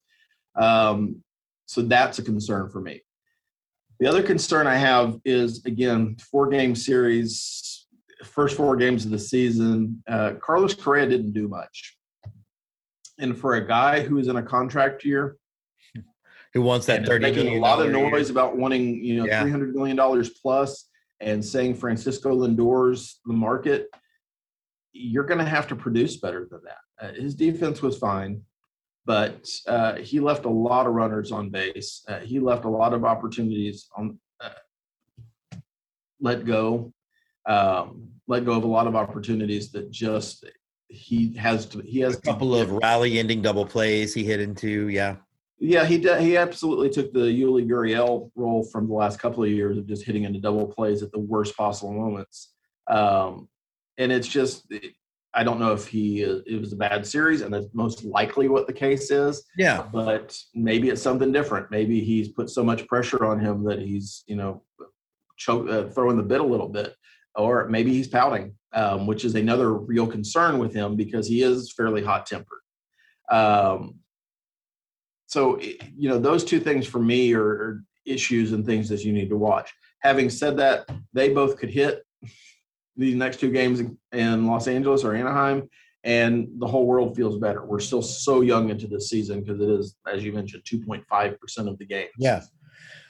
Um, 0.55 1.23
so 1.65 1.81
that's 1.81 2.19
a 2.19 2.23
concern 2.23 2.69
for 2.69 2.81
me. 2.81 3.01
The 3.99 4.07
other 4.07 4.23
concern 4.23 4.67
I 4.67 4.75
have 4.75 5.17
is 5.23 5.63
again 5.65 6.17
four 6.17 6.47
game 6.49 6.75
series, 6.75 7.87
first 8.23 8.57
four 8.57 8.75
games 8.75 9.05
of 9.05 9.11
the 9.11 9.19
season. 9.19 10.03
Uh, 10.07 10.33
Carlos 10.41 10.73
Correa 10.73 11.07
didn't 11.07 11.33
do 11.33 11.47
much, 11.47 11.95
and 13.19 13.37
for 13.37 13.55
a 13.55 13.65
guy 13.65 14.01
who 14.01 14.17
is 14.17 14.27
in 14.27 14.35
a 14.35 14.43
contract 14.43 15.05
year, 15.05 15.37
who 16.53 16.61
wants 16.61 16.85
that 16.87 17.05
thirty 17.05 17.21
making 17.21 17.55
a 17.55 17.59
lot 17.59 17.79
of 17.85 17.91
noise 17.91 18.29
about 18.29 18.57
wanting 18.57 19.03
you 19.03 19.17
know 19.17 19.25
Yeah. 19.25 19.41
three 19.41 19.51
hundred 19.51 19.75
million 19.75 19.95
dollars 19.95 20.29
plus 20.29 20.89
and 21.19 21.43
saying 21.43 21.75
Francisco 21.75 22.33
Lindor's 22.33 23.19
the 23.25 23.33
market, 23.33 23.87
you're 24.91 25.23
going 25.23 25.39
to 25.39 25.45
have 25.45 25.67
to 25.67 25.75
produce 25.75 26.17
better 26.17 26.47
than 26.49 26.61
that. 26.65 26.77
Uh, 27.05 27.13
his 27.13 27.35
defense 27.35 27.81
was 27.81 27.97
fine, 27.97 28.41
but 29.05 29.47
uh, 29.67 29.95
he 29.95 30.19
left 30.19 30.45
a 30.45 30.49
lot 30.49 30.85
of 30.85 30.93
runners 30.93 31.31
on 31.31 31.49
base. 31.49 32.03
Uh, 32.07 32.19
he 32.19 32.39
left 32.39 32.65
a 32.65 32.69
lot 32.69 32.93
of 32.93 33.03
opportunities 33.03 33.87
on 33.97 34.19
uh, 34.39 34.49
let 36.19 36.45
go, 36.45 36.93
um, 37.45 38.09
let 38.27 38.45
go 38.45 38.53
of 38.53 38.63
a 38.63 38.67
lot 38.67 38.87
of 38.87 38.95
opportunities 38.95 39.71
that 39.71 39.91
just 39.91 40.45
he 40.87 41.35
has 41.35 41.65
to 41.65 41.79
he 41.81 41.99
has 41.99 42.15
a 42.15 42.21
couple 42.21 42.55
of 42.55 42.71
rally 42.71 43.17
ending 43.17 43.41
double 43.41 43.65
plays 43.65 44.13
he 44.13 44.23
hit 44.23 44.39
into. 44.39 44.89
Yeah. 44.89 45.15
Yeah, 45.65 45.85
he 45.85 45.97
did, 45.97 46.19
he 46.21 46.35
absolutely 46.35 46.89
took 46.89 47.13
the 47.13 47.21
Yuli 47.21 47.65
Gurriel 47.65 48.29
role 48.35 48.63
from 48.65 48.87
the 48.87 48.93
last 48.93 49.17
couple 49.17 49.43
of 49.43 49.49
years 49.49 49.77
of 49.77 49.87
just 49.87 50.03
hitting 50.03 50.25
into 50.25 50.39
double 50.39 50.67
plays 50.67 51.01
at 51.01 51.11
the 51.13 51.19
worst 51.19 51.55
possible 51.55 51.93
moments. 51.93 52.51
Um, 52.89 53.47
and 53.97 54.11
it's 54.11 54.27
just, 54.27 54.69
I 55.33 55.45
don't 55.45 55.61
know 55.61 55.71
if 55.71 55.87
he 55.87 56.21
it 56.21 56.59
was 56.59 56.73
a 56.73 56.75
bad 56.75 57.07
series, 57.07 57.41
and 57.41 57.53
that's 57.53 57.67
most 57.73 58.03
likely 58.03 58.49
what 58.49 58.67
the 58.67 58.73
case 58.73 59.09
is. 59.09 59.45
Yeah. 59.57 59.87
But 59.91 60.37
maybe 60.53 60.89
it's 60.89 61.01
something 61.01 61.31
different. 61.31 61.71
Maybe 61.71 62.01
he's 62.01 62.27
put 62.27 62.49
so 62.49 62.61
much 62.63 62.85
pressure 62.87 63.25
on 63.25 63.39
him 63.39 63.63
that 63.63 63.79
he's 63.79 64.25
you 64.27 64.35
know 64.35 64.63
choke, 65.37 65.69
uh, 65.69 65.85
throwing 65.85 66.17
the 66.17 66.23
bit 66.23 66.41
a 66.41 66.45
little 66.45 66.67
bit, 66.67 66.93
or 67.35 67.69
maybe 67.69 67.93
he's 67.93 68.09
pouting, 68.09 68.53
um, 68.73 69.07
which 69.07 69.23
is 69.23 69.33
another 69.35 69.73
real 69.73 70.07
concern 70.07 70.59
with 70.59 70.73
him 70.73 70.97
because 70.97 71.25
he 71.25 71.41
is 71.41 71.71
fairly 71.71 72.03
hot 72.03 72.25
tempered. 72.25 72.59
Um, 73.31 73.99
so 75.33 75.59
you 75.59 76.07
know 76.07 76.19
those 76.19 76.43
two 76.43 76.59
things 76.59 76.85
for 76.85 76.99
me 76.99 77.33
are, 77.33 77.47
are 77.47 77.83
issues 78.05 78.51
and 78.51 78.63
things 78.63 78.87
that 78.89 79.03
you 79.03 79.11
need 79.11 79.29
to 79.29 79.35
watch. 79.35 79.73
Having 79.99 80.29
said 80.29 80.57
that 80.57 80.87
they 81.13 81.33
both 81.33 81.57
could 81.57 81.71
hit 81.71 82.05
these 82.95 83.15
next 83.15 83.39
two 83.39 83.49
games 83.49 83.81
in 84.11 84.45
los 84.45 84.67
angeles 84.67 85.03
or 85.03 85.15
anaheim 85.15 85.67
and 86.03 86.47
the 86.59 86.67
whole 86.67 86.85
world 86.85 87.15
feels 87.15 87.39
better. 87.39 87.65
We're 87.65 87.79
still 87.79 88.03
so 88.03 88.41
young 88.41 88.69
into 88.69 88.87
this 88.87 89.09
season 89.09 89.41
because 89.41 89.59
it 89.59 89.69
is 89.69 89.95
as 90.11 90.23
you 90.23 90.33
mentioned 90.33 90.63
2.5% 90.71 91.67
of 91.67 91.79
the 91.79 91.85
game 91.85 92.09
Yeah. 92.19 92.41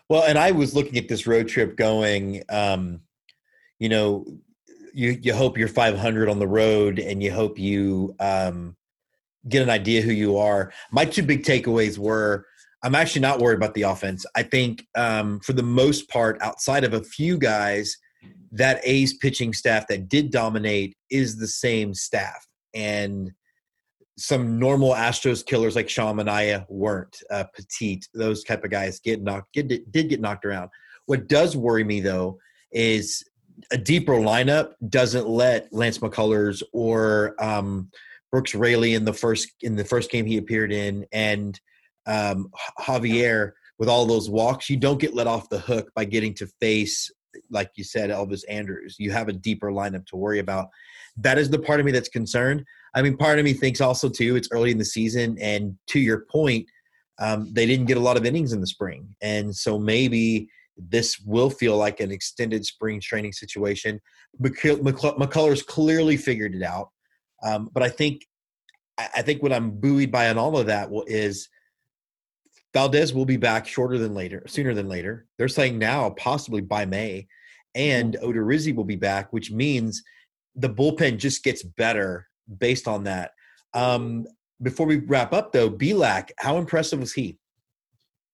Well, 0.10 0.24
and 0.24 0.38
I 0.38 0.52
was 0.52 0.76
looking 0.76 0.98
at 0.98 1.10
this 1.10 1.28
road 1.28 1.50
trip 1.50 1.76
going, 1.76 2.44
um, 2.50 3.02
you 3.80 3.90
know, 3.90 4.26
you 4.94 5.18
you 5.22 5.34
hope 5.34 5.58
you're 5.58 5.68
500 5.68 6.30
on 6.30 6.40
the 6.40 6.48
road, 6.48 7.00
and 7.00 7.24
you 7.24 7.32
hope 7.32 7.58
you 7.58 8.16
um, 8.20 8.76
get 9.50 9.62
an 9.62 9.70
idea 9.70 10.02
who 10.02 10.12
you 10.12 10.38
are. 10.38 10.72
My 10.92 11.06
two 11.06 11.24
big 11.24 11.44
takeaways 11.44 11.98
were: 11.98 12.46
I'm 12.84 12.96
actually 12.96 13.22
not 13.22 13.40
worried 13.40 13.58
about 13.58 13.74
the 13.74 13.84
offense. 13.84 14.26
I 14.36 14.44
think, 14.44 14.86
um, 14.96 15.40
for 15.42 15.54
the 15.54 15.64
most 15.64 16.10
part, 16.10 16.42
outside 16.42 16.84
of 16.84 16.94
a 16.94 17.04
few 17.04 17.38
guys, 17.38 17.96
that 18.52 18.82
A's 18.84 19.16
pitching 19.16 19.54
staff 19.54 19.88
that 19.88 20.10
did 20.10 20.32
dominate 20.32 20.96
is 21.10 21.38
the 21.38 21.48
same 21.48 21.94
staff, 21.94 22.48
and 22.74 23.32
some 24.18 24.60
normal 24.60 24.94
Astros 24.94 25.46
killers 25.46 25.76
like 25.76 25.90
Sean 25.90 26.18
Manaea 26.18 26.66
weren't. 26.70 27.18
Uh, 27.32 27.46
Petit, 27.56 28.02
those 28.14 28.44
type 28.44 28.64
of 28.64 28.70
guys 28.70 29.00
get 29.00 29.22
knocked 29.22 29.54
get, 29.54 29.68
did 29.92 30.10
get 30.10 30.22
knocked 30.22 30.46
around. 30.46 30.70
What 31.06 31.28
does 31.28 31.58
worry 31.58 31.84
me 31.84 32.00
though 32.00 32.38
is 32.72 33.24
a 33.72 33.78
deeper 33.78 34.14
lineup 34.14 34.74
doesn't 34.90 35.28
let 35.28 35.72
Lance 35.72 36.00
McCullers 36.00 36.62
or 36.74 37.36
um, 37.40 37.90
Brooks 38.34 38.56
Raley 38.56 38.96
in 38.96 39.06
the 39.06 39.14
first 39.14 39.48
in 39.62 39.76
the 39.76 39.86
first 39.86 40.10
game 40.10 40.26
he 40.26 40.38
appeared 40.38 40.74
in, 40.74 41.06
and 41.12 41.60
um, 42.08 42.50
Javier 42.80 43.52
with 43.78 43.88
all 43.88 44.08
those 44.08 44.28
walks. 44.28 44.72
You 44.72 44.78
don't 44.78 45.00
get 45.00 45.14
let 45.14 45.28
off 45.28 45.50
the 45.50 45.60
hook 45.60 45.92
by 45.96 46.06
getting 46.06 46.34
to 46.36 46.48
face, 46.60 47.12
like 47.52 47.70
you 47.76 47.84
said, 47.84 48.10
Elvis 48.10 48.42
Andrus. 48.50 48.96
You 48.98 49.12
have 49.12 49.28
a 49.28 49.34
deeper 49.34 49.72
lineup 49.72 50.08
to 50.08 50.16
worry 50.16 50.40
about. 50.40 50.70
That 51.16 51.38
is 51.38 51.52
the 51.52 51.60
part 51.60 51.80
of 51.80 51.86
me 51.86 51.92
that's 51.92 52.10
concerned. 52.10 52.66
I 52.96 53.04
mean, 53.04 53.18
part 53.18 53.38
of 53.38 53.46
me 53.46 53.54
thinks 53.54 53.82
also 53.82 54.10
too 54.10 54.36
it's 54.36 54.50
early 54.52 54.72
in 54.72 54.80
the 54.80 54.86
season, 54.86 55.38
and 55.40 55.78
to 55.90 56.00
your 56.00 56.26
point, 56.32 56.66
um, 57.20 57.54
they 57.54 57.68
didn't 57.68 57.86
get 57.86 57.98
a 57.98 58.00
lot 58.08 58.18
of 58.18 58.26
innings 58.26 58.52
in 58.52 58.62
the 58.62 58.68
spring, 58.68 59.16
and 59.22 59.56
so 59.56 59.78
maybe 59.78 60.50
this 60.76 61.20
will 61.20 61.52
feel 61.52 61.78
like 61.78 62.00
an 62.00 62.12
extended 62.12 62.66
spring 62.66 63.00
training 63.00 63.34
situation. 63.34 64.02
McCullers 64.42 65.64
clearly 65.64 66.18
figured 66.18 66.56
it 66.56 66.64
out, 66.64 66.90
um, 67.44 67.70
but 67.74 67.84
I 67.84 67.90
think 67.90 68.26
I 68.98 69.22
think 69.24 69.42
what 69.42 69.54
I'm 69.54 69.72
buoyed 69.72 70.12
by 70.12 70.30
on 70.30 70.38
all 70.38 70.58
of 70.58 70.68
that 70.68 70.90
is 71.08 71.50
Valdez 72.74 73.14
will 73.14 73.26
be 73.26 73.38
back 73.38 73.68
shorter 73.68 73.98
than 73.98 74.14
later, 74.14 74.44
sooner 74.48 74.74
than 74.74 74.88
later. 74.88 75.26
They're 75.38 75.48
saying 75.48 75.80
now 75.80 76.12
possibly 76.12 76.62
by 76.62 76.86
May, 76.86 77.28
and 77.76 78.14
mm-hmm. 78.14 78.26
Odorizzi 78.26 78.76
will 78.76 78.84
be 78.84 78.96
back, 78.96 79.34
which 79.34 79.52
means 79.52 80.04
the 80.56 80.70
bullpen 80.70 81.18
just 81.18 81.44
gets 81.44 81.64
better 81.64 82.28
based 82.60 82.88
on 82.88 83.06
that. 83.06 83.32
Um, 83.74 84.28
before 84.62 84.86
we 84.86 84.98
wrap 84.98 85.34
up, 85.34 85.52
though, 85.52 85.70
Bielak, 85.70 86.30
how 86.38 86.58
impressive 86.58 87.00
was 87.00 87.14
he? 87.14 87.38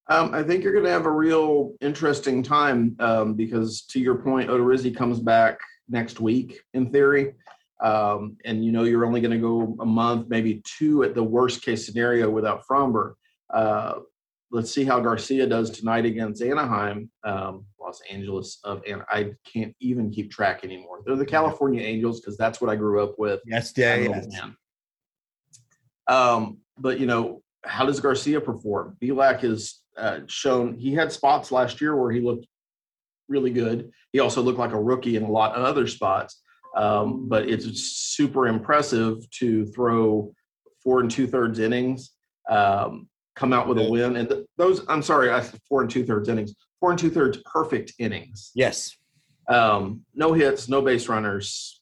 Um, 0.09 0.33
I 0.33 0.43
think 0.43 0.63
you're 0.63 0.73
going 0.73 0.85
to 0.85 0.91
have 0.91 1.05
a 1.05 1.11
real 1.11 1.73
interesting 1.81 2.41
time 2.41 2.95
um, 2.99 3.35
because, 3.35 3.81
to 3.89 3.99
your 3.99 4.15
point, 4.15 4.49
Odorizzi 4.49 4.95
comes 4.95 5.19
back 5.19 5.59
next 5.87 6.19
week 6.19 6.61
in 6.73 6.91
theory, 6.91 7.35
um, 7.81 8.37
and 8.45 8.63
you 8.63 8.71
know 8.71 8.83
you're 8.83 9.05
only 9.05 9.21
going 9.21 9.31
to 9.31 9.37
go 9.37 9.75
a 9.79 9.85
month, 9.85 10.27
maybe 10.29 10.61
two 10.65 11.03
at 11.03 11.15
the 11.15 11.23
worst 11.23 11.61
case 11.63 11.85
scenario 11.85 12.29
without 12.29 12.63
Framber. 12.69 13.13
Uh, 13.53 13.99
let's 14.51 14.71
see 14.73 14.83
how 14.83 14.99
Garcia 14.99 15.47
does 15.47 15.69
tonight 15.69 16.05
against 16.05 16.41
Anaheim, 16.41 17.09
um, 17.23 17.65
Los 17.79 18.01
Angeles 18.09 18.59
of, 18.63 18.81
and 18.87 19.03
I 19.09 19.31
can't 19.51 19.75
even 19.79 20.11
keep 20.11 20.31
track 20.31 20.63
anymore. 20.63 21.01
They're 21.05 21.15
the 21.15 21.25
California 21.25 21.81
Angels 21.81 22.19
because 22.19 22.37
that's 22.37 22.59
what 22.59 22.69
I 22.69 22.75
grew 22.75 23.03
up 23.03 23.15
with. 23.17 23.41
Yes, 23.45 23.73
yeah, 23.75 23.95
yes. 23.95 24.27
Um, 26.07 26.57
but 26.77 26.99
you 26.99 27.05
know, 27.05 27.41
how 27.63 27.85
does 27.85 27.99
Garcia 27.99 28.41
perform? 28.41 28.97
Bielak 29.01 29.41
has 29.41 29.79
uh, 29.97 30.21
shown 30.27 30.77
he 30.77 30.93
had 30.93 31.11
spots 31.11 31.51
last 31.51 31.79
year 31.79 31.95
where 31.95 32.11
he 32.11 32.19
looked 32.19 32.47
really 33.27 33.51
good. 33.51 33.91
He 34.11 34.19
also 34.19 34.41
looked 34.41 34.59
like 34.59 34.71
a 34.71 34.81
rookie 34.81 35.15
in 35.15 35.23
a 35.23 35.31
lot 35.31 35.55
of 35.55 35.63
other 35.63 35.87
spots. 35.87 36.41
Um, 36.75 37.27
but 37.27 37.49
it's 37.49 37.81
super 37.81 38.47
impressive 38.47 39.29
to 39.31 39.65
throw 39.67 40.33
four 40.83 41.01
and 41.01 41.09
two 41.09 41.27
thirds 41.27 41.59
innings, 41.59 42.11
um, 42.49 43.07
come 43.35 43.53
out 43.53 43.67
with 43.67 43.79
a 43.79 43.89
win, 43.89 44.15
and 44.15 44.29
th- 44.29 44.45
those. 44.57 44.85
I'm 44.87 45.01
sorry, 45.01 45.31
I 45.31 45.41
said 45.41 45.59
four 45.67 45.81
and 45.81 45.89
two 45.89 46.05
thirds 46.05 46.29
innings, 46.29 46.55
four 46.79 46.91
and 46.91 46.99
two 46.99 47.09
thirds 47.09 47.39
perfect 47.45 47.93
innings. 47.99 48.51
Yes. 48.55 48.95
Um, 49.47 50.01
no 50.13 50.33
hits, 50.33 50.69
no 50.69 50.81
base 50.81 51.09
runners. 51.09 51.81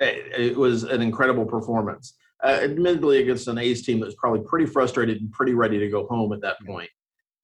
It, 0.00 0.52
it 0.52 0.56
was 0.56 0.84
an 0.84 1.00
incredible 1.02 1.46
performance. 1.46 2.14
Uh, 2.42 2.60
admittedly, 2.62 3.20
against 3.20 3.48
an 3.48 3.58
A's 3.58 3.82
team 3.82 4.00
that 4.00 4.06
was 4.06 4.14
probably 4.14 4.40
pretty 4.46 4.66
frustrated 4.66 5.20
and 5.20 5.30
pretty 5.32 5.54
ready 5.54 5.78
to 5.78 5.88
go 5.88 6.06
home 6.06 6.32
at 6.32 6.40
that 6.42 6.56
point 6.66 6.90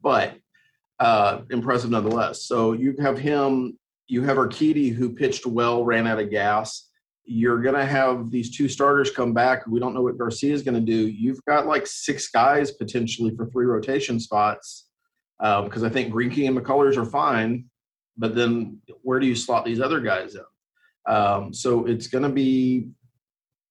but 0.07 0.37
uh, 1.01 1.41
impressive 1.51 1.91
nonetheless. 1.91 2.43
So 2.43 2.73
you 2.73 2.95
have 3.01 3.19
him, 3.19 3.77
you 4.09 4.23
have 4.23 4.37
Urquidy 4.37 4.93
who 4.93 5.15
pitched 5.15 5.47
well, 5.47 5.85
ran 5.85 6.07
out 6.07 6.21
of 6.21 6.31
gas. 6.31 6.89
You're 7.25 7.61
going 7.61 7.75
to 7.75 7.85
have 7.85 8.31
these 8.31 8.57
two 8.57 8.69
starters 8.69 9.11
come 9.11 9.35
back. 9.35 9.67
We 9.67 9.81
don't 9.81 9.95
know 9.95 10.03
what 10.03 10.19
Garcia 10.19 10.55
is 10.55 10.63
going 10.63 10.75
to 10.75 10.81
do. 10.81 11.09
You've 11.09 11.45
got 11.45 11.67
like 11.67 11.87
six 11.87 12.29
guys 12.29 12.71
potentially 12.71 13.35
for 13.35 13.47
three 13.47 13.67
rotation 13.67 14.21
spots 14.21 14.89
because 15.39 15.83
um, 15.83 15.85
I 15.85 15.89
think 15.89 16.15
Greinke 16.15 16.47
and 16.47 16.57
McCullers 16.57 16.97
are 16.97 17.05
fine. 17.05 17.65
But 18.17 18.35
then 18.35 18.79
where 19.03 19.19
do 19.19 19.27
you 19.27 19.35
slot 19.35 19.65
these 19.65 19.81
other 19.81 20.01
guys 20.01 20.37
in? 20.37 21.13
Um, 21.13 21.53
so 21.53 21.85
it's 21.87 22.07
going 22.07 22.25
to 22.25 22.31
be 22.31 22.89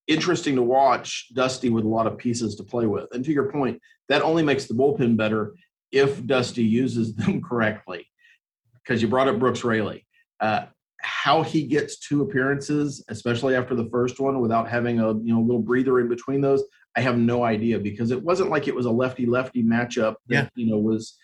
interesting 0.08 0.56
to 0.56 0.62
watch 0.62 1.30
Dusty 1.34 1.70
with 1.70 1.86
a 1.86 1.88
lot 1.90 2.08
of 2.08 2.18
pieces 2.18 2.56
to 2.56 2.64
play 2.64 2.86
with. 2.86 3.08
And 3.12 3.24
to 3.26 3.32
your 3.32 3.52
point, 3.52 3.82
that 4.10 4.22
only 4.22 4.44
makes 4.44 4.66
the 4.66 4.74
bullpen 4.74 5.18
better 5.18 5.56
if 5.92 6.26
Dusty 6.26 6.64
uses 6.64 7.16
them 7.16 7.42
correctly. 7.50 8.06
Because 8.84 9.02
you 9.02 9.08
brought 9.08 9.28
up 9.28 9.40
Brooks 9.40 9.64
Raley. 9.64 10.06
Uh, 10.46 10.68
how 11.02 11.44
he 11.44 11.64
gets 11.64 12.00
two 12.00 12.24
appearances, 12.24 13.04
especially 13.10 13.56
after 13.56 13.76
the 13.76 13.90
first 13.90 14.20
one, 14.20 14.42
without 14.42 14.68
having 14.68 15.00
a 15.00 15.14
you 15.14 15.34
know 15.34 15.42
little 15.42 15.62
breather 15.62 16.00
in 16.00 16.08
between 16.08 16.42
those, 16.42 16.64
I 16.96 17.02
have 17.02 17.18
no 17.18 17.44
idea 17.44 17.80
because 17.80 18.12
it 18.12 18.22
wasn't 18.22 18.50
like 18.50 18.68
it 18.68 18.76
was 18.76 18.86
a 18.86 18.92
lefty 18.92 19.26
lefty 19.26 19.64
matchup 19.64 20.16
that 20.28 20.46
yeah. 20.46 20.48
you 20.56 20.68
know 20.68 20.78
was 20.78 21.18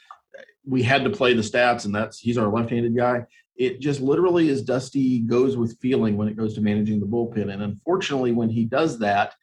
we 0.65 0.83
had 0.83 1.03
to 1.03 1.09
play 1.09 1.33
the 1.33 1.41
stats 1.41 1.85
and 1.85 1.95
that's 1.95 2.19
he's 2.19 2.37
our 2.37 2.51
left-handed 2.51 2.95
guy. 2.95 3.25
It 3.55 3.79
just 3.79 4.01
literally 4.01 4.49
is 4.49 4.61
Dusty 4.61 5.19
goes 5.19 5.57
with 5.57 5.79
feeling 5.79 6.17
when 6.17 6.27
it 6.27 6.37
goes 6.37 6.53
to 6.55 6.61
managing 6.61 6.99
the 6.99 7.05
bullpen, 7.05 7.51
and 7.53 7.61
unfortunately, 7.61 8.31
when 8.31 8.49
he 8.49 8.65
does 8.65 8.99
that, 8.99 9.33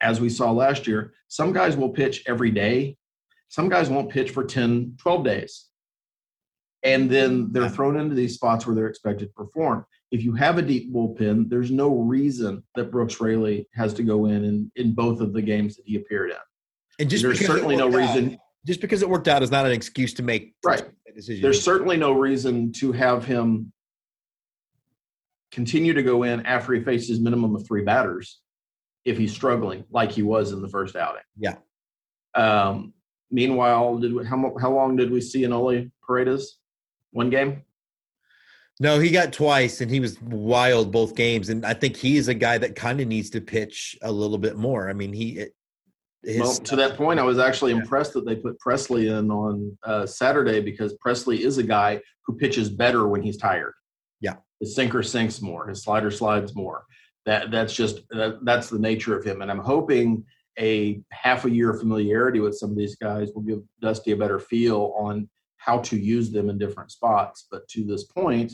as 0.00 0.20
we 0.20 0.28
saw 0.28 0.50
last 0.50 0.86
year, 0.86 1.12
some 1.28 1.52
guys 1.52 1.76
will 1.76 1.90
pitch 1.90 2.22
every 2.26 2.50
day 2.50 2.96
some 3.50 3.68
guys 3.68 3.90
won't 3.90 4.10
pitch 4.10 4.30
for 4.30 4.44
10, 4.44 4.94
12 4.98 5.24
days. 5.24 5.66
And 6.82 7.10
then 7.10 7.52
they're 7.52 7.68
thrown 7.68 7.98
into 7.98 8.14
these 8.14 8.34
spots 8.34 8.66
where 8.66 8.74
they're 8.74 8.88
expected 8.88 9.26
to 9.26 9.32
perform. 9.34 9.84
If 10.10 10.24
you 10.24 10.32
have 10.34 10.58
a 10.58 10.62
deep 10.62 10.92
bullpen, 10.92 11.48
there's 11.48 11.70
no 11.70 11.94
reason 11.94 12.64
that 12.74 12.90
Brooks 12.90 13.20
Raley 13.20 13.68
has 13.74 13.94
to 13.94 14.02
go 14.02 14.26
in 14.26 14.44
in, 14.44 14.72
in 14.76 14.94
both 14.94 15.20
of 15.20 15.32
the 15.32 15.42
games 15.42 15.76
that 15.76 15.82
he 15.86 15.96
appeared 15.96 16.30
in. 16.30 16.36
And 16.98 17.10
just 17.10 17.22
there's 17.22 17.44
certainly 17.44 17.76
no 17.76 17.88
reason. 17.88 18.38
Just 18.66 18.80
because 18.80 19.02
it 19.02 19.08
worked 19.08 19.28
out 19.28 19.42
is 19.42 19.50
not 19.50 19.66
an 19.66 19.72
excuse 19.72 20.12
to 20.14 20.22
make 20.22 20.54
right. 20.64 20.84
decision. 21.14 21.42
There's 21.42 21.62
certainly 21.62 21.96
no 21.96 22.12
reason 22.12 22.72
to 22.72 22.92
have 22.92 23.24
him 23.24 23.72
continue 25.50 25.94
to 25.94 26.02
go 26.02 26.22
in 26.22 26.44
after 26.46 26.72
he 26.74 26.82
faces 26.82 27.20
minimum 27.20 27.54
of 27.54 27.66
three 27.66 27.82
batters 27.82 28.40
if 29.04 29.16
he's 29.16 29.32
struggling 29.32 29.84
like 29.90 30.12
he 30.12 30.22
was 30.22 30.52
in 30.52 30.60
the 30.60 30.68
first 30.68 30.96
outing. 30.96 31.22
Yeah. 31.38 31.56
Um, 32.34 32.94
Meanwhile, 33.30 33.98
did 33.98 34.12
we, 34.12 34.24
how 34.26 34.54
how 34.60 34.72
long 34.72 34.96
did 34.96 35.10
we 35.10 35.20
see 35.20 35.42
Enoli 35.42 35.90
Paredes? 36.04 36.58
One 37.12 37.30
game. 37.30 37.64
No, 38.80 38.98
he 38.98 39.10
got 39.10 39.34
twice, 39.34 39.82
and 39.82 39.90
he 39.90 40.00
was 40.00 40.20
wild 40.22 40.90
both 40.90 41.14
games. 41.14 41.50
And 41.50 41.66
I 41.66 41.74
think 41.74 41.96
he 41.96 42.16
is 42.16 42.28
a 42.28 42.34
guy 42.34 42.56
that 42.56 42.74
kind 42.74 42.98
of 42.98 43.08
needs 43.08 43.28
to 43.30 43.40
pitch 43.40 43.96
a 44.00 44.10
little 44.10 44.38
bit 44.38 44.56
more. 44.56 44.88
I 44.88 44.94
mean, 44.94 45.12
he. 45.12 45.46
well, 46.38 46.54
to 46.54 46.76
that 46.76 46.96
point, 46.96 47.20
I 47.20 47.24
was 47.24 47.38
actually 47.38 47.72
yeah. 47.72 47.80
impressed 47.80 48.14
that 48.14 48.24
they 48.24 48.36
put 48.36 48.58
Pressly 48.58 49.18
in 49.18 49.30
on 49.30 49.76
uh, 49.84 50.06
Saturday 50.06 50.60
because 50.60 50.96
Pressly 51.04 51.40
is 51.40 51.58
a 51.58 51.62
guy 51.62 52.00
who 52.24 52.36
pitches 52.36 52.70
better 52.70 53.06
when 53.06 53.22
he's 53.22 53.36
tired. 53.36 53.74
Yeah, 54.22 54.36
his 54.60 54.74
sinker 54.74 55.02
sinks 55.02 55.42
more, 55.42 55.68
his 55.68 55.82
slider 55.82 56.10
slides 56.10 56.54
more. 56.54 56.84
That 57.26 57.50
that's 57.50 57.74
just 57.74 58.08
that, 58.10 58.38
that's 58.44 58.70
the 58.70 58.78
nature 58.78 59.14
of 59.14 59.24
him, 59.24 59.42
and 59.42 59.50
I'm 59.50 59.58
hoping 59.58 60.24
a 60.58 61.02
half 61.10 61.44
a 61.44 61.50
year 61.50 61.70
of 61.70 61.80
familiarity 61.80 62.40
with 62.40 62.56
some 62.56 62.70
of 62.70 62.76
these 62.76 62.96
guys 62.96 63.30
will 63.34 63.42
give 63.42 63.62
Dusty 63.80 64.12
a 64.12 64.16
better 64.16 64.38
feel 64.38 64.94
on 64.98 65.28
how 65.60 65.78
to 65.78 65.96
use 65.96 66.30
them 66.30 66.48
in 66.50 66.58
different 66.58 66.90
spots. 66.90 67.46
But 67.50 67.68
to 67.68 67.84
this 67.84 68.04
point, 68.04 68.52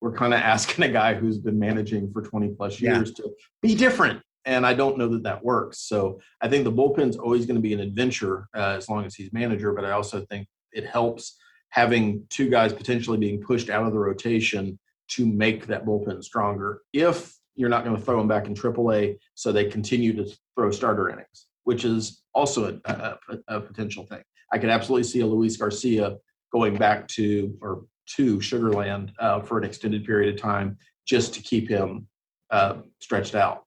we're 0.00 0.14
kind 0.14 0.32
of 0.34 0.40
asking 0.40 0.84
a 0.84 0.88
guy 0.88 1.14
who's 1.14 1.38
been 1.38 1.58
managing 1.58 2.10
for 2.12 2.22
20 2.22 2.48
plus 2.56 2.80
years 2.80 3.12
yeah. 3.16 3.24
to 3.24 3.30
be 3.62 3.74
different. 3.74 4.20
And 4.46 4.66
I 4.66 4.72
don't 4.72 4.96
know 4.96 5.08
that 5.08 5.22
that 5.24 5.44
works. 5.44 5.80
So 5.80 6.20
I 6.40 6.48
think 6.48 6.64
the 6.64 6.72
bullpen's 6.72 7.18
always 7.18 7.44
going 7.44 7.56
to 7.56 7.62
be 7.62 7.74
an 7.74 7.80
adventure 7.80 8.48
uh, 8.56 8.74
as 8.78 8.88
long 8.88 9.04
as 9.04 9.14
he's 9.14 9.32
manager. 9.32 9.74
But 9.74 9.84
I 9.84 9.90
also 9.90 10.24
think 10.30 10.48
it 10.72 10.86
helps 10.86 11.36
having 11.68 12.24
two 12.30 12.48
guys 12.48 12.72
potentially 12.72 13.18
being 13.18 13.42
pushed 13.42 13.68
out 13.68 13.86
of 13.86 13.92
the 13.92 13.98
rotation 13.98 14.78
to 15.08 15.26
make 15.26 15.66
that 15.66 15.84
bullpen 15.84 16.24
stronger. 16.24 16.80
If 16.94 17.34
you're 17.54 17.68
not 17.68 17.84
going 17.84 17.96
to 17.96 18.02
throw 18.02 18.16
them 18.16 18.28
back 18.28 18.46
in 18.46 18.54
AAA, 18.54 19.18
so 19.34 19.52
they 19.52 19.66
continue 19.66 20.14
to 20.14 20.32
throw 20.56 20.70
starter 20.70 21.10
innings, 21.10 21.46
which 21.64 21.84
is 21.84 22.22
also 22.34 22.80
a, 22.86 22.90
a, 22.90 23.18
a 23.48 23.60
potential 23.60 24.06
thing. 24.06 24.22
I 24.52 24.58
could 24.58 24.70
absolutely 24.70 25.04
see 25.04 25.20
a 25.20 25.26
Luis 25.26 25.56
Garcia 25.56 26.16
going 26.52 26.76
back 26.76 27.06
to 27.08 27.56
or 27.60 27.84
to 28.16 28.40
Sugar 28.40 28.72
Land 28.72 29.12
uh, 29.18 29.40
for 29.40 29.58
an 29.58 29.64
extended 29.64 30.04
period 30.04 30.34
of 30.34 30.40
time 30.40 30.76
just 31.06 31.32
to 31.34 31.42
keep 31.42 31.68
him 31.68 32.06
uh, 32.50 32.78
stretched 33.00 33.34
out. 33.34 33.64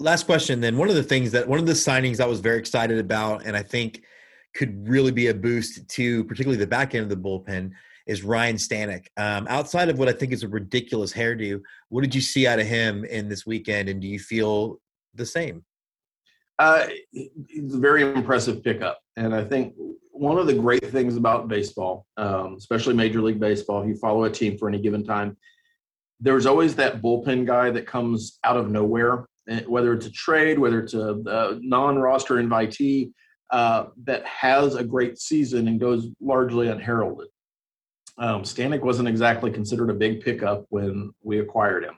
Last 0.00 0.24
question, 0.24 0.60
then. 0.60 0.76
One 0.76 0.88
of 0.88 0.94
the 0.94 1.02
things 1.02 1.32
that 1.32 1.46
one 1.48 1.58
of 1.58 1.66
the 1.66 1.72
signings 1.72 2.20
I 2.20 2.26
was 2.26 2.40
very 2.40 2.58
excited 2.58 2.98
about, 2.98 3.44
and 3.44 3.56
I 3.56 3.62
think 3.62 4.02
could 4.54 4.88
really 4.88 5.10
be 5.10 5.26
a 5.26 5.34
boost 5.34 5.88
to 5.88 6.24
particularly 6.24 6.58
the 6.58 6.66
back 6.66 6.94
end 6.94 7.02
of 7.02 7.10
the 7.10 7.16
bullpen, 7.16 7.72
is 8.06 8.22
Ryan 8.22 8.56
Stanek. 8.56 9.06
Um, 9.16 9.46
outside 9.48 9.88
of 9.88 9.98
what 9.98 10.08
I 10.08 10.12
think 10.12 10.32
is 10.32 10.42
a 10.42 10.48
ridiculous 10.48 11.12
hairdo, 11.12 11.60
what 11.90 12.02
did 12.02 12.14
you 12.14 12.20
see 12.20 12.46
out 12.46 12.58
of 12.58 12.66
him 12.66 13.04
in 13.04 13.28
this 13.28 13.44
weekend, 13.44 13.88
and 13.88 14.00
do 14.00 14.08
you 14.08 14.18
feel 14.18 14.80
the 15.14 15.26
same? 15.26 15.64
Uh, 16.58 16.86
it's 17.12 17.74
a 17.74 17.78
very 17.78 18.02
impressive 18.02 18.64
pickup, 18.64 19.00
and 19.16 19.34
I 19.34 19.44
think 19.44 19.74
one 20.18 20.38
of 20.38 20.46
the 20.48 20.54
great 20.54 20.84
things 20.90 21.16
about 21.16 21.46
baseball, 21.46 22.04
um, 22.16 22.54
especially 22.58 22.94
Major 22.94 23.22
League 23.22 23.38
Baseball, 23.38 23.82
if 23.82 23.88
you 23.88 23.94
follow 23.94 24.24
a 24.24 24.30
team 24.30 24.58
for 24.58 24.68
any 24.68 24.80
given 24.80 25.04
time, 25.04 25.36
there's 26.20 26.46
always 26.46 26.74
that 26.76 27.00
bullpen 27.00 27.46
guy 27.46 27.70
that 27.70 27.86
comes 27.86 28.38
out 28.42 28.56
of 28.56 28.70
nowhere, 28.70 29.26
eh, 29.48 29.62
whether 29.68 29.92
it's 29.92 30.06
a 30.06 30.10
trade, 30.10 30.58
whether 30.58 30.80
it's 30.80 30.94
a, 30.94 31.14
a 31.26 31.58
non-roster 31.62 32.34
invitee 32.36 33.12
uh, 33.50 33.86
that 34.04 34.26
has 34.26 34.74
a 34.74 34.82
great 34.82 35.18
season 35.18 35.68
and 35.68 35.78
goes 35.78 36.08
largely 36.20 36.68
unheralded. 36.68 37.28
Um, 38.18 38.42
Stanek 38.42 38.80
wasn't 38.80 39.08
exactly 39.08 39.52
considered 39.52 39.90
a 39.90 39.94
big 39.94 40.22
pickup 40.22 40.66
when 40.70 41.12
we 41.22 41.38
acquired 41.38 41.84
him, 41.84 41.94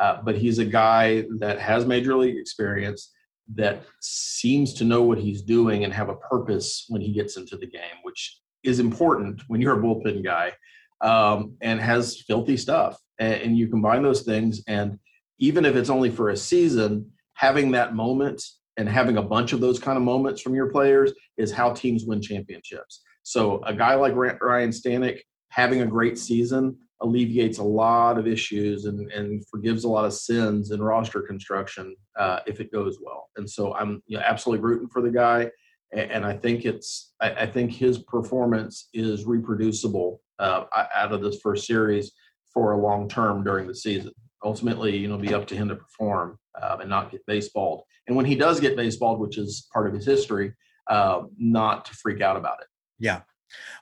uh, 0.00 0.20
but 0.22 0.36
he's 0.36 0.58
a 0.58 0.64
guy 0.64 1.24
that 1.38 1.60
has 1.60 1.86
major 1.86 2.16
league 2.16 2.36
experience 2.36 3.12
that 3.54 3.84
seems 4.00 4.74
to 4.74 4.84
know 4.84 5.02
what 5.02 5.18
he's 5.18 5.42
doing 5.42 5.84
and 5.84 5.92
have 5.92 6.08
a 6.08 6.16
purpose 6.16 6.86
when 6.88 7.00
he 7.00 7.12
gets 7.12 7.36
into 7.36 7.56
the 7.56 7.66
game, 7.66 7.98
which 8.02 8.40
is 8.62 8.78
important 8.78 9.42
when 9.48 9.60
you're 9.60 9.78
a 9.78 9.82
bullpen 9.82 10.24
guy 10.24 10.52
um, 11.00 11.56
and 11.60 11.80
has 11.80 12.22
filthy 12.26 12.56
stuff. 12.56 12.96
And, 13.18 13.34
and 13.42 13.58
you 13.58 13.68
combine 13.68 14.02
those 14.02 14.22
things, 14.22 14.62
and 14.66 14.98
even 15.38 15.64
if 15.64 15.76
it's 15.76 15.90
only 15.90 16.10
for 16.10 16.30
a 16.30 16.36
season, 16.36 17.10
having 17.34 17.72
that 17.72 17.94
moment 17.94 18.42
and 18.76 18.88
having 18.88 19.16
a 19.16 19.22
bunch 19.22 19.52
of 19.52 19.60
those 19.60 19.78
kind 19.78 19.96
of 19.96 20.04
moments 20.04 20.40
from 20.40 20.54
your 20.54 20.70
players 20.70 21.12
is 21.36 21.52
how 21.52 21.72
teams 21.72 22.04
win 22.04 22.22
championships. 22.22 23.02
So 23.22 23.62
a 23.64 23.74
guy 23.74 23.94
like 23.94 24.14
Ryan 24.14 24.70
Stanek 24.70 25.20
having 25.50 25.82
a 25.82 25.86
great 25.86 26.18
season 26.18 26.78
alleviates 27.02 27.58
a 27.58 27.64
lot 27.64 28.18
of 28.18 28.26
issues 28.26 28.84
and, 28.86 29.10
and 29.12 29.46
forgives 29.48 29.84
a 29.84 29.88
lot 29.88 30.04
of 30.04 30.12
sins 30.12 30.70
in 30.70 30.82
roster 30.82 31.20
construction 31.20 31.94
uh, 32.18 32.40
if 32.46 32.60
it 32.60 32.72
goes 32.72 32.98
well. 33.02 33.28
And 33.36 33.48
so 33.48 33.74
I'm 33.74 34.02
you 34.06 34.16
know, 34.16 34.24
absolutely 34.24 34.64
rooting 34.64 34.88
for 34.88 35.02
the 35.02 35.10
guy, 35.10 35.50
and, 35.92 36.10
and 36.10 36.24
I 36.24 36.36
think 36.36 36.64
it's 36.64 37.12
I, 37.20 37.30
I, 37.32 37.46
think 37.46 37.72
his 37.72 37.98
performance 37.98 38.88
is 38.94 39.24
reproducible 39.24 40.20
uh, 40.38 40.64
out 40.94 41.12
of 41.12 41.22
this 41.22 41.40
first 41.42 41.66
series 41.66 42.12
for 42.52 42.72
a 42.72 42.80
long 42.80 43.08
term 43.08 43.44
during 43.44 43.66
the 43.66 43.74
season. 43.74 44.12
Ultimately, 44.44 44.96
you 44.96 45.08
know, 45.08 45.18
be 45.18 45.34
up 45.34 45.46
to 45.48 45.56
him 45.56 45.68
to 45.68 45.76
perform 45.76 46.38
uh, 46.60 46.78
and 46.80 46.90
not 46.90 47.10
get 47.10 47.26
baseballed. 47.26 47.82
And 48.06 48.16
when 48.16 48.26
he 48.26 48.34
does 48.34 48.60
get 48.60 48.76
baseballed, 48.76 49.18
which 49.18 49.38
is 49.38 49.68
part 49.72 49.86
of 49.86 49.94
his 49.94 50.04
history, 50.04 50.52
uh, 50.90 51.22
not 51.38 51.84
to 51.86 51.94
freak 51.94 52.20
out 52.20 52.36
about 52.36 52.58
it. 52.60 52.66
Yeah, 52.98 53.20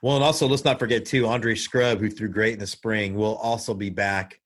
well, 0.01 0.15
and 0.15 0.23
also 0.23 0.47
let's 0.47 0.65
not 0.65 0.79
forget 0.79 1.05
too, 1.05 1.27
Andre 1.27 1.55
Scrubb, 1.55 1.99
who 1.99 2.09
threw 2.09 2.29
great 2.29 2.53
in 2.53 2.59
the 2.59 2.67
spring, 2.67 3.15
will 3.15 3.35
also 3.37 3.73
be 3.73 3.89
back 3.89 4.39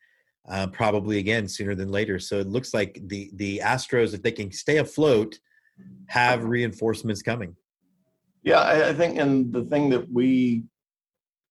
uh, 0.48 0.68
probably 0.68 1.18
again 1.18 1.48
sooner 1.48 1.76
than 1.76 1.92
later. 1.92 2.20
So 2.20 2.40
it 2.40 2.48
looks 2.48 2.74
like 2.74 3.00
the 3.08 3.32
the 3.34 3.62
Astros, 3.64 4.14
if 4.14 4.22
they 4.22 4.32
can 4.32 4.52
stay 4.52 4.78
afloat, 4.78 5.40
have 6.08 6.44
reinforcements 6.44 7.22
coming. 7.22 7.56
Yeah, 8.44 8.60
I, 8.60 8.90
I 8.90 8.94
think, 8.94 9.18
and 9.18 9.52
the 9.52 9.64
thing 9.64 9.90
that 9.90 10.12
we 10.12 10.66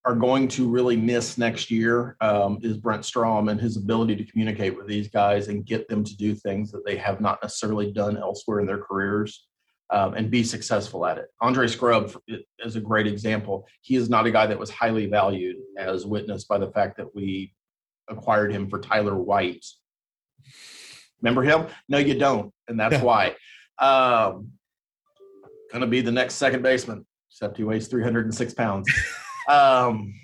are 0.05 0.15
going 0.15 0.47
to 0.47 0.69
really 0.69 0.97
miss 0.97 1.39
next 1.39 1.71
year 1.71 2.17
um, 2.21 2.59
is 2.63 2.77
Brent 2.77 3.05
Strom 3.05 3.49
and 3.49 3.61
his 3.61 3.77
ability 3.77 4.17
to 4.17 4.25
communicate 4.25 4.77
with 4.77 4.87
these 4.87 5.09
guys 5.09 5.49
and 5.49 5.65
get 5.65 5.89
them 5.89 6.05
to 6.05 6.17
do 6.17 6.35
things 6.35 6.71
that 6.73 6.85
they 6.85 6.97
have 6.97 7.21
not 7.21 7.39
necessarily 7.43 7.91
done 7.91 8.19
elsewhere 8.19 8.61
in 8.61 8.67
their 8.67 8.79
careers 8.79 9.47
um, 9.95 10.15
and 10.15 10.29
be 10.29 10.43
successful 10.43 11.07
at 11.07 11.19
it. 11.19 11.27
Andre 11.41 11.69
Scrubb 11.69 12.17
is 12.59 12.75
a 12.75 12.81
great 12.81 13.07
example. 13.07 13.65
He 13.81 13.95
is 13.95 14.11
not 14.11 14.27
a 14.27 14.31
guy 14.33 14.45
that 14.45 14.59
was 14.59 14.69
highly 14.69 15.07
valued, 15.07 15.57
as 15.79 16.05
witnessed 16.05 16.49
by 16.49 16.59
the 16.59 16.67
fact 16.73 16.97
that 16.97 17.15
we 17.15 17.55
acquired 18.09 18.51
him 18.51 18.69
for 18.69 18.81
Tyler 18.81 19.15
White. 19.15 19.65
Remember 21.23 21.43
him? 21.43 21.69
No, 21.89 21.99
you 21.99 22.19
don't, 22.19 22.53
and 22.67 22.79
that's 22.79 23.01
why. 23.01 23.37
Um, 23.79 24.51
Going 25.71 25.81
to 25.81 25.87
be 25.87 26.01
the 26.01 26.13
next 26.13 26.35
second 26.35 26.63
baseman, 26.63 27.07
except 27.31 27.57
he 27.57 27.65
weighs 27.65 27.87
306 27.89 28.55
pounds. 28.55 28.91
Um, 29.47 30.15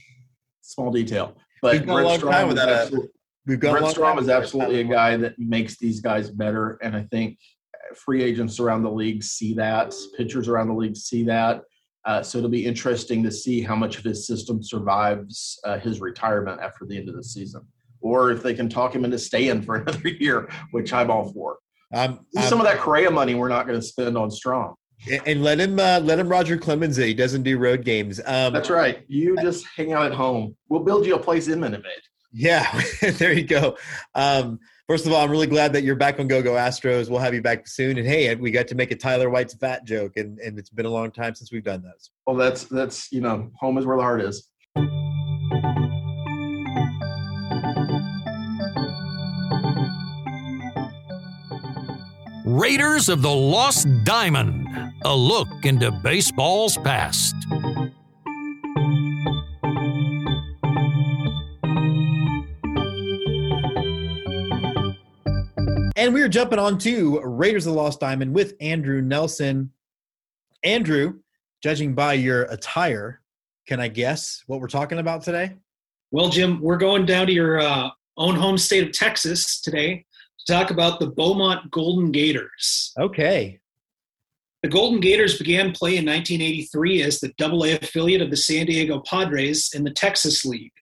small 0.63 0.91
detail, 0.91 1.37
but 1.61 1.75
we've 1.75 1.85
got 1.85 2.01
a 2.01 2.09
long 2.09 2.21
time 2.21 2.49
without 2.49 2.71
a. 2.71 3.09
We've 3.47 3.61
got 3.61 3.73
Brent 3.73 3.89
Strom 3.89 4.19
is 4.19 4.31
absolutely 4.31 4.81
a 4.81 4.85
guy 4.85 5.19
that 5.19 5.39
makes 5.39 5.77
these 5.77 6.01
guys 6.01 6.31
better, 6.31 6.79
and 6.83 6.97
I 6.97 7.03
think 7.11 7.37
free 7.97 8.23
agents 8.23 8.61
around 8.61 8.83
the 8.83 8.91
league 8.91 9.23
see 9.23 9.55
that, 9.55 9.95
pitchers 10.17 10.49
around 10.49 10.69
the 10.69 10.75
league 10.75 10.97
see 10.97 11.25
that. 11.25 11.63
Uh, 12.07 12.23
so 12.23 12.39
it'll 12.39 12.51
be 12.51 12.65
interesting 12.65 13.23
to 13.23 13.31
see 13.31 13.61
how 13.61 13.77
much 13.77 13.99
of 13.99 14.05
his 14.05 14.27
system 14.27 14.63
survives 14.63 15.61
uh, 15.65 15.79
his 15.79 16.01
retirement 16.01 16.61
after 16.61 16.87
the 16.87 16.97
end 16.97 17.09
of 17.09 17.15
the 17.15 17.23
season, 17.23 17.61
or 18.01 18.31
if 18.31 18.43
they 18.43 18.55
can 18.55 18.69
talk 18.69 18.95
him 18.95 19.05
into 19.05 19.19
staying 19.19 19.63
for 19.63 19.77
another 19.83 20.09
year, 20.09 20.51
which 20.71 20.93
I'm 20.93 21.11
all 21.11 21.33
for. 21.33 21.59
Um, 21.93 22.25
Some 22.39 22.61
of 22.61 22.67
that 22.67 22.79
Correa 22.79 23.11
money 23.11 23.35
we're 23.35 23.49
not 23.49 23.67
going 23.67 23.79
to 23.79 23.85
spend 23.85 24.17
on 24.17 24.31
Strom. 24.31 24.75
And 25.27 25.43
let 25.43 25.59
him 25.59 25.79
uh, 25.79 25.99
let 26.01 26.19
him 26.19 26.29
Roger 26.29 26.59
Clemens 26.59 26.97
He 26.97 27.15
doesn't 27.15 27.43
do 27.43 27.57
road 27.57 27.85
games. 27.85 28.21
Um, 28.27 28.53
That's 28.53 28.69
right. 28.69 29.03
You 29.09 29.35
just 29.41 29.67
hang 29.75 29.95
out 29.95 30.05
at 30.05 30.13
home. 30.13 30.55
We'll 30.69 30.85
build 30.85 31.07
you 31.07 31.15
a 31.15 31.19
place 31.19 31.49
in 31.49 31.59
Minute 31.59 31.83
Maid. 31.83 32.03
Yeah, 32.33 32.83
there 33.13 33.33
you 33.33 33.45
go. 33.45 33.77
Um, 34.15 34.61
First 34.91 35.07
of 35.07 35.13
all, 35.13 35.23
I'm 35.23 35.31
really 35.31 35.47
glad 35.47 35.73
that 35.75 35.85
you're 35.85 35.95
back 35.95 36.19
on 36.19 36.27
Go 36.27 36.43
Go 36.43 36.55
Astros. 36.55 37.09
We'll 37.09 37.21
have 37.21 37.33
you 37.33 37.41
back 37.41 37.69
soon. 37.69 37.97
And 37.97 38.05
hey, 38.05 38.35
we 38.35 38.51
got 38.51 38.67
to 38.67 38.75
make 38.75 38.91
a 38.91 38.97
Tyler 38.97 39.31
White's 39.31 39.55
fat 39.55 39.85
joke, 39.85 40.17
and, 40.17 40.37
and 40.41 40.59
it's 40.59 40.69
been 40.69 40.85
a 40.85 40.91
long 40.91 41.13
time 41.13 41.33
since 41.33 41.53
we've 41.53 41.63
done 41.63 41.81
those. 41.81 42.11
Well, 42.27 42.35
that's 42.35 42.65
that's 42.65 43.13
you 43.13 43.21
know, 43.21 43.53
home 43.55 43.79
is 43.79 43.87
where 43.87 43.97
the 43.97 44.03
heart 44.03 44.21
is. 44.21 44.49
Raiders 52.45 53.09
of 53.09 53.23
the 53.23 53.31
Lost 53.31 53.87
Diamond, 54.03 54.67
a 55.05 55.15
look 55.15 55.47
into 55.63 55.93
baseball's 56.03 56.77
past. 56.79 57.37
And 66.01 66.15
we 66.15 66.23
are 66.23 66.31
jumping 66.31 66.59
on 66.59 66.79
to 66.79 67.21
Raiders 67.21 67.67
of 67.67 67.75
the 67.75 67.79
Lost 67.79 68.01
Diamond 68.01 68.35
with 68.35 68.55
Andrew 68.59 69.03
Nelson. 69.03 69.71
Andrew, 70.65 71.19
judging 71.63 71.95
by 71.95 72.15
your 72.15 72.45
attire, 72.45 73.21
can 73.69 73.81
I 73.81 73.89
guess 73.89 74.43
what 74.47 74.63
we're 74.63 74.69
talking 74.69 74.99
about 74.99 75.23
today? 75.23 75.59
Well, 76.11 76.31
Jim, 76.31 76.59
we're 76.63 76.79
going 76.79 77.05
down 77.05 77.27
to 77.27 77.35
your 77.35 77.61
uh, 77.61 77.91
own 78.17 78.35
home 78.35 78.57
state 78.57 78.83
of 78.83 78.93
Texas 78.93 79.61
today 79.61 80.07
to 80.47 80.53
talk 80.55 80.71
about 80.71 81.01
the 81.01 81.09
Beaumont 81.09 81.71
Golden 81.71 82.11
Gators. 82.11 82.95
Okay. 82.99 83.61
The 84.63 84.71
Golden 84.71 85.01
Gators 85.01 85.37
began 85.37 85.73
play 85.73 85.99
in 85.99 86.07
1983 86.07 87.03
as 87.03 87.21
the 87.21 87.31
AA 87.39 87.77
affiliate 87.77 88.23
of 88.23 88.31
the 88.31 88.39
San 88.39 88.65
Diego 88.65 89.03
Padres 89.05 89.73
in 89.75 89.85
the 89.85 89.93
Texas 89.93 90.47
League. 90.47 90.73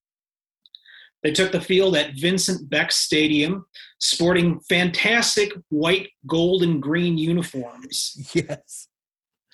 They 1.25 1.33
took 1.33 1.51
the 1.51 1.61
field 1.61 1.97
at 1.97 2.15
Vincent 2.15 2.71
Beck 2.71 2.93
Stadium, 2.93 3.67
sporting 3.99 4.61
fantastic 4.61 5.53
white, 5.69 6.09
gold, 6.27 6.63
and 6.63 6.83
green 6.83 7.19
uniforms. 7.19 8.33
Yes. 8.35 8.89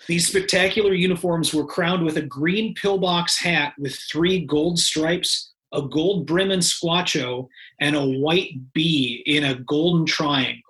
These 0.07 0.29
spectacular 0.29 0.93
uniforms 0.93 1.55
were 1.55 1.65
crowned 1.65 2.05
with 2.05 2.19
a 2.19 2.23
green 2.23 2.75
pillbox 2.75 3.41
hat 3.41 3.73
with 3.79 3.99
three 4.11 4.45
gold 4.45 4.79
stripes, 4.79 5.53
a 5.73 5.81
gold 5.81 6.27
brim 6.27 6.51
and 6.51 6.63
squacho, 6.63 7.49
and 7.81 7.97
a 7.97 8.05
white 8.05 8.73
bee 8.75 9.23
in 9.25 9.45
a 9.45 9.55
golden 9.55 10.05
triangle. 10.05 10.61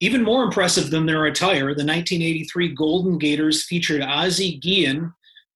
Even 0.00 0.24
more 0.24 0.42
impressive 0.42 0.90
than 0.90 1.06
their 1.06 1.26
attire, 1.26 1.72
the 1.72 1.86
1983 1.86 2.74
Golden 2.74 3.16
Gators 3.16 3.64
featured 3.64 4.02
Ozzie 4.02 4.58
Guillen, 4.58 5.12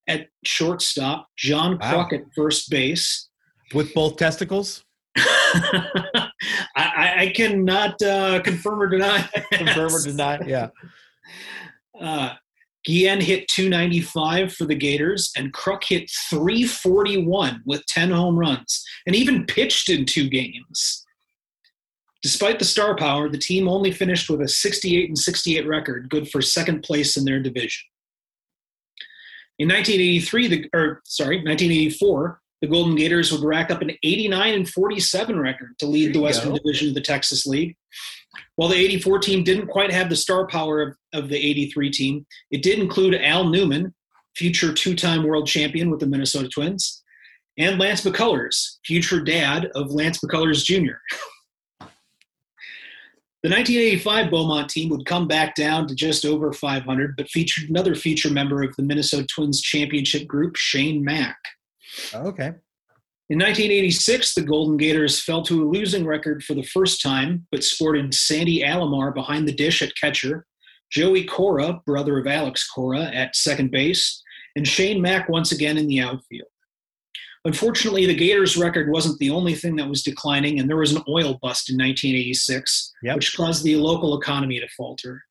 at 0.08 0.28
shortstop, 0.44 1.28
John 1.36 1.78
Kruk 1.78 2.12
wow. 2.12 2.18
at 2.18 2.22
first 2.34 2.70
base. 2.70 3.28
With 3.74 3.92
both 3.94 4.16
testicles? 4.16 4.84
I, 6.76 7.14
I, 7.16 7.32
cannot 7.34 8.00
uh, 8.02 8.40
confirm 8.42 8.80
or 8.80 8.88
deny. 8.88 9.28
confirm 9.52 9.94
or 9.94 10.02
deny, 10.02 10.40
yeah. 10.46 10.68
Uh, 12.00 12.32
Guillen 12.86 13.20
hit 13.20 13.48
295 13.48 14.54
for 14.54 14.64
the 14.64 14.74
Gators, 14.76 15.32
and 15.36 15.52
Kruk 15.52 15.82
hit 15.82 16.08
341 16.30 17.62
with 17.66 17.84
10 17.86 18.12
home 18.12 18.38
runs, 18.38 18.84
and 19.04 19.16
even 19.16 19.46
pitched 19.46 19.88
in 19.88 20.06
two 20.06 20.28
games. 20.28 21.04
Despite 22.22 22.58
the 22.58 22.64
star 22.64 22.96
power, 22.96 23.28
the 23.28 23.38
team 23.38 23.68
only 23.68 23.90
finished 23.90 24.30
with 24.30 24.40
a 24.40 24.48
68 24.48 25.08
and 25.08 25.18
68 25.18 25.66
record, 25.66 26.08
good 26.08 26.30
for 26.30 26.40
second 26.40 26.82
place 26.82 27.16
in 27.16 27.24
their 27.24 27.40
division. 27.40 27.84
In 29.58 29.68
1983, 29.68 30.48
the 30.48 30.70
or 30.72 31.02
sorry, 31.04 31.38
1984, 31.38 32.40
the 32.60 32.68
Golden 32.68 32.96
Gators 32.96 33.30
would 33.30 33.42
rack 33.42 33.70
up 33.70 33.82
an 33.82 33.92
89 34.02 34.54
and 34.54 34.68
47 34.68 35.38
record 35.38 35.78
to 35.78 35.86
lead 35.86 36.14
the 36.14 36.20
Western 36.20 36.50
go. 36.50 36.58
Division 36.58 36.88
of 36.88 36.94
the 36.94 37.00
Texas 37.00 37.46
League. 37.46 37.76
While 38.56 38.68
the 38.68 38.76
84 38.76 39.20
team 39.20 39.44
didn't 39.44 39.68
quite 39.68 39.92
have 39.92 40.08
the 40.08 40.16
star 40.16 40.46
power 40.46 40.82
of, 40.82 40.96
of 41.12 41.28
the 41.28 41.36
83 41.36 41.90
team, 41.90 42.26
it 42.50 42.62
did 42.62 42.78
include 42.78 43.14
Al 43.14 43.44
Newman, 43.44 43.94
future 44.36 44.72
two-time 44.72 45.24
world 45.24 45.46
champion 45.46 45.90
with 45.90 46.00
the 46.00 46.06
Minnesota 46.06 46.48
Twins, 46.48 47.02
and 47.56 47.78
Lance 47.78 48.04
McCullers, 48.04 48.78
future 48.84 49.20
dad 49.20 49.66
of 49.74 49.90
Lance 49.90 50.18
McCullers 50.20 50.64
Jr. 50.64 50.96
The 53.44 53.50
1985 53.50 54.30
Beaumont 54.32 54.68
team 54.68 54.88
would 54.88 55.06
come 55.06 55.28
back 55.28 55.54
down 55.54 55.86
to 55.86 55.94
just 55.94 56.26
over 56.26 56.52
500, 56.52 57.14
but 57.16 57.30
featured 57.30 57.70
another 57.70 57.94
future 57.94 58.30
member 58.30 58.64
of 58.64 58.74
the 58.74 58.82
Minnesota 58.82 59.28
Twins 59.32 59.62
championship 59.62 60.26
group, 60.26 60.56
Shane 60.56 61.04
Mack. 61.04 61.38
Oh, 62.14 62.26
okay. 62.28 62.52
In 63.30 63.38
1986, 63.38 64.34
the 64.34 64.42
Golden 64.42 64.76
Gators 64.78 65.20
fell 65.20 65.42
to 65.42 65.62
a 65.62 65.68
losing 65.68 66.06
record 66.06 66.42
for 66.42 66.54
the 66.54 66.62
first 66.62 67.02
time, 67.02 67.46
but 67.50 67.62
sported 67.62 68.14
Sandy 68.14 68.60
Alomar 68.62 69.12
behind 69.14 69.46
the 69.46 69.52
dish 69.52 69.82
at 69.82 69.94
catcher, 70.00 70.46
Joey 70.90 71.24
Cora, 71.24 71.80
brother 71.84 72.18
of 72.18 72.26
Alex 72.26 72.66
Cora, 72.66 73.02
at 73.02 73.36
second 73.36 73.70
base, 73.70 74.22
and 74.56 74.66
Shane 74.66 75.02
Mack 75.02 75.28
once 75.28 75.52
again 75.52 75.76
in 75.76 75.86
the 75.86 76.00
outfield. 76.00 76.48
Unfortunately, 77.44 78.06
the 78.06 78.14
Gators' 78.14 78.56
record 78.56 78.90
wasn't 78.90 79.18
the 79.18 79.30
only 79.30 79.54
thing 79.54 79.76
that 79.76 79.88
was 79.88 80.02
declining, 80.02 80.58
and 80.58 80.68
there 80.68 80.76
was 80.78 80.92
an 80.92 81.02
oil 81.08 81.38
bust 81.42 81.70
in 81.70 81.76
1986, 81.76 82.92
Yep. 83.02 83.16
which 83.16 83.36
caused 83.36 83.62
the 83.62 83.76
local 83.76 84.18
economy 84.18 84.58
to 84.58 84.68
falter. 84.76 85.22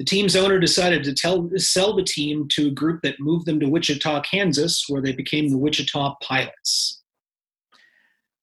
The 0.00 0.06
team's 0.06 0.34
owner 0.34 0.58
decided 0.58 1.04
to 1.04 1.12
tell, 1.12 1.50
sell 1.56 1.94
the 1.94 2.02
team 2.02 2.48
to 2.52 2.68
a 2.68 2.70
group 2.70 3.02
that 3.02 3.20
moved 3.20 3.44
them 3.44 3.60
to 3.60 3.68
Wichita, 3.68 4.22
Kansas, 4.22 4.86
where 4.88 5.02
they 5.02 5.12
became 5.12 5.50
the 5.50 5.58
Wichita 5.58 6.14
Pilots. 6.22 7.02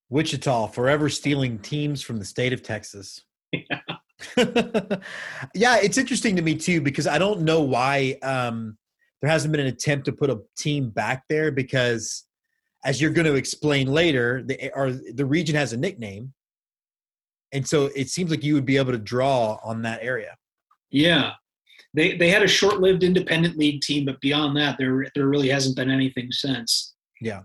Wichita 0.10 0.68
forever 0.68 1.10
stealing 1.10 1.58
teams 1.58 2.04
from 2.04 2.20
the 2.20 2.26
state 2.26 2.54
of 2.54 2.62
Texas. 2.62 3.24
Yeah. 3.52 3.80
yeah, 5.56 5.78
it's 5.78 5.98
interesting 5.98 6.36
to 6.36 6.44
me 6.44 6.54
too 6.54 6.80
because 6.80 7.08
I 7.08 7.18
don't 7.18 7.42
know 7.42 7.62
why 7.62 8.20
um, 8.22 8.78
there 9.24 9.32
hasn't 9.32 9.52
been 9.52 9.62
an 9.62 9.66
attempt 9.66 10.06
to 10.06 10.12
put 10.12 10.30
a 10.30 10.40
team 10.60 10.92
back 10.92 11.24
there 11.28 11.50
because, 11.52 12.26
as 12.86 13.02
you're 13.02 13.10
going 13.10 13.26
to 13.26 13.34
explain 13.34 13.88
later, 13.88 14.44
the 14.46 14.72
or 14.76 14.92
the 14.92 15.26
region 15.26 15.56
has 15.56 15.74
a 15.74 15.78
nickname, 15.78 16.34
and 17.52 17.68
so 17.68 17.90
it 17.96 18.10
seems 18.10 18.30
like 18.30 18.44
you 18.44 18.54
would 18.54 18.66
be 18.66 18.78
able 18.78 18.92
to 18.92 19.00
draw 19.00 19.58
on 19.64 19.82
that 19.82 20.04
area. 20.04 20.36
Yeah. 20.92 21.32
They, 21.98 22.16
they 22.16 22.30
had 22.30 22.44
a 22.44 22.48
short 22.48 22.80
lived 22.80 23.04
independent 23.04 23.58
league 23.58 23.82
team, 23.82 24.06
but 24.06 24.22
beyond 24.22 24.56
that, 24.56 24.78
there, 24.78 25.08
there 25.16 25.28
really 25.28 25.50
hasn't 25.50 25.76
been 25.76 25.90
anything 25.90 26.32
since. 26.32 26.94
Yeah. 27.20 27.42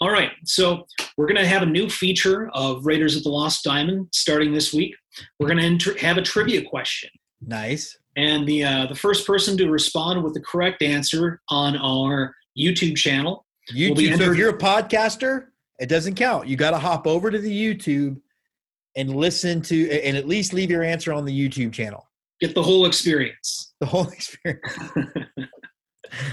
All 0.00 0.10
right. 0.10 0.30
So 0.46 0.86
we're 1.18 1.26
going 1.26 1.40
to 1.40 1.46
have 1.46 1.60
a 1.60 1.66
new 1.66 1.90
feature 1.90 2.48
of 2.54 2.86
Raiders 2.86 3.14
of 3.14 3.24
the 3.24 3.28
Lost 3.28 3.62
Diamond 3.62 4.08
starting 4.10 4.54
this 4.54 4.72
week. 4.72 4.94
We're 5.38 5.48
going 5.48 5.58
to 5.58 5.66
enter, 5.66 5.98
have 5.98 6.16
a 6.16 6.22
trivia 6.22 6.64
question. 6.64 7.10
Nice. 7.42 7.94
And 8.16 8.48
the, 8.48 8.64
uh, 8.64 8.86
the 8.86 8.94
first 8.94 9.26
person 9.26 9.58
to 9.58 9.68
respond 9.68 10.24
with 10.24 10.32
the 10.32 10.40
correct 10.40 10.80
answer 10.80 11.42
on 11.50 11.76
our 11.76 12.34
YouTube 12.58 12.96
channel. 12.96 13.44
YouTube. 13.70 13.96
be 13.98 14.16
so 14.16 14.32
if 14.32 14.38
you're 14.38 14.50
a 14.50 14.58
podcaster, 14.58 15.48
it 15.78 15.90
doesn't 15.90 16.14
count. 16.14 16.48
You 16.48 16.56
got 16.56 16.70
to 16.70 16.78
hop 16.78 17.06
over 17.06 17.30
to 17.30 17.38
the 17.38 17.52
YouTube 17.52 18.18
and 18.96 19.14
listen 19.14 19.60
to, 19.62 19.90
and 19.90 20.16
at 20.16 20.26
least 20.26 20.54
leave 20.54 20.70
your 20.70 20.82
answer 20.82 21.12
on 21.12 21.26
the 21.26 21.48
YouTube 21.48 21.72
channel. 21.72 22.06
Get 22.42 22.56
the 22.56 22.62
whole 22.62 22.86
experience. 22.86 23.68
The 23.82 23.86
whole 23.86 24.06
experience. 24.06 24.78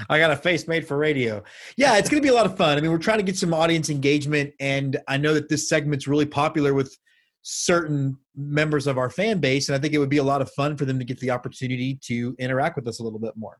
I 0.07 0.19
got 0.19 0.30
a 0.30 0.36
face 0.36 0.68
made 0.68 0.88
for 0.88 0.98
radio. 0.98 1.41
Yeah, 1.77 1.98
it's 1.98 2.07
going 2.07 2.22
to 2.22 2.23
be 2.23 2.31
a 2.31 2.36
lot 2.36 2.45
of 2.45 2.56
fun. 2.56 2.77
I 2.77 2.81
mean, 2.81 2.91
we're 2.91 2.99
trying 2.99 3.18
to 3.18 3.23
get 3.23 3.38
some 3.38 3.56
audience 3.56 3.90
engagement, 3.90 4.53
and 4.60 4.99
I 5.07 5.18
know 5.18 5.34
that 5.34 5.49
this 5.49 5.68
segment's 5.68 6.07
really 6.07 6.27
popular 6.27 6.76
with 6.76 6.95
certain 7.41 8.19
members 8.36 8.86
of 8.86 8.99
our 8.99 9.10
fan 9.10 9.40
base, 9.40 9.68
and 9.68 9.76
I 9.76 9.80
think 9.80 9.95
it 9.95 9.98
would 9.98 10.11
be 10.11 10.18
a 10.18 10.23
lot 10.23 10.44
of 10.44 10.52
fun 10.52 10.77
for 10.77 10.86
them 10.86 10.99
to 10.99 11.06
get 11.06 11.19
the 11.22 11.31
opportunity 11.31 11.98
to 12.03 12.36
interact 12.38 12.76
with 12.76 12.88
us 12.88 12.99
a 12.99 13.03
little 13.03 13.18
bit 13.19 13.34
more. 13.36 13.57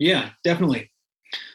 Yeah, 0.00 0.30
definitely. 0.42 0.90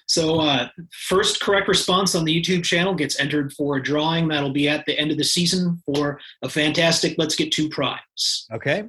So, 0.07 0.39
uh, 0.39 0.69
first 1.09 1.41
correct 1.41 1.67
response 1.67 2.15
on 2.15 2.23
the 2.23 2.33
YouTube 2.33 2.63
channel 2.63 2.93
gets 2.93 3.19
entered 3.19 3.51
for 3.51 3.75
a 3.75 3.83
drawing 3.83 4.29
that'll 4.29 4.53
be 4.53 4.69
at 4.69 4.85
the 4.85 4.97
end 4.97 5.11
of 5.11 5.17
the 5.17 5.25
season 5.25 5.81
for 5.85 6.17
a 6.43 6.47
fantastic 6.47 7.15
Let's 7.17 7.35
Get 7.35 7.51
Two 7.51 7.67
prize. 7.67 8.45
Okay. 8.53 8.85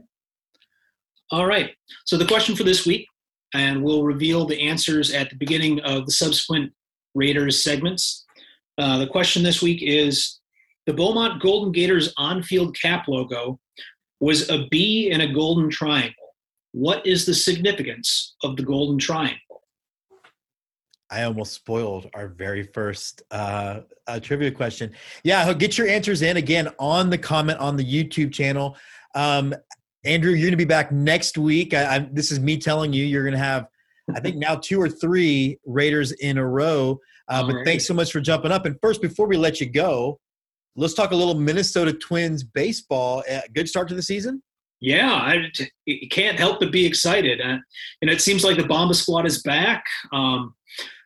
All 1.33 1.47
right. 1.47 1.71
So, 2.05 2.19
the 2.19 2.27
question 2.27 2.55
for 2.55 2.63
this 2.63 2.87
week, 2.87 3.07
and 3.55 3.83
we'll 3.83 4.05
reveal 4.05 4.45
the 4.45 4.69
answers 4.69 5.13
at 5.13 5.31
the 5.31 5.37
beginning 5.37 5.81
of 5.81 6.05
the 6.05 6.13
subsequent 6.13 6.73
Raiders 7.15 7.65
segments. 7.65 8.27
Uh, 8.77 8.99
the 8.99 9.07
question 9.07 9.43
this 9.43 9.63
week 9.63 9.83
is 9.83 10.41
The 10.87 10.93
Beaumont 10.93 11.43
Golden 11.43 11.73
Gators 11.73 12.13
on 12.19 12.43
field 12.43 12.77
cap 12.79 13.09
logo 13.09 13.59
was 14.21 14.49
a 14.51 14.67
B 14.71 15.11
in 15.11 15.23
a 15.23 15.33
golden 15.33 15.71
triangle. 15.71 16.35
What 16.73 17.07
is 17.07 17.25
the 17.25 17.35
significance 17.35 18.35
of 18.43 18.57
the 18.57 18.63
golden 18.63 18.99
triangle? 18.99 19.39
I 21.11 21.25
almost 21.25 21.53
spoiled 21.53 22.11
our 22.15 22.29
very 22.29 22.63
first 22.63 23.23
uh, 23.31 23.81
uh, 24.07 24.21
trivia 24.21 24.51
question. 24.51 24.93
Yeah, 25.25 25.51
get 25.55 25.79
your 25.79 25.89
answers 25.89 26.21
in 26.21 26.37
again 26.37 26.69
on 26.79 27.09
the 27.09 27.19
comment 27.19 27.59
on 27.59 27.77
the 27.77 27.85
YouTube 27.85 28.33
channel. 28.33 28.77
Um, 29.15 29.55
Andrew, 30.05 30.33
you're 30.33 30.41
going 30.41 30.53
to 30.53 30.57
be 30.57 30.65
back 30.65 30.91
next 30.91 31.39
week. 31.39 31.75
I, 31.75 31.97
I, 31.97 32.09
this 32.13 32.33
is 32.33 32.41
me 32.41 32.57
telling 32.59 32.93
you, 32.93 33.05
you're 33.05 33.23
going 33.23 33.35
to 33.35 33.39
have, 33.39 33.67
I 34.15 34.21
think 34.21 34.37
now 34.37 34.57
two 34.57 34.81
or 34.81 34.89
three 34.89 35.59
Raiders 35.65 36.13
in 36.13 36.39
a 36.39 36.47
row. 36.47 36.99
Uh, 37.29 37.43
but 37.43 37.51
Alright. 37.51 37.67
thanks 37.67 37.87
so 37.87 37.95
much 37.95 38.11
for 38.11 38.21
jumping 38.21 38.51
up. 38.51 38.67
And 38.67 38.77
first, 38.83 39.01
before 39.01 39.27
we 39.27 39.37
let 39.37 39.61
you 39.61 39.71
go, 39.71 40.19
let's 40.77 40.95
talk 40.95 41.13
a 41.13 41.17
little 41.17 41.35
Minnesota 41.35 41.93
Twins 41.93 42.43
baseball. 42.43 43.23
Uh, 43.31 43.41
good 43.55 43.69
start 43.69 43.89
to 43.89 43.95
the 43.95 44.03
season. 44.03 44.43
Yeah, 44.81 45.13
I 45.13 45.49
you 45.87 46.09
can't 46.09 46.37
help 46.37 46.59
but 46.59 46.73
be 46.73 46.85
excited. 46.85 47.41
Uh, 47.41 47.59
and 48.03 48.11
it 48.11 48.21
seems 48.21 48.43
like 48.43 48.57
the 48.57 48.67
Bomba 48.67 48.95
squad 48.95 49.27
is 49.27 49.41
back. 49.43 49.85
Um, 50.13 50.57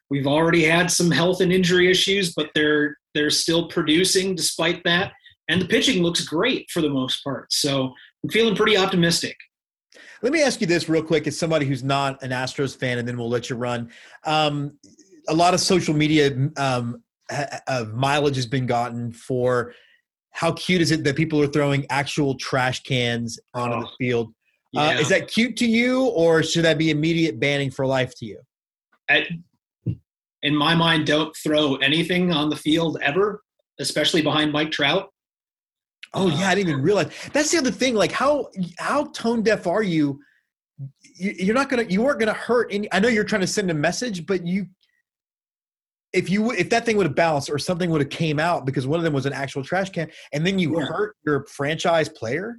we've 0.09 0.27
already 0.27 0.64
had 0.64 0.90
some 0.90 1.10
health 1.10 1.43
and 1.43 1.52
injury 1.52 1.90
issues, 1.90 2.32
but 2.35 2.48
they're 2.55 2.97
they're 3.14 3.28
still 3.28 3.68
producing 3.68 4.35
despite 4.35 4.82
that. 4.85 5.12
And 5.48 5.60
the 5.60 5.66
pitching 5.66 6.02
looks 6.02 6.24
great 6.24 6.70
for 6.70 6.81
the 6.81 6.89
most 6.89 7.23
part. 7.23 7.52
So 7.52 7.93
I'm 8.26 8.30
feeling 8.30 8.56
pretty 8.56 8.76
optimistic. 8.76 9.36
Let 10.20 10.32
me 10.32 10.42
ask 10.42 10.60
you 10.60 10.66
this 10.66 10.88
real 10.88 11.02
quick 11.04 11.28
as 11.28 11.38
somebody 11.38 11.64
who's 11.64 11.84
not 11.84 12.20
an 12.24 12.30
Astros 12.30 12.76
fan, 12.76 12.98
and 12.98 13.06
then 13.06 13.16
we'll 13.16 13.28
let 13.28 13.48
you 13.48 13.54
run. 13.54 13.88
Um, 14.24 14.76
a 15.28 15.34
lot 15.34 15.54
of 15.54 15.60
social 15.60 15.94
media 15.94 16.32
um, 16.56 17.04
ha- 17.30 17.60
uh, 17.68 17.84
mileage 17.94 18.34
has 18.34 18.46
been 18.46 18.66
gotten 18.66 19.12
for 19.12 19.74
how 20.32 20.50
cute 20.54 20.80
is 20.80 20.90
it 20.90 21.04
that 21.04 21.14
people 21.14 21.40
are 21.40 21.46
throwing 21.46 21.86
actual 21.88 22.34
trash 22.34 22.82
cans 22.82 23.38
onto 23.54 23.78
the 23.78 23.86
Oh, 23.86 23.90
field. 23.96 24.34
Uh, 24.76 24.90
Yeah. 24.94 24.98
is 25.00 25.08
that 25.10 25.28
cute 25.28 25.56
to 25.58 25.66
you, 25.66 26.06
or 26.06 26.42
should 26.42 26.64
that 26.64 26.78
be 26.78 26.90
immediate 26.90 27.38
banning 27.38 27.70
for 27.70 27.86
life 27.86 28.12
to 28.16 28.26
you? 28.26 28.40
I- 29.08 29.28
in 30.42 30.56
my 30.56 30.74
mind, 30.74 31.06
don't 31.06 31.34
throw 31.36 31.76
anything 31.76 32.32
on 32.32 32.50
the 32.50 32.56
field 32.56 32.98
ever, 33.02 33.44
especially 33.78 34.22
behind 34.22 34.50
Mike 34.50 34.72
Trout. 34.72 35.10
Oh 36.14 36.28
yeah, 36.28 36.48
I 36.48 36.54
didn't 36.54 36.70
even 36.70 36.82
realize. 36.82 37.12
That's 37.32 37.50
the 37.50 37.58
other 37.58 37.70
thing. 37.70 37.94
Like 37.94 38.12
how 38.12 38.50
how 38.78 39.04
tone 39.06 39.42
deaf 39.42 39.66
are 39.66 39.82
you? 39.82 40.20
you 41.02 41.34
you're 41.38 41.54
not 41.54 41.68
gonna 41.70 41.84
you 41.84 42.02
weren't 42.02 42.18
gonna 42.20 42.32
hurt 42.32 42.68
any. 42.72 42.92
I 42.92 43.00
know 43.00 43.08
you're 43.08 43.24
trying 43.24 43.40
to 43.42 43.46
send 43.46 43.70
a 43.70 43.74
message, 43.74 44.26
but 44.26 44.46
you 44.46 44.66
if 46.12 46.30
you 46.30 46.50
if 46.52 46.70
that 46.70 46.84
thing 46.86 46.96
would 46.96 47.06
have 47.06 47.16
bounced 47.16 47.50
or 47.50 47.58
something 47.58 47.90
would 47.90 48.00
have 48.00 48.10
came 48.10 48.38
out 48.38 48.64
because 48.64 48.86
one 48.86 48.98
of 48.98 49.04
them 49.04 49.12
was 49.12 49.26
an 49.26 49.32
actual 49.32 49.62
trash 49.64 49.90
can, 49.90 50.10
and 50.32 50.46
then 50.46 50.58
you 50.58 50.78
Yeah. 50.78 50.86
hurt 50.86 51.16
your 51.26 51.44
franchise 51.46 52.08
player. 52.08 52.58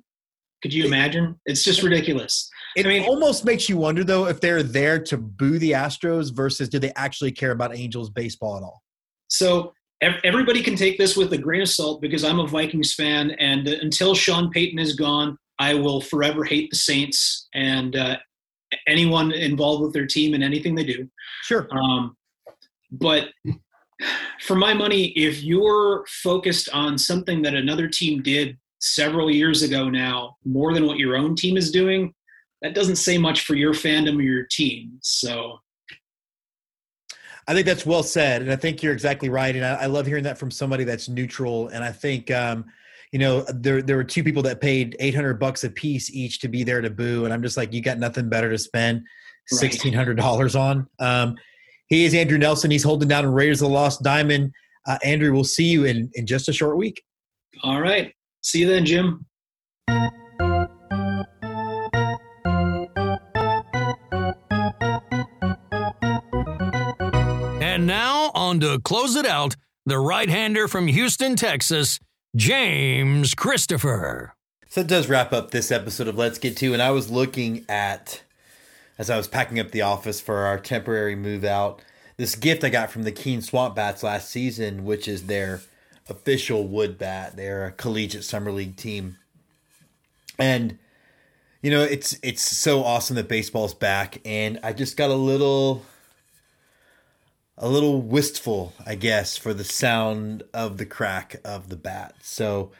Could 0.63 0.73
you 0.73 0.85
imagine? 0.85 1.39
It's 1.45 1.63
just 1.63 1.83
ridiculous. 1.83 2.49
It 2.75 2.85
I 2.85 2.89
mean- 2.89 3.03
almost 3.05 3.45
makes 3.45 3.69
you 3.69 3.77
wonder 3.77 4.03
though 4.03 4.25
if 4.27 4.41
they're 4.41 4.63
there 4.63 4.99
to 5.03 5.17
boo 5.17 5.59
the 5.59 5.71
Astros 5.71 6.33
versus 6.35 6.67
do 6.67 6.79
they 6.79 6.91
actually 6.95 7.31
care 7.31 7.51
about 7.51 7.75
Angels 7.75 8.09
baseball 8.09 8.57
at 8.57 8.63
all? 8.63 8.81
So 9.27 9.73
everybody 10.01 10.61
can 10.61 10.75
take 10.75 10.97
this 10.97 11.17
with 11.17 11.33
a 11.33 11.37
grain 11.37 11.61
of 11.61 11.69
salt 11.69 12.01
because 12.01 12.23
I'm 12.23 12.39
a 12.39 12.47
Vikings 12.47 12.93
fan, 12.93 13.31
and 13.31 13.67
until 13.67 14.13
Sean 14.15 14.49
Payton 14.51 14.79
is 14.79 14.95
gone, 14.95 15.37
I 15.59 15.73
will 15.73 16.01
forever 16.01 16.43
hate 16.43 16.69
the 16.69 16.77
Saints 16.77 17.47
and 17.53 17.95
uh, 17.95 18.17
anyone 18.87 19.31
involved 19.31 19.81
with 19.83 19.93
their 19.93 20.05
team 20.05 20.33
and 20.33 20.43
anything 20.43 20.75
they 20.75 20.83
do. 20.83 21.09
Sure. 21.43 21.67
Um, 21.71 22.15
but 22.91 23.29
for 24.41 24.55
my 24.55 24.73
money, 24.73 25.05
if 25.15 25.43
you're 25.43 26.05
focused 26.07 26.69
on 26.73 26.97
something 26.97 27.41
that 27.41 27.55
another 27.55 27.87
team 27.87 28.21
did 28.21 28.57
several 28.79 29.31
years 29.31 29.63
ago 29.63 29.89
now, 29.89 30.35
more 30.45 30.73
than 30.73 30.85
what 30.85 30.99
your 30.99 31.15
own 31.15 31.35
team 31.35 31.57
is 31.57 31.71
doing, 31.71 32.13
that 32.61 32.75
doesn't 32.75 32.97
say 32.97 33.17
much 33.17 33.41
for 33.41 33.55
your 33.55 33.73
fandom 33.73 34.19
or 34.19 34.23
your 34.23 34.45
team. 34.49 34.99
So 35.01 35.59
I 37.47 37.53
think 37.53 37.65
that's 37.65 37.85
well 37.85 38.03
said, 38.03 38.41
and 38.41 38.51
I 38.51 38.57
think 38.57 38.83
you're 38.83 38.93
exactly 38.93 39.29
right. 39.29 39.55
And 39.55 39.65
I, 39.65 39.83
I 39.83 39.85
love 39.85 40.05
hearing 40.05 40.25
that 40.25 40.37
from 40.37 40.51
somebody 40.51 40.83
that's 40.83 41.07
neutral. 41.07 41.69
And 41.69 41.83
I 41.83 41.93
think, 41.93 42.29
um, 42.29 42.65
you 43.13 43.19
know, 43.19 43.45
there 43.53 43.81
there 43.81 43.95
were 43.95 44.03
two 44.03 44.23
people 44.23 44.43
that 44.43 44.59
paid 44.59 44.95
800 44.99 45.35
bucks 45.39 45.63
a 45.63 45.69
piece 45.69 46.11
each 46.13 46.39
to 46.39 46.49
be 46.49 46.63
there 46.63 46.81
to 46.81 46.89
boo, 46.89 47.23
and 47.25 47.33
I'm 47.33 47.41
just 47.41 47.55
like, 47.55 47.71
you 47.73 47.81
got 47.81 47.99
nothing 47.99 48.27
better 48.29 48.49
to 48.49 48.57
spend 48.57 49.03
sixteen 49.47 49.93
hundred 49.93 50.17
dollars 50.17 50.55
on. 50.55 50.87
Um, 50.99 51.35
he 51.87 52.03
is 52.03 52.13
Andrew 52.13 52.37
Nelson. 52.37 52.69
He's 52.69 52.83
holding 52.83 53.07
down 53.07 53.25
Raiders 53.25 53.61
of 53.61 53.69
the 53.69 53.73
Lost 53.73 54.03
Diamond. 54.03 54.51
Uh, 54.85 54.97
Andrew, 55.03 55.31
we'll 55.31 55.43
see 55.45 55.65
you 55.65 55.85
in 55.85 56.09
in 56.15 56.25
just 56.25 56.49
a 56.49 56.53
short 56.53 56.77
week. 56.77 57.01
all 57.63 57.79
right. 57.81 58.13
See 58.41 58.59
you 58.59 58.67
then, 58.67 58.85
Jim. 58.85 59.25
And 67.77 67.85
now, 67.85 68.31
on 68.33 68.59
to 68.61 68.79
close 68.79 69.15
it 69.15 69.27
out, 69.27 69.55
the 69.85 69.99
right 69.99 70.27
hander 70.27 70.67
from 70.67 70.87
Houston, 70.87 71.35
Texas, 71.35 71.99
James 72.35 73.35
Christopher. 73.35 74.33
So 74.67 74.81
it 74.81 74.87
does 74.87 75.07
wrap 75.07 75.31
up 75.31 75.51
this 75.51 75.71
episode 75.71 76.07
of 76.07 76.17
Let's 76.17 76.39
Get 76.39 76.57
Two. 76.57 76.73
And 76.73 76.81
I 76.81 76.89
was 76.89 77.11
looking 77.11 77.65
at, 77.69 78.23
as 78.97 79.11
I 79.11 79.17
was 79.17 79.27
packing 79.27 79.59
up 79.59 79.69
the 79.69 79.83
office 79.83 80.19
for 80.19 80.37
our 80.37 80.59
temporary 80.59 81.15
move 81.15 81.43
out, 81.43 81.83
this 82.17 82.33
gift 82.33 82.63
I 82.63 82.69
got 82.69 82.89
from 82.89 83.03
the 83.03 83.11
Keene 83.11 83.43
Swamp 83.43 83.75
Bats 83.75 84.01
last 84.01 84.31
season, 84.31 84.83
which 84.83 85.07
is 85.07 85.27
their 85.27 85.61
official 86.09 86.67
wood 86.67 86.97
bat. 86.97 87.35
They're 87.35 87.67
a 87.67 87.71
collegiate 87.73 88.23
summer 88.23 88.51
league 88.51 88.75
team. 88.75 89.17
And 90.39 90.79
you 91.61 91.69
know, 91.69 91.83
it's 91.83 92.17
it's 92.23 92.41
so 92.41 92.83
awesome 92.83 93.17
that 93.17 93.27
baseball's 93.27 93.75
back 93.75 94.19
and 94.25 94.59
I 94.63 94.73
just 94.73 94.97
got 94.97 95.11
a 95.11 95.15
little 95.15 95.85
a 97.57 97.67
little 97.67 98.01
wistful, 98.01 98.73
I 98.85 98.95
guess, 98.95 99.37
for 99.37 99.53
the 99.53 99.63
sound 99.63 100.43
of 100.53 100.77
the 100.77 100.85
crack 100.85 101.37
of 101.43 101.69
the 101.69 101.75
bat. 101.75 102.15
So 102.21 102.71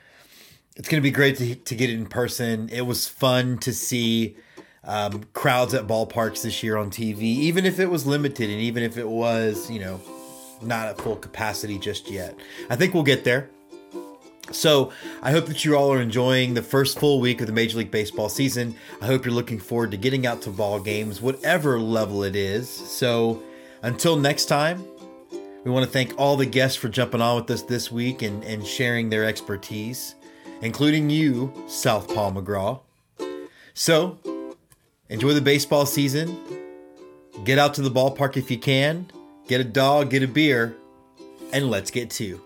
it's 0.75 0.87
going 0.87 1.01
to 1.01 1.07
be 1.07 1.11
great 1.11 1.37
to, 1.37 1.55
to 1.55 1.75
get 1.75 1.89
it 1.89 1.93
in 1.93 2.05
person. 2.05 2.69
It 2.69 2.81
was 2.81 3.07
fun 3.07 3.57
to 3.59 3.73
see 3.73 4.37
um, 4.83 5.25
crowds 5.33 5.73
at 5.73 5.87
ballparks 5.87 6.43
this 6.43 6.61
year 6.61 6.77
on 6.77 6.91
TV, 6.91 7.21
even 7.21 7.65
if 7.65 7.79
it 7.79 7.87
was 7.87 8.05
limited 8.05 8.49
and 8.49 8.61
even 8.61 8.83
if 8.83 8.97
it 8.97 9.07
was, 9.07 9.69
you 9.69 9.79
know, 9.79 9.99
not 10.61 10.87
at 10.87 10.97
full 10.99 11.15
capacity 11.15 11.79
just 11.79 12.09
yet. 12.09 12.35
I 12.69 12.75
think 12.75 12.93
we'll 12.93 13.03
get 13.03 13.23
there. 13.23 13.49
So 14.51 14.93
I 15.21 15.31
hope 15.31 15.47
that 15.47 15.65
you 15.65 15.75
all 15.75 15.91
are 15.91 16.01
enjoying 16.01 16.53
the 16.53 16.61
first 16.61 16.99
full 16.99 17.19
week 17.19 17.41
of 17.41 17.47
the 17.47 17.53
Major 17.53 17.79
League 17.79 17.91
Baseball 17.91 18.29
season. 18.29 18.75
I 19.01 19.07
hope 19.07 19.25
you're 19.25 19.33
looking 19.33 19.59
forward 19.59 19.91
to 19.91 19.97
getting 19.97 20.25
out 20.25 20.41
to 20.43 20.51
ball 20.51 20.79
games, 20.79 21.21
whatever 21.21 21.79
level 21.79 22.23
it 22.23 22.35
is. 22.35 22.69
So 22.69 23.43
until 23.87 24.17
next 24.17 24.45
time, 24.47 24.83
we 25.63 25.71
want 25.71 25.85
to 25.85 25.91
thank 25.91 26.13
all 26.17 26.35
the 26.35 26.45
guests 26.45 26.77
for 26.77 26.89
jumping 26.89 27.21
on 27.21 27.37
with 27.37 27.49
us 27.49 27.61
this 27.61 27.89
week 27.89 28.21
and, 28.21 28.43
and 28.43 28.67
sharing 28.67 29.09
their 29.09 29.23
expertise, 29.23 30.15
including 30.61 31.09
you, 31.09 31.53
Southpaw 31.67 32.31
McGraw. 32.31 32.81
So 33.73 34.17
enjoy 35.07 35.31
the 35.33 35.41
baseball 35.41 35.85
season. 35.85 36.37
Get 37.45 37.59
out 37.59 37.75
to 37.75 37.81
the 37.81 37.89
ballpark 37.89 38.35
if 38.35 38.51
you 38.51 38.57
can. 38.57 39.09
Get 39.47 39.61
a 39.61 39.63
dog, 39.63 40.09
get 40.09 40.21
a 40.21 40.27
beer, 40.27 40.75
and 41.53 41.69
let's 41.69 41.89
get 41.89 42.09
to. 42.11 42.41